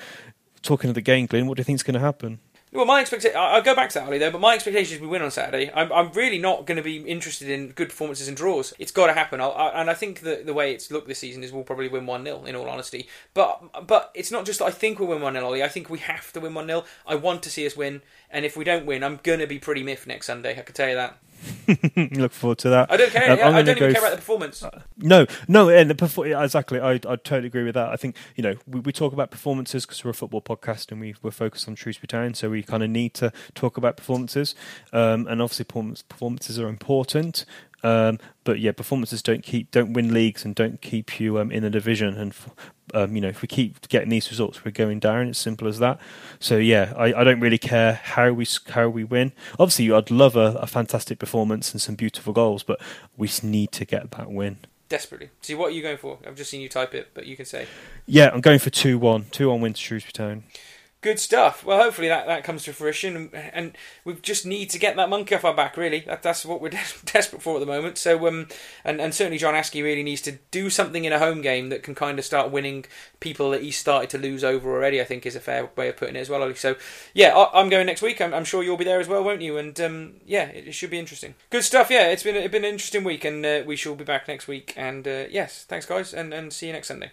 talking 0.62 0.90
of 0.90 0.94
the 0.94 1.00
game, 1.00 1.26
Glenn, 1.26 1.46
what 1.46 1.56
do 1.56 1.60
you 1.60 1.64
think 1.64 1.76
is 1.76 1.82
going 1.82 1.94
to 1.94 2.00
happen? 2.00 2.40
Well, 2.70 2.84
my 2.84 3.00
expectation, 3.00 3.38
I'll 3.38 3.62
go 3.62 3.74
back 3.74 3.88
to 3.90 4.04
Ollie, 4.04 4.18
though, 4.18 4.30
but 4.30 4.42
my 4.42 4.54
expectation 4.54 4.96
is 4.96 5.00
we 5.00 5.06
win 5.06 5.22
on 5.22 5.30
Saturday. 5.30 5.70
I'm, 5.74 5.90
I'm 5.90 6.12
really 6.12 6.38
not 6.38 6.66
going 6.66 6.76
to 6.76 6.82
be 6.82 6.98
interested 6.98 7.48
in 7.48 7.70
good 7.70 7.88
performances 7.88 8.28
and 8.28 8.36
draws. 8.36 8.74
It's 8.78 8.92
got 8.92 9.06
to 9.06 9.14
happen. 9.14 9.40
I, 9.40 9.48
and 9.74 9.88
I 9.88 9.94
think 9.94 10.20
that 10.20 10.44
the 10.44 10.52
way 10.52 10.74
it's 10.74 10.90
looked 10.90 11.08
this 11.08 11.18
season 11.18 11.42
is 11.42 11.50
we'll 11.50 11.62
probably 11.64 11.88
win 11.88 12.04
1 12.04 12.24
0, 12.24 12.44
in 12.44 12.54
all 12.54 12.68
honesty. 12.68 13.08
But 13.32 13.86
but 13.86 14.10
it's 14.14 14.30
not 14.30 14.44
just 14.44 14.58
that 14.58 14.66
I 14.66 14.70
think 14.70 14.98
we'll 14.98 15.08
win 15.08 15.22
1 15.22 15.32
0, 15.32 15.46
Ollie. 15.46 15.62
I 15.62 15.68
think 15.68 15.88
we 15.88 15.98
have 16.00 16.30
to 16.34 16.40
win 16.40 16.52
1 16.52 16.66
0. 16.66 16.84
I 17.06 17.14
want 17.14 17.42
to 17.44 17.50
see 17.50 17.66
us 17.66 17.74
win. 17.74 18.02
And 18.30 18.44
if 18.44 18.54
we 18.54 18.64
don't 18.64 18.84
win, 18.84 19.02
I'm 19.02 19.18
going 19.22 19.38
to 19.38 19.46
be 19.46 19.58
pretty 19.58 19.82
miffed 19.82 20.06
next 20.06 20.26
Sunday. 20.26 20.58
I 20.58 20.62
can 20.62 20.74
tell 20.74 20.90
you 20.90 20.94
that. 20.96 21.18
Look 22.12 22.32
forward 22.32 22.58
to 22.58 22.70
that. 22.70 22.90
I 22.90 22.96
don't 22.96 23.10
care. 23.10 23.32
Um, 23.32 23.38
I'm 23.40 23.54
I 23.56 23.62
don't 23.62 23.76
even 23.76 23.92
care 23.92 23.96
f- 23.96 23.98
about 23.98 24.10
the 24.10 24.16
performance. 24.16 24.64
No, 24.96 25.26
no, 25.46 25.68
and 25.68 25.88
the 25.90 25.94
perfor- 25.94 26.28
yeah, 26.28 26.42
exactly. 26.42 26.80
I 26.80 26.92
I 26.92 26.96
totally 26.98 27.46
agree 27.46 27.64
with 27.64 27.74
that. 27.74 27.88
I 27.90 27.96
think 27.96 28.16
you 28.36 28.42
know 28.42 28.54
we, 28.66 28.80
we 28.80 28.92
talk 28.92 29.12
about 29.12 29.30
performances 29.30 29.84
because 29.86 30.04
we're 30.04 30.10
a 30.10 30.14
football 30.14 30.42
podcast 30.42 30.90
and 30.90 31.00
we 31.00 31.14
we're 31.22 31.30
focused 31.30 31.68
on 31.68 31.74
Shrewsbury 31.76 32.08
Town, 32.08 32.34
so 32.34 32.50
we 32.50 32.62
kind 32.62 32.82
of 32.82 32.90
need 32.90 33.14
to 33.14 33.32
talk 33.54 33.76
about 33.76 33.96
performances. 33.96 34.54
Um, 34.92 35.26
and 35.26 35.40
obviously, 35.42 35.64
performances 35.64 36.58
are 36.58 36.68
important. 36.68 37.44
Um, 37.82 38.18
but 38.44 38.58
yeah, 38.58 38.72
performances 38.72 39.22
don't 39.22 39.42
keep 39.42 39.70
don't 39.70 39.92
win 39.92 40.12
leagues 40.12 40.44
and 40.44 40.54
don't 40.54 40.80
keep 40.80 41.20
you 41.20 41.38
um, 41.38 41.50
in 41.50 41.64
a 41.64 41.70
division. 41.70 42.16
And 42.16 42.34
um, 42.94 43.14
you 43.14 43.20
know, 43.20 43.28
if 43.28 43.42
we 43.42 43.48
keep 43.48 43.88
getting 43.88 44.08
these 44.08 44.30
results, 44.30 44.64
we're 44.64 44.70
going 44.70 44.98
down. 44.98 45.28
It's 45.28 45.38
simple 45.38 45.68
as 45.68 45.78
that. 45.78 46.00
So 46.40 46.56
yeah, 46.56 46.92
I, 46.96 47.14
I 47.14 47.24
don't 47.24 47.40
really 47.40 47.58
care 47.58 47.94
how 47.94 48.32
we 48.32 48.46
how 48.70 48.88
we 48.88 49.04
win. 49.04 49.32
Obviously, 49.58 49.92
I'd 49.92 50.10
love 50.10 50.36
a, 50.36 50.58
a 50.60 50.66
fantastic 50.66 51.18
performance 51.18 51.72
and 51.72 51.80
some 51.80 51.94
beautiful 51.94 52.32
goals, 52.32 52.62
but 52.62 52.80
we 53.16 53.30
need 53.42 53.72
to 53.72 53.84
get 53.84 54.10
that 54.10 54.30
win 54.30 54.58
desperately. 54.88 55.30
See, 55.42 55.54
what 55.54 55.68
are 55.68 55.74
you 55.74 55.82
going 55.82 55.98
for? 55.98 56.18
I've 56.26 56.36
just 56.36 56.50
seen 56.50 56.60
you 56.60 56.68
type 56.68 56.94
it, 56.94 57.10
but 57.14 57.26
you 57.26 57.36
can 57.36 57.44
say. 57.44 57.66
Yeah, 58.06 58.30
I'm 58.32 58.40
going 58.40 58.58
for 58.58 58.70
2 58.70 58.98
1. 58.98 59.26
2 59.30 59.48
1 59.50 59.60
win 59.60 59.72
to 59.74 59.80
Shrewsbury 59.80 60.12
Town. 60.12 60.44
Good 61.00 61.20
stuff. 61.20 61.64
Well, 61.64 61.80
hopefully 61.80 62.08
that, 62.08 62.26
that 62.26 62.42
comes 62.42 62.64
to 62.64 62.72
fruition, 62.72 63.30
and 63.32 63.76
we 64.04 64.14
just 64.14 64.44
need 64.44 64.68
to 64.70 64.80
get 64.80 64.96
that 64.96 65.08
monkey 65.08 65.36
off 65.36 65.44
our 65.44 65.54
back. 65.54 65.76
Really, 65.76 66.00
that, 66.00 66.24
that's 66.24 66.44
what 66.44 66.60
we're 66.60 66.70
desperate 67.04 67.40
for 67.40 67.54
at 67.54 67.60
the 67.60 67.66
moment. 67.66 67.98
So, 67.98 68.26
um, 68.26 68.48
and 68.84 69.00
and 69.00 69.14
certainly 69.14 69.38
John 69.38 69.54
Askey 69.54 69.80
really 69.84 70.02
needs 70.02 70.22
to 70.22 70.40
do 70.50 70.68
something 70.68 71.04
in 71.04 71.12
a 71.12 71.20
home 71.20 71.40
game 71.40 71.68
that 71.68 71.84
can 71.84 71.94
kind 71.94 72.18
of 72.18 72.24
start 72.24 72.50
winning 72.50 72.84
people 73.20 73.50
that 73.52 73.62
he's 73.62 73.76
started 73.76 74.10
to 74.10 74.18
lose 74.18 74.42
over 74.42 74.72
already. 74.72 75.00
I 75.00 75.04
think 75.04 75.24
is 75.24 75.36
a 75.36 75.40
fair 75.40 75.70
way 75.76 75.88
of 75.88 75.96
putting 75.96 76.16
it 76.16 76.20
as 76.20 76.30
well. 76.30 76.52
So, 76.56 76.74
yeah, 77.14 77.28
I, 77.28 77.60
am 77.60 77.68
going 77.68 77.86
next 77.86 78.02
week. 78.02 78.20
I'm, 78.20 78.34
I'm, 78.34 78.44
sure 78.44 78.64
you'll 78.64 78.76
be 78.76 78.84
there 78.84 78.98
as 78.98 79.06
well, 79.06 79.22
won't 79.22 79.40
you? 79.40 79.56
And 79.56 79.80
um, 79.80 80.14
yeah, 80.26 80.46
it, 80.46 80.66
it, 80.66 80.72
should 80.72 80.90
be 80.90 80.98
interesting. 80.98 81.36
Good 81.50 81.62
stuff. 81.62 81.90
Yeah, 81.90 82.08
it's 82.08 82.24
been 82.24 82.34
it's 82.34 82.50
been 82.50 82.64
an 82.64 82.72
interesting 82.72 83.04
week, 83.04 83.24
and 83.24 83.46
uh, 83.46 83.62
we 83.64 83.76
shall 83.76 83.94
be 83.94 84.02
back 84.02 84.26
next 84.26 84.48
week. 84.48 84.74
And 84.76 85.06
uh, 85.06 85.26
yes, 85.30 85.62
thanks 85.62 85.86
guys, 85.86 86.12
and 86.12 86.34
and 86.34 86.52
see 86.52 86.66
you 86.66 86.72
next 86.72 86.88
Sunday. 86.88 87.12